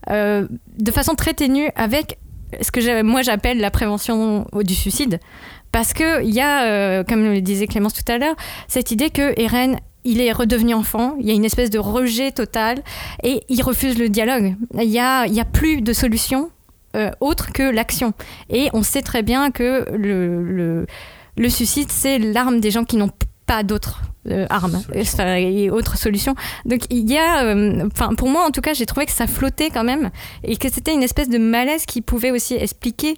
euh, 0.10 0.48
de 0.78 0.92
façon 0.92 1.16
très 1.16 1.34
ténue 1.34 1.68
avec 1.76 2.18
ce 2.62 2.72
que 2.72 3.02
moi 3.02 3.22
j'appelle 3.22 3.60
la 3.60 3.72
prévention 3.72 4.46
du 4.54 4.76
suicide. 4.76 5.20
Parce 5.72 5.94
que 5.94 6.24
il 6.24 6.34
y 6.34 6.40
a, 6.40 6.66
euh, 6.66 7.04
comme 7.04 7.24
le 7.24 7.42
disait 7.42 7.68
Clémence 7.68 7.94
tout 7.94 8.12
à 8.12 8.18
l'heure, 8.18 8.36
cette 8.68 8.92
idée 8.92 9.10
que 9.10 9.40
Eren 9.40 9.80
il 10.06 10.22
est 10.22 10.32
redevenu 10.32 10.74
enfant, 10.74 11.16
il 11.20 11.28
y 11.28 11.32
a 11.32 11.34
une 11.34 11.46
espèce 11.46 11.70
de 11.70 11.80
rejet 11.80 12.32
total 12.32 12.84
et 13.24 13.42
il 13.50 13.62
refuse 13.64 13.98
le 13.98 14.10
dialogue. 14.10 14.56
Il 14.80 14.90
y 14.90 15.00
a, 15.00 15.26
y 15.28 15.40
a 15.40 15.46
plus 15.46 15.82
de 15.82 15.94
solution 15.94 16.52
euh, 16.96 17.10
autre 17.22 17.52
que 17.54 17.64
l'action. 17.64 18.14
Et 18.50 18.70
on 18.74 18.84
sait 18.84 19.02
très 19.02 19.24
bien 19.24 19.50
que 19.50 19.86
le, 19.96 20.86
le, 21.38 21.50
suicide, 21.50 21.92
c'est 21.92 22.20
l'arme 22.20 22.60
des 22.60 22.70
gens 22.70 22.84
qui 22.84 22.98
n'ont 22.98 23.12
pas 23.54 23.64
d'autres 23.64 24.02
euh, 24.30 24.46
armes 24.50 24.82
Solution. 24.88 25.20
euh, 25.24 25.36
et 25.36 25.70
autres 25.70 25.98
solutions. 25.98 26.36
Donc 26.66 26.82
il 26.90 27.10
y 27.12 27.18
a, 27.18 27.44
euh, 27.44 27.88
enfin 27.92 28.16
pour 28.16 28.30
moi 28.30 28.46
en 28.48 28.52
tout 28.52 28.62
cas, 28.62 28.74
j'ai 28.74 28.86
trouvé 28.86 29.06
que 29.06 29.12
ça 29.12 29.28
flottait 29.28 29.70
quand 29.70 29.84
même 29.84 30.10
et 30.44 30.56
que 30.58 30.70
c'était 30.72 30.94
une 30.94 31.04
espèce 31.04 31.30
de 31.30 31.38
malaise 31.38 31.86
qui 31.86 32.02
pouvait 32.02 32.32
aussi 32.32 32.54
expliquer 32.56 33.16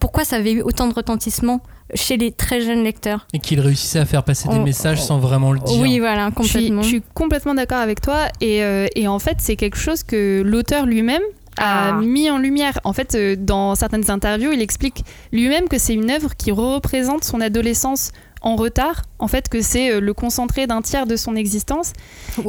pourquoi 0.00 0.24
ça 0.24 0.36
avait 0.36 0.52
eu 0.52 0.62
autant 0.62 0.86
de 0.88 0.94
retentissement 0.94 1.60
chez 1.94 2.16
les 2.16 2.30
très 2.30 2.60
jeunes 2.60 2.84
lecteurs. 2.84 3.26
Et 3.32 3.38
qu'il 3.40 3.58
réussissait 3.60 3.98
à 3.98 4.06
faire 4.06 4.22
passer 4.22 4.48
des 4.48 4.56
On- 4.56 4.62
messages 4.62 5.02
sans 5.02 5.18
vraiment 5.18 5.52
le 5.52 5.58
dire. 5.60 5.80
Oui, 5.80 5.98
voilà, 5.98 6.30
Je 6.38 6.42
suis, 6.44 6.52
complètement. 6.52 6.82
je 6.82 6.88
suis 6.88 7.02
complètement 7.14 7.54
d'accord 7.54 7.78
avec 7.78 8.00
toi. 8.00 8.28
Et, 8.40 8.62
euh, 8.62 8.86
et 8.94 9.08
en 9.08 9.18
fait, 9.18 9.36
c'est 9.40 9.56
quelque 9.56 9.76
chose 9.78 10.04
que 10.04 10.42
l'auteur 10.44 10.86
lui-même 10.86 11.22
a 11.58 11.88
Ah. 11.88 11.92
mis 12.00 12.30
en 12.30 12.38
lumière. 12.38 12.78
En 12.84 12.92
fait, 12.92 13.16
euh, 13.16 13.34
dans 13.36 13.74
certaines 13.74 14.08
interviews, 14.08 14.52
il 14.52 14.62
explique 14.62 15.02
lui-même 15.32 15.66
que 15.68 15.78
c'est 15.78 15.94
une 15.94 16.10
œuvre 16.12 16.36
qui 16.36 16.52
représente 16.52 17.24
son 17.24 17.40
adolescence 17.40 18.12
en 18.42 18.56
retard. 18.56 19.02
En 19.18 19.28
fait, 19.28 19.48
que 19.48 19.60
c'est 19.60 19.90
euh, 19.92 20.00
le 20.00 20.14
concentré 20.14 20.66
d'un 20.66 20.82
tiers 20.82 21.06
de 21.06 21.16
son 21.16 21.36
existence. 21.36 21.92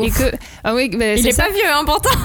Et 0.01 0.09
que. 0.09 0.31
Ah 0.63 0.73
oui, 0.75 0.89
bah, 0.89 1.13
Il 1.15 1.23
c'est 1.23 1.29
est 1.29 1.31
ça. 1.33 1.43
pas 1.43 1.49
vieux, 1.51 1.69
hein, 1.71 1.83
pourtant. 1.85 2.09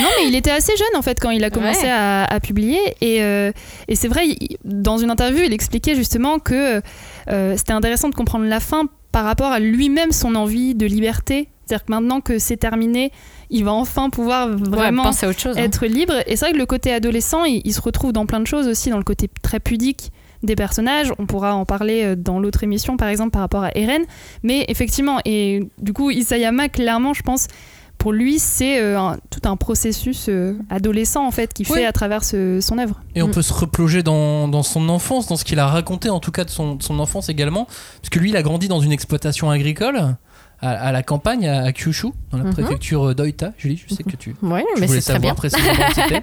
Non, 0.00 0.08
mais 0.18 0.28
il 0.28 0.34
était 0.34 0.50
assez 0.50 0.74
jeune 0.74 0.96
en 0.96 1.02
fait 1.02 1.20
quand 1.20 1.28
il 1.28 1.44
a 1.44 1.50
commencé 1.50 1.82
Ouais. 1.82 1.90
à, 1.90 2.24
à 2.24 2.40
publier. 2.40 2.80
Et, 3.02 3.22
euh, 3.22 3.52
et 3.88 3.94
c'est 3.94 4.08
vrai, 4.08 4.26
il- 4.26 4.56
dans 4.64 4.96
une 4.96 5.10
interview, 5.10 5.42
il 5.44 5.52
expliquait 5.52 5.94
justement 5.94 6.38
que 6.38 6.80
euh, 7.28 7.54
c'était 7.58 7.72
intéressant 7.74 8.08
de 8.08 8.14
comprendre 8.14 8.46
la 8.46 8.58
fin 8.60 8.86
par 9.12 9.24
rapport 9.24 9.52
à 9.52 9.58
lui-même, 9.60 10.10
son 10.12 10.34
envie 10.34 10.74
de 10.74 10.86
liberté. 10.86 11.48
C'est-à-dire 11.66 11.84
que 11.84 11.92
maintenant 11.92 12.22
que 12.22 12.38
c'est 12.38 12.56
terminé, 12.56 13.12
il 13.50 13.64
va 13.66 13.72
enfin 13.72 14.08
pouvoir 14.08 14.48
vraiment 14.48 15.02
penser 15.04 15.26
à 15.26 15.28
autre 15.28 15.40
chose. 15.40 15.58
hein. 15.58 15.62
être 15.62 15.84
libre. 15.86 16.14
Et 16.26 16.36
c'est 16.36 16.46
vrai 16.46 16.52
que 16.52 16.58
le 16.58 16.66
côté 16.66 16.90
adolescent, 16.92 17.44
il, 17.44 17.60
il 17.64 17.74
se 17.74 17.80
retrouve 17.82 18.12
dans 18.12 18.24
plein 18.24 18.40
de 18.40 18.46
choses 18.46 18.68
aussi, 18.68 18.88
dans 18.88 18.96
le 18.98 19.04
côté 19.04 19.28
très 19.42 19.60
pudique 19.60 20.10
des 20.42 20.56
personnages. 20.56 21.12
On 21.18 21.26
pourra 21.26 21.54
en 21.54 21.64
parler 21.64 22.02
euh, 22.04 22.16
dans 22.16 22.38
l'autre 22.40 22.64
émission, 22.64 22.96
par 22.96 23.08
exemple, 23.08 23.30
par 23.30 23.42
rapport 23.42 23.64
à 23.64 23.70
Eren. 23.76 24.02
Mais 24.42 24.64
effectivement, 24.68 25.18
et 25.24 25.60
du 25.80 25.92
coup, 25.92 26.10
Isayama, 26.10 26.68
clairement, 26.68 27.14
je 27.14 27.22
pense, 27.22 27.46
pour 27.98 28.12
lui, 28.12 28.40
c'est 28.40 28.80
euh, 28.80 28.98
un- 28.98 29.16
tout 29.30 29.40
un 29.48 29.56
processus 29.56 30.26
euh, 30.28 30.54
adolescent, 30.70 31.24
en 31.24 31.30
fait, 31.30 31.52
qu'il 31.52 31.66
Oui. 31.70 31.78
fait 31.78 31.86
à 31.86 31.92
travers 31.92 32.24
ce- 32.24 32.60
son 32.60 32.78
œuvre. 32.78 33.00
Et 33.14 33.22
on 33.22 33.28
Mm. 33.28 33.32
peut 33.32 33.42
se 33.42 33.52
replonger 33.52 34.02
dans, 34.02 34.48
dans 34.48 34.64
son 34.64 34.88
enfance, 34.88 35.28
dans 35.28 35.36
ce 35.36 35.44
qu'il 35.44 35.60
a 35.60 35.66
raconté 35.68 36.10
en 36.10 36.18
tout 36.18 36.32
cas 36.32 36.42
de 36.44 36.50
son, 36.50 36.74
de 36.74 36.82
son 36.82 36.98
enfance 36.98 37.28
également. 37.28 37.66
Parce 37.66 38.08
que 38.10 38.18
lui, 38.18 38.30
il 38.30 38.36
a 38.36 38.42
grandi 38.42 38.66
dans 38.66 38.80
une 38.80 38.90
exploitation 38.92 39.50
agricole 39.50 40.16
à, 40.62 40.70
à 40.70 40.92
la 40.92 41.02
campagne, 41.02 41.46
à, 41.46 41.64
à 41.64 41.72
Kyushu, 41.72 42.08
dans 42.30 42.38
la 42.38 42.44
Mhm. 42.44 42.52
préfecture 42.54 43.14
d'Oita. 43.14 43.52
Julie, 43.58 43.82
je 43.86 43.94
sais 43.94 44.02
que 44.04 44.16
tu, 44.16 44.34
mais 44.78 44.86
voulais 44.86 45.00
c'est 45.00 45.12
très 45.12 45.18
bien. 45.20 45.34
savoir 45.34 45.34
précisément. 45.34 46.20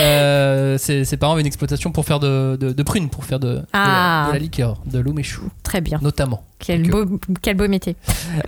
Euh, 0.00 0.76
ses, 0.78 1.04
ses 1.04 1.16
parents 1.16 1.32
avaient 1.34 1.42
une 1.42 1.46
exploitation 1.46 1.92
pour 1.92 2.04
faire 2.04 2.18
de, 2.18 2.56
de, 2.60 2.72
de 2.72 2.82
prunes, 2.82 3.08
pour 3.10 3.24
faire 3.24 3.38
de, 3.38 3.46
de 3.48 3.54
la- 3.56 3.64
Ah. 3.72 4.24
de 4.28 4.32
la, 4.32 4.38
liqueur, 4.40 4.80
de 4.86 4.98
l'umeshu, 4.98 5.38
Très 5.62 5.80
bien. 5.80 5.98
notamment. 6.02 6.42
Quel 6.58 6.82
Donc, 6.88 7.08
beau, 7.08 7.20
quel 7.42 7.56
beau 7.56 7.68
métier. 7.68 7.94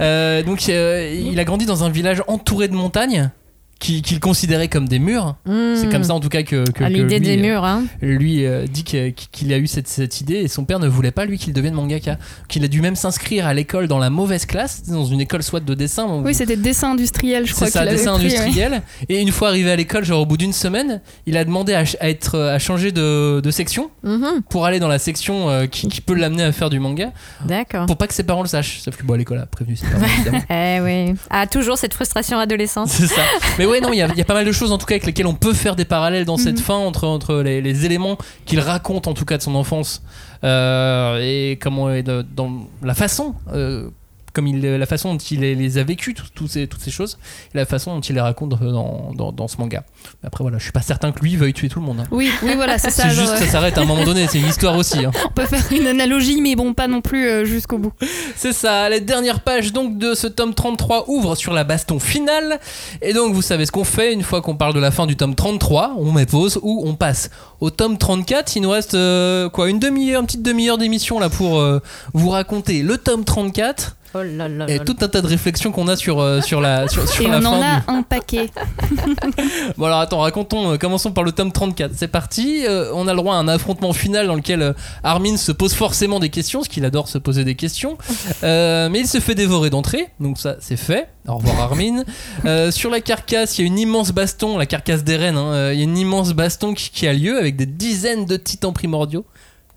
Euh, 0.01 0.43
donc 0.43 0.69
euh, 0.69 1.09
il 1.15 1.39
a 1.39 1.45
grandi 1.45 1.65
dans 1.67 1.85
un 1.85 1.89
village 1.91 2.23
entouré 2.27 2.67
de 2.69 2.75
montagnes 2.75 3.31
qui- 3.79 4.01
qu'il 4.03 4.21
considérait 4.21 4.69
comme 4.69 4.89
des 4.89 4.99
murs. 4.99 5.37
C'est 5.47 5.91
comme 5.91 6.05
ça 6.05 6.15
en 6.15 6.21
tout 6.21 6.29
cas 6.29 6.43
que, 6.43 6.65
que- 6.71 6.85
Hmm. 6.85 6.89
l'idée 6.89 7.19
lui, 7.19 7.27
des 7.27 7.39
euh, 7.39 7.43
murs, 7.43 7.65
hein. 7.65 7.85
lui 8.01 8.47
euh, 8.47 8.67
dit 8.67 8.85
qu'il 8.85 9.53
a 9.53 9.59
eu 9.59 9.67
cette, 9.67 9.89
cette 9.89 10.21
idée 10.21 10.37
et 10.37 10.49
son 10.49 10.65
père 10.65 10.79
ne 10.79 10.89
voulait 10.89 11.11
pas 11.11 11.25
lui 11.27 11.37
qu'il 11.39 11.53
devienne 11.53 11.75
mangaka. 11.75 12.17
Qu'il 12.49 12.65
a 12.65 12.69
dû 12.69 12.81
même 12.81 12.97
s'inscrire 12.97 13.47
à 13.47 13.53
l'école 13.55 13.87
dans 13.89 13.99
la 13.99 14.09
mauvaise 14.11 14.47
classe, 14.47 14.85
dans 14.89 15.05
une 15.05 15.21
école 15.21 15.43
soit 15.43 15.61
de 15.61 15.75
dessin. 15.75 16.07
Oui, 16.25 16.35
c'était 16.35 16.57
dessin 16.57 16.93
industriel, 16.93 17.47
je 17.47 17.53
crois 17.55 17.67
c'est 17.67 17.73
ça, 17.75 17.85
dessin 17.85 18.15
pris, 18.15 18.29
ouais. 18.29 18.37
industriel. 18.39 18.83
Et 19.09 19.21
une 19.21 19.31
fois 19.33 19.49
arrivé 19.49 19.71
à 19.71 19.77
l'école, 19.77 20.05
genre 20.05 20.23
au 20.23 20.27
bout 20.27 20.37
d'une 20.39 20.53
semaine, 20.55 21.01
il 21.27 21.37
a 21.37 21.45
demandé 21.45 21.75
à, 21.75 21.85
être, 22.01 22.39
à 22.39 22.59
changer 22.59 22.93
de, 22.93 23.41
de 23.41 23.51
section 23.51 23.91
Mhm. 24.03 24.43
pour 24.49 24.65
aller 24.67 24.79
dans 24.81 24.89
la 24.89 24.99
section 24.99 25.51
euh, 25.51 25.67
qui, 25.67 25.89
qui 25.89 26.01
peut 26.01 26.15
l'amener 26.15 26.45
à 26.45 26.53
faire 26.53 26.71
du 26.71 26.81
manga, 26.81 27.13
D'accord. 27.45 27.87
pour 27.87 27.97
pas 27.97 28.07
que 28.07 28.15
ses 28.15 28.23
parents 28.25 28.43
le 28.43 28.49
sachent. 28.49 28.81
Sauf 28.81 28.97
que 28.97 29.03
bon, 29.03 29.15
à 29.15 29.17
l'école 29.19 29.39
a 29.39 29.47
prévenu 29.47 29.77
ses 29.77 29.87
parents. 29.87 30.07
Eh 30.51 30.81
oui. 30.81 31.15
Ah, 31.31 31.47
toujours 31.47 31.77
cette 31.79 31.93
frustration 31.95 32.39
adolescente. 32.39 32.89
C'est 32.89 33.07
ça. 33.07 33.23
Mais 33.59 33.66
ouais, 33.67 33.81
non, 33.81 33.93
il 33.93 33.99
y, 33.99 34.03
a- 34.03 34.09
il 34.09 34.17
y 34.19 34.21
a 34.21 34.25
pas 34.25 34.35
mal 34.35 34.45
de 34.47 34.53
choses 34.53 34.73
en 34.73 34.79
tout 34.79 34.87
cas 34.87 34.95
avec 34.95 35.07
lesquelles 35.07 35.27
on 35.27 35.35
peut 35.35 35.53
faire 35.55 35.77
des 35.77 35.85
parallèles 35.85 36.25
dans 36.25 36.37
cette 36.37 36.57
Mhm. 36.59 36.63
fin 36.65 36.75
entre, 36.77 37.05
entre 37.07 37.37
les, 37.43 37.61
les 37.61 37.85
éléments 37.85 38.17
qu'il 38.45 38.61
raconte 38.61 39.07
en 39.09 39.15
tout 39.15 39.25
cas 39.25 39.37
de 39.39 39.43
son 39.43 39.55
enfance 39.55 40.03
euh, 40.45 41.19
et 41.23 41.59
comment 41.61 41.89
dans 42.35 42.67
la 42.83 42.95
façon. 42.95 43.35
euh, 43.53 43.89
comme 44.37 44.47
il, 44.47 44.61
la 44.61 44.85
façon 44.87 45.13
dont 45.15 45.19
il 45.19 45.41
les- 45.41 45.79
a 45.79 45.83
vécues, 45.83 46.13
tout- 46.15 46.25
tout 46.35 46.47
ces- 46.47 46.67
toutes 46.69 46.83
ces 46.83 46.91
choses, 46.91 47.17
et 47.55 47.59
la 47.59 47.65
façon 47.65 47.95
dont 47.95 48.01
il 48.03 48.15
les 48.15 48.21
raconte 48.21 48.51
dans, 48.51 49.13
dans, 49.15 49.33
dans 49.33 49.49
ce 49.49 49.57
manga. 49.57 49.83
Après, 50.23 50.45
voilà, 50.45 50.59
je 50.59 50.63
suis 50.65 50.73
pas 50.73 50.83
certain 50.83 51.11
que 51.11 51.21
lui 51.21 51.37
veuille 51.37 51.55
tuer 51.55 51.69
tout 51.71 51.81
le 51.81 51.87
monde. 51.87 52.01
hein. 52.01 52.07
Oui, 52.11 52.31
oui, 52.43 52.53
voilà, 52.55 52.77
c'est 52.79 52.91
ça. 52.91 53.09
Juste, 53.09 53.27
ça 53.39 53.43
euh, 53.45 53.47
s'arrête 53.47 53.79
à 53.79 53.81
un 53.81 53.85
moment 53.87 54.05
donné, 54.05 54.27
c'est 54.29 54.39
une 54.39 54.47
histoire 54.47 54.77
aussi. 54.77 55.05
hein. 55.05 55.11
on 55.25 55.33
peut 55.33 55.47
faire 55.47 55.65
une 55.73 55.87
analogie, 55.87 56.41
mais 56.43 56.55
bon, 56.55 56.75
pas 56.75 56.87
non 56.87 57.01
plus 57.01 57.27
euh, 57.27 57.45
jusqu'au 57.47 57.79
bout. 57.79 57.93
C'est 58.37 58.53
ça, 58.53 58.89
la 58.91 59.01
dernière 59.01 59.41
page 59.41 59.73
donc 59.73 59.97
de 59.97 60.15
ce 60.15 60.27
tome 60.27 60.53
33 60.55 61.09
ouvre 61.09 61.35
sur 61.35 61.55
la 61.55 61.65
baston 61.65 61.99
finale. 61.99 62.61
Et 63.01 63.15
donc 63.15 63.33
vous 63.33 63.43
savez 63.43 63.65
ce 63.65 63.73
qu'on 63.73 63.85
fait 63.85 64.13
une 64.13 64.23
fois 64.23 64.43
qu'on 64.43 64.57
parle 64.57 64.75
de 64.75 64.81
la 64.81 64.91
fin 64.91 65.07
du 65.07 65.17
tome 65.17 65.35
33, 65.35 65.95
on 65.99 66.13
met 66.13 66.27
pause 66.27 66.59
ou 66.63 66.83
on 66.87 66.95
passe 66.95 67.31
au 67.61 67.71
tome 67.71 67.97
34. 67.97 68.57
Il 68.57 68.63
nous 68.63 68.71
reste 68.71 68.95
euh, 68.95 69.49
quoi 69.49 69.71
une 69.71 69.79
demi-heure, 69.79 70.21
une 70.21 70.27
petite 70.27 70.43
demi-heure 70.43 70.77
d'émission 70.79 71.19
là 71.19 71.31
pour 71.31 71.59
euh, 71.59 71.81
vous 72.13 72.29
raconter 72.29 72.83
le 72.83 72.99
tome 72.99 73.25
34 73.25 73.96
Oh 74.19 74.23
là 74.23 74.49
là 74.49 74.65
et 74.69 74.79
là 74.79 74.85
tout 74.85 74.97
un 75.01 75.09
tas 75.09 75.21
de 75.21 75.27
réflexions 75.27 75.73
qu'on 75.73 75.89
a 75.89 75.97
sur, 75.97 76.21
euh, 76.21 76.41
sur 76.41 76.61
la, 76.61 76.89
sur, 76.89 77.07
sur 77.09 77.25
Et 77.27 77.29
la 77.29 77.39
on 77.39 77.43
fin. 77.43 77.49
en 77.51 77.63
a 77.63 77.77
du- 77.81 77.83
un 77.89 78.03
paquet. 78.03 78.51
Bon 79.77 79.87
alors 79.87 80.01
attends, 80.01 80.19
racontons, 80.21 80.73
euh, 80.73 80.77
commençons 80.77 81.13
par 81.13 81.25
le 81.25 81.33
tome 81.33 81.53
34. 81.53 81.93
C'est 81.95 82.09
parti, 82.09 82.65
euh, 82.67 82.91
on 82.95 83.07
a 83.09 83.13
le 83.13 83.17
droit 83.19 83.35
à 83.35 83.39
un 83.39 83.49
affrontement 83.49 83.93
final 83.93 84.27
dans 84.27 84.35
lequel 84.35 84.75
Armin 85.03 85.37
se 85.37 85.53
pose 85.53 85.75
forcément 85.75 86.21
des 86.21 86.31
questions, 86.31 86.61
parce 86.61 86.69
qu'il 86.69 86.85
adore 86.85 87.09
se 87.09 87.19
poser 87.19 87.45
des 87.45 87.55
questions. 87.55 87.99
Euh, 88.43 88.89
mais 88.91 89.01
il 89.01 89.07
se 89.09 89.21
fait 89.21 89.35
dévorer 89.35 89.71
d'entrée, 89.71 90.09
donc 90.21 90.39
ça 90.39 90.57
c'est 90.61 90.77
fait. 90.77 91.09
Au 91.29 91.37
revoir 91.37 91.61
Armin. 91.61 92.05
Euh, 92.45 92.71
sur 92.71 92.89
la 92.91 93.01
carcasse, 93.01 93.59
il 93.59 93.63
y 93.63 93.65
a 93.65 93.67
une 93.67 93.79
immense 93.79 94.13
baston, 94.13 94.57
la 94.59 94.67
carcasse 94.67 95.03
des 95.05 95.17
reines, 95.17 95.37
hein, 95.37 95.73
il 95.73 95.79
y 95.79 95.81
a 95.81 95.85
une 95.85 95.99
immense 95.99 96.33
baston 96.33 96.73
qui, 96.75 96.91
qui 96.91 97.07
a 97.09 97.13
lieu 97.13 97.39
avec 97.39 97.57
des 97.57 97.67
dizaines 97.67 98.25
de 98.27 98.37
titans 98.37 98.73
primordiaux. 98.73 99.25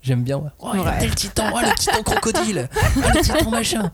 J'aime 0.02 0.22
bien. 0.22 0.38
ouais. 0.38 0.48
Oh, 0.60 0.70
il 0.74 0.80
y 0.80 0.86
a 0.86 0.92
tel 0.92 1.14
titan, 1.14 1.44
oh, 1.54 1.58
le 1.60 1.74
titan 1.78 2.02
crocodile, 2.02 2.68
ah, 2.74 2.86
le 3.14 3.20
titan 3.20 3.50
machin. 3.50 3.90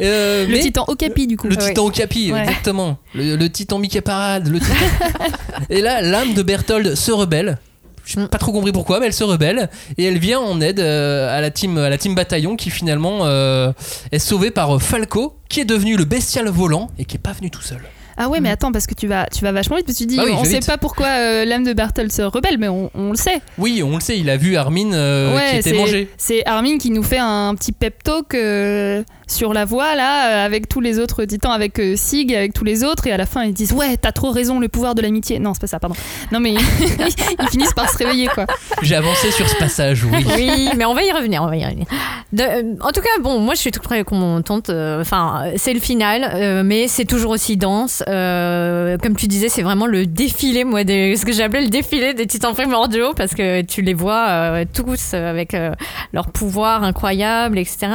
Euh, 0.00 0.46
Le 0.46 0.52
mais- 0.52 0.60
titan 0.60 0.84
Okapi, 0.88 1.26
du 1.28 1.36
coup. 1.36 1.46
le 1.46 1.56
titan 1.56 1.84
Okapi, 1.86 2.32
Ouais. 2.32 2.40
exactement. 2.40 2.98
Le, 3.14 3.36
le 3.36 3.50
titan 3.50 3.78
Mickey 3.78 4.00
Parade. 4.00 4.48
Le 4.48 4.58
titan... 4.58 4.74
et 5.70 5.80
là, 5.80 6.00
l'âme 6.02 6.34
de 6.34 6.42
Berthold 6.42 6.96
se 6.96 7.12
rebelle. 7.12 7.58
Je 8.04 8.18
n'ai 8.20 8.26
pas 8.28 8.36
trop 8.38 8.52
compris 8.52 8.72
pourquoi, 8.72 9.00
mais 9.00 9.06
elle 9.06 9.14
se 9.14 9.24
rebelle 9.24 9.70
et 9.96 10.04
elle 10.04 10.18
vient 10.18 10.38
en 10.40 10.60
aide 10.60 10.78
euh, 10.80 11.34
à 11.34 11.40
la 11.40 11.50
team, 11.50 11.78
à 11.78 11.88
la 11.88 11.96
team 11.96 12.14
bataillon 12.14 12.54
qui 12.56 12.68
finalement 12.68 13.20
euh, 13.22 13.72
est 14.12 14.18
sauvée 14.18 14.50
par 14.50 14.82
Falco, 14.82 15.36
qui 15.48 15.60
est 15.60 15.64
devenu 15.64 15.96
le 15.96 16.04
bestial 16.04 16.48
volant 16.48 16.90
et 16.98 17.06
qui 17.06 17.16
est 17.16 17.18
pas 17.20 17.32
venu 17.32 17.50
tout 17.50 17.62
seul. 17.62 17.80
Ah 18.16 18.28
ouais, 18.28 18.40
mais 18.40 18.50
attends, 18.50 18.70
parce 18.72 18.86
que 18.86 18.94
tu 18.94 19.06
vas, 19.06 19.26
tu 19.26 19.42
vas 19.44 19.52
vachement 19.52 19.76
vite, 19.76 19.86
parce 19.86 19.98
que 19.98 20.02
tu 20.04 20.08
dis, 20.08 20.16
Bah 20.16 20.22
oui, 20.26 20.32
on 20.36 20.44
sait 20.44 20.54
vite. 20.58 20.66
pas 20.66 20.78
pourquoi 20.78 21.06
euh, 21.06 21.44
l'âme 21.44 21.64
de 21.64 21.72
Bertolt 21.72 22.12
se 22.12 22.22
rebelle, 22.22 22.58
mais 22.58 22.68
on, 22.68 22.90
on 22.94 23.10
le 23.10 23.16
sait. 23.16 23.40
Oui, 23.58 23.82
on 23.84 23.94
le 23.94 24.00
sait, 24.00 24.18
il 24.18 24.30
a 24.30 24.36
vu 24.36 24.56
Armin 24.56 24.92
euh, 24.92 25.36
qui 25.50 25.56
était 25.56 25.70
c'est- 25.70 25.76
mangé. 25.76 26.08
C'est 26.16 26.46
Armin 26.46 26.78
qui 26.78 26.90
nous 26.90 27.02
fait 27.02 27.18
un 27.18 27.54
petit 27.56 27.72
pep 27.72 28.02
talk 28.02 28.34
euh, 28.34 29.02
sur 29.26 29.52
la 29.52 29.64
voie, 29.64 29.94
là, 29.94 30.28
euh, 30.42 30.46
avec 30.46 30.68
tous 30.68 30.80
les 30.80 30.98
autres 30.98 31.24
titans, 31.24 31.52
avec 31.52 31.78
euh, 31.78 31.94
Sig, 31.96 32.34
avec 32.34 32.52
tous 32.52 32.64
les 32.64 32.84
autres, 32.84 33.06
et 33.06 33.12
à 33.12 33.16
la 33.16 33.26
fin, 33.26 33.44
ils 33.44 33.54
disent, 33.54 33.72
ouais, 33.72 33.96
t'as 33.96 34.12
trop 34.12 34.30
raison, 34.30 34.60
le 34.60 34.68
pouvoir 34.68 34.94
de 34.94 35.02
l'amitié. 35.02 35.38
Non, 35.38 35.54
c'est 35.54 35.60
pas 35.62 35.66
ça, 35.66 35.78
pardon. 35.78 35.96
Non, 36.32 36.40
mais 36.40 36.52
ils 37.40 37.48
finissent 37.50 37.72
par 37.74 37.88
se 37.90 37.96
réveiller, 37.98 38.28
quoi. 38.28 38.46
J'ai 38.82 38.96
avancé 38.96 39.30
sur 39.30 39.48
ce 39.48 39.56
passage, 39.56 40.04
oui. 40.04 40.24
Oui, 40.36 40.68
mais 40.76 40.84
on 40.84 40.94
va 40.94 41.02
y 41.04 41.12
revenir, 41.12 41.42
on 41.42 41.46
va 41.46 41.56
y 41.56 41.64
revenir. 41.64 41.86
De- 42.32 42.42
euh, 42.42 42.62
en 42.80 42.90
tout 42.92 43.00
cas, 43.00 43.08
bon, 43.20 43.38
moi 43.38 43.54
je 43.54 43.60
suis 43.60 43.70
tout 43.70 43.80
près 43.80 44.02
contente. 44.04 44.68
euh, 44.70 45.00
Enfin, 45.00 45.44
c'est 45.56 45.72
le 45.72 45.80
final, 45.80 46.30
euh, 46.34 46.62
mais 46.64 46.88
c'est 46.88 47.04
toujours 47.04 47.30
aussi 47.30 47.56
dense. 47.56 48.02
Euh, 48.08 48.96
comme 48.98 49.16
tu 49.16 49.26
disais, 49.28 49.48
c'est 49.48 49.62
vraiment 49.62 49.86
le 49.86 50.06
défilé, 50.06 50.64
moi, 50.64 50.84
des, 50.84 51.16
ce 51.16 51.24
que 51.24 51.32
j'appelais 51.32 51.62
le 51.62 51.68
défilé 51.68 52.12
des 52.14 52.26
titans 52.26 52.52
primordiaux, 52.54 53.12
parce 53.16 53.34
que 53.34 53.62
tu 53.62 53.82
les 53.82 53.94
vois 53.94 54.26
euh, 54.28 54.64
tous 54.72 55.14
avec 55.14 55.54
euh, 55.54 55.72
leur 56.12 56.26
pouvoir 56.28 56.82
incroyable, 56.82 57.58
etc. 57.58 57.86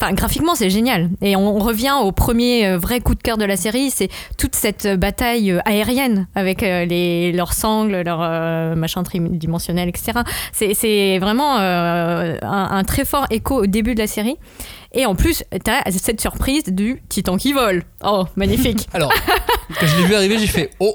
Enfin, 0.00 0.12
graphiquement, 0.12 0.54
c'est 0.54 0.70
génial. 0.70 0.77
Et 1.22 1.36
on, 1.36 1.58
revient 1.58 1.94
au 2.00 2.12
premier 2.12 2.66
euh, 2.66 2.78
vrai 2.78 3.00
coup 3.00 3.14
de 3.14 3.22
cœur 3.22 3.36
de 3.36 3.44
la 3.44 3.56
série, 3.56 3.90
c'est 3.90 4.08
toute 4.38 4.54
cette 4.54 4.86
euh, 4.86 4.96
bataille 4.96 5.50
euh, 5.50 5.60
aérienne 5.64 6.28
avec 6.34 6.62
leurs 6.62 7.52
sangles, 7.52 8.02
leurs 8.02 8.76
machins 8.76 9.02
tridimensionnels, 9.02 9.88
etc. 9.88 10.20
C'est- 10.52 11.18
vraiment 11.18 11.56
un, 11.56 12.36
un 12.42 12.84
très 12.84 13.04
fort 13.04 13.26
écho 13.30 13.62
au 13.62 13.66
début 13.66 13.94
de 13.94 14.00
la 14.00 14.06
série. 14.06 14.36
Et 14.92 15.04
en 15.04 15.14
plus, 15.14 15.44
t'as 15.64 15.82
cette 15.90 16.20
surprise 16.20 16.64
du 16.64 17.02
titan 17.08 17.36
qui 17.36 17.52
vole. 17.52 17.82
Oh, 18.04 18.24
magnifique. 18.36 18.88
Alors, 18.94 19.12
quand 19.80 19.86
je 19.86 19.96
l'ai 19.98 20.04
vu 20.06 20.14
arriver, 20.14 20.38
j'ai 20.38 20.46
fait 20.46 20.70
Oh 20.80 20.94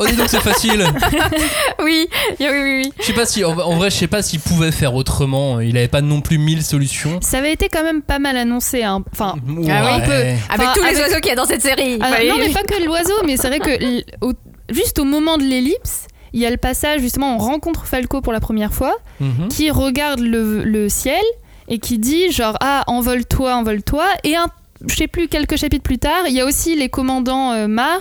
Oh, 0.00 0.06
dis 0.06 0.16
donc, 0.16 0.28
c'est 0.28 0.40
facile. 0.40 0.84
Oui, 1.82 2.08
oui, 2.40 2.46
oui, 2.50 2.82
oui. 2.84 2.92
Je 3.00 3.04
sais 3.04 3.12
pas 3.12 3.26
si, 3.26 3.44
en, 3.44 3.56
en 3.58 3.76
vrai, 3.76 3.90
je 3.90 3.96
sais 3.96 4.06
pas 4.06 4.22
s'il 4.22 4.40
pouvait 4.40 4.72
faire 4.72 4.94
autrement. 4.94 5.60
Il 5.60 5.76
avait 5.76 5.88
pas 5.88 6.00
non 6.00 6.20
plus 6.20 6.38
mille 6.38 6.62
solutions. 6.62 7.18
Ça 7.22 7.38
avait 7.38 7.52
été 7.52 7.68
quand 7.68 7.82
même 7.82 8.02
pas 8.02 8.18
mal 8.18 8.36
annoncé. 8.36 8.82
hein. 8.82 9.02
Enfin, 9.12 9.34
Ah 9.36 9.40
oui, 9.48 9.66
Ouais. 9.66 9.80
on 9.94 10.00
peut. 10.00 10.12
Avec 10.12 10.38
Enfin, 10.50 10.72
tous 10.74 10.82
les 10.82 10.88
avec- 10.88 11.02
oiseaux 11.02 11.20
qu'il 11.20 11.28
y 11.28 11.32
a 11.32 11.36
dans 11.36 11.46
cette 11.46 11.62
série. 11.62 11.98
Ah, 12.00 12.10
non, 12.28 12.36
mais 12.38 12.50
pas 12.50 12.62
que 12.62 12.82
l'oiseau, 12.84 13.14
mais 13.24 13.36
c'est 13.36 13.48
vrai 13.48 13.58
que 13.60 14.24
au- 14.24 14.32
juste 14.70 14.98
au 14.98 15.04
moment 15.04 15.36
de 15.38 15.44
l'ellipse, 15.44 16.06
il 16.32 16.40
y 16.40 16.46
a 16.46 16.50
le 16.50 16.56
passage, 16.58 17.00
justement, 17.00 17.34
on 17.34 17.38
rencontre 17.38 17.86
Falco 17.86 18.20
pour 18.20 18.32
la 18.32 18.40
première 18.40 18.72
fois, 18.74 18.96
Mhm. 19.20 19.48
qui 19.48 19.70
regarde 19.70 20.20
le, 20.20 20.62
le 20.64 20.88
ciel 20.88 21.22
et 21.68 21.78
qui 21.78 21.98
dit 21.98 22.30
genre 22.32 22.56
ah 22.60 22.82
envole-toi, 22.86 23.54
envole-toi 23.54 24.04
et 24.24 24.36
un 24.36 24.46
je 24.88 24.94
sais 24.94 25.08
plus 25.08 25.26
quelques 25.26 25.56
chapitres 25.56 25.82
plus 25.82 25.98
tard, 25.98 26.22
il 26.28 26.34
y 26.34 26.40
a 26.40 26.44
aussi 26.44 26.76
les 26.76 26.88
commandants 26.88 27.50
euh, 27.52 27.66
Mar 27.66 27.98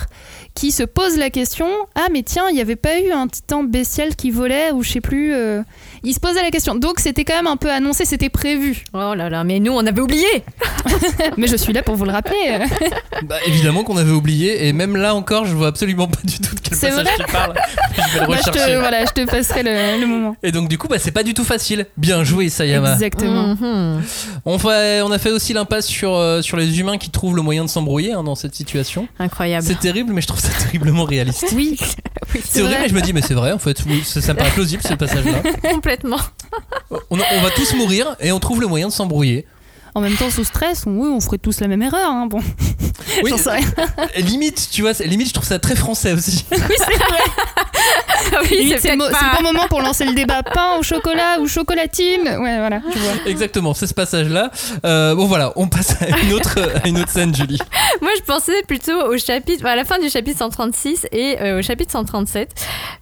qui 0.58 0.72
se 0.72 0.82
posent 0.82 1.18
la 1.18 1.30
question 1.30 1.68
ah 1.94 2.08
mais 2.12 2.24
tiens 2.24 2.50
il 2.50 2.56
n'y 2.56 2.62
avait 2.62 2.76
pas 2.76 3.00
eu 3.00 3.12
un 3.12 3.28
titan 3.28 3.64
bestial 3.64 4.16
qui 4.16 4.32
volait 4.32 4.72
ou 4.72 4.82
je 4.82 4.90
sais 4.90 5.02
plus 5.02 5.32
euh, 5.32 5.62
ils 6.08 6.14
se 6.14 6.20
posaient 6.20 6.42
la 6.42 6.52
question 6.52 6.76
donc 6.76 7.00
c'était 7.00 7.24
quand 7.26 7.36
même 7.36 7.48
un 7.48 7.58
peu 7.58 7.70
annoncé 7.72 8.06
c'était 8.06 8.30
prévu 8.30 8.84
Oh 8.94 9.14
là 9.16 9.30
là, 9.30 9.44
mais 9.44 9.60
nous, 9.60 9.72
on 9.74 9.86
avait 9.86 10.02
oublié. 10.02 10.26
mais 11.38 11.48
je 11.48 11.56
suis 11.56 11.74
là 11.74 11.84
pour 11.84 11.96
vous 11.96 12.06
le 12.06 12.12
rappeler 12.12 12.60
Bah, 13.24 13.36
évidemment 13.46 13.84
qu'on 13.84 13.98
avait 13.98 14.12
oublié, 14.12 14.68
et 14.68 14.74
même 14.74 14.96
là 14.96 15.14
encore, 15.16 15.46
je 15.46 15.54
vois 15.56 15.68
absolument 15.68 16.08
pas 16.08 16.20
du 16.24 16.40
tout 16.40 16.56
de 16.56 16.60
quel 16.62 16.78
C'est 16.78 16.90
passage 16.90 17.06
vrai 17.06 17.14
tu 17.26 17.32
parles. 17.32 17.54
je 17.96 18.02
vais 18.14 18.20
le 18.22 18.28
Bah, 18.28 18.38
je 18.44 18.50
rechercher. 18.50 18.74
te 18.74 18.80
voilà 18.80 19.06
je 19.06 19.12
te 19.12 19.26
passerai 19.30 19.64
le, 19.64 20.02
le 20.02 20.08
moment 20.08 20.36
Et 20.44 20.52
donc, 20.52 20.70
du 20.70 20.78
coup, 20.78 20.88
bah, 20.88 20.98
c'est 21.00 21.12
pas 21.12 21.24
du 21.24 21.34
tout 21.34 21.44
facile. 21.44 21.86
Bien 21.98 22.24
joué, 22.24 22.50
Sayama. 22.50 22.94
exactement 22.94 23.56
Mhm. 23.56 24.02
On, 24.46 24.58
fait, 24.60 25.02
on 25.02 25.12
a 25.12 25.18
fait 25.20 25.32
aussi 25.32 25.54
l'impasse 25.54 25.88
sur, 25.88 26.16
euh, 26.16 26.42
sur 26.42 26.58
les 26.58 26.80
humains 26.80 26.98
qui 26.98 27.10
trouvent 27.10 27.36
le 27.36 27.42
moyen 27.42 27.64
de 27.66 27.70
s'embrouiller 27.70 28.14
hein, 28.14 28.24
dans 28.24 28.36
cette 28.36 28.56
situation. 28.56 29.08
Incroyable. 29.20 29.66
C'est 29.66 29.80
terrible, 29.80 30.14
mais 30.14 30.22
je 30.22 30.28
trouve 30.28 30.40
ça 30.40 30.50
terriblement 30.66 31.04
réaliste. 31.04 31.52
oui 31.56 31.78
C'est 32.44 32.62
horrible, 32.62 32.74
vrai. 32.76 32.82
mais 32.84 32.90
je 32.90 32.94
me 32.94 33.02
dis, 33.02 33.14
mais 33.14 33.22
c'est 33.22 33.34
vrai, 33.34 33.52
en 33.52 33.60
fait, 33.60 33.82
oui, 33.88 34.04
ça, 34.04 34.22
ça 34.22 34.34
me 34.34 34.38
paraît 34.40 34.52
plausible 34.52 34.84
ce 34.84 34.94
passage-là. 34.96 35.42
Complètement. 35.72 36.20
On, 36.92 37.00
on 37.12 37.42
va 37.42 37.50
tous 37.56 37.74
mourir 37.76 38.16
et 38.20 38.32
on 38.32 38.40
trouve 38.40 38.62
le 38.62 38.68
moyen 38.68 38.88
de 38.88 38.94
s'embrouiller. 38.94 39.46
En 39.98 40.02
même 40.02 40.16
temps 40.16 40.30
sous 40.30 40.44
stress 40.44 40.84
on, 40.86 40.92
oui 40.92 41.10
on 41.12 41.20
ferait 41.20 41.40
tous 41.40 41.60
la 41.60 41.68
même 41.68 41.82
erreur 41.82 42.10
hein, 42.10 42.28
bon 42.28 42.40
Oui, 43.24 43.32
j'en 43.32 43.38
sais 43.38 43.50
rien 43.52 43.66
et 44.16 44.22
limite, 44.22 44.70
tu 44.72 44.82
vois, 44.82 44.92
limite, 45.06 45.30
je 45.30 45.34
trouve 45.34 45.48
ça 45.48 45.60
très 45.60 45.76
français 45.76 46.14
aussi. 46.14 46.46
oui, 48.52 48.58
Limite, 48.58 48.80
c'est 48.80 48.92
le, 48.92 48.98
mo- 48.98 49.06
peut-être 49.06 49.18
c'est 49.20 49.26
le 49.26 49.32
pas- 49.32 49.38
bon 49.38 49.44
moment 49.54 49.68
pour 49.68 49.82
lancer 49.82 50.06
le 50.06 50.14
débat 50.14 50.44
pain 50.44 50.78
au 50.80 50.84
chocolat 50.84 51.40
ou 51.40 51.48
chocolatine. 51.48 52.22
Ouais, 52.24 52.58
voilà, 52.60 52.82
tu 52.92 52.98
vois. 53.00 53.14
Exactement, 53.26 53.74
c'est 53.74 53.88
ce 53.88 53.94
passage-là. 53.94 54.52
Euh, 54.86 55.16
bon, 55.16 55.26
voilà, 55.26 55.54
on 55.56 55.68
passe 55.68 55.96
à 56.02 56.08
une 56.24 56.34
autre, 56.34 56.58
à 56.84 56.88
une 56.88 57.00
autre 57.00 57.10
scène, 57.10 57.34
Julie. 57.36 57.60
Moi, 58.02 58.12
je 58.18 58.24
pensais 58.24 58.62
plutôt 58.68 59.00
au 59.08 59.18
chapitre, 59.18 59.66
à 59.66 59.76
la 59.76 59.86
fin 59.86 60.00
du 60.00 60.10
chapitre 60.10 60.40
136 60.40 61.08
et 61.12 61.38
euh, 61.42 61.60
au 61.60 61.62
chapitre 61.62 61.92
137, 61.92 62.50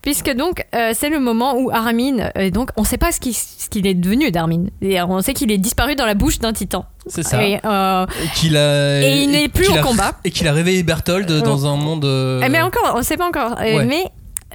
puisque 0.01 0.31
donc 0.33 0.63
euh, 0.75 0.91
c'est 0.93 1.09
le 1.09 1.19
moment 1.19 1.55
où 1.57 1.71
Armin, 1.71 2.29
euh, 2.37 2.49
donc 2.51 2.69
on 2.77 2.83
sait 2.83 2.97
pas 2.97 3.11
ce 3.11 3.19
qu'il 3.19 3.33
ce 3.35 3.69
qu'il 3.69 3.87
est 3.87 3.93
devenu 3.95 4.31
d'Armin, 4.31 4.65
et 4.81 5.01
on 5.01 5.21
sait 5.21 5.33
qu'il 5.33 5.51
est 5.51 5.57
disparu 5.57 5.95
dans 5.95 6.05
la 6.05 6.13
bouche 6.13 6.39
d'un 6.39 6.53
titan. 6.53 6.84
C'est 7.07 7.23
ça. 7.23 7.43
Et, 7.43 7.59
euh, 7.63 8.05
Et 8.23 8.27
qu'il 8.35 8.57
a. 8.57 9.01
Et 9.01 9.23
il 9.23 9.29
n'est 9.31 9.47
plus 9.47 9.69
au 9.69 9.75
a- 9.75 9.81
combat. 9.81 10.13
Et 10.23 10.31
qu'il 10.31 10.47
a 10.47 10.53
réveillé 10.53 10.81
Berthold 10.83 11.31
dans 11.43 11.65
un 11.67 11.75
monde. 11.75 12.05
euh, 12.05 12.41
eh, 12.43 12.49
mais 12.49 12.61
encore, 12.61 12.93
on 12.95 13.03
sait 13.03 13.17
pas 13.17 13.27
encore. 13.27 13.53
Euh, 13.61 13.77
Ouais. 13.77 13.85
Mais 13.85 14.05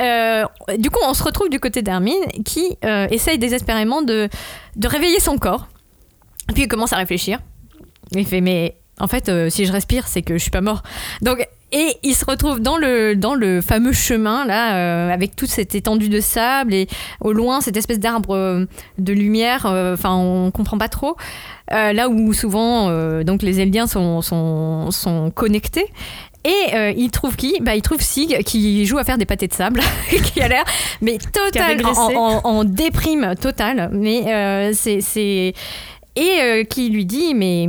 euh, 0.01 0.45
du 0.79 0.91
coup, 0.91 0.99
on 1.07 1.15
se 1.15 1.23
retrouve 1.23 1.49
du 1.49 1.61
côté 1.61 1.83
d'Armin 1.83 2.13
qui 2.45 2.77
euh, 2.85 3.07
essaye 3.11 3.39
désespérément 3.39 4.03
de, 4.03 4.29
de 4.77 4.89
réveiller 4.89 5.21
son 5.21 5.39
corps. 5.39 5.69
Puis 6.55 6.65
il 6.65 6.69
commence 6.69 6.93
à 6.93 6.97
réfléchir. 6.97 7.39
Il 8.13 8.27
fait 8.27 8.41
mais 8.41 8.77
en 8.99 9.07
fait, 9.07 9.29
euh, 9.29 9.49
si 9.51 9.65
je 9.67 9.73
respire, 9.73 10.09
c'est 10.09 10.23
que 10.23 10.35
je 10.35 10.43
suis 10.43 10.51
pas 10.51 10.61
mort. 10.61 10.83
Donc 11.23 11.47
et 11.73 11.97
il 12.03 12.15
se 12.15 12.25
retrouve 12.25 12.61
dans 12.61 12.77
le 12.77 13.15
dans 13.15 13.35
le 13.35 13.61
fameux 13.61 13.93
chemin 13.93 14.45
là, 14.45 14.75
euh, 14.77 15.11
avec 15.13 15.37
toute 15.37 15.49
cette 15.51 15.75
étendue 15.75 16.09
de 16.09 16.21
sable 16.21 16.75
et 16.75 16.87
au 17.21 17.33
loin 17.33 17.61
cette 17.61 17.77
espèce 17.77 17.99
d'arbre 18.01 18.35
euh, 18.35 18.67
de 18.99 19.13
lumière. 19.13 19.67
euh, 19.67 19.95
Enfin, 19.95 20.15
on 20.17 20.51
comprend 20.51 20.79
pas 20.79 20.89
trop. 20.89 21.17
Euh, 21.73 21.93
là 21.93 22.09
où 22.09 22.33
souvent 22.33 22.89
euh, 22.91 23.23
donc 23.23 23.43
les 23.43 23.61
Eldiens 23.61 23.87
sont, 23.87 24.21
sont, 24.23 24.91
sont 24.91 25.31
connectés. 25.31 25.87
Et 26.45 26.75
euh, 26.75 26.93
il 26.97 27.11
trouve 27.11 27.37
qui? 27.37 27.55
Bah, 27.61 27.77
Il 27.77 27.83
trouve 27.83 28.01
Sig 28.01 28.43
qui 28.45 28.87
joue 28.87 28.97
à 28.97 29.05
faire 29.05 29.19
des 29.19 29.27
pâtés 29.27 29.47
de 29.47 29.53
sable, 29.53 29.81
qui 30.25 30.41
a 30.41 30.49
l'air 30.49 30.65
mais 31.03 31.19
total 31.19 31.63
en, 31.63 31.67
régressé. 31.69 32.17
en- 32.17 32.41
en 32.45 32.65
déprime 32.65 33.35
totale. 33.41 33.91
Mais 33.93 34.25
euh, 34.33 34.71
c'est 34.73 35.01
c'est 35.03 35.53
et 36.17 36.41
euh, 36.43 36.65
qui 36.65 36.89
lui 36.89 37.05
dit 37.05 37.35
mais 37.35 37.69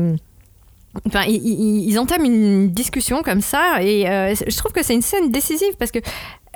Ils, 1.27 1.97
entament 1.99 2.25
une 2.25 2.69
discussion 2.69 3.23
comme 3.23 3.41
ça 3.41 3.81
et 3.81 4.09
euh, 4.09 4.33
je 4.35 4.57
trouve 4.57 4.73
que 4.73 4.83
c'est 4.83 4.93
une 4.93 5.01
scène 5.01 5.31
décisive 5.31 5.75
parce 5.79 5.91
que 5.91 5.99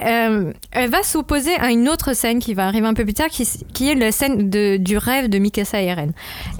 euh, 0.02 0.52
elle 0.72 0.90
va 0.90 1.04
s'opposer 1.04 1.56
à 1.56 1.72
une 1.72 1.88
autre 1.88 2.14
scène 2.14 2.40
qui 2.40 2.54
va 2.54 2.68
arriver 2.68 2.86
un 2.86 2.94
peu 2.94 3.06
plus 3.06 3.14
tard, 3.14 3.30
qui, 3.30 3.90
est 3.90 3.96
la 3.96 4.12
scène 4.12 4.50
du 4.50 4.98
rêve 4.98 5.30
de 5.30 5.38
Mikasa 5.38 5.82
et 5.82 5.86
Eren. 5.86 6.12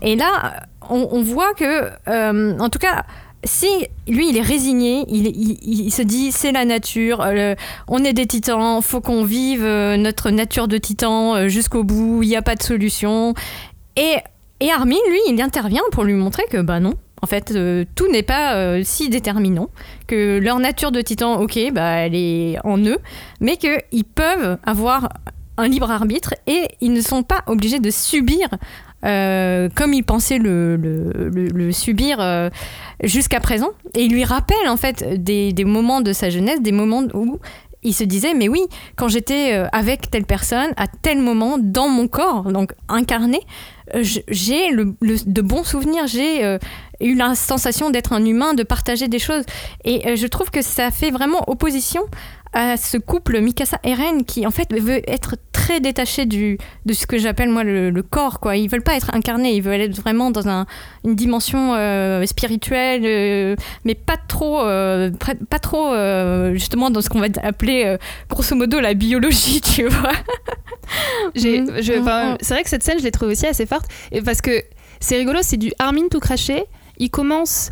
Et 0.02 0.16
là, 0.16 0.64
on, 0.90 1.22
voit 1.22 1.54
que, 1.54 1.90
euh, 2.08 2.58
en 2.58 2.70
tout 2.70 2.80
cas, 2.80 3.04
si 3.44 3.68
lui 4.08 4.30
il 4.30 4.38
est 4.38 4.42
résigné, 4.42 5.04
il, 5.10 5.92
se 5.92 6.02
dit 6.02 6.32
c'est 6.32 6.54
la 6.54 6.64
nature, 6.64 7.28
on 7.90 8.04
est 8.06 8.14
des 8.14 8.26
titans, 8.26 8.82
faut 8.82 9.02
qu'on 9.02 9.26
vive 9.26 9.66
notre 9.66 10.30
nature 10.30 10.70
de 10.70 10.78
titan 10.78 11.50
jusqu'au 11.50 11.84
bout, 11.84 12.24
il 12.24 12.30
n'y 12.30 12.38
a 12.38 12.42
pas 12.42 12.56
de 12.56 12.64
solution. 12.64 13.34
Et, 13.98 14.16
et 14.62 14.72
Armin, 14.72 14.96
lui, 15.10 15.20
il 15.28 15.42
intervient 15.42 15.84
pour 15.92 16.06
lui 16.06 16.14
montrer 16.14 16.44
que 16.50 16.62
bah 16.62 16.80
non. 16.80 16.94
En 17.22 17.28
fait, 17.28 17.52
euh, 17.52 17.86
tout 17.96 18.12
n'est 18.12 18.24
pas 18.24 18.56
euh, 18.56 18.82
si 18.84 19.10
déterminant, 19.10 19.70
que 20.08 20.38
leur 20.40 20.60
nature 20.60 20.92
de 20.92 21.02
titan, 21.02 21.40
ok, 21.40 21.58
bah, 21.74 22.06
elle 22.06 22.16
est 22.16 22.58
en 22.64 22.78
eux, 22.78 23.00
mais 23.40 23.58
qu'ils 23.58 24.04
peuvent 24.04 24.58
avoir 24.64 25.10
un 25.58 25.68
libre 25.68 25.90
arbitre 25.90 26.36
et 26.48 26.68
ils 26.82 26.92
ne 26.92 27.02
sont 27.02 27.24
pas 27.24 27.42
obligés 27.48 27.80
de 27.80 27.90
subir 27.90 28.50
euh, 29.06 29.70
comme 29.74 29.94
ils 29.94 30.04
pensaient 30.04 30.38
le, 30.38 31.72
subir 31.72 32.50
jusqu'à 33.02 33.40
présent. 33.40 33.70
Et 33.96 34.04
il 34.04 34.12
lui 34.12 34.26
rappelle 34.26 34.68
en 34.68 34.76
fait 34.76 35.24
des, 35.24 35.54
moments 35.66 36.02
de 36.02 36.12
sa 36.12 36.30
jeunesse, 36.30 36.62
des 36.62 36.74
moments 36.74 37.04
où 37.14 37.40
il 37.84 37.94
se 37.94 38.04
disait 38.04 38.34
mais 38.34 38.50
oui, 38.50 38.62
quand 38.98 39.08
j'étais 39.08 39.54
avec 39.72 40.12
telle 40.12 40.26
personne, 40.26 40.74
à 40.76 40.88
tel 40.88 41.20
moment, 41.20 41.58
dans 41.58 41.88
mon 41.88 42.10
corps, 42.10 42.52
donc 42.52 42.74
incarné, 42.90 43.40
j'ai 43.94 44.76
de 44.76 45.42
bons 45.42 45.64
souvenirs, 45.64 46.08
j'ai 46.08 46.58
eu 47.02 47.16
la 47.16 47.36
sensation 47.36 47.90
d'être 47.90 48.14
un 48.14 48.24
humain, 48.26 48.54
de 48.54 48.64
partager 48.64 49.08
des 49.08 49.20
choses. 49.20 49.44
Et 49.84 50.08
euh, 50.08 50.16
je 50.16 50.28
trouve 50.28 50.50
que 50.52 50.62
ça 50.62 50.92
fait 50.92 51.12
vraiment 51.12 51.44
opposition 51.50 52.02
à 52.58 52.78
ce 52.78 52.96
couple 52.98 53.42
Mikasa 53.42 53.80
et 53.84 53.94
Ren 53.94 54.24
qui 54.26 54.48
en 54.48 54.52
fait 54.52 54.72
veut 54.74 55.02
être 55.10 55.36
très 55.52 55.82
détaché 55.82 56.26
du, 56.26 56.58
de 56.86 56.94
ce 56.94 57.06
que 57.06 57.18
j'appelle 57.18 57.50
moi 57.50 57.66
le, 57.66 57.90
le 57.90 58.02
corps 58.02 58.40
quoi. 58.40 58.56
Ils 58.56 58.70
veulent 58.70 58.82
pas 58.82 58.96
être 58.96 59.14
incarnés, 59.14 59.54
ils 59.56 59.62
veulent 59.62 59.82
être 59.82 59.96
vraiment 60.00 60.32
dans 60.32 60.48
un, 60.48 60.66
une 61.04 61.16
dimension 61.16 61.74
euh, 61.76 62.26
spirituelle, 62.26 63.02
euh, 63.04 63.56
mais 63.84 63.94
pas 63.94 64.16
trop, 64.16 64.62
euh, 64.62 65.12
pas 65.50 65.60
trop 65.60 65.94
justement 66.54 66.90
dans 66.92 67.02
ce 67.02 67.10
qu'on 67.10 67.20
va 67.20 67.28
appeler 67.44 67.98
grosso 68.30 68.56
modo 68.56 68.80
la 68.80 68.94
biologie, 68.94 69.60
tu 69.76 69.88
vois. 69.88 70.14
J'ai- 71.36 71.60
Mm. 71.62 71.82
je- 71.82 71.94
Mm. 71.94 72.38
C'est 72.42 72.54
vrai 72.54 72.64
que 72.64 72.70
cette 72.70 72.84
scène, 72.84 73.00
je 73.00 73.04
l'ai 73.04 73.12
trouvée 73.12 73.32
aussi 73.34 73.48
assez 73.48 73.66
forte. 73.66 73.86
Et 74.14 74.22
parce 74.22 74.42
que 74.42 74.62
c'est 75.00 75.18
rigolo, 75.18 75.40
c'est 75.42 75.58
du 75.58 75.72
Armin 75.80 76.08
tout 76.10 76.20
craché. 76.20 76.64
Il 76.98 77.10
commence, 77.10 77.72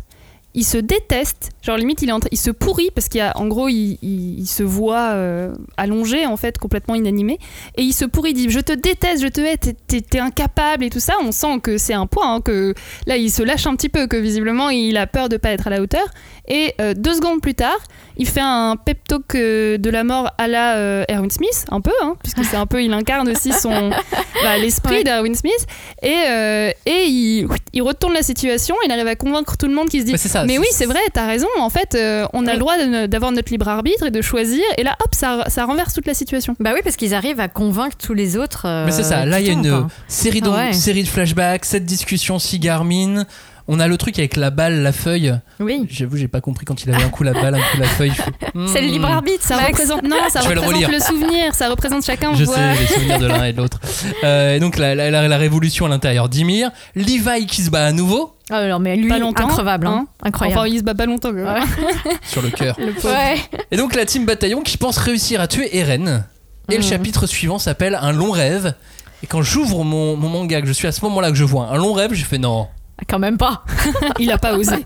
il 0.54 0.64
se 0.64 0.78
déteste. 0.78 1.50
Genre, 1.62 1.76
limite, 1.76 2.02
il, 2.02 2.12
il 2.30 2.38
se 2.38 2.50
pourrit 2.50 2.90
parce 2.94 3.08
qu'il 3.08 3.18
y 3.18 3.22
a, 3.22 3.36
en 3.36 3.46
gros, 3.46 3.68
il, 3.68 3.98
il- 4.02 4.38
il 4.40 4.46
se 4.46 4.62
voit 4.62 5.10
euh, 5.12 5.52
allongé, 5.76 6.26
en 6.26 6.36
fait, 6.36 6.58
complètement 6.58 6.94
inanimé. 6.94 7.38
Et 7.76 7.82
il 7.82 7.92
se 7.92 8.04
pourrit, 8.04 8.30
il 8.30 8.34
dit 8.34 8.50
Je 8.50 8.60
te 8.60 8.72
déteste, 8.72 9.22
je 9.22 9.28
te 9.28 9.40
hais, 9.40 9.56
t'es 9.56 10.18
incapable 10.20 10.84
et 10.84 10.90
tout 10.90 11.00
ça. 11.00 11.14
On 11.22 11.32
sent 11.32 11.60
que 11.62 11.78
c'est 11.78 11.94
un 11.94 12.06
point, 12.06 12.34
hein, 12.36 12.40
que 12.40 12.74
là, 13.06 13.16
il 13.16 13.30
se 13.30 13.42
lâche 13.42 13.66
un 13.66 13.74
petit 13.74 13.88
peu, 13.88 14.06
que 14.06 14.16
visiblement, 14.16 14.70
il 14.70 14.96
a 14.96 15.06
peur 15.06 15.28
de 15.28 15.36
pas 15.38 15.50
être 15.50 15.66
à 15.66 15.70
la 15.70 15.80
hauteur. 15.80 16.06
Et 16.48 16.74
euh, 16.80 16.92
deux 16.94 17.14
secondes 17.14 17.40
plus 17.40 17.54
tard, 17.54 17.78
il 18.18 18.28
fait 18.28 18.42
un 18.42 18.76
pep 18.76 18.98
talk 19.08 19.34
euh, 19.34 19.78
de 19.78 19.88
la 19.90 20.04
mort 20.04 20.30
à 20.36 20.46
la 20.46 20.76
euh, 20.76 21.04
Erwin 21.10 21.30
Smith, 21.30 21.64
un 21.70 21.80
peu, 21.80 21.90
hein, 22.02 22.16
puisque 22.22 22.44
c'est 22.44 22.56
un 22.56 22.66
peu, 22.66 22.82
il 22.82 22.92
incarne 22.92 23.28
aussi 23.30 23.50
son 23.52 23.90
bah, 24.42 24.58
l'esprit 24.60 24.96
Ouais. 24.96 25.04
d'Erwin 25.04 25.34
Smith, 25.34 25.66
et, 26.02 26.12
euh, 26.28 26.70
et 26.84 27.04
il, 27.06 27.48
il 27.72 27.82
retourne 27.82 28.12
la 28.12 28.22
situation, 28.22 28.76
il 28.84 28.92
arrive 28.92 29.06
à 29.06 29.16
convaincre 29.16 29.56
tout 29.56 29.66
le 29.66 29.74
monde 29.74 29.88
qui 29.88 30.00
se 30.00 30.04
dit 30.04 30.12
Mais 30.12 30.18
ça. 30.18 30.44
mais 30.44 30.58
oui, 30.58 30.66
c'est 30.70 30.84
vrai, 30.86 31.00
t'as 31.12 31.26
raison. 31.26 31.48
En 31.58 31.70
fait, 31.70 31.94
euh, 31.94 32.26
on 32.34 32.46
a 32.46 32.50
Oui. 32.50 32.52
le 32.52 32.58
droit 32.58 33.06
d'avoir 33.08 33.32
notre 33.32 33.50
libre 33.50 33.68
arbitre 33.68 34.04
et 34.06 34.10
de 34.10 34.20
choisir. 34.20 34.62
Et 34.76 34.82
là, 34.82 34.96
hop, 35.02 35.14
ça, 35.14 35.44
ça 35.48 35.64
renverse 35.64 35.94
toute 35.94 36.06
la 36.06 36.14
situation. 36.14 36.54
Bah 36.60 36.72
oui, 36.74 36.80
parce 36.84 36.96
qu'ils 36.96 37.14
arrivent 37.14 37.40
à 37.40 37.48
convaincre 37.48 37.96
tous 37.96 38.14
les 38.14 38.36
autres. 38.36 38.66
euh, 38.66 38.84
Mais 38.84 38.92
c'est 38.92 39.02
ça, 39.02 39.24
là 39.24 39.40
il 39.40 39.46
y 39.46 39.50
a 39.50 39.52
une 39.54 39.88
série 40.08 40.40
de, 40.42 40.50
Ah 40.50 40.66
ouais. 40.66 40.72
série 40.74 41.02
de 41.04 41.08
flashbacks, 41.08 41.64
cette 41.64 41.86
discussion 41.86 42.38
Sigarmin. 42.38 43.24
On 43.66 43.80
a 43.80 43.88
le 43.88 43.96
truc 43.96 44.18
avec 44.18 44.36
la 44.36 44.50
balle, 44.50 44.82
la 44.82 44.92
feuille. 44.92 45.34
Oui. 45.58 45.86
J'avoue, 45.88 46.18
j'ai 46.18 46.28
pas 46.28 46.42
compris 46.42 46.66
quand 46.66 46.82
il 46.84 46.92
avait 46.94 47.02
un 47.02 47.08
coup 47.08 47.22
la 47.22 47.32
balle, 47.32 47.54
un 47.54 47.58
coup 47.58 47.78
la 47.80 47.86
feuille. 47.86 48.10
je 48.14 48.20
fais, 48.22 48.30
C'est 48.72 48.80
le 48.82 48.88
hmm. 48.88 48.92
libre 48.92 49.06
arbitre, 49.06 49.42
Ça 49.42 49.56
Max. 49.56 49.68
représente 49.68 50.02
non, 50.02 50.16
ça 50.28 50.40
Je 50.42 50.50
le 50.52 50.60
représente 50.60 50.90
le, 50.92 51.00
souvenir, 51.00 51.54
ça 51.54 51.70
représente 51.70 52.04
chacun 52.04 52.34
Je 52.34 52.44
voit. 52.44 52.56
sais 52.56 52.74
les 52.80 52.86
souvenirs 52.86 53.18
de 53.20 53.26
l'un 53.26 53.44
et 53.44 53.52
de 53.52 53.56
l'autre. 53.58 53.80
Euh, 54.22 54.56
et 54.56 54.60
donc 54.60 54.76
la, 54.78 54.94
la- 54.94 55.10
la- 55.10 55.28
la 55.28 55.36
révolution 55.38 55.86
à 55.86 55.88
l'intérieur 55.88 56.28
d'Ymir, 56.28 56.70
Levi 56.94 57.46
qui 57.46 57.62
se 57.62 57.70
bat 57.70 57.86
à 57.86 57.92
nouveau 57.92 58.34
Oh, 58.50 58.54
non, 58.68 58.78
mais 58.78 58.96
lui, 58.96 59.08
Pas 59.08 59.18
longtemps, 59.18 59.44
increvable, 59.48 59.86
hein. 59.86 60.04
hein. 60.06 60.26
incroyable. 60.28 60.60
Enfin, 60.60 60.68
il 60.68 60.78
se 60.78 60.84
bat 60.84 60.94
pas 60.94 61.06
longtemps. 61.06 61.30
Ouais. 61.30 61.44
sur 62.26 62.42
le 62.42 62.50
cœur. 62.50 62.76
Ouais. 62.78 63.36
Et 63.70 63.76
donc 63.78 63.94
la 63.94 64.04
team 64.04 64.26
bataillon 64.26 64.60
qui 64.60 64.76
pense 64.76 64.98
réussir 64.98 65.40
à 65.40 65.48
tuer 65.48 65.74
Eren. 65.78 66.24
Et 66.70 66.76
le 66.76 66.82
Mhm. 66.82 66.88
chapitre 66.90 67.26
suivant 67.26 67.58
s'appelle 67.58 67.98
Un 68.00 68.12
long 68.12 68.30
rêve. 68.30 68.74
Et 69.22 69.26
quand 69.26 69.40
j'ouvre 69.42 69.84
mon, 69.84 70.16
mon 70.16 70.28
manga, 70.28 70.60
que 70.60 70.66
je 70.66 70.72
suis 70.72 70.86
à 70.86 70.92
ce 70.92 71.02
moment-là 71.06 71.30
que 71.30 71.36
je 71.36 71.44
vois 71.44 71.68
un 71.68 71.76
long 71.76 71.94
rêve, 71.94 72.12
j'ai 72.12 72.24
fait 72.24 72.38
non. 72.38 72.68
Quand 73.08 73.18
même 73.18 73.36
pas. 73.38 73.64
Il 74.18 74.30
a 74.32 74.38
pas 74.38 74.54
osé. 74.54 74.76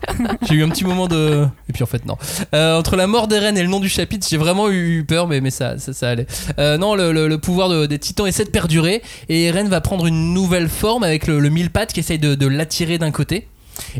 J'ai 0.43 0.55
eu 0.57 0.65
un 0.65 0.69
petit 0.69 0.85
moment 0.85 1.07
de. 1.09 1.47
Et 1.69 1.73
puis 1.73 1.83
en 1.83 1.87
fait, 1.87 2.05
non. 2.07 2.17
Euh, 2.55 2.77
entre 2.79 2.97
la 2.97 3.07
mort 3.07 3.29
d'Eren 3.29 3.57
et 3.57 3.63
le 3.63 3.69
nom 3.69 3.81
du 3.81 3.89
chapitre, 3.89 4.27
j'ai 4.29 4.37
vraiment 4.37 4.71
eu 4.71 5.05
peur, 5.07 5.27
mais, 5.29 5.41
mais 5.41 5.51
ça, 5.51 5.79
ça, 5.79 5.93
ça 5.93 6.11
allait. 6.11 6.27
Euh, 6.59 6.79
non, 6.79 6.95
le, 6.95 7.13
le- 7.13 7.29
le 7.29 7.39
pouvoir 7.39 7.69
de- 7.69 7.87
des 7.87 7.99
titans 7.99 8.27
essaie 8.27 8.45
de 8.45 8.51
perdurer. 8.51 9.03
Et 9.29 9.45
Eren 9.45 9.69
va 9.69 9.81
prendre 9.81 10.07
une 10.07 10.35
nouvelle 10.35 10.69
forme 10.69 11.05
avec 11.05 11.27
le, 11.27 11.39
le 11.39 11.49
mille 11.49 11.71
pattes 11.71 11.93
qui 11.93 12.01
essaye 12.01 12.19
de, 12.19 12.35
de 12.35 12.47
l'attirer 12.47 12.99
d'un 12.99 13.11
côté. 13.11 13.49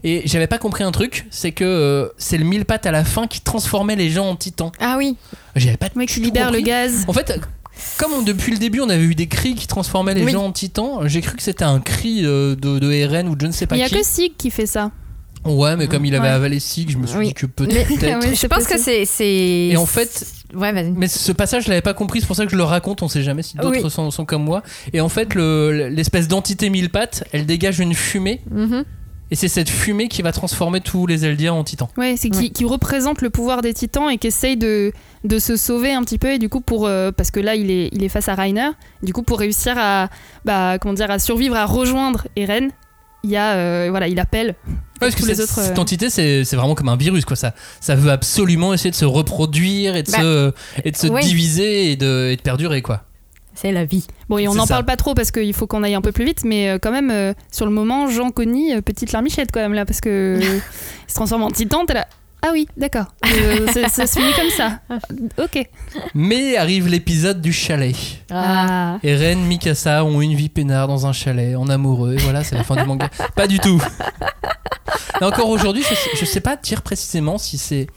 Et 0.03 0.23
j'avais 0.25 0.49
pas 0.49 0.59
compris 0.59 0.83
un 0.83 0.91
truc, 0.91 1.27
c'est 1.31 1.53
que 1.53 1.63
euh, 1.65 2.09
c'est 2.19 2.37
le 2.37 2.45
mille 2.45 2.65
pattes 2.65 2.85
à 2.87 2.91
la 2.91 3.05
fin 3.05 3.29
qui 3.29 3.41
transformait 3.41 3.95
les 3.95 4.11
gens 4.11 4.29
en 4.29 4.35
titans. 4.35 4.73
Ah 4.81 4.97
oui. 4.99 5.17
J'avais 5.55 5.77
pas 5.77 5.87
mec 5.95 6.09
qui 6.09 6.19
libère 6.21 6.51
le 6.51 6.61
gaz. 6.61 7.05
En 7.07 7.13
fait, 7.13 7.39
comme 7.99 8.13
on- 8.13 8.23
depuis 8.23 8.53
le 8.53 8.59
début 8.59 8.81
on 8.81 8.89
avait 8.89 9.05
eu 9.05 9.15
des 9.15 9.27
cris 9.27 9.55
qui 9.55 9.67
transformaient 9.67 10.15
les 10.15 10.25
Oui. 10.25 10.33
gens 10.33 10.45
en 10.45 10.53
titans, 10.53 11.01
j'ai 11.07 11.21
cru 11.21 11.37
que 11.37 11.43
c'était 11.43 11.65
un 11.65 11.81
cri 11.81 12.21
euh, 12.25 12.55
de, 12.57 12.79
de 12.79 12.91
Eren 12.93 13.29
ou 13.29 13.35
de 13.37 13.43
je 13.43 13.47
ne 13.47 13.53
sais 13.53 13.67
pas 13.67 13.77
Il 13.77 13.81
y 13.81 13.83
a 13.83 13.89
qui. 13.89 13.97
que 13.97 14.05
Sig 14.05 14.33
qui 14.37 14.51
fait 14.51 14.67
ça. 14.67 14.91
Ouais, 15.45 15.77
mais 15.77 15.87
comme 15.87 16.05
il 16.05 16.15
avait 16.15 16.25
Ouais. 16.29 16.35
avalé 16.35 16.59
Sig, 16.61 16.91
je 16.91 16.99
me 16.99 17.07
suis 17.07 17.17
Oui. 17.19 17.27
dit 17.29 17.35
que 17.35 17.47
peut-être. 17.47 17.89
Je 18.35 18.47
pense 18.49 18.65
que 18.65 18.73
possible. 18.73 18.79
c'est. 18.81 19.05
c'est- 19.05 19.69
Et 19.73 19.77
en 19.77 19.87
fait, 19.87 20.27
Ouais, 20.55 20.73
vas-y. 20.73 20.91
mais 20.91 21.07
ce 21.07 21.31
passage, 21.33 21.65
je 21.65 21.69
l'avais 21.69 21.81
pas 21.81 21.95
compris, 21.95 22.21
c'est 22.21 22.27
pour 22.27 22.35
ça 22.37 22.45
que 22.45 22.51
je 22.51 22.57
le 22.57 22.65
raconte, 22.65 23.03
on 23.03 23.09
sait 23.09 23.23
jamais 23.23 23.43
si 23.43 23.57
d'autres 23.57 23.83
Oui. 23.85 23.91
sont, 23.91 24.11
sont 24.11 24.25
comme 24.25 24.43
moi. 24.45 24.63
Et 24.93 25.01
en 25.01 25.09
fait, 25.09 25.35
le- 25.35 25.89
l'espèce 25.89 26.27
d'entité 26.27 26.71
mille 26.71 26.91
pattes, 26.91 27.25
elle 27.33 27.47
dégage 27.47 27.79
une 27.79 27.95
fumée, 27.95 28.41
Mhm. 28.51 28.85
Et 29.31 29.35
c'est 29.35 29.49
cette 29.49 29.69
fumée 29.69 30.09
qui 30.09 30.23
va 30.23 30.33
transformer 30.33 30.81
tous 30.81 31.07
les 31.07 31.25
Eldiens 31.25 31.53
en 31.53 31.65
titans. 31.65 31.89
Ouais, 31.97 32.15
c'est 32.17 32.31
qui, 32.31 32.39
Ouais. 32.45 32.49
qui 32.51 32.65
représente 32.65 33.21
le 33.23 33.31
pouvoir 33.31 33.61
des 33.63 33.75
titans 33.75 34.09
et 34.11 34.19
qui 34.19 34.27
essaye 34.29 34.57
de, 34.57 34.93
de 35.25 35.39
se 35.39 35.57
sauver 35.57 35.93
un 35.93 36.03
petit 36.03 36.19
peu. 36.19 36.33
Et 36.33 36.39
du 36.39 36.49
coup, 36.49 36.61
pour, 36.61 36.87
euh, 36.87 37.13
parce 37.13 37.31
que 37.31 37.41
là, 37.41 37.55
il 37.55 37.71
est, 37.71 37.89
il 37.93 38.03
est 38.05 38.09
face 38.09 38.29
à 38.29 38.35
Rainer. 38.35 38.71
Du 39.03 39.13
coup, 39.13 39.23
pour 39.23 39.39
réussir 39.39 39.75
à, 39.77 40.09
bah, 40.45 40.79
comment 40.81 40.95
dire, 40.95 41.11
à 41.11 41.19
survivre, 41.19 41.57
à 41.57 41.67
rejoindre 41.67 42.27
Eren, 42.37 42.71
il 43.25 43.31
y 43.31 43.37
a, 43.37 43.55
euh, 43.57 43.89
voilà, 43.91 44.07
il 44.09 44.19
appelle. 44.21 44.55
Ouais, 44.67 44.75
parce 45.01 45.15
que 45.17 45.27
les 45.27 45.35
cette, 45.35 45.45
autres, 45.45 45.61
cette 45.63 45.79
euh, 45.79 45.81
entité, 45.83 46.09
c'est 46.09 46.45
c'est 46.45 46.57
vraiment 46.57 46.75
comme 46.75 46.89
un 46.89 46.97
virus, 46.97 47.25
quoi. 47.25 47.37
Ça, 47.37 47.53
ça 47.81 47.95
veut 47.97 48.11
absolument 48.11 48.73
essayer 48.75 48.91
de 48.91 48.97
se 48.97 49.05
reproduire 49.05 49.95
et 49.97 50.03
de 50.05 50.11
Bah, 50.11 50.19
se, 50.19 50.53
et 50.85 50.91
de 50.93 50.97
se 50.97 51.07
diviser 51.21 51.91
et 51.93 51.97
de, 51.97 52.31
et 52.33 52.37
de 52.37 52.41
perdurer, 52.43 52.81
quoi. 52.83 53.03
C'est 53.61 53.73
la 53.73 53.85
vie. 53.85 54.07
Bon, 54.29 54.39
et 54.39 54.47
on 54.47 54.55
n'en 54.55 54.67
parle 54.69 54.85
pas 54.85 54.95
trop 54.97 55.15
parce 55.15 55.33
qu'il 55.33 55.53
faut 55.53 55.67
qu'on 55.67 55.83
aille 55.83 55.97
un 55.97 56.01
peu 56.01 56.13
plus 56.13 56.25
vite, 56.25 56.45
mais 56.45 56.69
euh, 56.71 56.79
quand 56.81 56.93
même, 56.93 57.11
euh, 57.11 57.33
sur 57.51 57.67
le 57.67 57.73
moment, 57.73 58.09
Jean 58.09 58.31
Conny, 58.31 58.73
euh, 58.73 58.81
petite 58.83 59.11
larmichette 59.13 59.51
quand 59.53 59.61
même 59.61 59.75
là, 59.75 59.85
parce 59.85 60.01
que 60.01 60.39
il 60.41 61.11
se 61.11 61.15
transforme 61.15 61.43
en 61.43 61.51
titan, 61.51 61.85
t'es 61.85 61.95
là. 61.95 62.07
Ah 62.41 62.51
oui, 62.53 62.69
d'accord. 62.77 63.07
Euh, 63.27 63.67
c'est- 63.73 63.89
ça 63.89 64.07
se 64.07 64.21
finit 64.21 64.33
comme 64.35 64.51
ça. 64.51 64.79
Ok. 65.43 65.69
Mais 66.15 66.57
arrive 66.57 66.87
l'épisode 66.87 67.41
du 67.41 67.53
chalet. 67.53 67.97
Ah. 68.31 68.99
Eren, 69.03 69.41
Mikasa 69.45 70.05
ont 70.05 70.21
une 70.21 70.35
vie 70.35 70.49
peinard 70.49 70.87
dans 70.87 71.07
un 71.09 71.13
chalet, 71.13 71.57
en 71.57 71.69
amoureux, 71.69 72.15
et 72.15 72.19
voilà, 72.19 72.45
c'est 72.45 72.55
la 72.55 72.63
fin 72.63 72.77
du 72.77 72.85
manga. 72.85 73.09
Pas 73.35 73.49
du 73.49 73.59
tout. 73.59 73.83
Mais 75.21 75.27
encore 75.27 75.49
aujourd'hui, 75.49 75.83
je, 75.83 75.95
sais- 75.97 76.11
je 76.21 76.25
sais 76.25 76.41
pas 76.41 76.55
dire 76.55 76.83
précisément 76.83 77.39
si 77.39 77.59
c'est 77.59 77.89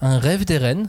un 0.00 0.18
rêve 0.18 0.46
d'Eren, 0.46 0.88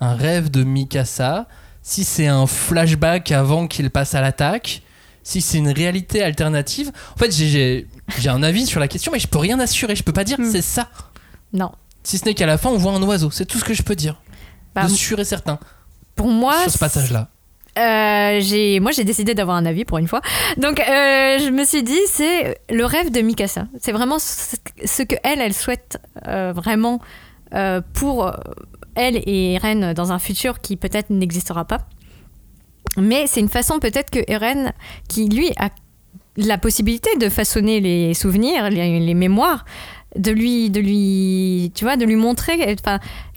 un 0.00 0.14
rêve 0.14 0.50
de 0.50 0.64
Mikasa, 0.64 1.46
si 1.90 2.04
c'est 2.04 2.28
un 2.28 2.46
flashback 2.46 3.32
avant 3.32 3.66
qu'il 3.66 3.90
passe 3.90 4.14
à 4.14 4.20
l'attaque, 4.20 4.82
si 5.24 5.40
c'est 5.40 5.58
une 5.58 5.70
réalité 5.70 6.22
alternative. 6.22 6.92
En 7.14 7.18
fait, 7.18 7.32
j'ai- 7.32 7.88
un 8.26 8.42
avis 8.44 8.64
sur 8.66 8.78
la 8.78 8.86
question, 8.86 9.10
mais 9.12 9.18
je 9.18 9.26
peux 9.26 9.38
rien 9.38 9.58
assurer, 9.58 9.96
je 9.96 10.04
peux 10.04 10.12
pas 10.12 10.22
dire 10.24 10.38
Hmm. 10.40 10.48
c'est 10.52 10.62
ça. 10.62 10.88
Non. 11.52 11.72
Si 12.04 12.16
ce 12.18 12.24
n'est 12.26 12.34
qu'à 12.34 12.46
la 12.46 12.58
fin, 12.58 12.70
on 12.70 12.76
voit 12.78 12.92
un 12.92 13.02
oiseau, 13.02 13.30
c'est 13.32 13.44
tout 13.44 13.58
ce 13.58 13.64
que 13.64 13.74
je 13.74 13.82
peux 13.82 13.96
dire. 13.96 14.22
Bah, 14.74 14.84
de 14.84 14.88
sûr 14.88 15.18
et 15.18 15.24
certain 15.24 15.58
pour 16.14 16.28
moi. 16.28 16.62
sur 16.62 16.70
ce 16.70 16.78
passage-là. 16.78 17.28
Euh, 17.78 18.38
j'ai, 18.40 18.78
moi, 18.78 18.92
j'ai 18.92 19.02
décidé 19.04 19.34
d'avoir 19.34 19.56
un 19.56 19.66
avis 19.66 19.84
pour 19.84 19.98
une 19.98 20.06
fois. 20.06 20.20
Donc, 20.58 20.78
euh, 20.78 21.38
je 21.38 21.50
me 21.50 21.64
suis 21.64 21.82
dit, 21.82 21.98
c'est 22.08 22.60
le 22.70 22.84
rêve 22.84 23.10
de 23.10 23.20
Mikasa. 23.20 23.66
C'est 23.80 23.92
vraiment 23.92 24.18
ce, 24.20 24.56
ce 24.84 25.02
que 25.02 25.16
elle, 25.24 25.40
elle 25.40 25.54
souhaite 25.54 25.98
euh, 26.28 26.52
vraiment 26.54 27.00
euh, 27.54 27.80
pour 27.92 28.26
euh, 28.26 28.32
elle 28.94 29.16
et 29.16 29.54
Eren 29.54 29.92
dans 29.92 30.12
un 30.12 30.18
futur 30.18 30.60
qui 30.60 30.76
peut-être 30.76 31.10
n'existera 31.10 31.64
pas. 31.64 31.78
Mais 32.96 33.26
c'est 33.26 33.40
une 33.40 33.48
façon 33.48 33.78
peut-être 33.78 34.10
que 34.10 34.20
Eren, 34.28 34.72
qui 35.08 35.28
lui 35.28 35.50
a 35.56 35.70
la 36.36 36.58
possibilité 36.58 37.10
de 37.18 37.28
façonner 37.28 37.80
les 37.80 38.14
souvenirs, 38.14 38.70
les, 38.70 39.00
les 39.00 39.14
mémoires, 39.14 39.64
de 40.16 40.32
lui, 40.32 40.70
de 40.70 40.80
lui, 40.80 41.72
tu 41.74 41.84
vois, 41.84 41.96
de 41.96 42.04
lui 42.04 42.16
montrer, 42.16 42.76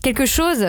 quelque 0.02 0.26
chose 0.26 0.66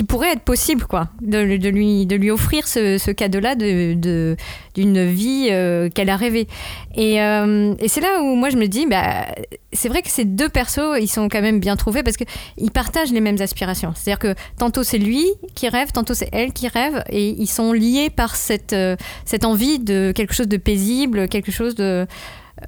qui- 0.00 0.04
pourrait 0.10 0.32
être 0.32 0.40
possible, 0.42 0.84
quoi, 0.86 1.08
de, 1.20 1.38
lui, 1.38 2.06
de 2.06 2.16
lui 2.16 2.30
offrir 2.30 2.66
ce, 2.66 2.98
ce 2.98 3.10
cadeau-là 3.10 3.54
de, 3.54 3.94
de- 3.94 4.36
d'une 4.74 5.04
vie 5.04 5.48
euh, 5.50 5.88
qu'elle 5.88 6.10
a 6.10 6.16
rêvée. 6.16 6.48
Et, 6.96 7.22
euh, 7.22 7.74
et 7.78 7.88
c'est 7.88 8.00
là 8.00 8.20
où 8.22 8.34
moi 8.34 8.50
je 8.50 8.56
me 8.56 8.66
dis, 8.66 8.86
bah, 8.86 9.26
c'est 9.72 9.88
vrai 9.88 10.02
que 10.02 10.08
ces 10.10 10.24
deux 10.24 10.48
persos, 10.48 10.98
ils 11.00 11.08
sont 11.08 11.28
quand 11.28 11.42
même 11.42 11.60
bien 11.60 11.76
trouvés 11.76 12.02
parce 12.02 12.16
qu'ils 12.16 12.70
partagent 12.72 13.12
les 13.12 13.20
mêmes 13.20 13.40
aspirations. 13.40 13.92
C'est-à-dire 13.94 14.18
que 14.18 14.34
tantôt 14.58 14.82
c'est 14.82 14.98
lui 14.98 15.26
qui 15.54 15.68
rêve, 15.68 15.92
tantôt 15.92 16.14
c'est 16.14 16.28
elle 16.32 16.52
qui 16.52 16.66
rêve, 16.68 17.04
et 17.10 17.28
ils 17.28 17.46
sont 17.48 17.72
liés 17.72 18.10
par 18.10 18.36
cette, 18.36 18.72
euh, 18.72 18.96
cette 19.24 19.44
envie 19.44 19.78
de 19.78 20.12
quelque 20.14 20.34
chose 20.34 20.48
de 20.48 20.56
paisible, 20.56 21.28
quelque 21.28 21.52
chose 21.52 21.74
de... 21.74 22.06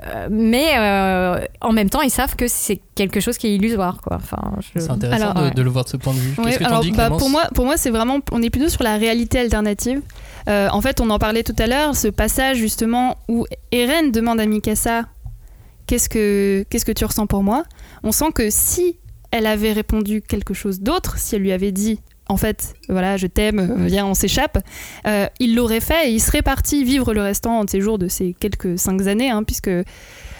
euh, 0.06 0.28
mais 0.30 0.68
euh, 0.78 1.44
en 1.60 1.72
même 1.72 1.90
temps, 1.90 2.00
ils 2.00 2.10
savent 2.10 2.34
que 2.36 2.48
c'est 2.48 2.80
quelque 2.94 3.20
chose 3.20 3.36
qui 3.38 3.46
est 3.48 3.54
illusoire, 3.56 4.00
quoi. 4.00 4.16
Enfin, 4.16 4.40
je- 4.60 4.80
C'est 4.80 4.90
intéressant 4.90 5.22
Alors, 5.30 5.34
de, 5.34 5.48
ouais. 5.48 5.50
de 5.54 5.62
le 5.62 5.70
voir 5.70 5.84
de 5.84 5.90
ce 5.90 5.96
point 5.96 6.14
de 6.14 6.18
vue. 6.18 6.34
Ouais, 6.38 6.44
Qu'est-ce 6.46 6.58
que 6.60 6.64
alors, 6.64 6.80
dis, 6.80 6.92
bah, 6.92 7.08
pour 7.10 7.28
moi, 7.28 7.42
pour 7.54 7.64
moi 7.66 7.76
c'est 7.76 7.90
vraiment, 7.90 8.18
on 8.32 8.42
est 8.42 8.50
plutôt 8.50 8.68
sur 8.68 8.82
la 8.82 8.96
réalité 8.96 9.38
alternative. 9.38 10.00
Euh, 10.48 10.68
en 10.72 10.80
fait, 10.80 11.00
on 11.00 11.10
en 11.10 11.18
parlait 11.18 11.42
tout 11.42 11.54
à 11.58 11.66
l'heure, 11.66 11.94
ce 11.94 12.08
passage 12.08 12.56
justement 12.56 13.16
où 13.28 13.46
Eren 13.70 14.10
demande 14.12 14.40
à 14.40 14.46
Mikasa 14.46 15.02
qu'est-ce 15.86 16.08
que 16.08 16.64
qu'est-ce 16.70 16.84
que 16.84 16.92
tu 16.92 17.04
ressens 17.04 17.26
pour 17.26 17.42
moi? 17.42 17.64
On 18.02 18.12
sent 18.12 18.32
que 18.34 18.48
si 18.50 18.98
elle 19.30 19.46
avait 19.46 19.72
répondu 19.72 20.22
quelque 20.22 20.54
chose 20.54 20.80
d'autre, 20.80 21.18
si 21.18 21.36
elle 21.36 21.42
lui 21.42 21.52
avait 21.52 21.72
dit 21.72 22.00
en 22.32 22.38
fait, 22.38 22.74
voilà, 22.88 23.18
je 23.18 23.26
t'aime, 23.26 23.58
euh, 23.58 23.86
viens, 23.86 24.06
on 24.06 24.14
s'échappe, 24.14 24.58
euh, 25.06 25.26
il 25.38 25.54
l'aurait 25.54 25.80
fait 25.80 26.08
et 26.08 26.12
il 26.12 26.20
serait 26.20 26.40
parti 26.40 26.82
vivre 26.82 27.12
le 27.12 27.20
restant 27.20 27.62
de 27.62 27.68
ses 27.68 27.82
jours 27.82 27.98
de 27.98 28.08
ces 28.08 28.34
quelques 28.40 28.78
cinq 28.78 29.06
années, 29.06 29.28
hein, 29.28 29.42
puisque 29.44 29.70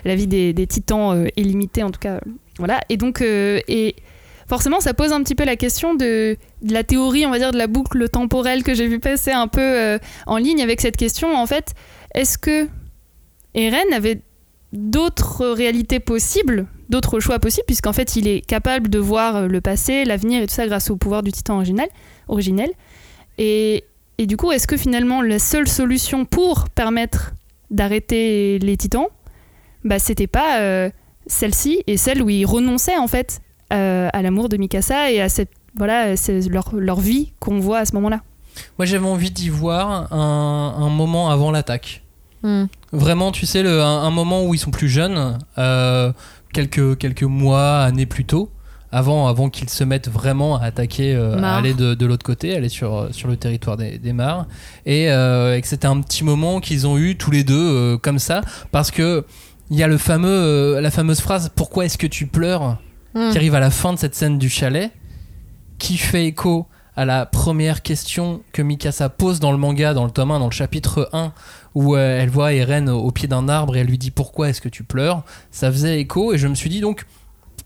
la 0.05 0.15
vie 0.15 0.27
des, 0.27 0.67
titans 0.67 1.15
euh, 1.15 1.29
est 1.37 1.43
limitée 1.43 1.83
en 1.83 1.91
tout 1.91 2.01
cas. 2.01 2.19
Voilà, 2.57 2.81
et 2.89 2.97
donc, 2.97 3.21
et 3.21 3.95
forcément, 4.49 4.81
ça 4.81 4.95
pose 4.95 5.13
un 5.13 5.23
petit 5.23 5.35
peu 5.35 5.45
la 5.45 5.57
question 5.57 5.95
de, 5.95 6.39
de 6.63 6.73
la 6.73 6.83
théorie, 6.83 7.27
on 7.27 7.31
va 7.31 7.39
dire, 7.39 7.53
de 7.53 7.59
la 7.59 7.67
boucle 7.67 8.09
temporelle 8.09 8.63
que 8.63 8.73
j'ai 8.73 8.87
vu 8.87 8.99
passer 8.99 9.33
un 9.33 9.49
peu 9.49 9.99
en 10.27 10.37
ligne 10.37 10.63
avec 10.63 10.81
cette 10.81 10.97
question. 10.97 11.35
En 11.35 11.47
fait, 11.47 11.75
est-ce 12.15 12.37
que 12.39 12.69
Eren 13.55 13.93
avait 13.95 14.21
d'autres 14.73 15.47
réalités 15.47 16.01
possibles, 16.01 16.67
d'autres 16.89 17.21
choix 17.21 17.39
possibles, 17.39 17.67
puisqu'en 17.67 17.93
fait, 17.93 18.17
il 18.17 18.27
est 18.27 18.41
capable 18.41 18.89
de 18.89 18.99
voir 18.99 19.37
euh, 19.37 19.47
le 19.47 19.61
passé, 19.61 20.05
l'avenir 20.05 20.43
et 20.43 20.47
tout 20.47 20.55
ça 20.55 20.67
grâce 20.67 20.91
au 20.91 20.97
pouvoir 20.97 21.23
du 21.23 21.33
titan 21.33 21.57
original, 21.57 21.89
originel. 22.29 22.71
Et, 23.39 23.85
et 24.19 24.27
du 24.27 24.37
coup, 24.37 24.51
est-ce 24.53 24.67
que 24.67 24.77
finalement, 24.77 25.23
la 25.23 25.39
seule 25.39 25.69
solution 25.69 26.25
pour 26.25 26.69
permettre 26.69 27.33
d'arrêter 27.71 28.59
les 28.59 28.77
titans, 28.77 29.09
bah, 29.85 29.99
c'était 29.99 30.27
pas 30.27 30.61
euh, 30.61 30.91
celle-ci 31.27 31.83
et 31.87 31.97
celle 31.97 32.23
où 32.23 32.29
il 32.29 32.45
renonçait 32.45 32.97
en 32.97 33.09
fait 33.09 33.41
euh, 33.73 34.09
à 34.13 34.23
l'amour 34.23 34.49
de 34.49 34.57
Mikasa 34.57 35.11
et 35.11 35.21
à 35.21 35.29
cette 35.29 35.51
voilà 35.75 36.17
c'est 36.19 36.47
leur, 36.49 36.75
leur 36.75 37.01
vie 37.01 37.33
qu'on 37.41 37.59
voit 37.59 37.79
à 37.79 37.85
ce 37.87 37.95
moment-là? 37.95 38.21
Moi, 38.79 38.85
j'avais 38.85 39.07
envie 39.07 39.31
d'y 39.31 39.49
voir 39.49 40.13
un, 40.13 40.75
un 40.77 40.91
moment 40.91 41.31
avant 41.31 41.51
l'attaque. 41.51 42.03
Hmm. 42.43 42.67
Vraiment, 42.93 43.33
tu 43.33 43.47
sais, 43.47 43.63
le, 43.63 43.83
un, 43.83 44.03
un 44.03 44.11
moment 44.11 44.45
où 44.45 44.55
ils 44.55 44.59
sont 44.59 44.71
plus 44.71 44.89
jeunes, 44.89 45.39
euh, 45.59 46.13
quelques, 46.53 46.99
quelques 46.99 47.23
mois, 47.23 47.79
années 47.81 48.07
plus 48.07 48.25
tôt, 48.25 48.51
avant, 48.91 49.27
avant 49.27 49.49
qu'ils 49.49 49.71
se 49.71 49.85
mettent 49.85 50.09
vraiment 50.11 50.57
à 50.59 50.65
attaquer, 50.67 51.15
euh, 51.15 51.43
à 51.43 51.57
aller 51.57 51.73
de, 51.75 51.95
de 51.95 52.07
l'autre 52.07 52.25
côté, 52.25 52.55
aller 52.55 52.69
sur, 52.69 53.09
sur 53.11 53.29
le 53.29 53.37
territoire 53.37 53.77
des, 53.77 53.99
des 53.99 54.13
mares. 54.13 54.47
Et, 54.85 55.11
euh, 55.11 55.57
et 55.57 55.63
que 55.63 55.67
c'était 55.69 55.87
un 55.87 56.01
petit 56.01 56.25
moment 56.25 56.61
qu'ils 56.61 56.87
ont 56.87 56.99
eu 56.99 57.17
tous 57.17 57.31
les 57.31 57.45
deux 57.45 57.97
comme 57.99 58.19
ça, 58.19 58.43
parce 58.71 58.91
que 58.91 59.25
il 59.71 59.79
y 59.79 59.83
a 59.83 59.89
le 59.89 59.97
fameux, 59.97 60.79
la 60.81 60.91
fameuse 60.91 61.21
phrase 61.21 61.51
Pourquoi 61.55 61.87
est-ce 61.87 61.97
que 61.97 62.07
tu 62.07 62.27
pleures 62.27 62.79
Hmm? 63.15 63.31
qui 63.31 63.37
arrive 63.37 63.55
à 63.55 63.61
la 63.61 63.71
fin 63.71 63.93
de 63.93 63.99
cette 63.99 64.15
scène 64.15 64.39
du 64.39 64.49
chalet, 64.49 64.91
qui 65.79 65.99
fait 65.99 66.25
écho 66.27 66.67
à 66.97 67.05
la 67.05 67.27
première 67.27 67.83
question 67.83 68.41
que 68.53 68.63
Mikasa 68.63 69.11
pose 69.11 69.39
dans 69.39 69.53
le 69.53 69.59
manga, 69.59 69.93
dans 69.93 70.05
le 70.05 70.11
tome 70.11 70.31
1, 70.31 70.39
dans 70.39 70.47
le 70.47 70.51
chapitre 70.51 71.11
1, 71.13 71.33
où 71.75 71.97
euh, 71.97 72.21
elle 72.21 72.31
voit 72.31 72.53
Eren 72.53 72.89
au, 72.89 72.99
au 73.01 73.11
pied 73.11 73.29
d'un 73.29 73.49
arbre 73.49 73.77
et 73.77 73.81
elle 73.81 73.87
lui 73.87 73.99
dit 73.99 74.11
pourquoi 74.11 74.49
est-ce 74.49 74.61
que 74.61 74.69
tu 74.69 74.85
pleures, 74.85 75.25
ça 75.51 75.71
faisait 75.71 76.01
écho 76.01 76.33
et 76.33 76.39
je 76.39 76.49
me 76.49 76.55
suis 76.55 76.71
dit 76.71 76.81
donc 76.81 77.07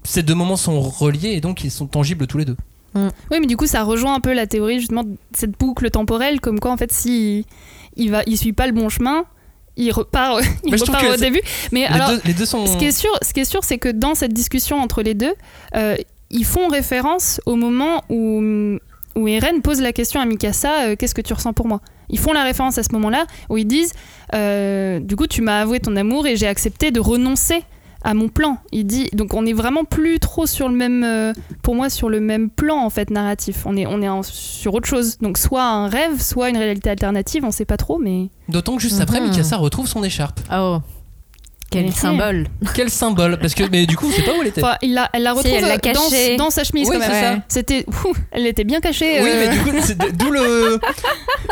ces 0.05 0.23
deux 0.23 0.35
moments 0.35 0.57
sont 0.57 0.81
reliés 0.81 1.31
et 1.31 1.41
donc 1.41 1.65
ils 1.65 1.71
sont 1.71 1.87
tangibles 1.87 2.27
tous 2.27 2.39
les 2.39 2.45
deux. 2.45 2.57
Oui, 3.31 3.41
mais 3.41 3.47
du 3.47 3.57
coup, 3.59 3.67
ça 3.67 3.83
rejoint 3.83 4.15
un 4.15 4.21
peu 4.21 4.33
la 4.33 4.47
théorie 4.47 4.81
justement 4.81 5.05
de 5.05 5.17
cette 5.35 5.59
boucle 5.59 5.91
temporelle, 5.91 6.41
comme 6.41 6.61
quoi 6.61 6.71
en 6.71 6.77
fait, 6.77 6.93
si 6.93 7.45
il 7.97 8.11
va, 8.11 8.23
il 8.27 8.39
suit 8.39 8.53
pas 8.55 8.67
le 8.67 8.73
bon 8.73 8.89
chemin, 8.89 9.25
il 9.77 9.93
repart, 9.93 10.43
il 10.65 10.75
repart 10.77 11.05
au 11.13 11.17
début. 11.17 11.43
Mais 11.73 11.81
Les, 11.81 11.87
alors, 11.87 12.11
deux, 12.11 12.21
les 12.25 12.33
deux 12.33 12.47
sont... 12.47 12.67
ce 12.67 12.77
qui 12.79 12.87
est 12.87 12.99
sûr, 12.99 13.11
ce 13.21 13.35
qui 13.35 13.41
est 13.41 13.45
sûr, 13.45 13.65
c'est 13.65 13.79
que 13.79 13.91
dans 13.91 14.15
cette 14.15 14.33
discussion 14.33 14.81
entre 14.81 15.03
les 15.03 15.15
deux, 15.15 15.35
euh, 15.75 15.97
ils 16.31 16.45
font 16.47 16.69
référence 16.69 17.41
au 17.47 17.57
moment 17.57 18.03
où 18.09 18.79
où 19.15 19.29
Eren 19.29 19.63
pose 19.63 19.81
la 19.81 19.93
question 19.93 20.21
à 20.21 20.27
Mikasa, 20.27 20.89
euh, 20.89 20.97
qu'est-ce 20.97 21.15
que 21.15 21.23
tu 21.23 21.33
ressens 21.33 21.55
pour 21.55 21.67
moi? 21.67 21.81
Ils 22.11 22.19
font 22.19 22.33
la 22.33 22.43
référence 22.45 22.79
à 22.79 22.83
ce 22.83 22.93
moment-là 22.93 23.27
où 23.49 23.57
ils 23.57 23.67
disent, 23.67 23.93
euh, 24.35 25.01
du 25.01 25.17
coup, 25.17 25.27
tu 25.27 25.43
m'as 25.43 25.61
avoué 25.61 25.81
ton 25.81 25.97
amour 25.97 26.27
et 26.27 26.37
j'ai 26.37 26.47
accepté 26.47 26.91
de 26.91 27.01
renoncer 27.01 27.63
à 28.03 28.15
mon 28.15 28.29
plan. 28.29 28.59
Il 28.71 28.87
dit, 28.87 29.09
donc 29.15 29.35
on 29.35 29.45
est 29.47 29.53
vraiment 29.53 29.83
plus 29.85 30.21
trop 30.21 30.47
sur 30.47 30.69
le 30.69 30.75
même, 30.77 31.03
euh, 31.03 31.33
pour 31.63 31.75
moi, 31.75 31.91
sur 31.91 32.09
le 32.09 32.21
même 32.21 32.51
plan 32.51 32.77
en 32.77 32.91
fait 32.91 33.11
narratif. 33.11 33.65
On 33.67 33.77
est, 33.77 33.87
on 33.87 34.01
est 34.01 34.09
en- 34.09 34.23
sur 34.23 34.75
autre 34.75 34.87
chose. 34.87 35.19
Donc 35.19 35.39
soit 35.39 35.65
un 35.65 35.89
rêve, 35.89 36.21
soit 36.23 36.49
une 36.51 36.57
réalité 36.57 36.89
alternative, 36.91 37.45
on 37.45 37.51
sait 37.51 37.65
pas 37.65 37.77
trop, 37.77 37.99
mais 37.99 38.29
D'autant 38.49 38.77
que 38.77 38.83
juste 38.83 39.01
après, 39.01 39.21
Mhm. 39.21 39.31
Mikasa 39.31 39.57
retrouve 39.57 39.89
son 39.89 40.05
écharpe. 40.05 40.39
Oh, 40.53 40.79
quel 41.71 41.93
symbole. 41.93 42.47
Quel 42.75 42.91
symbole 42.91 43.39
Parce 43.39 43.55
que, 43.55 43.65
mais 43.71 43.87
du 43.87 43.97
coup, 43.97 44.11
c'est 44.15 44.23
pas 44.23 44.33
où 44.33 44.41
elle 44.41 44.49
était. 44.49 44.63
Enfin, 44.63 44.77
il 44.83 44.95
la, 44.95 45.11
elle 45.13 45.25
la 45.25 45.33
Si, 45.33 45.39
retrouve 45.39 45.53
elle 45.57 45.69
l'a 45.69 46.37
dans, 46.37 46.51
sa 46.51 46.65
chemise 46.65 46.89
Oui, 46.89 46.97
quand 47.01 47.09
même. 47.09 47.43
C'était, 47.49 47.85
elle 48.31 48.47
était 48.47 48.65
bien 48.65 48.81
cachée. 48.81 49.21
Oui, 49.21 49.29
euh, 49.33 49.47
mais 49.49 49.57
du 49.57 49.63
coup, 49.63 49.93
d'où 50.15 50.31
le. 50.31 50.79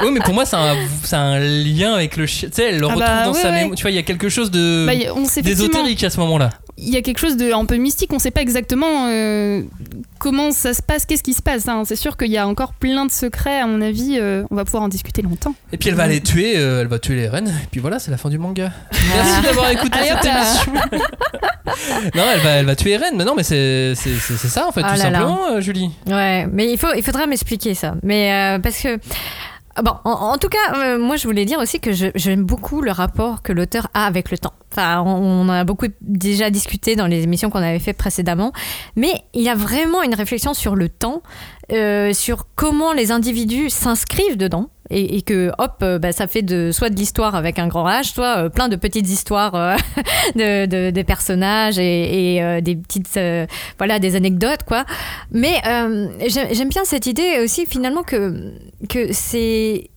Oui, 0.02 0.10
mais 0.12 0.20
pour 0.20 0.34
moi, 0.34 0.44
c'est 0.44 0.56
un, 0.56 1.38
lien 1.38 1.94
avec 1.94 2.16
le 2.16 2.26
chien. 2.26 2.48
Tu 2.48 2.56
sais, 2.56 2.68
elle 2.70 2.78
le 2.78 2.86
Ah 2.86 2.94
retrouve 2.94 3.02
bah, 3.02 3.24
dans 3.24 3.32
ouais, 3.32 3.40
sa 3.40 3.50
ouais. 3.50 3.60
mémoire. 3.60 3.76
Tu 3.76 3.82
vois, 3.82 3.90
il 3.90 3.96
y 3.96 3.98
a 3.98 4.02
quelque 4.02 4.28
chose 4.28 4.50
de. 4.50 4.86
bah, 4.86 4.94
y- 4.94 5.10
on 5.10 5.24
sait 5.24 5.40
effectivement- 5.40 5.68
d'ésotérique 5.68 6.04
à 6.04 6.10
ce 6.10 6.20
moment-là. 6.20 6.50
Il 6.76 6.88
y 6.92 6.96
a 6.96 7.02
quelque 7.02 7.18
chose 7.18 7.36
de 7.36 7.52
un 7.52 7.64
peu 7.66 7.76
mystique, 7.76 8.12
on 8.12 8.18
sait 8.18 8.30
pas 8.32 8.40
exactement 8.42 9.06
euh, 9.08 9.62
comment 10.18 10.50
ça 10.50 10.74
se 10.74 10.82
passe, 10.82 11.06
qu'est-ce 11.06 11.22
qui 11.22 11.32
se 11.34 11.42
passe. 11.42 11.68
hein. 11.68 11.82
C'est 11.84 11.94
sûr 11.96 12.16
qu'il 12.16 12.30
y 12.30 12.36
a 12.36 12.46
encore 12.48 12.72
plein 12.74 13.06
de 13.06 13.10
secrets, 13.12 13.60
à 13.60 13.66
mon 13.66 13.80
avis, 13.80 14.18
euh, 14.18 14.42
on 14.50 14.56
va 14.56 14.64
pouvoir 14.64 14.82
en 14.82 14.88
discuter 14.88 15.22
longtemps. 15.22 15.54
Et 15.72 15.76
puis 15.76 15.88
elle 15.90 15.94
va 15.94 16.02
aller 16.04 16.20
tuer, 16.20 16.54
euh, 16.56 16.80
elle 16.80 16.88
va 16.88 16.98
tuer 16.98 17.14
les 17.16 17.28
reines. 17.28 17.48
Et 17.48 17.66
puis 17.70 17.80
voilà, 17.80 17.98
c'est 17.98 18.10
la 18.10 18.16
fin 18.16 18.28
du 18.28 18.38
manga. 18.38 18.72
Merci 19.14 19.42
d'avoir 19.42 19.70
écouté 19.70 19.98
Allez, 19.98 20.08
cette 20.08 20.24
émission. 20.24 20.72
non, 22.14 22.22
elle 22.34 22.40
va, 22.40 22.50
elle 22.50 22.66
va 22.66 22.76
tuer 22.76 22.92
Eren. 22.92 23.14
Mais 23.16 23.24
non, 23.24 23.34
mais 23.36 23.42
c'est, 23.44 23.94
c'est, 23.94 24.14
c'est- 24.16 24.36
c'est 24.36 24.48
ça 24.48 24.66
en 24.66 24.72
fait, 24.72 24.82
Ah 24.84 24.92
tout 24.94 24.98
là 24.98 25.10
là. 25.10 25.18
simplement, 25.20 25.46
euh, 25.52 25.60
Julie. 25.60 25.90
Ouais, 26.06 26.46
mais 26.52 26.72
il, 26.72 26.78
faut, 26.78 26.92
il 26.96 27.02
faudra 27.02 27.26
m'expliquer 27.26 27.74
ça. 27.74 27.94
Mais 28.02 28.32
euh, 28.32 28.58
parce 28.58 28.78
que. 28.80 28.98
En, 29.76 30.38
tout 30.38 30.48
cas, 30.48 30.76
euh, 30.76 30.98
moi 30.98 31.16
je 31.16 31.26
voulais 31.26 31.44
dire 31.44 31.58
aussi 31.58 31.80
que 31.80 31.90
j'aime 31.92 32.44
beaucoup 32.44 32.80
le 32.80 32.90
rapport 32.90 33.42
que 33.42 33.52
l'auteur 33.52 33.88
a 33.94 34.06
avec 34.06 34.30
le 34.30 34.38
temps. 34.38 34.52
Enfin, 34.72 35.02
on, 35.04 35.10
on 35.10 35.42
en 35.42 35.48
a 35.48 35.64
beaucoup 35.64 35.86
déjà 36.00 36.50
discuté 36.50 36.96
dans 36.96 37.06
les 37.06 37.22
émissions 37.22 37.50
qu'on 37.50 37.58
avait 37.58 37.78
fait 37.78 37.92
précédemment, 37.92 38.52
mais 38.96 39.24
il 39.32 39.42
y 39.42 39.48
a 39.48 39.54
vraiment 39.54 40.02
une 40.02 40.14
réflexion 40.14 40.54
sur 40.54 40.76
le 40.76 40.88
temps, 40.88 41.22
euh, 41.72 42.12
sur 42.12 42.46
comment 42.54 42.92
les 42.92 43.10
individus 43.10 43.70
s'inscrivent 43.70 44.36
dedans. 44.36 44.70
Et, 44.90 45.22
que 45.22 45.50
hop, 45.58 45.76
euh, 45.82 45.98
bah, 45.98 46.12
ça 46.12 46.26
fait 46.26 46.42
de, 46.42 46.70
soit 46.70 46.90
de 46.90 46.96
l'histoire 46.96 47.34
avec 47.34 47.58
un 47.58 47.68
grand 47.68 47.88
H, 47.88 48.12
soit 48.12 48.36
euh, 48.36 48.48
plein 48.50 48.68
de 48.68 48.76
petites 48.76 49.08
histoires 49.08 49.54
euh, 49.54 49.76
de, 50.36 50.66
de- 50.66 50.90
des 50.90 51.04
personnages 51.04 51.78
et, 51.78 52.60
des 52.62 52.76
petites, 52.76 53.18
voilà, 53.78 53.98
des 53.98 54.14
anecdotes 54.16 54.62
quoi. 54.66 54.84
Mais 55.30 55.62
j'aime 56.28 56.68
bien 56.68 56.84
cette 56.84 57.06
idée 57.06 57.40
aussi 57.42 57.66
finalement 57.66 58.02
que, 58.02 58.52
que 58.88 59.12
c'est 59.12 59.90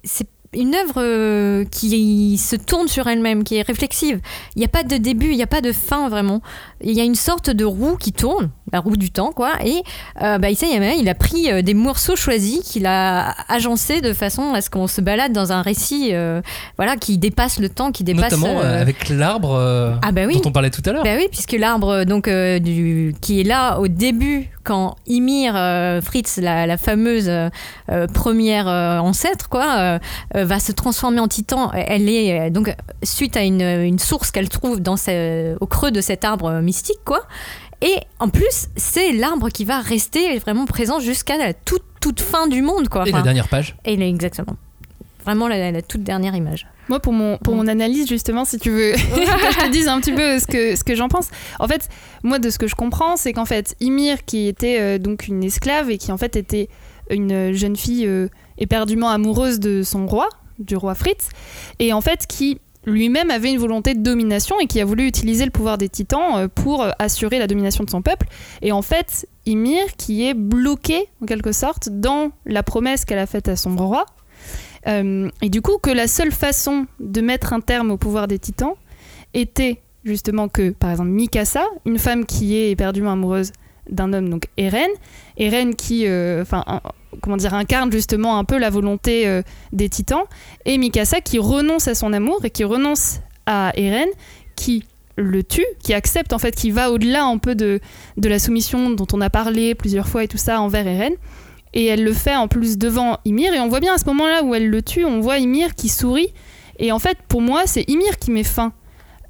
une 0.53 0.75
œuvre 0.75 1.63
qui 1.65 2.37
se 2.37 2.55
tourne 2.55 2.87
sur 2.87 3.07
elle-même, 3.07 3.43
qui 3.43 3.57
est 3.57 3.61
réflexive. 3.61 4.21
Il 4.55 4.59
n'y 4.59 4.65
a 4.65 4.69
pas 4.69 4.83
de 4.83 4.97
début, 4.97 5.31
il 5.31 5.35
n'y 5.35 5.43
a 5.43 5.47
pas 5.47 5.61
de 5.61 5.71
fin 5.71 6.09
vraiment. 6.09 6.41
Il 6.81 6.93
y 6.93 7.01
a 7.01 7.03
une 7.03 7.15
sorte 7.15 7.49
de 7.49 7.65
roue 7.65 7.97
qui 7.97 8.13
tourne, 8.13 8.49
la 8.73 8.79
roue 8.79 8.97
du 8.97 9.11
temps 9.11 9.31
quoi. 9.31 9.53
Et 9.65 9.81
euh, 10.21 10.37
bah, 10.37 10.49
Isayama, 10.49 10.93
il 10.93 11.07
a 11.09 11.15
pris 11.15 11.51
euh, 11.51 11.61
des 11.61 11.73
morceaux 11.73 12.15
choisis 12.15 12.59
qu'il 12.61 12.85
a 12.85 13.33
agencés 13.49 14.01
de 14.01 14.13
façon 14.13 14.53
à 14.53 14.61
ce 14.61 14.69
qu'on 14.69 14.87
se 14.87 15.01
balade 15.01 15.31
dans 15.33 15.51
un 15.51 15.61
récit 15.61 16.09
euh, 16.13 16.41
voilà, 16.77 16.95
qui 16.97 17.17
dépasse 17.17 17.59
le 17.59 17.69
temps, 17.69 17.91
qui 17.91 18.03
dépasse... 18.03 18.31
Notamment 18.33 18.59
euh, 18.61 18.81
avec 18.81 19.09
l'arbre 19.09 19.97
Ah 20.01 20.11
bah 20.11 20.21
oui. 20.27 20.35
dont 20.41 20.49
on 20.49 20.51
parlait 20.51 20.69
tout 20.69 20.81
à 20.85 20.91
l'heure. 20.91 21.03
bah 21.03 21.15
oui, 21.17 21.27
puisque 21.31 21.53
l'arbre 21.53 22.03
donc 22.03 22.29
du 22.29 23.15
qui 23.21 23.39
est 23.41 23.43
là 23.43 23.79
au 23.79 23.87
début 23.87 24.49
quand 24.63 24.95
Ymir 25.07 25.53
Fritz, 26.03 26.37
la, 26.41 26.67
la 26.67 26.75
fameuse 26.77 27.31
première 28.13 28.67
ancêtre 28.67 29.49
quoi, 29.49 29.99
va 30.33 30.59
se 30.59 30.71
transformer 30.71 31.19
en 31.19 31.27
titan. 31.27 31.71
Elle 31.73 32.09
est 32.09 32.49
donc 32.49 32.75
suite 33.03 33.37
à 33.37 33.43
une, 33.43 33.61
une 33.61 33.99
source 33.99 34.31
qu'elle 34.31 34.49
trouve 34.49 34.81
dans 34.81 34.97
ce- 34.97 35.55
au 35.61 35.67
creux 35.67 35.91
de 35.91 36.01
cet 36.01 36.25
arbre 36.25 36.59
mystique 36.61 36.99
quoi. 37.05 37.21
Et 37.81 37.95
en 38.19 38.29
plus, 38.29 38.67
c'est 38.75 39.11
l'arbre 39.11 39.49
qui 39.49 39.65
va 39.65 39.79
rester 39.81 40.37
vraiment 40.39 40.65
présent 40.65 40.99
jusqu'à 40.99 41.37
la 41.37 41.53
toute 41.53 41.83
toute 42.01 42.21
fin 42.21 42.47
du 42.47 42.61
monde 42.61 42.89
quoi. 42.89 43.03
Et 43.07 43.11
la 43.11 43.17
Enfin, 43.17 43.23
dernière 43.23 43.47
page. 43.47 43.75
et 43.85 43.95
là, 43.97 44.05
exactement. 44.07 44.55
Vraiment 45.25 45.47
la, 45.47 45.71
la 45.71 45.81
toute 45.81 46.03
dernière 46.03 46.35
image. 46.35 46.67
Moi, 46.89 46.99
pour 47.01 47.11
mon, 47.11 47.37
pour 47.37 47.53
mon 47.55 47.67
analyse, 47.67 48.07
justement, 48.07 48.45
si 48.45 48.57
tu 48.59 48.69
veux 48.69 48.91
que 48.93 48.97
je 48.99 49.65
te 49.65 49.67
dise 49.71 49.87
un 49.89 49.99
petit 49.99 50.13
peu 50.13 50.39
ce 50.39 50.47
que, 50.47 50.75
ce 50.75 50.83
que 50.83 50.95
j'en 50.95 51.09
pense. 51.09 51.27
En 51.59 51.67
fait, 51.67 51.89
moi, 52.23 52.39
de 52.39 52.49
ce 52.49 52.57
que 52.57 52.67
je 52.67 52.75
comprends, 52.75 53.17
c'est 53.17 53.33
qu'en 53.33 53.45
fait, 53.45 53.75
Ymir, 53.81 54.23
qui 54.25 54.47
était 54.47 54.79
euh, 54.79 54.97
donc 54.97 55.27
une 55.27 55.43
esclave 55.43 55.89
et 55.91 55.97
qui 55.97 56.11
en 56.13 56.17
fait 56.17 56.35
était 56.37 56.69
une 57.09 57.51
jeune 57.53 57.75
fille 57.75 58.05
euh, 58.07 58.29
éperdument 58.57 59.09
amoureuse 59.09 59.59
de 59.59 59.83
son 59.83 60.07
roi, 60.07 60.29
du 60.59 60.75
roi 60.77 60.95
Fritz, 60.95 61.27
et 61.79 61.91
en 61.93 62.01
fait 62.01 62.25
qui 62.25 62.59
lui-même 62.87 63.29
avait 63.29 63.51
une 63.51 63.59
volonté 63.59 63.93
de 63.93 64.01
domination 64.01 64.59
et 64.59 64.65
qui 64.65 64.79
a 64.79 64.85
voulu 64.85 65.05
utiliser 65.05 65.45
le 65.45 65.51
pouvoir 65.51 65.77
des 65.77 65.89
titans 65.89 66.37
euh, 66.37 66.47
pour 66.47 66.81
euh, 66.81 66.91
assurer 66.99 67.37
la 67.37 67.45
domination 67.45 67.83
de 67.83 67.89
son 67.89 68.01
peuple. 68.01 68.27
Et 68.61 68.71
en 68.71 68.81
fait, 68.81 69.27
Ymir, 69.45 69.83
qui 69.97 70.25
est 70.25 70.33
bloqué 70.33 71.07
en 71.21 71.25
quelque 71.25 71.51
sorte 71.51 71.89
dans 71.89 72.31
la 72.45 72.63
promesse 72.63 73.05
qu'elle 73.05 73.19
a 73.19 73.27
faite 73.27 73.49
à 73.49 73.55
son 73.55 73.75
roi, 73.75 74.05
euh, 74.87 75.29
et 75.41 75.49
du 75.49 75.61
coup, 75.61 75.77
que 75.77 75.89
la 75.89 76.07
seule 76.07 76.31
façon 76.31 76.87
de 76.99 77.21
mettre 77.21 77.53
un 77.53 77.59
terme 77.59 77.91
au 77.91 77.97
pouvoir 77.97 78.27
des 78.27 78.39
titans 78.39 78.73
était 79.33 79.81
justement 80.05 80.47
que, 80.47 80.69
par 80.69 80.91
exemple, 80.91 81.09
Mikasa, 81.09 81.65
une 81.85 81.99
femme 81.99 82.25
qui 82.25 82.55
est 82.55 82.71
éperdument 82.71 83.11
amoureuse 83.11 83.51
d'un 83.89 84.13
homme, 84.13 84.29
donc 84.29 84.47
Eren, 84.57 84.89
Eren 85.37 85.75
qui, 85.75 86.07
euh, 86.07 86.41
enfin, 86.41 86.63
comment 87.21 87.37
dire, 87.37 87.53
incarne 87.53 87.91
justement 87.91 88.37
un 88.37 88.43
peu 88.43 88.57
la 88.57 88.69
volonté 88.69 89.27
euh, 89.27 89.41
des 89.73 89.89
titans, 89.89 90.23
et 90.65 90.77
Mikasa 90.77 91.21
qui 91.21 91.39
renonce 91.39 91.87
à 91.87 91.95
son 91.95 92.13
amour 92.13 92.43
et 92.43 92.49
qui 92.49 92.63
renonce 92.63 93.19
à 93.45 93.71
Eren, 93.75 94.09
qui 94.55 94.83
le 95.15 95.43
tue, 95.43 95.65
qui 95.83 95.93
accepte 95.93 96.33
en 96.33 96.39
fait, 96.39 96.55
qui 96.55 96.71
va 96.71 96.91
au-delà 96.91 97.25
un 97.25 97.37
peu 97.37 97.55
de, 97.55 97.79
de 98.17 98.29
la 98.29 98.39
soumission 98.39 98.91
dont 98.91 99.07
on 99.13 99.21
a 99.21 99.29
parlé 99.29 99.73
plusieurs 99.75 100.07
fois 100.07 100.23
et 100.23 100.27
tout 100.27 100.37
ça 100.37 100.61
envers 100.61 100.87
Eren. 100.87 101.13
Et 101.73 101.85
elle 101.85 102.03
le 102.03 102.13
fait 102.13 102.35
en 102.35 102.47
plus 102.47 102.77
devant 102.77 103.17
Ymir. 103.25 103.53
Et 103.53 103.59
on 103.59 103.67
voit 103.67 103.79
bien 103.79 103.93
à 103.93 103.97
ce 103.97 104.05
moment-là 104.05 104.43
où 104.43 104.55
elle 104.55 104.69
le 104.69 104.81
tue, 104.81 105.05
on 105.05 105.19
voit 105.19 105.37
Ymir 105.37 105.75
qui 105.75 105.89
sourit. 105.89 106.33
Et 106.79 106.91
en 106.91 106.99
fait, 106.99 107.17
pour 107.27 107.41
moi, 107.41 107.63
c'est 107.65 107.83
Ymir 107.89 108.17
qui 108.17 108.31
met 108.31 108.43
fin 108.43 108.73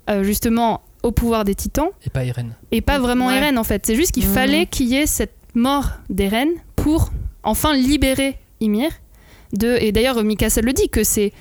euh, 0.10 0.24
justement 0.24 0.82
au 1.08 1.12
pouvoir 1.12 1.43
des 1.43 1.55
titans 1.55 1.89
Et 2.05 2.10
pas 2.10 2.24
Eren. 2.26 2.53
et 2.72 2.82
pas 2.82 2.99
vraiment 2.99 3.28
Ouais. 3.28 3.38
Eren 3.38 3.58
en 3.58 3.64
fait. 3.64 3.86
C'est 3.86 3.95
juste 3.95 4.12
qu'il 4.12 4.28
Mhm. 4.28 4.34
fallait 4.34 4.66
qu'il 4.68 4.88
y 4.88 4.95
ait 4.95 5.08
cette 5.08 5.34
mort 5.55 5.89
d'Eren 6.10 6.49
pour 6.76 7.12
enfin 7.43 7.74
libérer 7.74 8.38
Ymir. 8.62 8.89
De... 9.53 9.78
Et 9.82 9.91
d'ailleurs, 9.91 10.22
Mikasa 10.24 10.62
le 10.62 10.74
dit 10.74 10.89
que 10.89 11.03
c'est. 11.03 11.32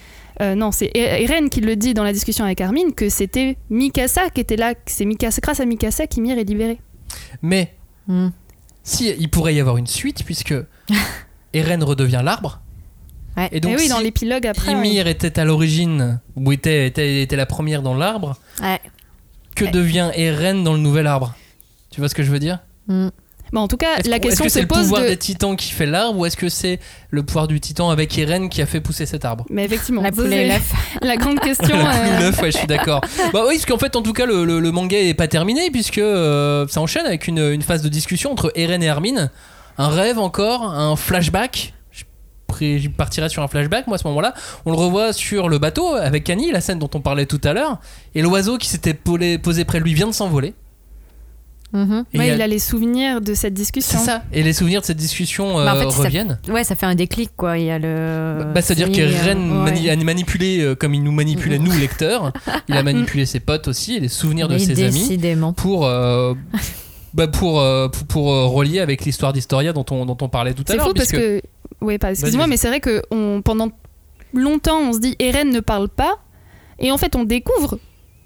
euh, 0.41 0.55
non, 0.55 0.71
c'est 0.71 0.91
Eren 0.95 1.49
qui 1.51 1.61
le 1.61 1.77
dit 1.77 1.93
dans 1.95 2.05
la 2.05 2.13
discussion 2.13 2.45
avec 2.45 2.61
Armin 2.61 2.91
que 2.95 3.09
c'était 3.09 3.57
Mikasa 3.71 4.31
qui 4.31 4.41
était 4.41 4.57
là, 4.57 4.75
c'est 4.87 5.05
Mikasa, 5.05 5.41
grâce 5.43 5.61
à 5.61 5.65
Mikasa 5.67 6.07
qu'Ymir 6.07 6.39
est 6.39 6.45
libéré. 6.45 6.79
Mais 7.43 7.75
Hmm. 8.07 8.29
si 8.85 9.09
il 9.19 9.29
pourrait 9.31 9.55
y 9.55 9.61
avoir 9.61 9.77
une 9.79 9.87
suite 9.89 10.25
puisque 10.25 10.55
Eren 11.55 11.83
redevient 11.83 12.21
l'arbre. 12.25 12.61
Ouais. 13.37 13.49
Et 13.53 13.61
donc 13.61 13.73
et 13.73 13.77
oui, 13.77 13.83
si 13.83 13.89
dans 13.89 13.99
l'épilogue 13.99 14.47
après. 14.47 14.75
ouais. 14.75 14.79
Ymir 14.89 15.07
était 15.09 15.39
à 15.39 15.45
l'origine 15.45 16.21
ou 16.37 16.53
était, 16.53 16.87
était, 16.87 17.23
était 17.23 17.37
la 17.37 17.45
première 17.47 17.83
dans 17.83 17.95
l'arbre, 17.95 18.37
Ouais. 18.63 18.81
Que 19.57 19.65
Ouais. 19.65 19.71
devient 19.73 20.11
Eren 20.15 20.63
dans 20.63 20.73
le 20.75 20.79
nouvel 20.79 21.07
arbre 21.09 21.35
Tu 21.91 22.01
vois 22.01 22.09
ce 22.09 22.15
que 22.15 22.23
je 22.23 22.31
veux 22.31 22.39
dire 22.39 22.61
Mm. 22.89 23.09
Bon, 23.53 23.61
en 23.61 23.69
tout 23.69 23.77
cas, 23.77 23.97
Est-ce 23.99 24.09
la 24.11 24.19
que- 24.19 24.27
est-ce 24.29 24.41
question 24.43 24.45
que 24.47 24.51
c'est 24.51 24.61
le 24.61 24.67
pouvoir 24.67 25.03
de. 25.03 25.09
des 25.09 25.17
titans 25.17 25.57
qui 25.57 25.71
fait 25.73 25.87
l'arbre 25.87 26.19
ou 26.19 26.27
est-ce 26.27 26.37
que 26.37 26.49
c'est 26.49 26.81
le 27.11 27.23
pouvoir 27.23 27.47
du 27.47 27.61
titan 27.61 27.91
avec 27.91 28.17
Eren 28.19 28.49
qui 28.49 28.61
a 28.61 28.67
fait 28.67 28.81
pousser 28.81 29.07
cet 29.07 29.25
arbre? 29.25 29.45
Mais 29.51 29.65
effectivement, 29.65 30.03
La 30.03 30.11
poule 30.11 30.33
et 30.33 30.49
l'œuf. 30.49 30.73
la 31.03 31.17
grande 31.17 31.39
question. 31.41 31.77
La 31.77 31.95
euh, 31.97 32.21
l'œuf, 32.21 32.41
ouais, 32.43 32.51
je 32.51 32.59
suis 32.59 32.67
d'accord. 32.67 33.01
bah 33.33 33.43
oui, 33.47 33.55
parce 33.55 33.67
qu'en 33.67 33.79
fait, 33.79 33.95
en 33.97 34.03
tout 34.03 34.13
cas, 34.13 34.27
le, 34.27 34.45
le- 34.45 34.59
le 34.61 34.73
manga 34.73 34.99
est 34.99 35.15
pas 35.15 35.29
terminé 35.29 35.71
puisque 35.71 35.99
euh, 35.99 36.67
ça 36.69 36.81
enchaîne 36.81 37.07
avec 37.07 37.29
une, 37.29 37.39
une 37.39 37.63
phase 37.63 37.83
de 37.83 37.89
discussion 37.89 38.33
entre 38.33 38.51
Eren 38.57 38.83
et 38.83 38.89
Armin. 38.89 39.31
Un 39.79 39.89
rêve 39.89 40.19
encore, 40.19 40.65
un 40.65 40.97
flashback. 40.97 41.73
Je 42.49 42.55
pré- 42.55 42.79
je 42.79 42.89
partirais 42.89 43.29
sur 43.29 43.43
un 43.43 43.49
flashback, 43.49 43.87
moi, 43.87 43.97
à 43.97 43.99
ce 43.99 44.07
moment-là. 44.09 44.33
On 44.67 44.71
le 44.71 44.77
revoit 44.77 45.13
sur 45.13 45.49
le 45.49 45.59
bateau 45.59 45.89
avec 45.95 46.31
Annie, 46.31 46.53
la 46.53 46.61
scène 46.61 46.79
dont 46.79 46.91
on 46.95 47.01
parlait 47.01 47.27
tout 47.27 47.41
à 47.45 47.53
l'heure. 47.53 47.81
Et 48.15 48.23
l'oiseau 48.23 48.57
qui 48.59 48.69
s'était 48.69 48.95
polé- 48.95 49.39
posé 49.39 49.65
près 49.65 49.79
de 49.81 49.85
lui 49.85 49.95
vient 49.95 50.07
de 50.07 50.13
s'envoler. 50.13 50.55
Mhm. 51.73 51.91
Ouais, 51.99 52.05
il 52.15 52.21
a- 52.21 52.35
il 52.37 52.43
a 52.43 52.47
les 52.47 52.61
souvenirs 52.61 53.21
de 53.21 53.35
cette 53.35 53.41
C'est 53.57 53.63
discussion. 53.63 53.99
ça. 53.99 54.23
Et 54.33 54.45
les 54.45 54.53
souvenirs 54.53 54.81
de 54.81 54.87
cette 54.87 54.97
discussion 54.97 55.57
Bah, 55.57 55.75
en 55.75 55.77
euh, 55.77 55.81
fait, 55.83 55.91
ça- 55.91 56.03
reviennent. 56.05 56.39
Ouais, 56.49 56.63
ça 56.63 56.77
fait 56.77 56.87
un 56.87 56.95
déclic, 56.95 57.31
quoi. 57.37 57.59
Il 57.59 57.65
y 57.67 57.71
a 57.71 57.79
le. 57.81 58.47
Bah, 58.55 58.63
C'est-à-dire 58.63 58.87
c'est- 58.87 58.93
qu'Eren 58.93 59.39
ouais. 59.65 59.73
mani- 59.73 59.91
a 59.91 59.97
manipulé 59.97 60.61
euh, 60.61 60.75
comme 60.77 60.95
il 60.95 61.03
nous 61.03 61.11
manipulait 61.13 61.59
nous 61.59 61.73
lecteurs. 61.73 62.33
Il 62.69 62.77
a 62.77 62.83
manipulé 62.85 63.27
ses 63.27 63.41
potes 63.41 63.67
aussi 63.67 63.97
et 63.97 64.01
les 64.01 64.09
souvenirs 64.09 64.47
de 64.47 64.57
ses 64.59 64.81
amis 64.85 65.01
Décidément. 65.01 65.53
pour 65.53 65.87
euh, 65.87 66.35
bah, 67.15 67.27
pour 67.27 67.61
euh, 67.61 67.89
pour, 67.89 68.07
pour, 68.07 68.33
euh, 68.33 68.47
relier 68.47 68.79
avec 68.79 69.05
l'histoire 69.05 69.33
d'Historia 69.33 69.73
dont 69.73 69.85
on 69.91 70.07
dont 70.07 70.17
on 70.23 70.29
parlait 70.29 70.55
tout 70.55 70.63
à 70.69 70.71
C'est 70.71 70.77
l'heure. 70.77 70.87
fou 70.87 70.95
parce 70.95 71.09
puisque- 71.09 71.21
que. 71.21 71.43
Oui, 71.81 71.99
pas. 71.99 72.11
Excuse-moi, 72.11 72.47
mais 72.47 72.57
c'est 72.57 72.69
vrai 72.69 72.81
que 72.81 73.03
on, 73.11 73.43
pendant 73.43 73.71
longtemps, 74.33 74.81
on 74.81 74.93
se 74.93 74.99
dit 74.99 75.17
Eren 75.19 75.51
ne 75.51 75.61
parle 75.61 75.89
pas. 75.89 76.19
Et 76.79 76.91
en 76.93 76.99
fait, 76.99 77.17
on 77.17 77.25
découvre 77.25 77.79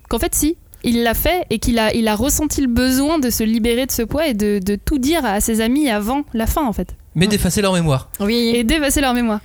qu'en 0.08 0.18
fait, 0.18 0.34
si. 0.34 0.56
Il 0.82 1.02
l'a 1.02 1.12
fait 1.12 1.44
et 1.50 1.58
qu'il 1.58 1.78
a, 1.78 1.92
il 1.92 2.08
a 2.08 2.14
ressenti 2.14 2.62
le 2.62 2.66
besoin 2.66 3.18
de 3.18 3.28
se 3.28 3.44
libérer 3.44 3.84
de 3.84 3.90
ce 3.90 4.00
poids 4.00 4.26
et 4.26 4.32
de, 4.32 4.60
de 4.64 4.76
tout 4.76 4.96
dire 4.98 5.26
à 5.26 5.38
ses 5.40 5.60
amis 5.60 5.90
avant 5.90 6.22
la 6.32 6.46
fin, 6.46 6.64
en 6.64 6.72
fait. 6.72 6.96
mais 7.14 7.26
d'effacer 7.26 7.60
leur 7.60 7.74
mémoire. 7.74 8.08
Oui. 8.18 8.52
et 8.54 8.64
d'effacer 8.64 9.02
leur 9.02 9.12
mémoire. 9.12 9.40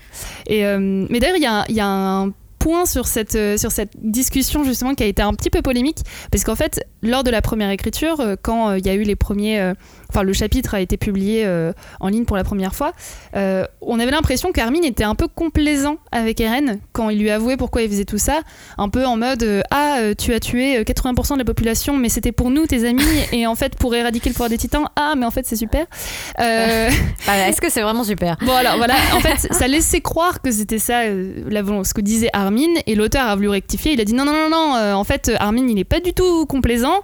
Et, 0.48 0.66
euh, 0.66 1.06
mais 1.10 1.20
d'ailleurs, 1.20 1.36
il 1.36 1.44
y, 1.44 1.46
a 1.46 1.66
y 1.68 1.82
a 1.82 1.88
un 1.88 2.32
point 2.58 2.86
sur 2.86 3.06
cette, 3.06 3.36
euh, 3.36 3.58
sur 3.58 3.74
cette 3.74 3.92
discussion 4.02 4.64
justement 4.64 4.96
qui 4.96 5.04
a 5.04 5.08
été 5.08 5.22
un 5.22 5.34
petit 5.34 5.50
peu 5.50 5.62
polémique, 5.62 6.00
parce 6.32 6.46
qu'en 6.46 6.56
fait, 6.56 6.86
lors 7.02 7.26
de 7.26 7.32
la 7.32 7.42
première 7.42 7.70
écriture, 7.70 8.22
euh, 8.22 8.36
quand 8.42 8.70
euh, 8.70 8.78
il 8.80 8.86
y 8.86 8.90
a 8.90 8.94
eu 8.94 9.04
les 9.04 9.18
premiers... 9.18 9.74
Enfin, 10.16 10.24
le 10.24 10.32
chapitre 10.32 10.76
a 10.76 10.80
été 10.80 10.96
publié 10.96 11.46
euh, 11.46 11.74
en 12.00 12.08
ligne 12.08 12.24
pour 12.24 12.38
la 12.38 12.46
première 12.46 12.74
fois, 12.74 12.94
euh, 13.36 13.66
on 13.82 14.00
avait 14.00 14.12
l'impression 14.12 14.54
qu'Armin 14.54 14.82
était 14.84 15.04
un 15.04 15.14
peu 15.14 15.28
complaisant 15.28 15.98
avec 16.14 16.40
Eren 16.40 16.80
quand 16.94 17.10
il 17.10 17.20
lui 17.20 17.30
avouait 17.30 17.58
pourquoi 17.58 17.82
il 17.82 17.90
faisait 17.90 18.06
tout 18.06 18.18
ça, 18.18 18.40
un 18.78 18.88
peu 18.88 19.06
en 19.06 19.18
mode 19.18 19.44
euh, 19.44 19.62
Ah, 19.72 19.98
tu 20.18 20.34
as 20.34 20.40
tué 20.40 20.78
euh, 20.78 20.84
80% 20.84 21.34
de 21.34 21.40
la 21.40 21.44
population, 21.44 21.98
mais 21.98 22.08
c'était 22.08 22.32
pour 22.32 22.50
nous, 22.50 22.66
tes 22.66 22.88
amis, 22.88 23.04
et 23.34 23.46
en 23.46 23.56
fait, 23.56 23.76
pour 23.76 23.94
éradiquer 23.94 24.30
le 24.30 24.34
pouvoir 24.36 24.50
des 24.50 24.58
titans, 24.58 24.86
ah, 24.96 25.16
mais 25.18 25.26
en 25.26 25.32
fait, 25.32 25.46
c'est 25.46 25.58
super. 25.58 25.86
Bah, 26.38 27.50
Est-ce 27.50 27.60
que 27.60 27.72
c'est 27.72 27.82
vraiment 27.82 28.04
super? 28.04 28.38
Bon 28.46 28.54
alors 28.54 28.78
voilà, 28.78 28.94
en 29.14 29.20
fait, 29.20 29.52
ça 29.52 29.68
laissait 29.68 30.00
croire 30.00 30.42
que 30.42 30.52
c'était 30.52 30.80
ça, 30.80 31.04
ce 31.04 31.94
que 31.94 32.02
disait 32.02 32.30
Armin, 32.34 32.76
et 32.86 32.96
l'auteur 32.96 33.28
a 33.28 33.36
voulu 33.36 33.50
rectifier. 33.50 33.94
Il 33.94 34.02
a 34.02 34.06
dit 34.06 34.14
non 34.14 34.26
non 34.26 34.32
non 34.32 34.50
non, 34.50 34.94
en 34.96 35.04
fait 35.04 35.32
Armin 35.40 35.68
il 35.68 35.76
n'est 35.76 35.84
pas 35.84 36.00
du 36.00 36.14
tout 36.14 36.46
complaisant. 36.46 37.02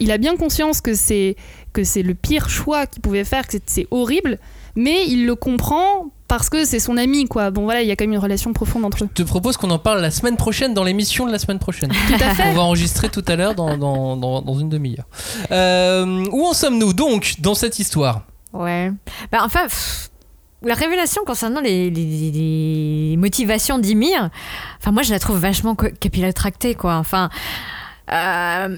Il 0.00 0.10
a 0.10 0.18
bien 0.18 0.36
conscience 0.36 0.80
que 0.80 0.94
c'est 0.94 1.36
que 1.74 1.84
c'est 1.84 2.02
le 2.02 2.14
pire 2.14 2.48
choix 2.48 2.86
qu'il 2.86 3.02
pouvait 3.02 3.24
faire, 3.24 3.46
que 3.46 3.58
c'est- 3.66 3.86
horrible, 3.90 4.38
mais 4.76 5.04
il 5.06 5.26
le 5.26 5.34
comprend 5.34 6.06
parce 6.26 6.48
que 6.48 6.64
c'est 6.64 6.78
son 6.80 6.96
ami 6.96 7.26
quoi. 7.26 7.50
Bon 7.50 7.64
voilà, 7.64 7.82
il 7.82 7.88
y 7.88 7.90
a 7.90 7.96
quand 7.96 8.04
même 8.04 8.14
une 8.14 8.18
relation 8.18 8.52
profonde 8.54 8.84
entre 8.86 9.04
eux. 9.04 9.08
Je 9.16 9.22
te 9.22 9.28
propose 9.28 9.56
qu'on 9.58 9.70
en 9.70 9.78
parle 9.78 10.00
la 10.00 10.10
semaine 10.10 10.36
prochaine 10.38 10.72
dans 10.72 10.82
l'émission 10.84 11.26
de 11.26 11.32
la 11.32 11.38
semaine 11.38 11.58
prochaine. 11.58 11.90
Tout 12.08 12.14
à 12.14 12.34
fait. 12.34 12.44
On 12.48 12.54
va 12.54 12.62
enregistrer 12.62 13.08
tout 13.10 13.22
à 13.28 13.36
l'heure 13.36 13.54
dans, 13.54 13.76
dans, 13.76 14.16
dans, 14.16 14.40
dans 14.40 14.58
une 14.58 14.70
demi-heure. 14.70 15.04
Euh, 15.50 16.24
où 16.32 16.44
en 16.46 16.54
sommes-nous 16.54 16.94
donc 16.94 17.34
dans 17.40 17.54
cette 17.54 17.78
histoire? 17.78 18.22
Ouais. 18.52 18.90
Bah, 19.30 19.40
enfin, 19.42 19.64
pff, 19.64 20.10
la 20.62 20.74
révélation 20.74 21.22
concernant 21.26 21.60
les, 21.60 21.90
les- 21.90 22.30
les 23.10 23.16
motivations 23.18 23.78
d'Ymir, 23.78 24.30
enfin, 24.80 24.92
moi, 24.92 25.02
je 25.02 25.10
la 25.10 25.18
trouve 25.18 25.36
vachement 25.38 25.74
capillotractée, 25.74 26.74
quoi. 26.74 26.94
Enfin. 26.96 27.28
euh, 28.12 28.76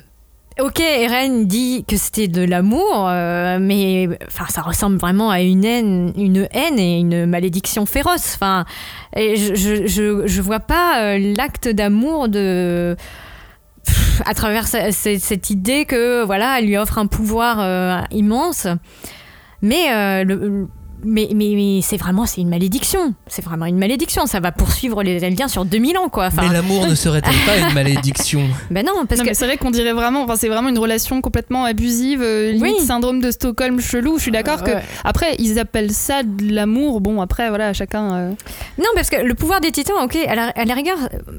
Ok, 0.59 0.81
Eren 0.81 1.47
dit 1.47 1.85
que 1.87 1.99
c'était 1.99 2.29
de 2.29 2.43
l'amour, 2.43 3.07
euh, 3.11 3.59
mais 3.61 4.09
enfin, 4.27 4.47
ça 4.49 4.63
ressemble 4.63 4.97
vraiment 4.97 5.29
à 5.29 5.43
une 5.43 5.67
haine, 5.67 6.15
une 6.17 6.49
haine 6.51 6.79
et 6.79 6.99
une 6.99 7.27
malédiction 7.27 7.85
féroce. 7.85 8.33
Enfin, 8.37 8.65
je, 9.15 9.55
je, 9.55 9.87
je, 9.87 10.27
vois 10.41 10.61
pas 10.61 11.03
euh, 11.03 11.19
l'acte 11.37 11.69
d'amour 11.69 12.29
de 12.31 12.97
à 14.25 14.33
travers 14.33 14.67
ce- 14.67 14.93
ce- 14.93 15.19
cette 15.19 15.51
idée 15.51 15.85
que 15.85 16.25
voilà, 16.25 16.59
elle 16.59 16.67
lui 16.69 16.79
offre 16.79 16.97
un 16.97 17.07
pouvoir 17.07 17.59
euh, 17.61 18.01
immense. 18.11 18.67
Mais, 19.61 19.93
mais, 21.05 21.29
mais, 21.35 21.53
mais 21.55 21.81
c'est 21.83 21.97
vraiment 21.97 22.27
c'est 22.27 22.41
une 22.41 22.49
malédiction. 22.49 23.15
C'est 23.27 23.45
vraiment 23.45 23.67
une 23.67 23.79
malédiction. 23.79 24.27
Ça 24.27 24.41
va 24.41 24.53
poursuivre 24.53 25.03
les 25.03 25.23
Eldiens 25.25 25.49
sur 25.49 25.65
2000 25.65 25.99
ans, 25.99 26.09
quoi. 26.09 26.27
Enfin, 26.27 26.43
Mais 26.47 26.53
l'amour 26.53 26.87
ne 26.87 26.95
serait-elle 26.95 27.35
pas 27.47 27.69
une 27.69 27.75
malédiction? 27.75 28.43
Ben 28.71 28.85
non, 28.85 29.07
parce 29.09 29.21
Non, 29.21 29.27
que 29.27 29.35
c'est 29.35 29.47
vrai 29.47 29.57
qu'on 29.57 29.71
dirait 29.71 29.93
vraiment, 29.93 30.23
enfin 30.25 30.37
c'est 30.37 30.49
vraiment 30.49 30.69
une 30.69 30.79
relation 30.79 31.21
complètement 31.21 31.65
abusive, 31.65 32.21
euh, 32.23 32.53
limite 32.53 32.77
Oui. 32.81 32.85
syndrome 32.87 33.21
de 33.21 33.31
Stockholm 33.31 33.81
chelou. 33.81 34.17
Je 34.19 34.23
suis 34.23 34.31
d'accord 34.31 34.63
que 34.63 34.71
Ouais. 34.71 34.83
après 35.05 35.37
ils 35.39 35.59
appellent 35.59 35.93
ça 35.93 36.23
de 36.23 36.53
l'amour. 36.53 37.01
Bon 37.01 37.21
après 37.21 37.49
voilà 37.49 37.73
chacun. 37.73 38.15
euh, 38.15 38.31
Non, 38.79 38.87
parce 38.95 39.11
que 39.11 39.17
le 39.23 39.35
pouvoir 39.35 39.61
des 39.61 39.71
titans, 39.73 39.97
ok, 40.03 40.17
à 40.27 40.35
la, 40.35 40.47
à 40.49 40.65
la 40.65 40.75
rigueur, 40.75 40.97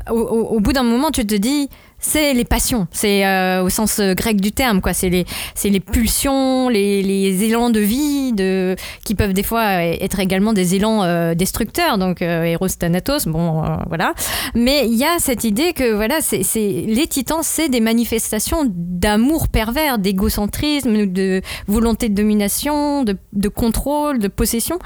au, 0.09 0.13
au- 0.19 0.47
au 0.55 0.59
bout 0.59 0.73
d'un 0.73 0.83
moment, 0.83 1.11
tu 1.11 1.25
te 1.25 1.35
dis, 1.35 1.69
c'est 1.99 2.33
les 2.33 2.45
passions, 2.45 2.87
c'est 2.91 3.25
euh, 3.25 3.63
au 3.63 3.69
sens 3.69 3.99
euh, 3.99 4.13
grec 4.13 4.39
du 4.39 4.51
terme, 4.51 4.81
quoi. 4.81 4.93
C'est 4.93 5.09
les, 5.09 5.25
les 5.63 5.79
pulsions, 5.79 6.69
les, 6.69 7.43
élans 7.43 7.69
de 7.69 7.79
vie, 7.79 8.33
de, 8.33 8.75
qui 9.03 9.15
peuvent 9.15 9.33
des 9.33 9.43
fois 9.43 9.61
euh, 9.61 9.97
être 9.99 10.19
également 10.19 10.53
des 10.53 10.75
élans 10.75 11.33
destructeurs, 11.33 11.97
donc 11.97 12.21
euh, 12.21 12.43
Eros 12.43 12.67
Thanatos, 12.69 13.27
bon, 13.27 13.63
voilà. 13.87 14.13
Mais 14.53 14.87
il 14.87 14.95
y 14.95 15.03
a 15.03 15.19
cette 15.19 15.43
idée 15.43 15.73
que, 15.73 15.93
voilà, 15.93 16.21
c'est, 16.21 16.43
les 16.55 17.07
titans, 17.07 17.41
c'est 17.41 17.69
des 17.69 17.81
manifestations 17.81 18.63
d'amour 18.67 19.47
pervers, 19.47 19.97
d'égocentrisme, 19.97 21.07
de 21.07 21.41
volonté 21.67 22.09
de 22.09 22.15
domination, 22.15 23.03
de, 23.03 23.17
de 23.33 23.49
contrôle, 23.49 24.19
de 24.19 24.27
possession, 24.27 24.77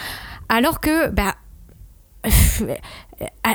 alors 0.50 0.80
que, 0.80 1.10
bah, 1.10 1.36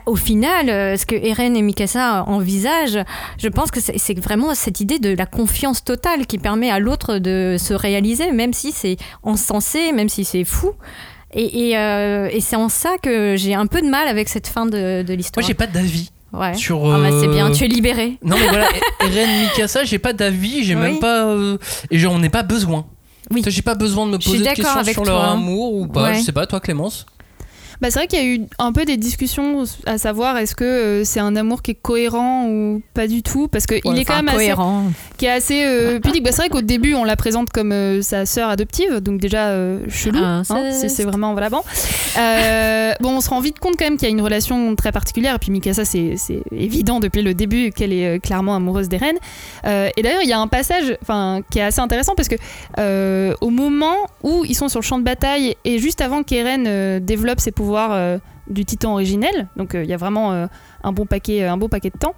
au 0.06 0.16
final, 0.16 0.68
euh, 0.70 0.97
ce 0.97 1.06
que 1.06 1.14
Eren 1.14 1.56
et 1.56 1.62
Mikasa 1.62 2.24
envisagent, 2.26 2.98
je 3.38 3.48
pense 3.48 3.70
que 3.70 3.80
c'est 3.80 4.18
vraiment 4.20 4.55
cette 4.55 4.80
idée 4.80 4.98
de 4.98 5.14
la 5.14 5.26
confiance 5.26 5.82
totale 5.84 6.26
qui 6.26 6.38
permet 6.38 6.70
à 6.70 6.78
l'autre 6.78 7.18
de 7.18 7.56
se 7.59 7.74
réaliser, 7.74 8.30
même 8.32 8.52
si 8.52 8.72
c'est 8.72 8.97
encensé, 9.22 9.93
même 9.93 10.09
si 10.09 10.24
c'est 10.24 10.44
fou. 10.44 10.72
Et, 11.34 11.70
et, 11.70 11.78
euh, 11.78 12.28
et 12.32 12.40
c'est 12.40 12.56
en 12.56 12.68
ça 12.68 12.97
que 13.02 13.34
j'ai 13.36 13.55
un 13.55 13.66
peu 13.66 13.82
de 13.82 13.88
mal 13.88 14.09
avec 14.09 14.28
cette 14.28 14.47
fin 14.47 14.64
de, 14.66 15.02
de 15.02 15.06
Moi, 15.06 15.16
l'histoire. 15.16 15.47
j'ai 15.47 15.55
pas 15.55 15.66
d'avis 15.66 16.10
Ouais. 16.32 16.55
sur. 16.55 16.84
Ah 16.93 16.98
bah, 16.98 17.09
c'est 17.20 17.28
euh, 17.28 17.32
bien, 17.32 17.51
tu 17.51 17.64
es 17.64 17.68
libéré. 17.68 18.18
Non, 18.22 18.36
mais 18.38 18.48
voilà, 18.48 18.68
Eren 19.01 19.28
Mikasa, 19.43 19.84
j'ai 19.84 19.98
pas 19.98 20.12
d'avis, 20.12 20.64
j'ai 20.64 20.74
Oui. 20.74 20.80
même 20.80 20.98
pas. 20.98 21.24
euh, 21.26 21.56
Et 21.90 21.98
j'en 21.98 22.22
ai 22.22 22.28
pas 22.28 22.43
besoin. 22.43 22.86
Oui. 23.30 23.43
J'ai 23.47 23.62
pas 23.62 23.74
besoin 23.74 24.06
de 24.06 24.12
me 24.12 24.18
poser 24.18 24.38
de 24.38 24.44
questions 24.44 24.68
avec 24.78 24.94
sur 24.94 25.05
leur 25.05 25.22
amour 25.24 25.74
ou 25.74 25.86
pas. 25.88 26.05
Ouais. 26.10 26.14
Je 26.18 26.22
sais 26.22 26.32
pas, 26.32 26.47
toi, 26.47 26.60
Clémence 26.60 27.06
Bah, 27.81 27.90
c'est 27.90 27.98
vrai 27.98 28.07
qu'il 28.07 28.19
y 28.19 28.23
a 28.23 28.24
eu 28.27 28.40
un 28.59 28.73
peu 28.73 28.85
des 28.85 28.97
discussions 28.97 29.65
à 29.86 29.98
savoir 29.98 30.36
est-ce 30.39 30.55
que 30.55 30.65
euh, 30.65 31.05
c'est 31.05 31.20
un 31.20 31.36
amour 31.36 31.61
qui 31.62 31.73
est 31.73 31.74
cohérent 31.81 32.48
ou 32.48 32.81
pas 32.94 33.07
du 33.07 33.23
tout 33.23 33.48
parce 33.48 33.66
que 33.66 33.74
il 33.85 33.90
Ouais, 33.90 34.01
est 34.01 34.05
quand 34.05 34.16
même 34.16 34.28
assez, 34.28 34.36
cohérent. 34.36 34.85
qui 35.19 35.27
est 35.27 35.31
assez 35.31 35.62
euh, 35.65 36.01
pudique. 36.01 36.23
Bah, 36.24 36.31
c'est 36.32 36.43
vrai 36.43 36.48
qu'au 36.48 36.62
début 36.62 36.94
on 36.94 37.05
la 37.05 37.16
présente 37.16 37.51
comme 37.51 37.73
euh, 37.73 38.01
sa 38.03 38.24
sœur 38.27 38.48
adoptive 38.48 39.01
donc 39.01 39.20
déjà 39.20 39.48
euh, 39.48 39.81
chelou 39.89 40.19
hein, 40.19 40.43
Inceste. 40.48 40.89
c'est 40.97 41.05
vraiment 41.05 41.32
voilà 41.32 41.51
bon. 41.51 41.61
Bon 43.01 43.11
on 43.16 43.20
se 43.20 43.28
rend 43.28 43.40
vite 43.40 43.59
compte 43.59 43.74
quand 43.78 43.85
même 43.85 43.97
qu'il 43.98 44.09
y 44.09 44.11
a 44.11 44.15
une 44.15 44.23
relation 44.23 44.74
très 44.74 44.93
particulière 44.93 45.35
et 45.35 45.39
puis 45.39 45.51
Mikasa 45.51 45.85
c'est 45.85 46.15
c'est 46.16 46.43
évident 46.53 46.98
depuis 47.01 47.23
le 47.23 47.35
début 47.35 47.70
qu'elle 47.73 47.93
est 47.93 48.20
clairement 48.20 48.55
amoureuse 48.57 48.89
d'Eren 48.89 49.16
Euh, 49.66 49.89
et 49.97 50.03
d'ailleurs 50.03 50.23
il 50.23 50.28
y 50.28 50.32
a 50.32 50.39
un 50.39 50.47
passage 50.48 50.97
enfin 51.03 51.40
qui 51.51 51.59
est 51.59 51.62
assez 51.62 51.81
intéressant 51.81 52.15
parce 52.15 52.28
que 52.28 52.36
au 53.40 53.51
moment 53.51 53.97
où 54.23 54.44
ils 54.47 54.55
sont 54.55 54.69
sur 54.69 54.81
le 54.81 54.85
champ 54.85 54.98
de 54.98 55.05
bataille 55.05 55.57
et 55.65 55.78
juste 55.78 56.01
avant 56.01 56.23
qu'Eren 56.23 57.01
développe 57.01 57.40
ses 57.40 57.51
pouvoirs 57.53 57.65
euh, 57.74 58.18
du 58.48 58.64
titan 58.64 58.93
originel, 58.93 59.48
donc 59.56 59.74
euh, 59.74 59.82
il 59.82 59.90
y 59.90 59.94
a 59.94 59.97
vraiment 59.97 60.32
euh, 60.32 60.47
un 60.84 60.93
bon 60.93 61.06
paquet, 61.06 61.43
un 61.44 61.56
beau 61.56 61.68
paquet 61.68 61.90
de 61.90 61.98
temps. 61.98 62.14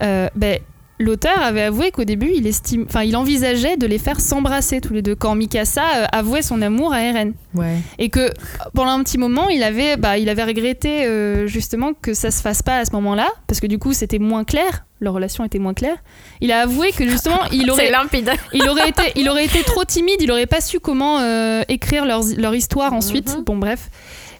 ben, 0.00 0.58
L'auteur 1.00 1.42
avait 1.42 1.62
avoué 1.62 1.90
qu'au 1.90 2.04
début, 2.04 2.30
il 2.32 2.46
estime, 2.46 2.84
enfin, 2.86 3.02
il 3.02 3.16
envisageait 3.16 3.76
de 3.76 3.84
les 3.84 3.98
faire 3.98 4.20
s'embrasser 4.20 4.80
tous 4.80 4.92
les 4.92 5.02
deux 5.02 5.16
quand 5.16 5.34
Mikasa 5.34 5.82
avouait 6.12 6.40
son 6.40 6.62
amour 6.62 6.92
à 6.92 7.02
Eren 7.02 7.32
Ouais. 7.56 7.78
et 7.98 8.10
que 8.10 8.30
pendant 8.74 8.92
un 8.92 9.02
petit 9.02 9.18
moment, 9.18 9.48
il 9.48 9.64
avait, 9.64 9.96
bah, 9.96 10.18
il 10.18 10.28
avait 10.28 10.44
regretté 10.44 11.04
euh, 11.04 11.48
justement 11.48 11.94
que 12.00 12.14
ça 12.14 12.30
se 12.30 12.40
fasse 12.40 12.62
pas 12.62 12.78
à 12.78 12.84
ce 12.84 12.92
moment-là 12.92 13.26
parce 13.48 13.58
que 13.58 13.66
du 13.66 13.80
coup, 13.80 13.92
c'était 13.92 14.20
moins 14.20 14.44
clair, 14.44 14.86
leur 15.00 15.14
relation 15.14 15.44
était 15.44 15.58
moins 15.58 15.74
claire. 15.74 15.96
Il 16.40 16.52
a 16.52 16.60
avoué 16.60 16.92
que 16.92 17.08
justement, 17.08 17.40
il 17.52 17.68
aurait, 17.72 17.90
limpide. 17.90 18.30
il 18.52 18.68
aurait 18.68 18.88
été, 18.90 19.02
il 19.16 19.28
aurait 19.28 19.46
été 19.46 19.64
trop 19.64 19.84
timide, 19.84 20.16
il 20.20 20.30
aurait 20.30 20.46
pas 20.46 20.60
su 20.60 20.78
comment 20.78 21.18
euh, 21.18 21.62
écrire 21.68 22.04
leur, 22.06 22.22
leur 22.36 22.54
histoire 22.54 22.92
ensuite. 22.92 23.36
Bon 23.44 23.56
bref. 23.56 23.90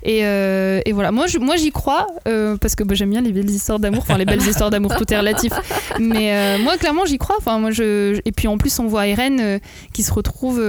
Et, 0.05 0.20
euh, 0.24 0.81
et 0.85 0.93
voilà, 0.93 1.12
moi, 1.12 1.26
moi 1.40 1.56
j'y 1.56 1.70
crois 1.70 2.06
euh, 2.28 2.56
parce 2.59 2.74
que 2.74 2.85
bah, 2.85 2.94
j'aime 2.94 3.10
bien 3.10 3.22
les 3.22 3.32
belles 3.32 3.48
histoires 3.48 3.78
d'amour, 3.78 4.02
enfin 4.02 4.18
les 4.18 4.26
belles 4.26 4.43
histoires 4.43 4.70
d'amour, 4.70 4.94
tout 4.97 5.10
est 5.12 5.16
relatif. 5.16 5.52
Mais 5.98 6.32
euh, 6.32 6.59
moi 6.62 6.76
clairement 6.76 7.06
j'y 7.06 7.18
crois. 7.18 7.36
Enfin 7.39 7.59
moi 7.59 7.70
je 7.70 8.20
et 8.24 8.32
puis 8.32 8.47
en 8.47 8.59
plus 8.59 8.78
on 8.78 8.86
voit 8.86 9.06
Irène 9.06 9.60
qui 9.93 10.02
se 10.02 10.12
retrouve 10.12 10.62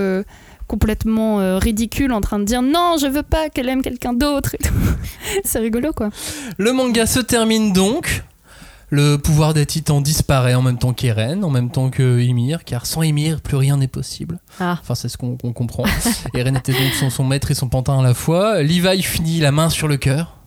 complètement 0.68 1.60
ridicule 1.60 2.14
en 2.14 2.22
train 2.22 2.40
de 2.40 2.46
dire 2.46 2.62
non 2.62 2.96
je 3.00 3.08
veux 3.08 3.24
pas 3.24 3.50
qu'elle 3.50 3.68
aime 3.68 3.82
quelqu'un 3.82 4.14
d'autre. 4.14 4.56
C'est 5.44 5.60
rigolo 5.60 5.92
quoi. 5.92 6.10
Le 6.58 6.72
manga 6.72 7.06
se 7.06 7.20
termine 7.20 7.74
donc. 7.74 8.24
Le 8.96 9.18
pouvoir 9.18 9.54
des 9.54 9.66
titans 9.66 10.02
disparaît 10.02 10.54
en 10.54 10.62
même 10.62 10.78
temps 10.78 10.94
qu'Eren, 10.94 11.44
en 11.44 11.50
même 11.50 11.70
temps 11.70 11.90
que 11.90 12.22
Ymir, 12.22 12.64
car 12.64 12.86
sans 12.86 13.04
Ymir, 13.04 13.42
plus 13.42 13.58
rien 13.58 13.76
n'est 13.78 13.88
possible. 13.90 14.40
Ah. 14.60 14.78
Enfin, 14.82 14.96
c'est 14.96 15.10
ce 15.10 15.18
qu'on 15.18 15.36
comprend. 15.36 15.84
Eren 16.34 16.56
était 16.56 16.72
donc 16.72 16.94
son, 17.00 17.10
son 17.10 17.24
maître 17.26 17.52
et 17.52 17.56
son 17.56 17.68
pantin 17.68 18.00
à 18.00 18.04
la 18.04 18.14
fois. 18.14 18.62
Levi 18.62 19.04
finit 19.04 19.40
la 19.40 19.52
main 19.52 19.70
sur 19.70 19.88
le 19.90 19.98
cœur. 19.98 20.38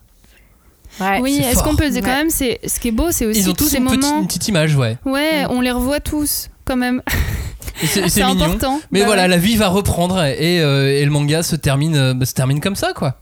Ouais. 0.99 1.19
oui, 1.21 1.37
est-ce 1.43 1.63
qu'on 1.63 1.75
peut 1.75 1.89
dire 1.89 2.01
quand 2.01 2.09
Ouais. 2.09 2.15
même 2.15 2.29
c'est 2.31 2.59
ce 2.67 2.79
qui 2.79 2.87
est 2.87 2.91
beau 2.91 3.11
c'est 3.11 3.25
aussi 3.27 3.39
Ils 3.41 3.49
ont 3.49 3.53
tous 3.53 3.65
tous 3.65 3.69
ces 3.69 3.77
une 3.77 3.85
petite, 3.85 4.01
moments. 4.01 4.19
une 4.21 4.27
petite 4.27 4.47
image, 4.47 4.75
ouais. 4.75 4.97
Ouais, 5.05 5.45
on 5.49 5.61
les 5.61 5.71
revoit 5.71 5.99
tous 5.99 6.49
quand 6.65 6.75
même. 6.77 7.01
C'est 7.85 8.01
mignon. 8.25 8.41
important. 8.43 8.81
Mais 8.91 9.01
Bah 9.01 9.05
voilà, 9.05 9.21
ouais. 9.23 9.27
la 9.29 9.37
vie 9.37 9.55
va 9.55 9.67
reprendre 9.69 10.21
et, 10.23 10.59
euh, 10.61 10.87
et 10.99 11.05
le 11.05 11.11
manga 11.11 11.43
se 11.43 11.55
termine, 11.55 11.95
euh, 11.95 12.13
bah, 12.13 12.25
se 12.25 12.33
termine 12.33 12.59
comme 12.59 12.75
ça, 12.75 12.91
quoi. 12.93 13.15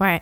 Ouais. 0.00 0.20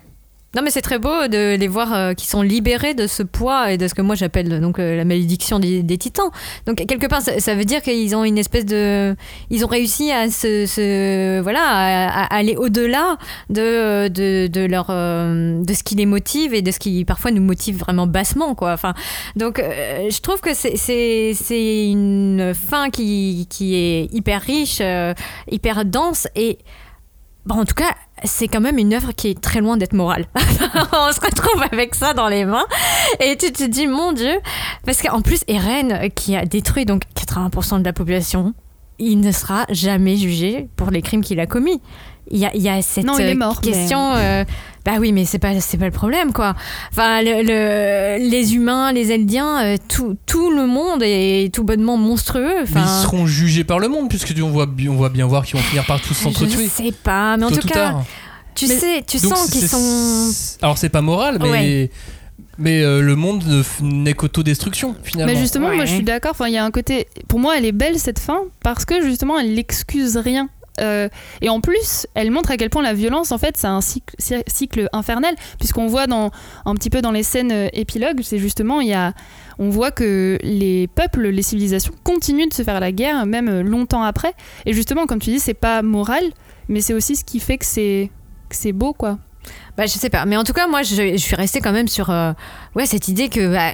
Non 0.54 0.62
mais 0.62 0.70
c'est 0.70 0.82
très 0.82 0.98
beau 0.98 1.26
de 1.28 1.56
les 1.56 1.68
voir 1.68 1.92
euh, 1.92 2.14
qui 2.14 2.26
sont 2.26 2.42
libérés 2.42 2.94
de 2.94 3.06
ce 3.06 3.22
poids 3.22 3.72
et 3.72 3.78
de 3.78 3.88
ce 3.88 3.94
que 3.94 4.02
moi 4.02 4.14
j'appelle 4.14 4.60
donc 4.60 4.78
euh, 4.78 4.96
la 4.96 5.04
malédiction 5.04 5.58
des, 5.58 5.98
titans. 5.98 6.30
Donc 6.66 6.76
quelque 6.86 7.06
part 7.06 7.22
ça, 7.22 7.54
veut 7.54 7.64
dire 7.64 7.82
qu'ils 7.82 8.14
ont 8.14 8.24
une 8.24 8.38
espèce 8.38 8.64
de 8.66 9.16
ils 9.50 9.64
ont 9.64 9.68
réussi 9.68 10.10
à 10.10 10.30
se, 10.30 11.40
voilà 11.40 11.60
à, 11.60 12.34
aller 12.34 12.56
au-delà 12.56 13.16
de, 13.50 14.08
de, 14.08 14.66
leur 14.66 14.86
euh, 14.90 15.62
de 15.62 15.72
ce 15.74 15.82
qui 15.82 15.94
les 15.94 16.06
motive 16.06 16.54
et 16.54 16.62
de 16.62 16.70
ce 16.70 16.78
qui 16.78 17.04
parfois 17.04 17.30
nous 17.30 17.42
motive 17.42 17.78
vraiment 17.78 18.06
bassement 18.06 18.54
quoi. 18.54 18.72
Enfin 18.72 18.94
donc 19.36 19.58
euh, 19.58 20.08
je 20.10 20.20
trouve 20.20 20.40
que 20.40 20.54
c'est 20.54 21.90
une 21.90 22.52
fin 22.54 22.90
qui 22.90 23.46
qui 23.50 23.74
est 23.76 24.12
hyper 24.12 24.40
riche, 24.40 24.78
euh, 24.80 25.14
hyper 25.50 25.84
dense 25.84 26.28
et 26.34 26.58
Bon, 27.46 27.56
en 27.56 27.66
tout 27.66 27.74
cas, 27.74 27.94
c'est 28.24 28.48
quand 28.48 28.60
même 28.60 28.78
une 28.78 28.94
œuvre 28.94 29.12
qui 29.12 29.28
est 29.28 29.40
très 29.40 29.60
loin 29.60 29.76
d'être 29.76 29.92
morale. 29.92 30.26
On 30.36 31.12
se 31.12 31.20
retrouve 31.20 31.62
avec 31.70 31.94
ça 31.94 32.14
dans 32.14 32.28
les 32.28 32.44
mains 32.44 32.66
et 33.20 33.36
tu 33.36 33.52
te 33.52 33.64
dis, 33.64 33.86
mon 33.86 34.12
Dieu, 34.12 34.40
parce 34.84 35.02
qu'en 35.02 35.20
plus, 35.20 35.42
Eren, 35.46 36.10
qui 36.14 36.36
a 36.36 36.44
détruit 36.44 36.86
donc 36.86 37.02
80% 37.14 37.80
de 37.80 37.84
la 37.84 37.92
population, 37.92 38.54
il 38.98 39.20
ne 39.20 39.32
sera 39.32 39.66
jamais 39.70 40.16
jugé 40.16 40.68
pour 40.76 40.90
les 40.90 41.02
crimes 41.02 41.22
qu'il 41.22 41.40
a 41.40 41.46
commis. 41.46 41.80
Il 42.30 42.38
y 42.38 42.58
y 42.58 42.68
a 42.68 42.80
cette 42.82 43.04
Non, 43.04 43.18
il 43.18 43.26
est 43.26 43.32
euh, 43.32 43.38
mort, 43.38 43.60
mais- 43.64 43.72
question. 43.72 44.14
euh, 44.14 44.44
bah 44.86 44.92
oui, 44.98 45.12
mais 45.12 45.24
c'est 45.26 45.38
pas, 45.38 45.60
c'est 45.60 45.76
pas 45.76 45.84
le 45.84 45.90
problème, 45.90 46.32
quoi. 46.32 46.54
Enfin, 46.90 47.20
le- 47.22 47.42
le- 47.42 48.30
les 48.30 48.54
humains, 48.54 48.92
les 48.92 49.12
Eldiens, 49.12 49.62
euh, 49.64 49.76
tout, 49.88 50.16
tout 50.26 50.50
le 50.50 50.66
monde 50.66 51.02
est 51.02 51.52
tout 51.54 51.64
bonnement 51.64 51.96
monstrueux. 51.98 52.64
Mais 52.74 52.80
ils 52.80 53.02
seront 53.02 53.26
jugés 53.26 53.64
par 53.64 53.78
le 53.78 53.88
monde, 53.88 54.08
puisque 54.08 54.32
on 54.42 54.48
voit, 54.48 54.66
on 54.88 54.94
voit 54.94 55.10
bien 55.10 55.26
voir 55.26 55.44
qu'ils 55.44 55.56
vont 55.56 55.62
finir 55.62 55.84
par 55.84 56.00
tous 56.00 56.14
je 56.14 56.22
s'entretuer. 56.24 56.66
sais 56.66 56.92
pas, 56.92 57.36
mais 57.36 57.44
en 57.44 57.50
tout 57.50 57.64
ou 57.64 57.68
cas, 57.68 57.74
tard. 57.90 58.04
tu 58.54 58.68
Mais- 58.68 58.74
sais, 58.78 59.04
tu 59.06 59.18
sens 59.18 59.50
qu'ils 59.50 59.68
sont. 59.68 60.30
Alors 60.62 60.78
c'est 60.78 60.88
pas 60.88 61.02
moral, 61.02 61.38
mais 61.42 61.50
Ouais. 61.50 61.90
mais 62.56 62.82
euh, 62.82 63.00
le 63.02 63.16
monde 63.16 63.42
n'est 63.82 64.14
qu'autodestruction 64.14 64.94
finalement. 65.02 65.32
Mais 65.32 65.38
justement, 65.38 65.68
moi 65.74 65.84
je 65.84 65.92
suis 65.94 66.02
d'accord. 66.04 66.30
Enfin, 66.32 66.48
il 66.48 66.54
y 66.54 66.58
a 66.58 66.64
un 66.64 66.70
côté. 66.70 67.06
Pour 67.28 67.38
moi, 67.38 67.56
elle 67.58 67.64
est 67.66 67.72
belle 67.72 67.98
cette 67.98 68.18
fin 68.18 68.40
parce 68.62 68.84
que 68.84 69.02
justement, 69.02 69.38
elle 69.38 69.54
n'excuse 69.54 70.16
rien. 70.16 70.48
Euh, 70.80 71.08
et 71.40 71.48
en 71.48 71.60
plus, 71.60 72.06
elle 72.14 72.30
montre 72.30 72.50
à 72.50 72.56
quel 72.56 72.70
point 72.70 72.82
la 72.82 72.94
violence, 72.94 73.32
en 73.32 73.38
fait, 73.38 73.56
c'est 73.56 73.66
un 73.66 73.80
cycle, 73.80 74.14
cy- 74.18 74.42
cycle 74.46 74.88
infernal, 74.92 75.34
puisqu'on 75.58 75.86
voit 75.86 76.06
dans 76.06 76.30
un 76.64 76.74
petit 76.74 76.90
peu 76.90 77.00
dans 77.00 77.12
les 77.12 77.22
scènes 77.22 77.52
euh, 77.52 77.68
épilogues, 77.72 78.20
c'est 78.22 78.38
justement 78.38 78.80
il 78.80 78.88
y 78.88 78.94
a, 78.94 79.12
on 79.58 79.70
voit 79.70 79.90
que 79.90 80.38
les 80.42 80.88
peuples, 80.88 81.28
les 81.28 81.42
civilisations 81.42 81.94
continuent 82.02 82.48
de 82.48 82.54
se 82.54 82.62
faire 82.62 82.80
la 82.80 82.92
guerre, 82.92 83.26
même 83.26 83.48
euh, 83.48 83.62
longtemps 83.62 84.02
après. 84.02 84.34
Et 84.66 84.72
justement, 84.72 85.06
comme 85.06 85.20
tu 85.20 85.30
dis, 85.30 85.38
c'est 85.40 85.54
pas 85.54 85.82
moral, 85.82 86.24
mais 86.68 86.80
c'est 86.80 86.94
aussi 86.94 87.16
ce 87.16 87.24
qui 87.24 87.40
fait 87.40 87.58
que 87.58 87.66
c'est 87.66 88.10
c'est 88.50 88.72
beau, 88.72 88.92
quoi. 88.92 89.18
Bah, 89.76 89.86
je 89.86 89.92
sais 89.92 90.10
pas. 90.10 90.24
Mais 90.26 90.36
en 90.36 90.44
tout 90.44 90.52
cas, 90.52 90.68
moi, 90.68 90.82
je, 90.82 91.16
suis 91.16 91.36
restée 91.36 91.60
quand 91.60 91.72
même 91.72 91.88
sur 91.88 92.08
ouais, 92.76 92.86
cette 92.86 93.08
idée 93.08 93.28
que. 93.28 93.52
bah, 93.52 93.72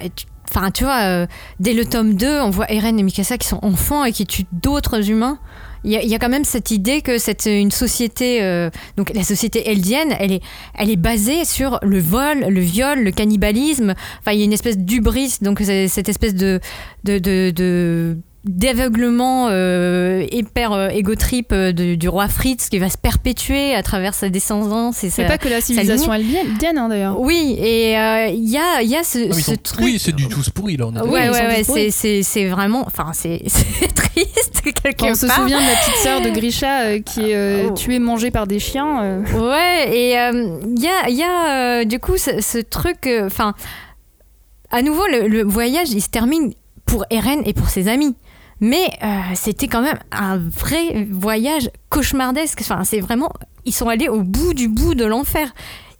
Enfin, 0.53 0.69
tu 0.71 0.83
vois, 0.83 1.27
dès 1.61 1.73
le 1.73 1.85
tome 1.85 2.15
2, 2.15 2.41
on 2.41 2.49
voit 2.49 2.69
Eren 2.69 2.99
et 2.99 3.03
Mikasa 3.03 3.37
qui 3.37 3.47
sont 3.47 3.59
enfants 3.63 4.03
et 4.03 4.11
qui 4.11 4.25
tuent 4.25 4.47
d'autres 4.51 5.09
humains. 5.09 5.39
Il 5.83 5.91
y, 5.91 6.15
a, 6.15 6.19
quand 6.19 6.29
même 6.29 6.43
cette 6.43 6.69
idée 6.69 7.01
que 7.01 7.17
c'est 7.17 7.45
une 7.47 7.71
société, 7.71 8.43
euh, 8.43 8.69
donc 8.97 9.11
la 9.15 9.23
société 9.23 9.67
eldienne, 9.71 10.15
elle 10.19 10.31
est, 10.31 10.41
elle 10.75 10.91
est 10.91 10.95
basée 10.95 11.43
sur 11.43 11.79
le 11.81 11.99
vol, 11.99 12.45
le 12.47 12.61
viol, 12.61 13.03
le 13.03 13.11
cannibalisme. 13.11 13.95
Enfin, 14.19 14.33
il 14.33 14.39
y 14.39 14.41
a 14.43 14.45
une 14.45 14.53
espèce 14.53 14.77
d'ubris, 14.77 15.37
donc 15.41 15.59
cette 15.61 16.07
espèce 16.07 16.35
de- 16.35 16.59
d'aveuglement 18.43 19.49
euh, 19.51 20.25
hyper 20.31 20.71
euh, 20.71 20.87
égotrip 20.89 21.51
euh, 21.51 21.71
de- 21.71 21.93
du 21.93 22.09
roi 22.09 22.27
Fritz 22.27 22.69
qui 22.69 22.79
va 22.79 22.89
se 22.89 22.97
perpétuer 22.97 23.75
à 23.75 23.83
travers 23.83 24.15
sa 24.15 24.29
descendance 24.29 25.03
et 25.03 25.11
C'est 25.11 25.21
sa- 25.23 25.27
pas 25.27 25.37
que 25.37 25.47
la 25.47 25.61
civilisation 25.61 26.11
eldienne, 26.11 26.77
hein, 26.77 26.89
d'ailleurs. 26.89 27.19
oui, 27.19 27.55
et 27.59 27.95
euh, 27.99 28.27
il 28.27 28.49
y, 28.49 28.57
a, 28.57 28.81
il 28.81 28.89
y 28.89 28.95
a 28.95 29.03
ce, 29.03 29.29
Ah, 29.29 29.33
ce 29.33 29.41
sont- 29.41 29.55
truc. 29.57 29.85
Oui, 29.85 29.97
c'est 29.99 30.15
du 30.15 30.27
tout 30.27 30.41
pourri 30.55 30.75
là. 30.75 30.87
On 30.87 30.95
est 30.95 31.01
Ouais, 31.01 31.29
ouais, 31.29 31.47
ouais, 31.47 31.63
c'est, 31.63 31.91
c'est, 31.91 32.23
c'est 32.23 32.47
vraiment. 32.47 32.83
Enfin, 32.87 33.11
c'est, 33.13 33.43
triste, 33.95 34.61
quelque 34.83 35.03
On 35.05 35.13
se 35.13 35.27
souvient 35.27 35.61
de 35.61 35.67
la 35.67 35.75
petite 35.75 35.95
sœur 36.03 36.21
de 36.21 36.29
Grisha 36.31 36.81
euh, 36.81 36.99
qui 36.99 37.29
est 37.31 37.35
euh, 37.35 37.67
Oh. 37.69 37.73
tuée, 37.73 37.99
mangée 37.99 38.31
par 38.31 38.47
des 38.47 38.57
chiens. 38.59 39.03
euh. 39.03 39.21
Ouais, 39.39 39.95
et 39.95 40.17
euh, 40.19 40.57
il 40.75 40.81
y 40.81 40.87
a, 40.87 41.09
il 41.09 41.15
y 41.15 41.21
a 41.23 41.81
euh, 41.81 41.85
du 41.85 41.99
coup 41.99 42.17
ce, 42.17 42.41
ce 42.41 42.57
truc. 42.57 43.05
euh, 43.05 43.27
Enfin, 43.27 43.53
à 44.71 44.81
nouveau, 44.81 45.05
le, 45.05 45.27
le 45.27 45.43
voyage, 45.43 45.89
il 45.91 46.01
se 46.01 46.09
termine 46.09 46.53
pour 46.87 47.05
Eren 47.11 47.43
et 47.45 47.53
pour 47.53 47.69
ses 47.69 47.87
amis. 47.87 48.15
Mais 48.61 48.85
euh, 49.03 49.07
c'était 49.35 49.67
quand 49.67 49.81
même 49.81 49.97
un 50.11 50.37
vrai 50.37 51.07
voyage 51.11 51.69
cauchemardesque. 51.89 52.59
Enfin, 52.61 52.83
c'est 52.83 52.99
vraiment. 52.99 53.31
Ils 53.65 53.73
sont 53.73 53.89
allés 53.89 54.07
au 54.07 54.21
bout 54.21 54.53
du 54.53 54.67
bout 54.67 54.95
de 54.95 55.03
l'enfer. 55.05 55.53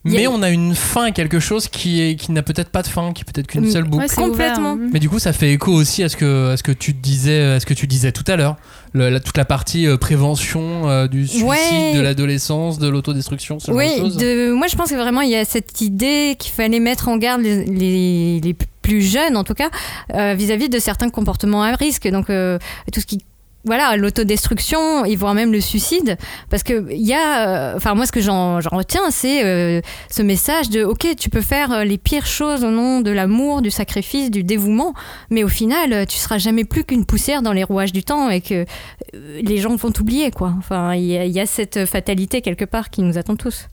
Il 0.04 0.14
y 0.14 0.16
a- 0.16 0.20
Mais 0.22 0.28
on 0.28 0.42
a 0.42 0.50
une 0.50 0.74
fin 0.74 1.04
à 1.06 1.12
quelque 1.12 1.40
chose 1.40 1.68
qui 1.68 2.02
est 2.02 2.16
qui 2.16 2.32
n'a 2.32 2.42
peut-être 2.42 2.70
pas 2.70 2.82
de 2.82 2.88
fin, 2.88 3.14
qui 3.14 3.22
est 3.22 3.32
peut-être 3.32 3.46
qu'une 3.46 3.66
Mm. 3.68 3.72
seule 3.72 3.84
boucle. 3.84 4.04
Ouais, 4.06 4.10
Complètement. 4.16 4.74
ouvert, 4.74 4.86
hein. 4.86 4.90
Mais 4.94 5.00
du 5.00 5.10
coup, 5.10 5.20
ça 5.20 5.32
fait 5.32 5.52
écho 5.54 5.72
aussi 5.72 6.02
à 6.02 6.10
ce 6.10 6.18
que, 6.18 6.52
à 6.54 6.58
ce 6.58 6.64
que 6.64 6.72
tu 6.72 6.94
disais, 6.94 7.42
à 7.54 7.60
ce 7.60 7.68
que 7.68 7.76
tu 7.76 7.86
disais 7.86 8.12
tout 8.12 8.24
à 8.28 8.36
l'heure, 8.36 8.56
Le- 8.94 9.10
la- 9.10 9.20
toute 9.22 9.38
la 9.38 9.46
partie 9.46 9.88
euh, 9.88 9.98
prévention 9.98 10.90
euh, 10.90 11.08
du 11.08 11.26
suicide, 11.28 11.46
Ouais. 11.48 11.94
de 11.96 12.02
l'adolescence, 12.02 12.78
de 12.80 12.90
l'autodestruction, 12.90 13.60
ce 13.60 13.68
genre 13.68 13.76
de 13.76 13.80
Oui, 13.82 13.90
choses. 13.98 14.18
de, 14.18 14.52
moi 14.54 14.68
je 14.68 14.76
pense 14.76 14.90
que 14.90 14.96
vraiment 14.96 15.22
il 15.22 15.30
y 15.30 15.36
a 15.36 15.46
cette 15.46 15.80
idée 15.82 16.36
qu'il 16.38 16.52
fallait 16.52 16.80
mettre 16.82 17.08
en 17.08 17.18
garde 17.18 17.42
les, 17.42 17.64
les, 17.66 18.42
les 18.42 18.54
plus 18.82 19.02
jeunes 19.02 19.38
en 19.38 19.44
tout 19.44 19.54
cas 19.54 19.70
euh, 20.14 20.34
vis-à-vis 20.34 20.70
de 20.70 20.80
certains 20.80 21.10
comportements 21.10 21.64
à 21.64 21.76
risque. 21.76 22.08
Donc 22.08 22.30
euh, 22.30 22.58
tout 22.92 23.00
ce 23.00 23.06
qui 23.06 23.20
voilà 23.64 23.96
l'autodestruction 23.96 25.06
et 25.06 25.16
voire 25.16 25.36
même 25.36 25.52
le 25.52 25.62
suicide. 25.62 26.18
Parce 26.50 26.64
que 26.64 26.92
il 26.92 27.06
y 27.06 27.14
a 27.14 27.48
euh, 27.48 27.76
enfin 27.76 27.94
moi 27.94 28.08
ce 28.08 28.12
que 28.12 28.20
j'en 28.20 28.56
retiens 28.56 29.12
c'est 29.12 29.84
ce 30.10 30.22
message 30.24 30.72
de 30.72 30.84
ok 30.84 31.16
tu 31.16 31.30
peux 31.30 31.42
faire 31.42 31.86
les 31.86 32.00
pires 32.00 32.26
choses 32.26 32.64
au 32.64 32.72
nom 32.72 33.02
de 33.02 33.12
l'amour 33.12 33.62
du 33.62 33.70
sacrifice 33.70 34.32
du 34.32 34.44
dévouement 34.44 34.96
mais 35.30 35.44
au 35.44 35.48
final 35.48 36.08
tu 36.08 36.18
seras 36.18 36.40
jamais 36.40 36.64
plus 36.64 36.84
qu'une 36.84 37.06
poussière 37.06 37.44
dans 37.44 37.54
les 37.54 37.64
rouages 37.64 37.94
du 37.94 38.04
temps 38.04 38.32
et 38.32 38.42
que 38.42 38.66
les 39.14 39.58
gens 39.58 39.76
vont 39.76 39.92
t'oublier 39.92 40.32
quoi. 40.32 40.56
Enfin 40.58 40.96
il 40.96 41.04
y, 41.04 41.30
y 41.30 41.40
a 41.40 41.46
cette 41.46 41.86
fatalité 41.86 42.42
quelque 42.42 42.66
part 42.66 42.90
qui 42.90 43.04
nous 43.04 43.20
attend 43.20 43.36
tous. 43.36 43.68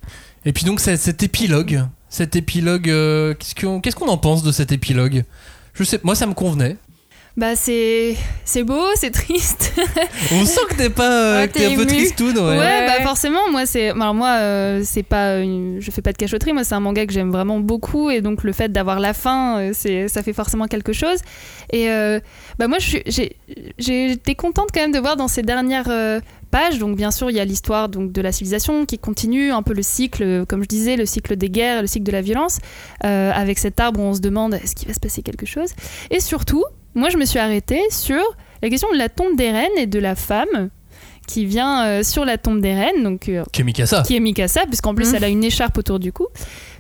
Et 0.45 0.53
puis 0.53 0.65
donc 0.65 0.81
cet 0.81 1.23
épilogue, 1.23 1.83
cet 2.09 2.37
épilogue, 2.37 2.89
euh, 2.91 3.35
qu'est-ce 3.35 3.55
qu'on 3.55 3.81
qu'est-ce 3.81 3.97
qu'on 3.97 4.09
en 4.09 4.19
pense 4.19 4.43
de 4.43 4.53
cet 4.53 4.73
épilogue? 4.73 5.25
Je 5.75 5.85
sais, 5.85 6.01
moi 6.03 6.15
ça 6.15 6.27
me 6.27 6.35
convenait. 6.35 6.77
Bah 7.37 7.55
c'est 7.55 8.17
c'est 8.45 8.65
beau, 8.65 8.83
c'est 8.97 9.13
triste. 9.13 9.73
On 10.33 10.45
sent 10.45 10.59
que 10.71 10.75
t'es 10.75 10.91
pas, 10.91 11.09
euh, 11.13 11.41
Ouais, 11.43 11.47
que 11.49 11.53
t'es 11.53 11.67
un 11.67 11.77
peu 11.77 11.85
ouais. 11.85 12.43
Ouais, 12.43 12.59
Ouais. 12.59 12.87
bah 12.89 13.05
forcément, 13.05 13.49
moi 13.53 13.65
c'est 13.65 13.91
alors 13.91 14.13
moi 14.13 14.31
euh, 14.41 14.83
c'est 14.85 15.05
pas 15.05 15.37
une- 15.39 15.77
je 15.81 15.89
fais 15.93 16.03
pas 16.03 16.11
de 16.11 16.17
cachotterie, 16.17 16.53
moi 16.53 16.65
c'est 16.65 16.75
un 16.75 16.81
manga 16.81 17.07
que 17.07 17.13
j'aime 17.13 17.31
vraiment 17.31 17.61
beaucoup 17.61 18.11
et 18.11 18.23
donc 18.23 18.43
le 18.43 18.51
fait 18.53 18.73
d'avoir 18.73 18.99
la 18.99 19.15
fin, 19.15 19.59
euh, 19.61 19.71
c'est 19.73 20.09
ça 20.09 20.25
fait 20.25 20.33
forcément 20.33 20.67
quelque 20.67 20.93
chose. 20.93 21.21
Et 21.73 21.89
euh, 21.91 22.19
bah 22.59 22.67
moi 22.67 22.81
je 22.81 22.87
suis- 22.89 23.03
j'ai 23.07 23.37
j'ai 23.79 24.11
été 24.13 24.35
contente 24.35 24.71
quand 24.75 24.81
même 24.81 24.91
de 24.93 24.99
voir 24.99 25.17
dans 25.17 25.29
ces 25.29 25.43
dernières 25.43 25.91
euh, 25.91 26.19
pages 26.51 26.79
donc 26.79 26.97
bien 26.97 27.11
sûr 27.11 27.31
il 27.31 27.37
y 27.37 27.41
a 27.41 27.45
l'histoire 27.45 27.89
donc 27.89 28.13
de 28.13 28.21
la 28.21 28.33
civilisation 28.33 28.87
qui 28.87 28.99
continue 28.99 29.53
un 29.53 29.63
peu 29.63 29.75
le 29.75 29.83
cycle 29.83 30.47
comme 30.47 30.63
je 30.63 30.69
disais 30.69 30.97
le 30.97 31.07
cycle 31.07 31.37
des 31.37 31.51
guerres, 31.51 31.83
le 31.83 31.87
cycle 31.87 32.05
de 32.07 32.13
la 32.13 32.23
violence 32.23 32.59
euh, 33.05 33.31
avec 33.35 33.59
cet 33.59 33.79
arbre 33.81 34.01
où 34.01 34.03
on 34.05 34.15
se 34.15 34.21
demande 34.21 34.55
est-ce 34.55 34.75
qu'il 34.75 34.89
va 34.89 34.95
se 34.95 35.01
passer 35.01 35.23
quelque 35.23 35.47
chose? 35.47 35.71
Et 36.11 36.21
surtout 36.21 36.65
moi 36.95 37.09
je 37.11 37.17
me 37.19 37.25
suis 37.25 37.39
arrêtée 37.39 37.83
sur 37.91 38.23
la 38.63 38.71
question 38.71 38.89
de 38.93 38.99
la 38.99 39.09
tombe 39.09 39.37
des 39.37 39.51
reines 39.51 39.77
et 39.79 39.87
de 39.87 39.99
la 39.99 40.15
femme 40.15 40.71
qui 41.27 41.45
vient 41.45 41.85
euh, 41.87 42.03
sur 42.03 42.25
la 42.25 42.39
tombe 42.39 42.61
des 42.63 42.73
reines, 42.75 43.03
donc 43.05 43.29
euh, 43.29 43.45
Que 43.53 43.63
Mikasa. 43.63 44.03
qui 44.03 44.17
est 44.17 44.21
Mikasa, 44.21 44.65
puisqu'en 44.67 44.95
plus 44.95 45.11
Mhm. 45.11 45.15
elle 45.17 45.25
a 45.25 45.29
une 45.29 45.45
écharpe 45.45 45.77
autour 45.77 45.99
du 45.99 46.11
cou. 46.11 46.27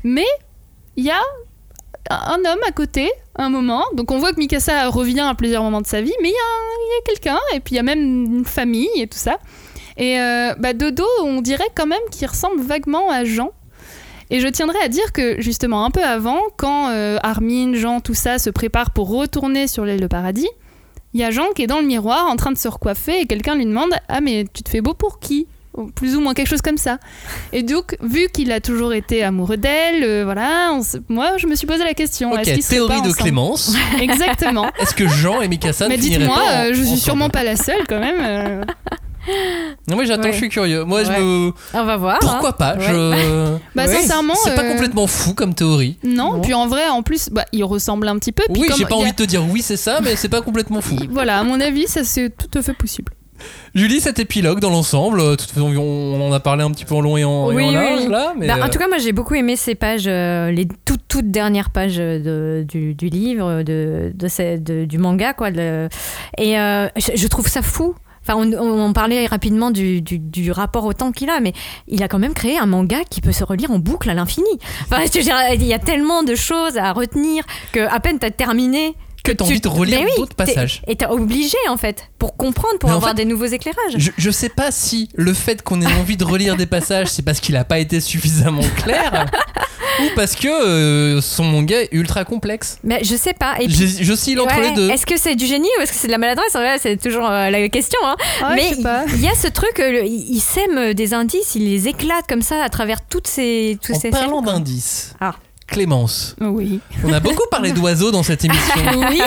Mais 0.05 0.25
il 0.97 1.05
y 1.05 1.11
a 1.11 1.21
un 2.11 2.39
homme 2.39 2.61
à 2.67 2.73
côté, 2.73 3.11
un 3.39 3.51
moment. 3.51 3.85
Donc 3.95 4.11
on 4.11 4.19
voit 4.19 4.33
que 4.33 4.39
Mikasa 4.39 4.89
revient 4.89 5.21
à 5.21 5.35
plusieurs 5.35 5.63
moments 5.63 5.81
de 5.81 5.87
sa 5.87 6.03
vie, 6.03 6.13
mais 6.23 6.29
il 6.29 6.33
y 6.33 6.35
a, 6.35 6.99
a 6.99 7.03
quelqu'un, 7.07 7.39
et 7.55 7.61
puis 7.61 7.75
il 7.75 7.77
y 7.77 7.81
a 7.81 7.85
même 7.85 8.03
une 8.03 8.45
famille 8.45 8.91
et 8.97 9.07
tout 9.07 9.19
ça. 9.19 9.39
Et 9.97 10.21
euh, 10.21 10.55
bah, 10.59 10.73
Dodo, 10.75 11.05
on 11.23 11.41
dirait 11.41 11.71
quand 11.75 11.87
même 11.87 11.99
qu'il 12.11 12.27
ressemble 12.27 12.61
vaguement 12.61 13.11
à 13.11 13.25
Jean. 13.25 13.51
Et 14.31 14.41
je 14.41 14.49
tiendrais 14.49 14.81
à 14.83 14.89
dire 14.89 15.13
que 15.13 15.41
justement 15.41 15.85
un 15.85 15.91
peu 15.91 16.03
avant, 16.03 16.41
quand 16.57 16.91
euh, 16.91 17.19
Armin, 17.23 17.75
Jean, 17.75 18.01
tout 18.01 18.15
ça 18.15 18.39
se 18.39 18.51
prépare 18.51 18.91
pour 18.91 19.09
retourner 19.09 19.67
sur 19.67 19.85
l'île 19.85 20.01
de 20.01 20.07
paradis, 20.07 20.49
il 21.15 21.21
y 21.21 21.25
a 21.25 21.31
Jean 21.31 21.47
qui 21.55 21.63
est 21.63 21.67
dans 21.67 21.81
le 21.81 21.87
miroir 21.87 22.27
en 22.29 22.37
train 22.37 22.53
de 22.53 22.59
se 22.59 22.69
recoiffer 22.69 23.21
et 23.21 23.27
quelqu'un 23.27 23.55
lui 23.55 23.65
demande 23.65 23.91
Ah 24.09 24.21
mais 24.21 24.45
tu 24.53 24.63
te 24.63 24.69
fais 24.69 24.83
beau 24.83 24.93
pour 24.93 25.19
qui? 25.19 25.47
Plus 25.95 26.17
ou 26.17 26.21
moins 26.21 26.35
quelque 26.35 26.49
chose 26.49 26.63
comme 26.63 26.79
ça. 26.79 26.99
Et 27.53 27.63
donc, 27.63 27.97
vu 28.03 28.29
qu'il 28.33 28.53
a 28.53 28.61
toujours 28.61 28.93
été 28.93 29.23
amoureux 29.23 29.57
d'elle, 29.57 30.03
euh, 30.05 30.25
voilà, 30.25 30.73
on 30.75 30.81
moi 31.09 31.33
je 31.39 31.47
me 31.47 31.55
suis 31.55 31.67
posé 31.67 31.85
la 31.85 31.95
question. 31.95 32.33
Ok, 32.33 32.47
est-ce 32.47 32.71
théorie 32.71 32.89
pas 32.89 32.95
de 33.01 33.09
ensemble 33.09 33.17
Clémence. 33.17 33.75
Exactement. 34.01 34.71
Est-ce 34.81 34.95
que 34.95 35.07
Jean 35.09 35.41
et 35.41 35.49
Mikasa 35.49 35.89
Mais 35.89 35.97
ne 35.97 36.03
finiraient 36.03 36.25
dites-moi, 36.25 36.37
pas 36.37 36.43
en- 36.43 36.65
euh, 36.67 36.69
je 36.71 36.75
suis 36.75 36.83
ensemble 36.85 36.99
sûrement 37.01 37.31
pas 37.31 37.45
la 37.45 37.57
seule 37.57 37.87
quand 37.89 38.01
même. 38.01 38.17
euh. 38.21 38.65
Non 39.89 39.97
mais 39.97 40.07
j'attends, 40.07 40.23
Ouais. 40.25 40.33
je 40.33 40.39
suis 40.39 40.49
curieux. 40.49 40.85
Moi 40.85 41.05
je 41.05 41.11
Ouais. 41.11 41.21
me... 41.21 41.53
on 41.75 41.85
va 41.85 41.97
voir 41.99 42.19
Pourquoi 42.19 42.49
hein. 42.51 42.53
pas 42.59 42.77
Ouais. 42.77 42.85
je... 42.89 43.57
Bah 43.75 43.85
Ouais. 43.87 43.95
sincèrement, 43.95 44.35
C'est 44.43 44.55
pas 44.55 44.65
euh, 44.65 44.71
complètement 44.73 45.07
fou 45.07 45.35
comme 45.35 45.53
théorie. 45.55 45.99
Non, 46.03 46.35
Non. 46.37 46.41
puis 46.41 46.55
en 46.55 46.67
vrai, 46.67 46.89
en 46.89 47.03
plus, 47.03 47.29
bah, 47.31 47.45
il 47.53 47.63
ressemble 47.65 48.09
un 48.09 48.17
petit 48.19 48.33
peu. 48.33 48.43
puis 48.51 48.63
Oui, 48.63 48.69
comme 48.69 48.79
j'ai 48.79 48.85
pas 48.85 48.91
il 48.93 48.97
y 48.97 49.01
a- 49.01 49.03
envie 49.03 49.11
de 49.13 49.17
te 49.17 49.23
dire 49.25 49.43
oui 49.45 49.61
c'est 49.61 49.77
ça, 49.77 50.01
mais 50.03 50.17
c'est 50.17 50.31
pas 50.31 50.41
complètement 50.41 50.81
fou. 50.81 50.97
Voilà, 51.11 51.39
à 51.41 51.43
mon 51.45 51.61
avis, 51.61 51.87
ça 51.87 52.05
c'est 52.05 52.31
tout 52.31 52.59
à 52.59 52.63
fait 52.63 52.73
possible. 52.73 53.13
Julie, 53.75 54.01
cet 54.01 54.19
épilogue 54.19 54.61
dans 54.61 54.71
l'ensemble, 54.71 55.21
euh, 55.21 55.37
on 55.57 56.21
en 56.21 56.33
a 56.33 56.41
parlé 56.41 56.63
un 56.65 56.71
petit 56.71 56.85
peu 56.85 56.95
en 56.95 57.01
long 57.01 57.17
et 57.17 57.25
en, 57.25 57.51
et 57.51 57.55
Oui, 57.55 57.65
en 57.65 57.69
oui, 57.69 57.75
large 57.75 58.01
oui. 58.05 58.09
là. 58.11 58.33
Mais 58.37 58.47
Bah, 58.49 58.57
En 58.65 58.69
tout 58.69 58.79
cas, 58.79 58.89
moi 58.89 58.99
j'ai 58.99 59.13
beaucoup 59.13 59.35
aimé 59.35 59.57
ces 59.57 59.75
pages, 59.75 60.07
euh, 60.07 60.51
les 60.51 60.67
toutes, 60.85 61.03
toutes 61.09 61.31
dernières 61.31 61.71
pages 61.71 61.97
de- 61.97 62.65
du, 62.69 62.95
du 62.95 63.09
livre, 63.09 63.63
de, 63.63 64.13
de 64.15 64.29
ces- 64.29 64.59
de- 64.59 64.85
du 64.85 64.99
manga. 64.99 65.33
Quoi, 65.35 65.51
et 65.51 66.59
euh, 66.59 66.89
je, 66.97 67.13
je 67.15 67.27
trouve 67.29 67.47
ça 67.49 67.63
fou. 67.63 67.95
Enfin, 68.23 68.35
on, 68.59 68.93
parlait 68.93 69.25
rapidement 69.25 69.71
du, 69.71 70.03
du- 70.03 70.19
du 70.19 70.53
rapport 70.53 70.85
au 70.85 70.93
temps 70.93 71.13
qu'il 71.13 71.31
a, 71.31 71.41
mais 71.41 71.55
il 71.87 72.03
a 72.03 72.09
quand 72.09 72.19
même 72.19 72.35
créé 72.35 72.59
un 72.59 72.67
manga 72.67 72.99
qui 73.09 73.23
peut 73.23 73.33
se 73.33 73.43
relire 73.43 73.71
en 73.71 73.79
boucle 73.79 74.11
à 74.11 74.15
l'infini. 74.15 74.47
Enfin, 74.83 74.99
il 75.55 75.65
y 75.65 75.73
a 75.73 75.79
tellement 75.79 76.23
de 76.23 76.35
choses 76.35 76.77
à 76.77 76.93
retenir 76.93 77.45
que 77.73 77.81
à 77.81 78.01
peine 78.01 78.19
t'as 78.19 78.31
terminé. 78.31 78.95
Que 79.25 79.33
t'as 79.33 79.45
tu- 79.45 79.51
envie 79.51 79.61
de 79.61 79.69
relire 79.69 80.01
oui, 80.03 80.11
d'autres 80.17 80.35
passages. 80.37 80.81
Et 80.87 80.97
t'es 80.97 81.07
obligé 81.07 81.57
en 81.69 81.77
fait 81.77 82.09
pour 82.19 82.37
comprendre, 82.37 82.79
pour 82.79 82.89
Mais 82.89 82.95
en 82.95 82.99
avoir 82.99 83.11
fait, 83.11 83.17
des 83.17 83.25
nouveaux 83.25 83.45
éclairages. 83.47 83.95
je, 83.97 84.11
je 84.17 84.31
sais 84.31 84.49
pas 84.49 84.71
si 84.71 85.09
le 85.15 85.35
fait 85.35 85.63
qu'on 85.63 85.83
ait 85.83 85.87
envie 86.01 86.17
de 86.17 86.25
relire 86.25 86.57
des 86.57 86.67
passages, 86.67 87.09
c'est 87.09 87.23
parce 87.25 87.41
qu'il 87.41 87.57
a 87.57 87.65
pas 87.65 87.79
été 87.79 88.01
suffisamment 88.01 88.63
clair, 88.77 89.27
ou 90.01 90.05
parce 90.15 90.35
que 90.35 90.49
euh, 90.49 91.21
son 91.21 91.45
manga 91.45 91.81
est 91.83 91.89
ultra 91.93 92.25
complexe. 92.25 92.79
Mais 92.85 93.01
je 93.03 93.17
sais 93.17 93.35
pas. 93.35 93.57
Et 93.61 93.67
puis, 93.67 93.75
J'ai- 93.75 94.05
J'oscille 94.05 94.41
entre 94.41 94.57
Ouais, 94.57 94.71
les 94.71 94.75
deux. 94.77 94.89
Est-ce 94.91 95.05
que 95.05 95.19
c'est 95.19 95.35
du 95.37 95.47
génie 95.47 95.69
ou 95.79 95.83
est-ce 95.83 95.93
que 95.93 95.99
c'est 95.99 96.07
de 96.07 96.13
la 96.13 96.19
maladresse? 96.19 96.55
En 96.55 96.61
vrai, 96.61 96.79
C'est 96.81 96.97
toujours 96.97 97.29
euh, 97.29 97.51
la 97.51 97.69
question. 97.69 97.99
hein. 98.05 98.17
Ah, 98.43 98.53
Mais 98.55 98.71
je 98.71 99.15
il 99.17 99.21
y 99.23 99.29
a 99.29 99.35
ce 99.35 99.49
truc, 99.49 99.79
euh, 99.81 99.91
le- 99.91 100.05
il 100.07 100.41
sème 100.41 100.95
des 100.95 101.13
indices, 101.15 101.55
il 101.55 101.65
les 101.69 101.89
éclate 101.89 102.27
comme 102.29 102.43
ça 102.43 102.63
à 102.63 102.69
travers 102.69 103.05
toutes 103.07 103.27
ces, 103.27 103.79
tous 103.83 103.93
En 103.95 104.01
ces 104.01 104.11
parlant 104.11 104.43
d'indices, 104.43 105.15
Ah. 105.21 105.35
Clémence, 105.69 106.35
Oui. 106.41 106.81
on 107.05 107.13
a 107.13 107.21
beaucoup 107.21 107.47
parlé 107.51 107.73
d'oiseaux 107.73 108.11
dans 108.11 108.23
cette 108.23 108.45
émission. 108.45 108.75
Oui. 109.11 109.21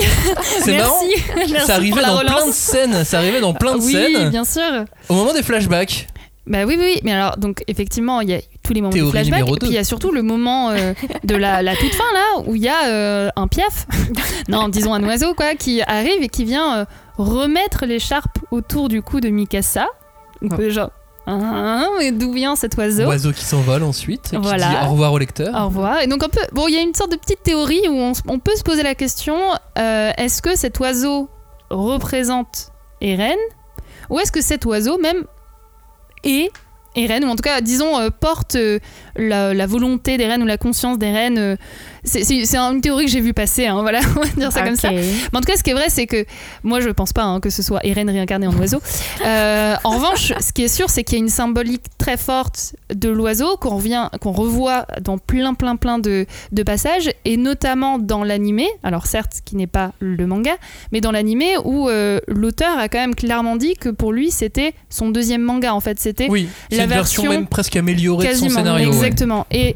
C'est 0.64 0.78
marrant. 0.78 0.96
Merci. 1.36 1.54
Ça 1.68 1.76
arrivait 1.76 2.02
dans 2.02 2.20
plein 2.20 2.48
de 2.48 2.52
scènes. 2.52 3.04
Ça 3.06 3.20
arrivait 3.20 3.40
dans 3.42 3.54
plein 3.54 3.78
de 3.78 3.82
oui, 3.84 3.92
scènes. 3.94 4.30
bien 4.30 4.44
sûr. 4.44 4.86
Au 5.10 5.14
moment 5.14 5.34
des 5.34 5.44
flashbacks. 5.44 6.08
Bah 6.48 6.66
oui, 6.66 6.76
oui, 6.80 6.86
oui. 6.96 7.00
Mais 7.04 7.12
alors, 7.14 7.38
donc, 7.38 7.64
effectivement, 7.68 8.20
il 8.22 8.30
y 8.30 8.34
a 8.34 8.40
tous 8.64 8.74
les 8.74 8.82
moments 8.82 8.92
Théorie 8.92 9.12
de 9.12 9.12
flashback. 9.30 9.48
Et 9.48 9.52
puis, 9.60 9.68
il 9.70 9.74
y 9.74 9.78
a 9.78 9.84
surtout 9.84 10.12
le 10.12 10.24
moment 10.24 10.72
euh, 10.72 10.94
de 11.24 11.36
la, 11.36 11.62
la 11.62 11.76
toute 11.76 11.94
fin, 11.94 12.04
là, 12.14 12.42
où 12.48 12.56
il 12.56 12.64
y 12.64 12.68
a 12.68 12.88
euh, 12.88 13.30
un 13.36 13.48
piaf. 13.48 13.86
non, 14.50 14.68
disons 14.68 14.96
un 14.96 15.04
oiseau, 15.04 15.36
quoi, 15.36 15.54
qui 15.54 15.84
arrive 15.84 16.24
et 16.24 16.30
qui 16.30 16.44
vient 16.44 16.80
euh, 16.80 16.86
remettre 17.18 17.86
l'écharpe 17.86 18.40
autour 18.50 18.90
du 18.90 19.04
cou 19.04 19.20
de 19.20 19.30
Mikasa. 19.30 19.86
Donc, 20.42 20.60
Oh. 20.60 20.70
genre, 20.72 20.90
ah, 21.28 21.86
d'où 22.14 22.34
vient 22.34 22.56
cet 22.56 22.76
oiseau 22.78 23.04
Oiseau 23.06 23.32
qui 23.32 23.44
s'envole 23.46 23.84
ensuite. 23.84 24.30
Qui 24.32 24.38
Voilà. 24.38 24.70
dit 24.70 24.76
au 24.88 24.92
revoir 24.92 25.14
au 25.14 25.18
lecteur. 25.18 25.54
Au 25.56 25.66
revoir. 25.66 26.02
Et 26.02 26.08
donc, 26.08 26.24
un 26.24 26.30
peu, 26.30 26.42
bon, 26.52 26.68
il 26.68 26.74
y 26.74 26.78
a 26.78 26.82
une 26.82 26.94
sorte 26.96 27.12
de 27.12 27.18
petite 27.18 27.44
théorie 27.44 27.88
où 27.88 27.94
on, 27.94 28.12
on 28.28 28.40
peut 28.40 28.56
se 28.56 28.64
poser 28.64 28.84
la 28.84 28.96
question 28.96 29.38
euh, 29.78 30.12
est-ce 30.18 30.42
que 30.42 30.56
cet 30.58 30.80
oiseau 30.80 31.30
représente 31.70 32.72
Eren 33.02 33.38
Ou 34.10 34.20
est-ce 34.20 34.32
que 34.32 34.42
cet 34.42 34.66
oiseau, 34.66 34.98
même, 34.98 35.24
est 36.24 36.52
Eren 36.96 37.24
Ou 37.24 37.28
en 37.28 37.36
tout 37.36 37.42
cas, 37.42 37.62
disons, 37.62 37.98
euh, 38.00 38.10
porte 38.10 38.56
euh, 38.56 38.80
la, 39.16 39.54
la 39.54 39.66
volonté 39.66 40.18
d'Eren 40.18 40.42
ou 40.42 40.46
la 40.46 40.58
conscience 40.58 40.98
d'Eren 40.98 41.38
euh, 41.38 41.56
C'est 42.04 42.56
une 42.56 42.82
théorie 42.82 43.06
que 43.06 43.12
j'ai 43.12 43.22
vue 43.22 43.34
passer, 43.34 43.68
hein, 43.68 43.80
voilà, 43.82 44.00
on 44.16 44.22
va 44.22 44.28
dire 44.28 44.52
ça 44.52 44.64
comme 44.64 44.76
ça. 44.76 44.92
Mais 44.92 45.04
en 45.34 45.40
tout 45.40 45.52
cas, 45.52 45.58
ce 45.58 45.64
qui 45.64 45.70
est 45.70 45.74
vrai, 45.74 45.90
c'est 45.90 46.08
que 46.08 46.26
moi, 46.64 46.80
je 46.80 46.90
pense 46.90 47.14
pas 47.14 47.24
hein, 47.24 47.40
que 47.40 47.50
ce 47.50 47.62
soit 47.62 47.80
Eren 47.86 48.10
réincarné 48.10 48.48
en 48.48 48.54
oiseau. 48.58 48.82
Euh, 49.26 49.76
en 49.84 49.92
revanche, 49.92 50.34
ce 50.40 50.52
qui 50.52 50.64
est 50.64 50.68
sûr, 50.68 50.90
c'est 50.90 51.04
qu'il 51.04 51.18
y 51.18 51.22
a 51.22 51.24
une 51.24 51.30
symbolique 51.30 51.84
très 51.98 52.18
forte 52.18 52.76
de 52.94 53.10
l'oiseau 53.10 53.58
qu'on 53.58 53.76
revient, 53.76 54.10
qu'on 54.20 54.32
revoit 54.32 54.86
dans 55.02 55.18
plein, 55.18 55.54
plein, 55.54 55.76
plein 55.76 56.00
de, 56.00 56.26
de 56.52 56.64
passages, 56.64 57.12
et 57.26 57.38
notamment 57.38 58.00
dans 58.00 58.24
l'animé. 58.24 58.68
Alors 58.84 59.06
certes, 59.06 59.42
qui 59.46 59.56
n'est 59.56 59.68
pas 59.68 59.94
le 60.00 60.26
manga, 60.26 60.56
mais 60.92 61.02
dans 61.02 61.12
l'animé 61.12 61.56
où 61.64 61.90
euh, 61.90 62.20
l'auteur 62.28 62.78
a 62.78 62.90
quand 62.90 63.00
même 63.00 63.16
clairement 63.16 63.56
dit 63.56 63.76
que 63.76 63.90
pour 63.90 64.12
lui, 64.12 64.32
c'était 64.32 64.74
son 64.90 65.10
deuxième 65.10 65.42
manga. 65.42 65.74
En 65.74 65.80
fait, 65.80 66.00
c'était 66.00 66.28
Oui, 66.30 66.48
c'est 66.70 66.78
la 66.78 66.81
une 66.84 66.90
version, 66.90 67.24
même 67.30 67.48
presque 67.48 67.76
améliorée 67.76 68.28
de 68.30 68.34
son 68.34 68.50
scénario. 68.50 68.90
ouais. 68.90 68.96
exactement. 68.96 69.46
Et, 69.52 69.76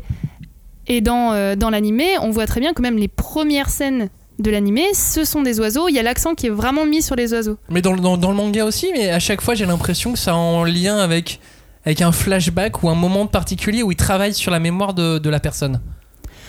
et 0.87 1.01
dans, 1.01 1.33
euh, 1.33 1.55
dans 1.55 1.69
l'animé, 1.69 2.05
on 2.21 2.29
voit 2.31 2.45
très 2.45 2.59
bien 2.59 2.73
que 2.73 2.81
même 2.81 2.97
les 2.97 3.07
premières 3.07 3.69
scènes 3.69 4.09
de 4.39 4.51
l'animé, 4.51 4.83
ce 4.93 5.23
sont 5.23 5.41
des 5.41 5.59
oiseaux. 5.59 5.87
Il 5.87 5.95
y 5.95 5.99
a 5.99 6.03
l'accent 6.03 6.35
qui 6.35 6.47
est 6.47 6.49
vraiment 6.51 6.85
mis 6.85 7.01
sur 7.01 7.15
les 7.15 7.33
oiseaux. 7.33 7.57
Mais 7.69 7.81
dans, 7.81 7.93
le- 7.93 8.01
dans, 8.01 8.17
dans 8.17 8.29
le 8.29 8.35
manga 8.35 8.65
aussi, 8.65 8.87
mais 8.93 9.09
à 9.09 9.19
chaque 9.19 9.41
fois 9.41 9.55
j'ai 9.55 9.65
l'impression 9.65 10.11
que 10.13 10.19
ça 10.19 10.31
a 10.31 10.35
en 10.35 10.63
lien 10.65 10.97
avec, 10.97 11.39
avec 11.85 12.01
un 12.01 12.11
flashback 12.11 12.83
ou 12.83 12.89
un 12.89 12.95
moment 12.95 13.27
particulier 13.27 13.81
où 13.81 13.91
il 13.91 13.95
travaille 13.97 14.33
sur 14.33 14.51
la 14.51 14.59
mémoire 14.59 14.93
de, 14.93 15.19
de 15.19 15.29
la 15.29 15.39
personne. 15.39 15.79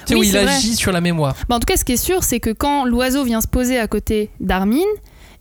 Tu 0.05 0.13
sais, 0.13 0.15
Oui, 0.15 0.21
où 0.21 0.25
il 0.25 0.33
vrai. 0.33 0.53
agit 0.53 0.75
sur 0.77 0.91
la 0.93 1.01
mémoire. 1.01 1.37
Bah, 1.49 1.57
en 1.57 1.61
tout 1.61 1.65
cas, 1.67 1.77
ce 1.77 1.85
qui 1.85 1.93
est 1.93 1.97
sûr, 1.97 2.23
c'est 2.25 2.41
que 2.41 2.51
quand 2.51 2.85
l'oiseau 2.85 3.25
vient 3.25 3.41
se 3.41 3.49
poser 3.49 3.79
à 3.79 3.87
côté 3.89 4.31
d'Armin, 4.41 4.85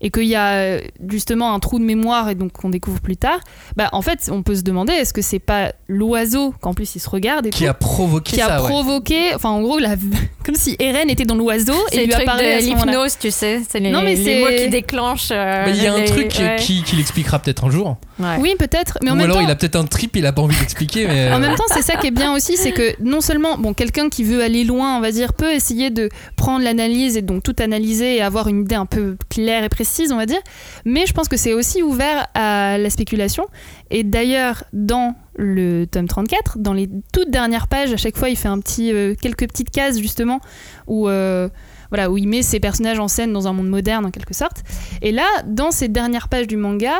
et 0.00 0.10
qu'il 0.10 0.24
y 0.24 0.34
a 0.34 0.52
euh, 0.54 0.80
justement 1.08 1.52
un 1.54 1.58
trou 1.60 1.78
de 1.78 1.84
mémoire 1.84 2.28
et 2.28 2.34
donc 2.34 2.52
qu'on 2.52 2.70
découvre 2.70 3.00
plus 3.00 3.16
tard, 3.16 3.40
bah 3.76 3.88
en 3.92 4.02
fait 4.02 4.28
on 4.32 4.42
peut 4.42 4.54
se 4.54 4.62
demander 4.62 4.92
est-ce 4.92 5.12
que 5.12 5.22
c'est 5.22 5.38
pas 5.38 5.72
l'oiseau 5.88 6.54
qu'en 6.60 6.74
plus 6.74 6.94
il 6.96 7.00
se 7.00 7.08
regarde 7.08 7.46
et 7.46 7.50
Qui 7.50 7.64
tout, 7.64 7.70
a 7.70 7.74
provoqué 7.74 8.36
qui 8.36 8.40
a 8.42 8.48
ça, 8.48 8.56
provoqué, 8.56 9.34
enfin 9.34 9.50
en 9.50 9.60
gros 9.62 9.78
la, 9.78 9.96
comme 10.44 10.54
si 10.54 10.76
Eren 10.78 11.08
était 11.10 11.24
dans 11.24 11.34
l'oiseau 11.36 11.74
C'est 11.90 12.04
et 12.04 12.06
lui 12.06 12.14
a 12.14 12.20
parlé 12.20 12.60
l'hypnose, 12.60 13.18
tu 13.18 13.30
sais. 13.30 13.62
C'est 13.68 13.80
les, 13.80 13.90
Non, 13.90 14.02
mais 14.02 14.14
les 14.14 14.24
c'est- 14.24 14.40
mots 14.40 14.46
qui 14.56 14.68
déclenchent. 14.68 15.28
euh, 15.30 15.64
Mais 15.66 15.76
il 15.76 15.82
y 15.82 15.86
a 15.86 15.94
un 15.94 15.98
les- 15.98 16.04
truc 16.06 16.32
ouais. 16.38 16.56
qui, 16.58 16.82
qui 16.82 16.96
l'expliquera 16.96 17.38
peut-être 17.38 17.64
un 17.64 17.70
jour. 17.70 17.96
Ouais. 18.18 18.36
Oui 18.40 18.54
peut-être, 18.58 18.98
mais 19.02 19.10
en 19.10 19.14
Ou 19.14 19.16
même 19.16 19.24
alors 19.26 19.36
temps, 19.36 19.42
il 19.42 19.50
a 19.50 19.56
peut-être 19.56 19.76
un 19.76 19.84
trip, 19.84 20.16
il 20.16 20.24
a 20.24 20.32
pas 20.32 20.40
envie 20.42 20.58
d'expliquer. 20.58 21.06
Mais 21.06 21.28
En 21.32 21.36
euh, 21.36 21.38
même 21.38 21.54
temps, 21.54 21.64
c'est 21.68 21.82
ça 21.82 21.96
qui 21.96 22.06
est 22.06 22.12
bien 22.12 22.34
aussi, 22.34 22.56
c'est 22.56 22.72
que 22.72 22.94
non 23.02 23.20
seulement, 23.20 23.58
bon, 23.58 23.74
quelqu'un 23.74 24.08
qui 24.08 24.24
veut 24.24 24.42
aller 24.42 24.64
loin, 24.64 24.96
on 24.96 25.00
va 25.00 25.10
dire, 25.10 25.34
peut 25.34 25.52
essayer 25.52 25.90
de 25.90 26.08
prendre 26.36 26.64
l'analyse 26.64 27.16
et 27.16 27.22
donc 27.22 27.42
tout 27.42 27.56
analyser 27.58 28.16
et 28.16 28.22
avoir 28.22 28.48
une 28.48 28.62
idée 28.62 28.74
un 28.74 28.86
peu 28.86 29.16
claire 29.28 29.64
et 29.64 29.68
précise, 29.68 30.12
on 30.12 30.16
va 30.16 30.26
dire, 30.26 30.40
mais 30.84 31.06
je 31.06 31.12
pense 31.12 31.28
que 31.28 31.36
c'est 31.36 31.52
aussi 31.52 31.82
ouvert 31.82 32.26
à 32.34 32.78
la 32.78 32.90
spéculation. 32.90 33.46
Et 33.90 34.02
d'ailleurs, 34.02 34.64
dans 34.72 35.14
le 35.36 35.84
tome 35.84 36.08
34, 36.08 36.58
dans 36.58 36.72
les 36.72 36.88
toutes 37.12 37.30
dernières 37.30 37.68
pages, 37.68 37.92
à 37.92 37.98
chaque 37.98 38.16
fois, 38.16 38.30
il 38.30 38.36
fait 38.36 38.48
un 38.48 38.58
petit, 38.60 38.92
euh, 38.92 39.14
quelques 39.20 39.46
petites 39.46 39.70
cases 39.70 39.98
justement 39.98 40.40
où. 40.86 41.08
euh, 41.08 41.48
voilà, 41.90 42.10
où 42.10 42.18
il 42.18 42.26
met 42.28 42.42
ses 42.42 42.60
personnages 42.60 42.98
en 42.98 43.08
scène 43.08 43.32
dans 43.32 43.46
un 43.48 43.52
monde 43.52 43.68
moderne 43.68 44.06
en 44.06 44.10
quelque 44.10 44.34
sorte. 44.34 44.64
Et 45.02 45.12
là, 45.12 45.26
dans 45.46 45.70
ces 45.70 45.88
dernières 45.88 46.28
pages 46.28 46.46
du 46.46 46.56
manga, 46.56 46.94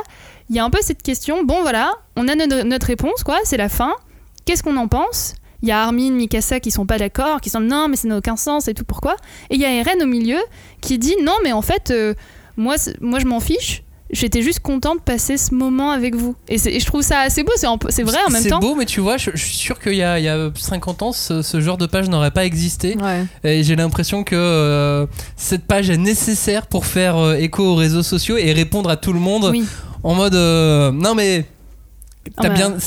il 0.51 0.57
y 0.57 0.59
a 0.59 0.65
un 0.65 0.71
peu 0.71 0.79
cette 0.83 1.03
question, 1.03 1.45
bon 1.45 1.61
voilà, 1.63 1.93
on 2.17 2.29
a 2.29 2.35
no- 2.35 2.63
notre 2.65 2.87
réponse, 2.87 3.23
quoi, 3.25 3.39
c'est 3.45 3.57
la 3.57 3.69
fin, 3.69 3.93
qu'est-ce 4.45 4.63
qu'on 4.63 4.77
en 4.77 4.89
pense? 4.89 5.35
Il 5.63 5.69
y 5.69 5.73
a 5.73 5.83
Armin, 5.83 6.11
Mikasa 6.13 6.61
qui 6.61 6.71
sont 6.71 6.87
pas 6.87 6.99
d'accord, 6.99 7.41
qui 7.41 7.51
sont 7.51 7.61
non 7.61 7.89
mais 7.89 7.97
ça 7.97 8.07
n'a 8.09 8.19
aucun 8.19 8.37
sens 8.37 8.69
et 8.69 8.75
tout, 8.75 8.85
pourquoi? 8.85 9.17
Et 9.51 9.55
il 9.57 9.61
y 9.61 9.65
a 9.65 9.73
Eren 9.73 10.03
au 10.03 10.07
milieu 10.07 10.39
qui 10.81 10.99
dit 10.99 11.15
non 11.25 11.33
mais 11.43 11.53
en 11.53 11.63
fait, 11.63 11.91
euh, 11.91 12.15
moi, 12.57 12.77
c'est- 12.79 13.01
moi 13.01 13.19
je 13.19 13.27
m'en 13.27 13.41
fiche, 13.41 13.83
j'étais 14.11 14.43
juste 14.43 14.61
content 14.61 14.95
de 14.95 15.01
passer 15.01 15.37
ce 15.37 15.53
moment 15.55 15.91
avec 15.91 16.15
vous. 16.15 16.37
Et, 16.49 16.59
c'est- 16.59 16.73
et 16.73 16.79
je 16.79 16.87
trouve 16.87 17.03
ça 17.03 17.21
assez 17.21 17.43
beau, 17.43 17.53
c'est, 17.57 17.67
c'est 17.89 18.03
vrai 18.05 18.19
en 18.29 18.31
même 18.31 18.43
c'est 18.43 18.51
temps. 18.51 18.61
beau, 18.61 18.75
mais 18.77 18.85
tu 18.85 19.01
vois, 19.01 19.17
je, 19.17 19.31
je 19.35 19.45
suis 19.45 19.57
sûr 19.57 19.81
qu'il 19.81 19.95
y 19.95 20.03
a, 20.03 20.19
il 20.21 20.25
y 20.25 20.29
a 20.29 20.51
50 20.55 21.03
ans, 21.03 21.13
ce, 21.13 21.43
ce 21.43 21.61
genre 21.61 21.79
de 21.79 21.87
page 21.87 22.09
n'aurait 22.09 22.31
pas 22.31 22.45
existé. 22.45 22.97
Ouais. 23.03 23.25
Et 23.43 23.65
j'ai 23.65 23.75
l'impression 23.77 24.23
que 24.25 24.37
euh, 24.37 25.07
cette 25.37 25.67
page 25.67 25.91
est 25.91 25.97
nécessaire 25.97 26.67
pour 26.69 26.87
faire 26.87 27.17
euh, 27.17 27.35
écho 27.35 27.65
aux 27.65 27.75
réseaux 27.75 28.05
sociaux 28.05 28.37
et 28.37 28.53
répondre 28.53 28.91
à 28.91 28.97
tout 28.97 29.13
le 29.15 29.21
monde 29.21 29.49
Oui. 29.51 29.65
En 30.07 30.15
mode 30.15 30.35
euh, 30.37 30.93
non 30.93 31.15
mais 31.17 31.45
t'as 32.37 32.45
Ah 32.45 32.49
bah. 32.49 32.55
bien 32.55 32.79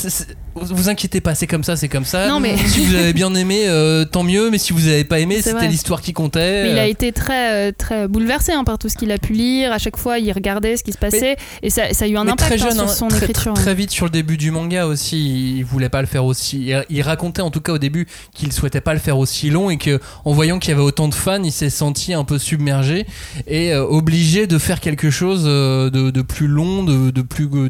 vous 0.54 0.88
inquiétez 0.88 1.20
pas 1.20 1.34
c'est 1.34 1.46
comme 1.46 1.62
ça 1.64 1.76
c'est 1.76 1.88
comme 1.88 2.04
ça 2.04 2.28
Non, 2.28 2.40
mais- 2.40 2.56
si 2.56 2.84
vous 2.84 2.94
avez 2.94 3.12
bien 3.12 3.34
aimé 3.34 3.62
euh, 3.66 4.04
tant 4.04 4.22
mieux 4.22 4.50
mais 4.50 4.58
si 4.58 4.72
vous 4.72 4.88
avez 4.88 5.04
pas 5.04 5.20
aimé 5.20 5.40
c'était 5.42 5.68
l'histoire 5.68 6.00
qui 6.02 6.12
comptait 6.12 6.64
Mais 6.64 6.70
il 6.72 6.78
a 6.78 6.82
Euh, 6.82 6.86
été 6.86 7.12
très, 7.12 7.68
euh, 7.68 7.72
très 7.76 8.08
bouleversé 8.08 8.52
hein, 8.52 8.64
par 8.64 8.78
tout 8.78 8.88
ce 8.88 8.96
qu'il 8.96 9.12
a 9.12 9.18
pu 9.18 9.32
lire. 9.32 9.72
À 9.72 9.78
chaque 9.78 9.96
fois, 9.96 10.18
il 10.18 10.30
regardait 10.32 10.76
ce 10.76 10.82
qui 10.84 10.92
se 10.92 10.98
passait. 10.98 11.36
et 11.62 11.70
ça, 11.70 11.92
ça 11.92 12.04
a 12.04 12.08
eu 12.08 12.16
un 12.16 12.24
mais 12.24 12.32
impact 12.32 12.58
très 12.58 12.66
hein, 12.68 12.72
sur 12.72 12.82
hein, 12.82 12.88
son 12.88 13.08
très, 13.08 13.18
écriture. 13.26 13.54
très, 13.54 13.62
très 13.62 13.74
vite 13.74 13.90
sur 13.90 14.06
le 14.06 14.10
début 14.10 14.36
du 14.36 14.50
manga 14.50 14.86
aussi, 14.86 15.56
il 15.58 15.64
voulait 15.64 15.88
pas 15.88 16.00
le 16.00 16.06
faire 16.06 16.24
aussi. 16.24 16.72
Il, 16.88 17.02
racontait 17.02 17.42
en 17.42 17.50
tout 17.50 17.60
cas 17.60 17.72
au 17.72 17.78
début 17.78 18.06
qu'il 18.34 18.52
souhaitait 18.52 18.80
pas 18.80 18.92
le 18.94 19.00
faire 19.00 19.18
aussi 19.18 19.50
long 19.50 19.70
et 19.70 19.78
que 19.78 20.00
en 20.24 20.32
voyant 20.32 20.58
qu'il 20.58 20.70
y 20.70 20.74
avait 20.74 20.82
autant 20.82 21.08
de 21.08 21.14
fans, 21.14 21.42
il 21.42 21.52
s'est 21.52 21.70
senti 21.70 22.12
un 22.12 22.24
peu 22.24 22.38
submergé 22.38 23.06
et 23.46 23.72
euh, 23.72 23.84
obligé 23.84 24.46
de 24.46 24.58
faire 24.58 24.80
quelque 24.80 25.10
chose 25.10 25.44
de, 25.44 25.88
de 26.10 26.22
plus 26.22 26.46
long, 26.48 26.82
de, 26.82 27.10
de 27.10 27.22
plus 27.22 27.46
de, 27.48 27.68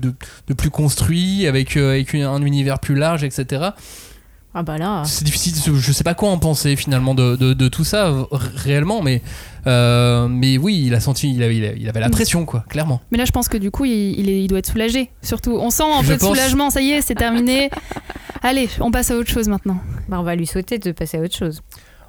de 0.48 0.55
plus 0.55 0.70
construit, 0.70 1.47
avec 1.47 1.77
euh, 1.77 1.90
avec 1.90 2.12
une- 2.15 2.23
un 2.23 2.43
univers 2.43 2.70
plus 2.79 2.95
large, 2.95 3.25
etc. 3.25 3.71
Ah 4.53 4.65
bah 4.65 4.79
là. 4.79 5.03
C'est 5.05 5.25
difficile, 5.25 5.55
je 5.77 5.93
sais 5.93 6.03
pas 6.03 6.15
quoi 6.15 6.29
en 6.31 6.39
penser 6.39 6.75
finalement 6.75 7.15
de, 7.15 7.37
de, 7.37 7.53
de 7.55 7.69
tout 7.69 7.85
ça 7.85 8.13
réellement, 8.33 9.01
mais 9.01 9.23
euh, 9.69 10.27
mais 10.27 10.59
oui, 10.59 10.83
il 10.87 10.95
a 10.95 10.99
senti, 11.01 11.33
il 11.33 11.41
avait, 11.43 11.57
il 11.57 11.65
avait- 11.65 11.77
il 11.79 11.89
avait 11.89 12.01
la 12.01 12.09
Mm. 12.09 12.13
pression 12.13 12.45
quoi, 12.45 12.65
clairement. 12.69 13.01
Mais 13.13 13.19
là, 13.19 13.25
je 13.25 13.31
pense 13.31 13.49
que 13.49 13.57
du 13.57 13.71
coup, 13.71 13.85
il, 13.85 14.19
il 14.19 14.29
est- 14.29 14.43
il 14.43 14.49
doit 14.49 14.59
être 14.59 14.71
soulagé. 14.73 15.11
Surtout, 15.23 15.53
on 15.53 15.71
sent 15.71 15.85
un 15.85 16.03
Je 16.03 16.09
peu 16.09 16.15
de 16.15 16.19
pense. 16.21 16.29
soulagement. 16.31 16.71
Ça 16.71 16.81
y 16.81 16.91
est, 16.91 17.01
c'est 17.01 17.15
terminé. 17.15 17.71
Allez, 18.43 18.69
on 18.81 18.91
passe 18.91 19.11
à 19.13 19.17
autre 19.17 19.31
chose 19.31 19.47
maintenant. 19.49 19.79
Bah, 20.09 20.19
on 20.19 20.25
va 20.25 20.35
lui 20.35 20.47
souhaiter 20.47 20.79
de 20.79 20.91
passer 20.93 21.19
à 21.19 21.21
autre 21.21 21.37
chose. 21.37 21.61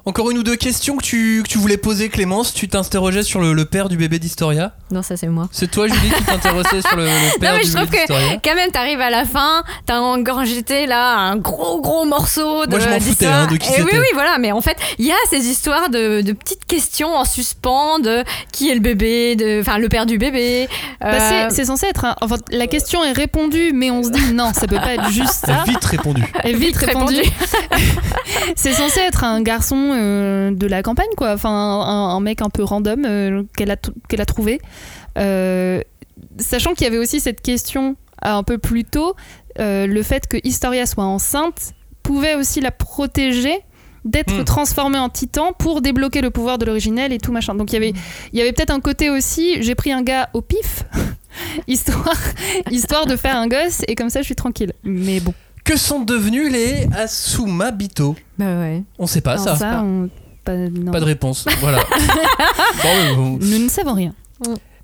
Encore 0.04 0.30
une 0.30 0.38
ou 0.38 0.42
deux 0.42 0.56
questions 0.56 0.96
que 0.96 1.04
tu, 1.04 1.42
que 1.44 1.48
tu 1.48 1.58
voulais 1.58 1.76
poser, 1.76 2.08
Clémence. 2.08 2.52
Tu 2.52 2.68
t'interrogeais 2.68 3.22
sur 3.22 3.40
le, 3.40 3.52
le 3.52 3.64
père 3.64 3.88
du 3.88 3.96
bébé 3.96 4.18
d'Historia. 4.18 4.72
Non, 4.90 5.00
ça 5.02 5.16
c'est 5.16 5.28
moi. 5.28 5.48
C'est 5.52 5.70
toi, 5.70 5.86
Julie, 5.86 6.10
qui 6.10 6.24
t'intéressais 6.24 6.82
sur 6.82 6.96
le, 6.96 7.04
le 7.04 7.38
père 7.40 7.52
Non, 7.52 7.58
mais 7.58 7.64
du 7.64 7.70
je 7.70 7.74
bébé 7.76 8.04
trouve 8.06 8.16
que 8.18 8.48
quand 8.48 8.54
même, 8.56 8.70
t'arrives 8.72 9.00
à 9.00 9.10
la 9.10 9.24
fin, 9.24 9.62
t'as 9.86 9.98
engorgé 10.00 10.52
là 10.86 11.16
un 11.16 11.36
gros 11.36 11.80
gros 11.80 12.04
morceau 12.04 12.66
de 12.66 12.70
Moi, 12.70 12.80
je 12.80 12.88
m'en 12.88 13.00
foutais, 13.00 13.26
hein, 13.26 13.46
de 13.46 13.56
qui 13.56 13.72
Et 13.72 13.82
oui, 13.82 13.90
oui, 13.92 14.06
voilà. 14.14 14.38
Mais 14.38 14.50
en 14.52 14.60
fait, 14.60 14.76
il 14.98 15.06
y 15.06 15.12
a 15.12 15.16
ces 15.30 15.46
histoires 15.46 15.88
de, 15.88 16.20
de 16.20 16.32
petites 16.32 16.64
questions 16.66 17.14
en 17.14 17.24
suspens 17.24 17.98
de 18.00 18.24
qui 18.52 18.70
est 18.70 18.74
le 18.74 18.80
bébé, 18.80 19.36
de, 19.36 19.60
enfin 19.60 19.78
le 19.78 19.88
père 19.88 20.06
du 20.06 20.18
bébé. 20.18 20.68
Bah, 21.00 21.08
Euh, 21.12 21.46
c'est- 21.48 21.56
c'est 21.56 21.64
censé 21.66 21.86
être. 21.86 22.04
un- 22.04 22.16
Enfin, 22.20 22.36
la 22.50 22.66
question 22.66 23.04
est 23.04 23.12
répondue, 23.12 23.72
mais 23.72 23.90
on 23.90 24.02
se 24.02 24.10
dit 24.10 24.32
non, 24.32 24.52
ça 24.52 24.66
peut 24.66 24.76
pas 24.76 24.94
être 24.94 25.10
juste 25.10 25.44
ça. 25.46 25.62
Vite 25.66 25.84
répondu. 25.84 26.24
Et 26.44 26.52
vite 26.54 26.76
répondu. 26.76 27.14
c'est 28.56 28.72
censé 28.72 29.00
être 29.00 29.24
un 29.24 29.40
garçon 29.42 29.91
euh, 29.92 30.50
de 30.50 30.66
la 30.66 30.82
campagne, 30.82 31.10
quoi. 31.16 31.32
Enfin, 31.32 31.50
un, 31.50 32.16
un 32.16 32.20
mec 32.20 32.42
un 32.42 32.50
peu 32.50 32.62
random 32.62 33.04
euh, 33.04 33.42
qu'elle 33.56 33.70
a, 33.70 33.76
qu'elle 34.08 34.20
a 34.20 34.26
trouvé. 34.26 34.60
Euh, 35.18 35.80
sachant 36.38 36.74
qu'il 36.74 36.84
y 36.84 36.86
avait 36.88 36.98
aussi 36.98 37.20
cette 37.20 37.40
question 37.40 37.96
un 38.22 38.42
peu 38.42 38.58
plus 38.58 38.84
tôt, 38.84 39.14
le 39.58 40.02
fait 40.02 40.26
que 40.26 40.36
Historia 40.44 40.86
soit 40.86 41.04
enceinte 41.04 41.74
pouvait 42.02 42.34
aussi 42.34 42.60
la 42.60 42.70
protéger 42.70 43.60
d'être 44.04 44.40
Hmm. 44.40 44.44
transformée 44.44 44.98
en 44.98 45.08
titan 45.08 45.52
pour 45.52 45.80
débloquer 45.80 46.20
le 46.22 46.30
pouvoir 46.30 46.58
de 46.58 46.64
l'originel 46.64 47.12
et 47.12 47.18
tout 47.18 47.32
machin. 47.32 47.54
Donc 47.54 47.72
il 47.72 47.74
y 47.74 47.76
avait, 47.76 47.92
il 48.32 48.38
y 48.38 48.42
avait 48.42 48.52
peut-être 48.52 48.70
un 48.72 48.80
côté 48.80 49.10
aussi, 49.10 49.62
j'ai 49.62 49.74
pris 49.74 49.92
un 49.92 50.02
gars 50.02 50.28
au 50.32 50.40
pif, 50.40 50.84
histoire, 51.68 52.16
histoire 52.70 53.06
de 53.06 53.16
faire 53.16 53.36
un 53.36 53.46
gosse 53.46 53.82
et 53.86 53.94
comme 53.94 54.10
ça 54.10 54.20
je 54.20 54.26
suis 54.26 54.34
tranquille. 54.34 54.72
Mais 54.82 55.20
bon. 55.20 55.34
Que 55.64 55.76
sont 55.76 56.00
devenus 56.00 56.50
les 56.50 56.88
Asuma 56.92 57.70
Bito 57.70 58.16
Bah 58.38 58.58
ouais. 58.58 58.82
On 58.98 59.06
sait 59.06 59.20
pas 59.20 59.40
Alors 59.40 59.56
ça. 59.56 59.82
on- 59.84 60.08
pas, 60.44 60.56
non. 60.56 60.90
Pas 60.90 60.98
de 61.00 61.04
réponse. 61.04 61.46
Voilà. 61.60 61.84
Bon, 62.82 62.88
mais 63.00 63.14
bon. 63.14 63.38
Nous 63.40 63.58
ne 63.64 63.68
savons 63.68 63.94
rien. 63.94 64.12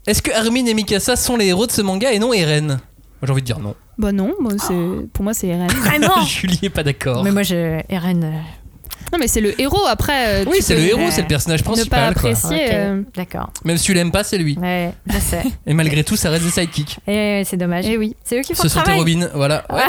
Est-ce 0.06 0.22
que 0.22 0.30
Armin 0.30 0.64
et 0.66 0.74
Mikasa 0.74 1.16
sont 1.16 1.36
les 1.36 1.46
héros 1.46 1.66
de 1.66 1.72
ce 1.72 1.82
manga 1.82 2.12
et 2.12 2.18
non 2.20 2.32
Eren 2.32 2.78
j'ai 3.20 3.32
envie 3.32 3.42
de 3.42 3.46
dire 3.46 3.58
non. 3.58 3.74
Bah 3.98 4.12
non, 4.12 4.32
moi, 4.38 4.52
c'est, 4.58 5.08
pour 5.12 5.24
moi 5.24 5.34
c'est 5.34 5.48
Eren. 5.48 5.66
Vraiment. 5.68 6.22
Julie 6.26 6.60
est 6.62 6.70
pas 6.70 6.84
d'accord. 6.84 7.24
Mais 7.24 7.32
moi, 7.32 7.42
je 7.42 7.80
Eren. 7.88 8.32
Non 9.12 9.18
mais 9.18 9.26
c'est 9.28 9.40
le 9.40 9.58
héros 9.60 9.86
après. 9.88 10.42
euh, 10.42 10.44
Oui, 10.48 10.58
c'est 10.60 10.74
le 10.74 10.82
héros, 10.82 11.10
c'est 11.10 11.22
le 11.22 11.26
personnage 11.28 11.60
Ne 11.60 11.64
pas 11.64 11.72
principal. 11.72 11.98
quoi. 12.00 12.08
apprécier. 12.30 12.66
ok, 12.66 12.72
euh, 12.72 13.02
D'accord. 13.16 13.50
Même 13.64 13.76
si 13.78 13.84
tu 13.84 13.94
l'aimes 13.94 14.10
pas, 14.12 14.24
c'est 14.24 14.38
lui. 14.38 14.56
Ouais, 14.60 14.92
je 15.06 15.18
sais. 15.18 15.42
Et 15.66 15.74
malgré 15.74 16.04
tout, 16.04 16.16
ça 16.16 16.30
reste 16.30 16.44
des 16.44 16.50
sidekicks. 16.50 16.98
Et 17.06 17.42
c'est 17.44 17.56
dommage. 17.56 17.84
Eh 17.88 17.96
oui. 17.96 18.14
C'est 18.24 18.38
eux 18.38 18.42
qui 18.42 18.54
font 18.54 18.62
Ce 18.62 18.66
le 18.66 18.68
sont 18.70 18.82
tes. 18.82 18.92
Robin, 18.92 19.28
voilà. 19.34 19.64
Ouais. 19.72 19.82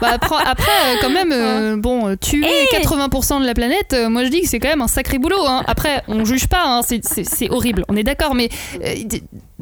Bah, 0.00 0.10
après, 0.14 0.36
après, 0.44 0.70
euh, 0.70 0.96
quand 1.00 1.10
même, 1.10 1.32
euh, 1.32 1.76
bon, 1.76 2.16
tuer 2.16 2.46
Eh 2.72 2.76
80% 2.82 3.40
de 3.40 3.46
la 3.46 3.54
planète, 3.54 3.92
euh, 3.94 4.08
moi 4.08 4.24
je 4.24 4.30
dis 4.30 4.42
que 4.42 4.48
c'est 4.48 4.58
quand 4.58 4.68
même 4.68 4.82
un 4.82 4.88
sacré 4.88 5.18
boulot. 5.18 5.44
hein. 5.46 5.62
Après, 5.66 6.02
on 6.08 6.24
juge 6.24 6.46
pas, 6.48 6.62
hein, 6.64 6.80
c'est 6.82 7.50
horrible, 7.50 7.84
on 7.88 7.96
est 7.96 8.02
d'accord, 8.04 8.34
mais. 8.34 8.48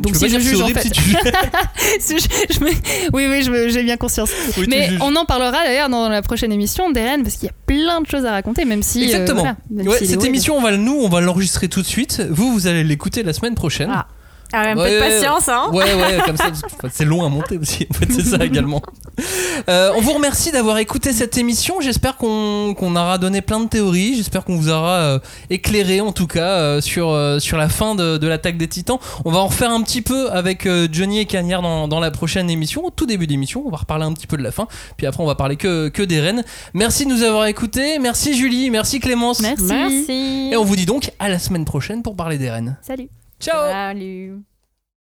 Donc 0.01 0.17
si 0.17 0.29
je 0.29 0.39
juge 0.39 0.61
en 0.63 0.69
fait. 0.69 0.83
si 0.83 0.91
tu 0.91 1.01
Si 2.01 2.19
je- 2.19 2.55
je 2.55 2.61
me- 2.61 2.71
Oui, 3.13 3.27
oui, 3.29 3.71
j'ai 3.71 3.83
bien 3.83 3.97
conscience. 3.97 4.31
Oui, 4.59 4.67
mais 4.69 4.91
on 5.01 5.15
en 5.17 5.25
parlera 5.25 5.65
d'ailleurs 5.65 5.89
dans 5.89 6.09
la 6.09 6.23
prochaine 6.23 6.53
émission 6.53 6.91
d'Eren 6.91 7.23
parce 7.23 7.37
qu'il 7.37 7.47
y 7.47 7.51
a 7.51 7.55
plein 7.67 8.01
de 8.01 8.07
choses 8.07 8.25
à 8.25 8.33
raconter, 8.33 8.65
même 8.65 8.83
si. 8.83 9.01
euh, 9.03 9.05
Exactement. 9.05 9.41
voilà, 9.41 9.57
même 9.71 9.87
Ouais, 9.89 9.99
s'il 9.99 10.07
est 10.09 10.11
cette 10.11 10.25
émission, 10.25 10.57
on 10.57 10.63
va 10.63 10.71
le 10.71 10.77
nous, 10.79 10.99
on 11.01 11.09
va 11.09 11.21
l'enregistrer 11.21 11.69
tout 11.69 11.83
de 11.83 11.87
suite. 11.87 12.23
Vous, 12.31 12.53
vous 12.53 12.67
allez 12.67 12.85
l'écouter 12.85 13.23
la 13.23 13.33
semaine 13.33 13.55
prochaine. 13.55 13.91
Ah. 13.93 14.07
Ah, 14.53 14.71
un 14.71 14.75
peu 14.75 14.91
de 14.91 14.99
patience, 14.99 15.49
hein. 15.49 15.71
Ouais, 15.73 15.85
ouais, 15.95 16.19
comme 16.27 16.37
ça, 16.37 16.45
parce 16.49 16.63
que, 16.63 16.67
enfin, 16.67 16.89
c'est 16.93 17.05
long 17.05 17.25
à 17.25 17.29
monter 17.29 17.57
aussi. 17.59 17.87
En 17.91 17.95
fait, 17.95 18.13
c'est 18.13 18.25
ça 18.25 18.45
également. 18.45 18.81
Euh, 19.69 19.93
on 19.97 20.01
vous 20.01 20.13
remercie 20.13 20.51
d'avoir 20.53 20.79
écouté 20.79 21.13
cette 21.13 21.37
émission. 21.37 21.81
J'espère 21.81 22.17
qu'on 22.17 22.75
qu'on 22.75 22.97
aura 22.97 23.19
donné 23.19 23.43
plein 23.43 23.61
de 23.61 23.69
théories. 23.69 24.17
J'espère 24.17 24.45
qu'on 24.45 24.57
vous 24.57 24.71
aura 24.71 24.97
euh, 25.01 25.19
éclairé, 25.51 26.01
en 26.01 26.13
tout 26.13 26.27
cas, 26.27 26.49
euh, 26.59 26.81
sur, 26.81 27.11
euh, 27.11 27.39
sur 27.39 27.57
la 27.59 27.69
fin 27.69 27.95
de, 27.95 28.17
de 28.17 28.27
l'attaque 28.27 28.57
des 28.57 28.69
titans. 28.69 28.99
On 29.25 29.31
va 29.31 29.41
en 29.41 29.47
refaire 29.49 29.71
un 29.71 29.83
petit 29.83 30.03
peu 30.03 30.31
avec 30.31 30.67
euh, 30.67 30.89
Johnny 30.91 31.19
et 31.21 31.27
Cagnard 31.27 31.63
dans, 31.63 31.89
dans 31.89 32.01
la 32.01 32.11
prochaine 32.11 32.49
émission. 32.49 32.85
Au 32.85 32.91
tout 32.91 33.07
début 33.07 33.27
d'émission, 33.27 33.63
on 33.67 33.71
va 33.71 33.79
reparler 33.79 34.05
un 34.05 34.13
petit 34.13 34.27
peu 34.27 34.37
de 34.37 34.43
la 34.43 34.53
fin. 34.53 34.67
Puis 34.97 35.07
après, 35.07 35.23
on 35.23 35.27
va 35.27 35.35
parler 35.35 35.57
que, 35.57 35.89
que 35.89 36.03
des 36.03 36.21
reines. 36.21 36.45
Merci 36.75 37.05
de 37.05 37.11
nous 37.11 37.23
avoir 37.23 37.47
écoutés. 37.47 37.99
Merci 37.99 38.37
Julie. 38.37 38.71
Merci 38.71 39.01
Clémence. 39.01 39.41
Merci. 39.41 39.65
Merci. 39.65 40.49
Et 40.53 40.57
on 40.57 40.65
vous 40.65 40.77
dit 40.77 40.87
donc 40.87 41.11
à 41.19 41.29
la 41.29 41.39
semaine 41.39 41.65
prochaine 41.65 42.03
pour 42.03 42.17
parler 42.17 42.39
des 42.39 42.51
reines. 42.51 42.77
Salut. 42.83 43.09
Ciao 43.41 43.71
Salut. 43.71 44.50